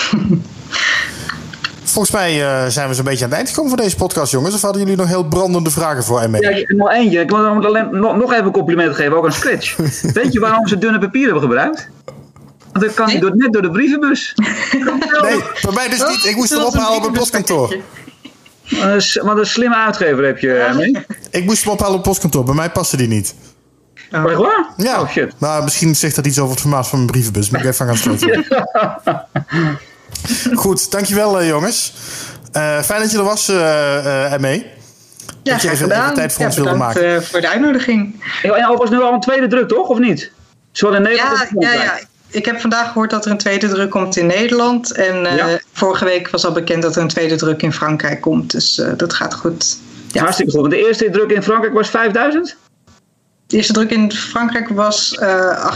Volgens 1.85 2.11
mij 2.15 2.43
eh, 2.43 2.67
zijn 2.69 2.89
we 2.89 2.95
zo'n 2.95 3.05
beetje 3.05 3.25
aan 3.25 3.29
het 3.31 3.39
eind 3.39 3.49
gekomen 3.49 3.71
van 3.71 3.81
deze 3.85 3.97
podcast, 3.97 4.33
jongens. 4.33 4.55
Of 4.55 4.61
hadden 4.61 4.81
jullie 4.83 4.97
nog 4.97 5.07
heel 5.07 5.25
brandende 5.25 5.71
vragen 5.71 6.05
voor 6.05 6.31
ME? 6.31 6.41
Ja, 6.41 6.51
ik- 6.51 6.69
nog 6.77 6.91
eentje. 6.91 7.21
Ik 7.21 7.31
wil 7.31 7.55
nog, 7.55 7.65
alleen- 7.67 7.89
nog, 7.91 8.17
nog 8.17 8.33
even 8.33 8.45
een 8.45 8.53
compliment 8.53 8.95
geven, 8.95 9.17
ook 9.17 9.25
aan 9.25 9.33
Scratch. 9.33 9.77
Weet 10.15 10.33
je 10.33 10.41
waarom 10.41 10.67
ze 10.67 10.79
dunne 10.79 10.99
papier 10.99 11.25
hebben 11.25 11.43
gebruikt? 11.43 11.89
Want 12.73 12.85
dat 12.85 12.95
kan 12.95 13.21
door, 13.21 13.37
net 13.37 13.53
door 13.53 13.63
de 13.63 13.71
brievenbus. 13.71 14.35
Nee, 15.23 15.43
bij 15.63 15.73
mij 15.75 15.89
dus 15.89 16.09
niet. 16.09 16.25
Ik 16.25 16.37
moest 16.37 16.51
hem 16.51 16.63
ophalen 16.63 16.97
op 16.97 17.03
het 17.03 17.13
postkantoor. 17.13 17.77
Wat 18.69 19.13
een 19.15 19.39
een 19.39 19.47
slimme 19.47 19.77
uitgever 19.77 20.25
heb 20.25 20.39
je, 20.39 20.73
mee. 20.77 21.05
Ik 21.31 21.45
moest 21.45 21.65
hem 21.65 21.73
ophalen 21.73 21.93
op 21.93 21.99
het 21.99 22.09
postkantoor. 22.09 22.45
Bij 22.45 22.55
mij 22.55 22.71
paste 22.71 22.97
die 22.97 23.09
niet. 23.09 23.35
Echt 24.11 24.35
waar? 24.37 24.67
Ja, 24.77 25.01
Oh 25.01 25.09
shit. 25.11 25.33
maar 25.39 25.63
misschien 25.65 25.97
zegt 25.97 26.17
dat 26.17 26.27
iets 26.27 26.39
over 26.39 26.51
het 26.53 26.61
formaat 26.61 26.89
van 26.89 26.99
mijn 26.99 27.11
brievenbus. 27.11 27.51
Moet 27.51 27.61
ik 27.61 27.67
even 27.67 27.87
gaan 27.87 27.97
sluiten. 27.97 28.45
Goed, 30.55 30.91
dankjewel 30.91 31.41
eh, 31.41 31.49
jongens. 31.49 31.93
Eh, 32.53 32.79
fijn 32.83 33.01
dat 33.01 33.11
je 33.11 33.19
er 33.19 33.25
was, 33.25 33.49
eh 33.49 34.33
eh 34.35 34.41
ME. 34.41 34.65
Ja, 35.43 35.53
Dat 35.53 35.63
je 35.63 35.71
even- 35.71 35.77
gedaan. 35.83 36.03
even 36.03 36.15
tijd 36.15 36.33
voor 36.33 36.41
Ja, 36.41 36.47
ons 36.47 36.57
wilde 36.57 36.71
bedankt, 36.73 36.95
maken. 36.95 37.15
eh, 37.17 37.21
voor 37.23 37.41
de 37.41 37.49
uitnodiging. 37.49 38.25
En 38.43 38.51
overigens 38.51 38.91
nu 38.91 39.03
al 39.03 39.13
een 39.13 39.21
tweede 39.21 39.47
druk, 39.47 39.69
toch? 39.69 39.89
Of 39.89 39.99
niet? 39.99 40.31
Zowel 40.73 40.97
in 40.97 41.03
Nederland 41.03 41.33
Ja, 41.39 41.41
als 41.41 41.51
in 41.51 41.61
ja, 41.61 41.73
ja. 41.85 41.99
Ik 42.29 42.45
heb 42.45 42.61
vandaag 42.61 42.87
gehoord 42.87 43.11
dat 43.11 43.25
er 43.25 43.31
een 43.31 43.39
tweede 43.39 43.69
druk 43.69 43.91
komt 43.91 44.17
in 44.17 44.27
Nederland. 44.27 44.93
En 44.93 45.27
eh, 45.27 45.37
Ja. 45.37 45.59
vorige 45.73 46.05
week 46.05 46.31
was 46.31 46.45
al 46.45 46.53
bekend 46.53 46.83
dat 46.83 46.97
er 46.97 47.03
een 47.03 47.09
tweede 47.09 47.37
druk 47.37 47.63
in 47.63 47.73
Frankrijk 47.73 48.21
komt. 48.21 48.51
Dus 48.51 48.79
eh, 48.79 48.89
dat 48.97 49.15
gaat 49.15 49.35
goed. 49.35 49.77
Ja. 50.13 50.21
Hartstikke 50.21 50.51
goed. 50.53 50.61
Want 50.61 50.73
de 50.73 50.87
eerste 50.87 51.11
druk 51.11 51.31
in 51.31 51.43
Frankrijk 51.43 51.75
was 51.75 51.89
5000? 51.91 52.57
De 53.51 53.57
eerste 53.57 53.73
druk 53.73 53.91
in 53.91 54.13
Frankrijk 54.13 54.69
was 54.69 55.15
eh 55.15 55.73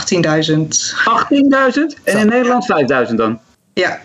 18.000. 0.48 0.58
18.000? 0.58 2.02
En 2.04 2.18
in 2.18 2.26
Nederland 2.26 2.64
5000 2.64 3.18
dan? 3.18 3.38
Ja. 3.72 4.00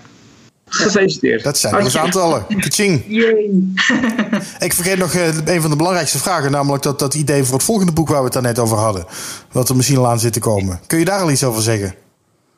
Gefeliciteerd. 0.65 1.43
Dat 1.43 1.57
zijn 1.57 1.75
eens 1.75 1.97
aantallen. 1.97 2.45
Kaching. 2.59 3.03
Jee. 3.19 3.73
Ik 4.59 4.73
vergeet 4.73 4.97
nog 4.97 5.13
eh, 5.13 5.27
een 5.45 5.61
van 5.61 5.69
de 5.69 5.75
belangrijkste 5.75 6.19
vragen. 6.19 6.51
Namelijk 6.51 6.83
dat, 6.83 6.99
dat 6.99 7.13
idee 7.13 7.43
voor 7.43 7.53
het 7.53 7.63
volgende 7.63 7.91
boek 7.91 8.09
waar 8.09 8.23
we 8.23 8.29
het 8.33 8.41
net 8.41 8.59
over 8.59 8.77
hadden. 8.77 9.05
Wat 9.51 9.69
er 9.69 9.75
misschien 9.75 9.97
al 9.97 10.07
aan 10.07 10.19
zit 10.19 10.33
te 10.33 10.39
komen. 10.39 10.79
Kun 10.87 10.99
je 10.99 11.05
daar 11.05 11.21
al 11.21 11.31
iets 11.31 11.43
over 11.43 11.61
zeggen? 11.61 11.95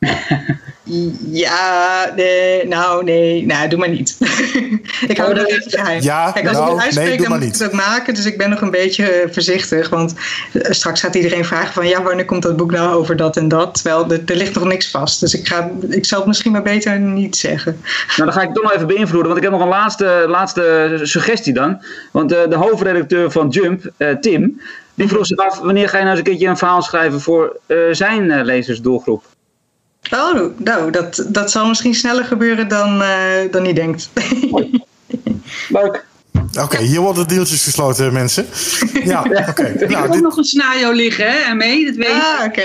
Ja, 1.32 2.12
nee, 2.16 2.68
nou 2.68 3.04
nee, 3.04 3.46
nou 3.46 3.70
doe 3.70 3.80
maar 3.80 3.90
niet. 3.90 4.18
ik 5.08 5.18
hou 5.18 5.34
dat 5.34 5.48
even 5.48 5.72
geheim. 5.72 6.02
Ja, 6.02 6.32
Kijk, 6.32 6.48
als 6.48 6.58
nou, 6.58 6.70
ik 6.70 6.76
het 6.76 6.84
uitspreek, 6.84 7.08
nee, 7.08 7.18
doe 7.18 7.28
dan 7.28 7.36
moet 7.36 7.46
ik 7.46 7.52
niet. 7.52 7.60
het 7.60 7.68
ook 7.68 7.74
maken. 7.74 8.14
Dus 8.14 8.26
ik 8.26 8.38
ben 8.38 8.50
nog 8.50 8.62
een 8.62 8.72
beetje 8.72 9.06
eh, 9.06 9.34
voorzichtig. 9.34 9.90
Want 9.90 10.14
eh, 10.54 10.72
straks 10.72 11.02
gaat 11.02 11.16
iedereen 11.16 11.46
vragen 11.46 11.74
van... 11.74 11.88
ja, 11.88 12.04
wanneer 12.04 12.26
komt 12.26 12.42
dat 12.42 12.58
boek 12.58 12.72
nou 12.72 12.96
over 12.96 13.16
dat 13.16 13.38
en 13.38 13.48
dat? 13.48 13.74
Terwijl 13.74 14.12
er, 14.12 14.22
er 14.26 14.36
ligt 14.36 14.54
nog 14.54 14.64
niks 14.64 14.92
vast. 14.92 15.20
Dus 15.20 15.34
ik, 15.34 15.48
ga, 15.48 15.72
ik 15.90 16.06
zal 16.06 16.18
het 16.18 16.28
misschien 16.28 16.52
maar 16.52 16.62
beter 16.62 17.00
niet 17.00 17.36
zeggen. 17.36 17.82
Nou, 18.18 18.30
dan 18.30 18.34
ga 18.34 18.48
ik 18.48 18.54
toch 18.54 18.64
nog 18.64 18.74
even 18.74 18.88
beïnvloeden, 18.88 19.26
want 19.32 19.38
ik 19.38 19.44
heb 19.44 19.52
nog 19.52 19.62
een 19.62 19.68
laatste, 19.68 20.26
laatste 20.28 21.00
suggestie 21.04 21.54
dan. 21.54 21.82
Want 22.12 22.32
eh, 22.32 22.50
de 22.50 22.56
hoofdredacteur 22.56 23.32
van 23.32 23.48
Jump, 23.48 23.92
eh, 23.98 24.16
Tim, 24.16 24.62
die 24.94 25.08
vroeg 25.08 25.26
zich 25.26 25.38
af 25.38 25.60
wanneer 25.60 25.90
ga 25.90 25.98
je 25.98 26.04
nou 26.04 26.18
eens 26.18 26.26
een 26.26 26.32
keertje 26.32 26.48
een 26.48 26.58
verhaal 26.58 26.82
schrijven 26.82 27.22
voor 27.22 27.60
eh, 27.66 27.78
zijn 27.92 28.44
lezersdoelgroep. 28.44 29.24
Oh, 30.12 30.58
nou, 30.58 30.92
dat, 30.92 31.26
dat 31.28 31.52
zal 31.52 31.68
misschien 31.68 31.96
sneller 31.96 32.24
gebeuren 32.26 32.68
dan, 32.68 33.02
eh, 33.02 33.08
dan 33.52 33.66
je 33.66 33.74
denkt. 33.74 34.10
Leuk. 35.70 36.06
Oké, 36.62 36.78
hier 36.82 37.00
worden 37.00 37.28
de 37.28 37.34
deeltjes 37.34 37.64
gesloten, 37.64 38.14
mensen. 38.14 38.46
Ja, 39.04 39.20
oké. 39.50 39.64
Ik 39.64 39.80
heb 39.80 39.90
Nou, 39.90 40.12
dit, 40.12 40.22
nog 40.22 40.38
een 40.38 40.44
scenario 40.44 40.92
liggen, 40.92 41.32
hè, 41.32 41.38
en 41.38 41.58
mee, 41.58 41.86
dat 41.86 41.96
weet 41.96 42.08
je. 42.08 42.22
ah, 42.22 42.46
oké. 42.46 42.62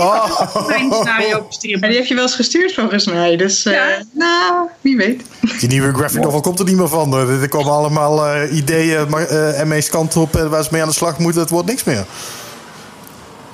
oh, 0.00 0.40
Een 0.68 0.92
scenario 0.92 1.30
Maar 1.38 1.46
bestrippen. 1.46 1.88
die 1.88 1.98
heb 1.98 2.06
je 2.06 2.14
wel 2.14 2.22
eens 2.22 2.34
gestuurd 2.34 2.74
volgens 2.74 3.06
mij. 3.06 3.36
Dus, 3.36 3.64
eh, 3.64 3.72
Ja. 3.72 4.02
nou, 4.12 4.68
wie 4.80 4.96
weet. 4.96 5.22
die 5.60 5.68
nieuwe 5.68 5.92
graphic 5.94 6.22
novel 6.22 6.40
komt 6.40 6.58
er 6.58 6.64
niet 6.64 6.76
meer 6.76 6.88
van. 6.88 7.14
Er 7.14 7.48
komen 7.48 7.72
allemaal 7.72 8.26
eh, 8.26 8.56
ideeën 8.56 9.08
maar, 9.08 9.26
eh, 9.26 9.60
en 9.60 9.68
meest 9.68 9.88
kant 9.88 10.16
op 10.16 10.36
eh, 10.36 10.46
waar 10.46 10.62
ze 10.62 10.68
mee 10.72 10.82
aan 10.82 10.88
de 10.88 10.94
slag 10.94 11.18
moeten. 11.18 11.40
Het 11.40 11.50
wordt 11.50 11.68
niks 11.68 11.84
meer. 11.84 12.04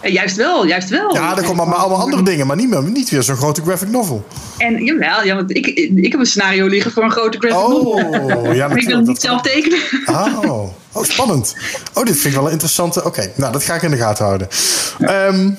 Eh, 0.01 0.13
Juist 0.13 0.37
wel, 0.37 0.67
juist 0.67 0.89
wel. 0.89 1.15
Ja, 1.15 1.37
er 1.37 1.43
komen 1.45 1.69
maar 1.69 1.77
allemaal 1.77 2.01
andere 2.01 2.23
dingen, 2.23 2.47
maar 2.47 2.57
niet, 2.57 2.69
meer, 2.69 2.83
niet 2.83 3.11
weer 3.11 3.23
zo'n 3.23 3.37
grote 3.37 3.63
graphic 3.63 3.89
novel. 3.89 4.27
En 4.59 4.85
jawel, 4.85 5.25
ja, 5.25 5.35
want 5.35 5.57
ik, 5.57 5.67
ik 5.95 6.13
heb 6.13 6.21
een 6.21 6.27
scenario 6.27 6.67
liggen 6.67 6.93
voor 6.93 7.03
een 7.03 7.11
grote 7.11 7.39
graphic 7.39 7.69
novel. 7.69 7.91
Oh, 7.91 8.55
ja, 8.55 8.69
Maar 8.69 8.79
ik 8.79 8.87
wil 8.87 8.97
het 8.97 9.07
niet 9.07 9.21
zelf 9.21 9.41
tekenen. 9.41 9.79
Oh, 10.07 10.69
oh, 10.93 11.05
spannend. 11.05 11.55
Oh, 11.95 12.05
dit 12.05 12.15
vind 12.15 12.25
ik 12.25 12.35
wel 12.35 12.47
een 12.47 12.53
interessante. 12.53 13.05
Oké, 13.05 13.33
nou, 13.37 13.53
dat 13.53 13.63
ga 13.63 13.75
ik 13.75 13.83
in 13.83 13.91
de 13.91 13.97
gaten 13.97 14.25
houden. 14.25 14.49
Ehm, 14.99 15.51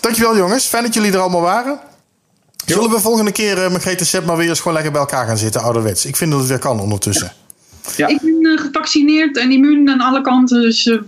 dankjewel, 0.00 0.36
jongens. 0.36 0.64
Fijn 0.66 0.82
dat 0.84 0.94
jullie 0.94 1.12
er 1.12 1.18
allemaal 1.18 1.40
waren. 1.40 1.78
Zullen 2.66 2.90
we 2.90 3.00
volgende 3.00 3.32
keer 3.32 3.64
uh, 3.64 3.70
Margreet 3.70 4.00
en 4.00 4.06
Sepp 4.06 4.26
maar 4.26 4.36
weer 4.36 4.48
eens 4.48 4.58
gewoon 4.58 4.72
lekker 4.72 4.92
bij 4.92 5.00
elkaar 5.00 5.26
gaan 5.26 5.38
zitten, 5.38 5.62
ouderwets? 5.62 6.06
Ik 6.06 6.16
vind 6.16 6.30
dat 6.30 6.40
het 6.40 6.48
weer 6.48 6.58
kan 6.58 6.80
ondertussen. 6.80 7.32
Ja. 7.96 8.06
Ik 8.06 8.20
ben 8.20 8.52
eh, 8.52 8.62
gevaccineerd 8.64 9.38
en 9.38 9.50
immuun 9.50 9.90
aan 9.90 10.00
alle 10.00 10.20
kanten. 10.20 10.60
Dus 10.60 10.86
eh 10.86 10.98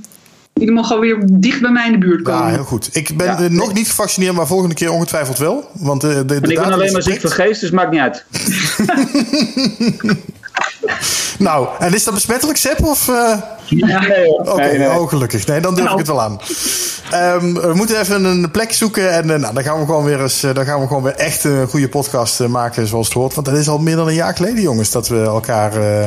jullie 0.64 0.80
mogen 0.80 0.94
alweer 0.94 1.18
dicht 1.32 1.60
bij 1.60 1.70
mij 1.70 1.86
in 1.86 1.92
de 1.92 1.98
buurt 1.98 2.22
komen. 2.22 2.42
Ja, 2.46 2.48
heel 2.48 2.64
goed. 2.64 2.88
Ik 2.92 3.16
ben 3.16 3.26
Ja. 3.26 3.48
nog 3.48 3.72
niet 3.72 3.88
gevaccineerd, 3.88 4.34
maar 4.34 4.46
volgende 4.46 4.74
keer 4.74 4.90
ongetwijfeld 4.92 5.38
wel. 5.38 5.70
Want 5.72 6.04
eh, 6.04 6.10
de, 6.10 6.24
de 6.24 6.34
En 6.34 6.50
ik 6.50 6.58
ben 6.58 6.72
alleen 6.72 6.86
is 6.86 6.92
maar 6.92 7.02
ziek 7.02 7.20
van 7.20 7.30
geest, 7.30 7.60
dus 7.60 7.70
maakt 7.70 7.90
niet 7.90 8.00
uit. 8.00 8.24
Nou, 11.38 11.68
en 11.78 11.94
is 11.94 12.04
dat 12.04 12.14
besmettelijk, 12.14 12.58
Sepp? 12.58 12.82
Of, 12.84 13.08
eh? 13.08 13.38
Nee. 13.68 14.28
Oké, 14.28 14.56
Nee, 14.56 14.78
nee. 14.78 14.88
oh, 14.88 15.08
gelukkig. 15.08 15.46
Nee, 15.46 15.60
dan 15.60 15.74
durf 15.74 15.90
ik 15.92 15.98
het 15.98 16.06
wel 16.06 16.20
aan. 16.22 16.40
Ehm, 17.10 17.52
we 17.54 17.72
moeten 17.74 18.00
even 18.00 18.24
een 18.24 18.50
plek 18.50 18.72
zoeken. 18.72 19.10
En 19.12 19.30
eh, 19.30 19.38
nou, 19.40 19.54
dan 19.54 19.62
gaan 19.62 19.78
we 19.80 19.84
gewoon 19.84 20.04
weer 20.04 20.20
eens. 20.22 20.40
dan 20.40 20.64
gaan 20.64 20.80
we 20.80 20.86
gewoon 20.86 21.02
weer 21.02 21.14
echt 21.14 21.44
een 21.44 21.68
goede 21.68 21.88
podcast 21.88 22.46
maken 22.46 22.86
zoals 22.86 23.06
het 23.06 23.14
hoort. 23.16 23.34
Want 23.34 23.46
dat 23.46 23.56
is 23.56 23.68
al 23.68 23.78
meer 23.78 23.96
dan 23.96 24.08
een 24.08 24.14
jaar 24.14 24.34
geleden, 24.34 24.62
jongens, 24.62 24.90
dat 24.90 25.08
we 25.08 25.22
elkaar 25.22 25.72
eh, 25.76 26.06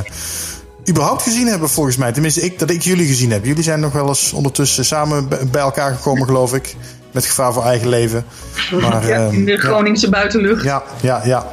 überhaupt 0.89 1.21
gezien 1.21 1.47
hebben, 1.47 1.69
volgens 1.69 1.97
mij. 1.97 2.11
Tenminste, 2.11 2.41
ik, 2.41 2.59
dat 2.59 2.69
ik 2.69 2.81
jullie 2.81 3.07
gezien 3.07 3.31
heb. 3.31 3.45
Jullie 3.45 3.63
zijn 3.63 3.79
nog 3.79 3.93
wel 3.93 4.07
eens 4.07 4.33
ondertussen 4.33 4.85
samen 4.85 5.27
bij 5.51 5.61
elkaar 5.61 5.95
gekomen, 5.95 6.25
geloof 6.25 6.53
ik. 6.53 6.75
Met 7.17 7.25
gevaar 7.25 7.53
voor 7.53 7.63
eigen 7.63 7.89
leven. 7.89 8.25
Maar, 8.71 9.07
Ja, 9.07 9.15
ehm, 9.15 9.33
in 9.33 9.45
de 9.45 9.51
ja. 9.51 9.57
Groningse 9.57 10.09
buitenlucht. 10.09 10.63
Ja, 10.63 10.83
ja, 11.01 11.21
ja. 11.25 11.45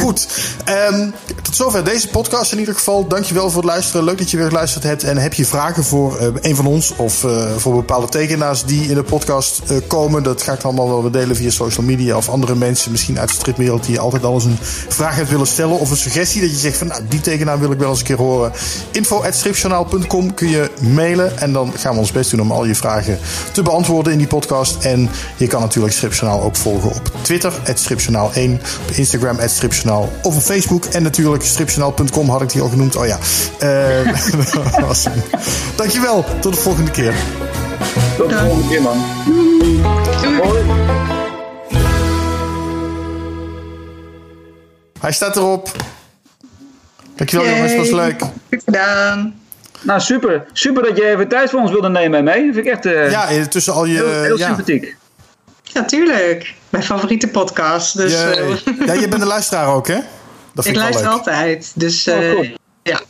Goed. 0.00 0.28
Ehm, 0.64 1.10
tot 1.42 1.56
zover 1.56 1.84
deze 1.84 2.08
podcast 2.08 2.52
in 2.52 2.58
ieder 2.58 2.74
geval. 2.74 3.06
Dankjewel 3.06 3.50
voor 3.50 3.62
het 3.62 3.70
luisteren. 3.70 4.04
Leuk 4.04 4.18
dat 4.18 4.30
je 4.30 4.36
weer 4.36 4.46
geluisterd 4.46 4.84
hebt. 4.84 5.02
En 5.04 5.16
heb 5.16 5.34
je 5.34 5.46
vragen 5.46 5.84
voor 5.84 6.16
eh, 6.16 6.26
een 6.40 6.56
van 6.56 6.66
ons 6.66 6.92
of 6.96 7.24
eh, 7.24 7.56
voor 7.56 7.74
bepaalde 7.74 8.08
tekenaars 8.08 8.64
die 8.64 8.88
in 8.88 8.94
de 8.94 9.02
podcast 9.02 9.60
eh, 9.66 9.76
komen? 9.86 10.22
Dat 10.22 10.42
ga 10.42 10.52
ik 10.52 10.60
dan 10.60 10.78
allemaal 10.78 11.02
wel 11.02 11.10
delen 11.10 11.36
via 11.36 11.50
social 11.50 11.86
media 11.86 12.16
of 12.16 12.28
andere 12.28 12.54
mensen, 12.54 12.90
misschien 12.90 13.18
uit 13.18 13.28
de 13.28 13.34
stripwereld, 13.34 13.86
die 13.86 14.00
altijd 14.00 14.24
al 14.24 14.34
eens 14.34 14.44
een 14.44 14.58
vraag 14.88 15.16
hebt 15.16 15.30
willen 15.30 15.46
stellen 15.46 15.78
of 15.78 15.90
een 15.90 15.96
suggestie. 15.96 16.40
Dat 16.40 16.50
je 16.50 16.56
zegt 16.56 16.76
van 16.76 16.86
nou, 16.86 17.02
die 17.08 17.20
tekenaar 17.20 17.58
wil 17.60 17.72
ik 17.72 17.78
wel 17.78 17.90
eens 17.90 17.98
een 17.98 18.04
keer 18.04 18.16
horen. 18.16 18.52
Info.stripjournaal.com 18.90 20.34
kun 20.34 20.48
je 20.48 20.70
mailen. 20.80 21.38
En 21.38 21.52
dan 21.52 21.72
gaan 21.76 21.92
we 21.92 22.00
ons 22.00 22.12
best 22.12 22.30
doen 22.30 22.40
om 22.40 22.52
al 22.52 22.64
je 22.64 22.74
vragen 22.74 23.18
te 23.52 23.62
beantwoorden 23.62 24.12
in 24.12 24.18
die 24.18 24.26
podcast. 24.26 24.84
En 24.84 24.91
je 25.36 25.46
kan 25.46 25.60
natuurlijk 25.60 25.94
Stripjournaal 25.94 26.42
ook 26.42 26.56
volgen 26.56 26.90
op 26.90 27.10
Twitter, 27.20 27.52
stripjournaal1, 27.74 28.50
op 28.82 28.90
Instagram, 28.94 29.38
stripjournaal 29.44 30.12
of 30.22 30.36
op 30.36 30.42
Facebook. 30.42 30.84
En 30.84 31.02
natuurlijk 31.02 31.44
stripjournaal.com 31.44 32.28
had 32.28 32.42
ik 32.42 32.52
die 32.52 32.62
al 32.62 32.68
genoemd. 32.68 32.96
Oh 32.96 33.06
ja. 33.06 33.18
Eh. 33.58 34.14
Dankjewel. 35.76 36.24
Tot 36.40 36.54
de 36.54 36.60
volgende 36.60 36.90
keer. 36.90 37.14
Tot 38.16 38.28
de 38.28 38.38
volgende 38.38 38.68
keer, 38.68 38.82
man. 38.82 38.98
Hoi. 40.42 40.62
Hij 45.00 45.12
staat 45.12 45.36
erop. 45.36 45.70
Dankjewel 47.16 47.46
Yay. 47.46 47.54
jongens, 47.56 47.76
was 47.76 47.90
leuk. 47.90 48.20
Goed 48.20 48.62
gedaan. 48.64 49.41
Nou, 49.82 50.00
super. 50.00 50.44
Super 50.52 50.82
dat 50.82 50.96
je 50.96 51.06
even 51.06 51.28
tijd 51.28 51.50
voor 51.50 51.60
ons 51.60 51.70
wilde 51.70 51.88
nemen 51.88 52.18
en 52.18 52.24
mee. 52.24 52.44
Dat 52.46 52.54
vind 52.54 52.66
ik 52.66 52.72
echt 52.72 52.86
eh, 52.86 53.10
Ja, 53.10 53.28
eh, 53.28 53.42
tussen 53.42 53.72
al 53.72 53.84
je... 53.84 53.94
heel, 53.94 54.22
heel 54.22 54.38
ja. 54.38 54.46
sympathiek. 54.46 54.96
Ja, 55.62 55.84
tuurlijk. 55.84 56.54
Mijn 56.68 56.84
favoriete 56.84 57.28
podcast. 57.28 57.96
Dus 57.96 58.12
Je, 58.12 58.60
eh, 58.64 58.86
ja, 58.86 58.92
je 58.92 59.08
bent 59.08 59.22
een 59.22 59.28
luisteraar 59.28 59.66
ook, 59.74 59.86
hè? 59.86 59.94
Dat 59.94 60.04
ik 60.04 60.62
vind 60.62 60.66
ik 60.66 60.74
wel 60.74 60.82
luister 60.82 61.02
leuk. 61.08 61.12
altijd. 61.18 61.72
Dus 61.74 62.08
Oh, 62.08 62.14
eh, 62.24 62.32
cool. 62.32 62.46
ja. 62.82 63.00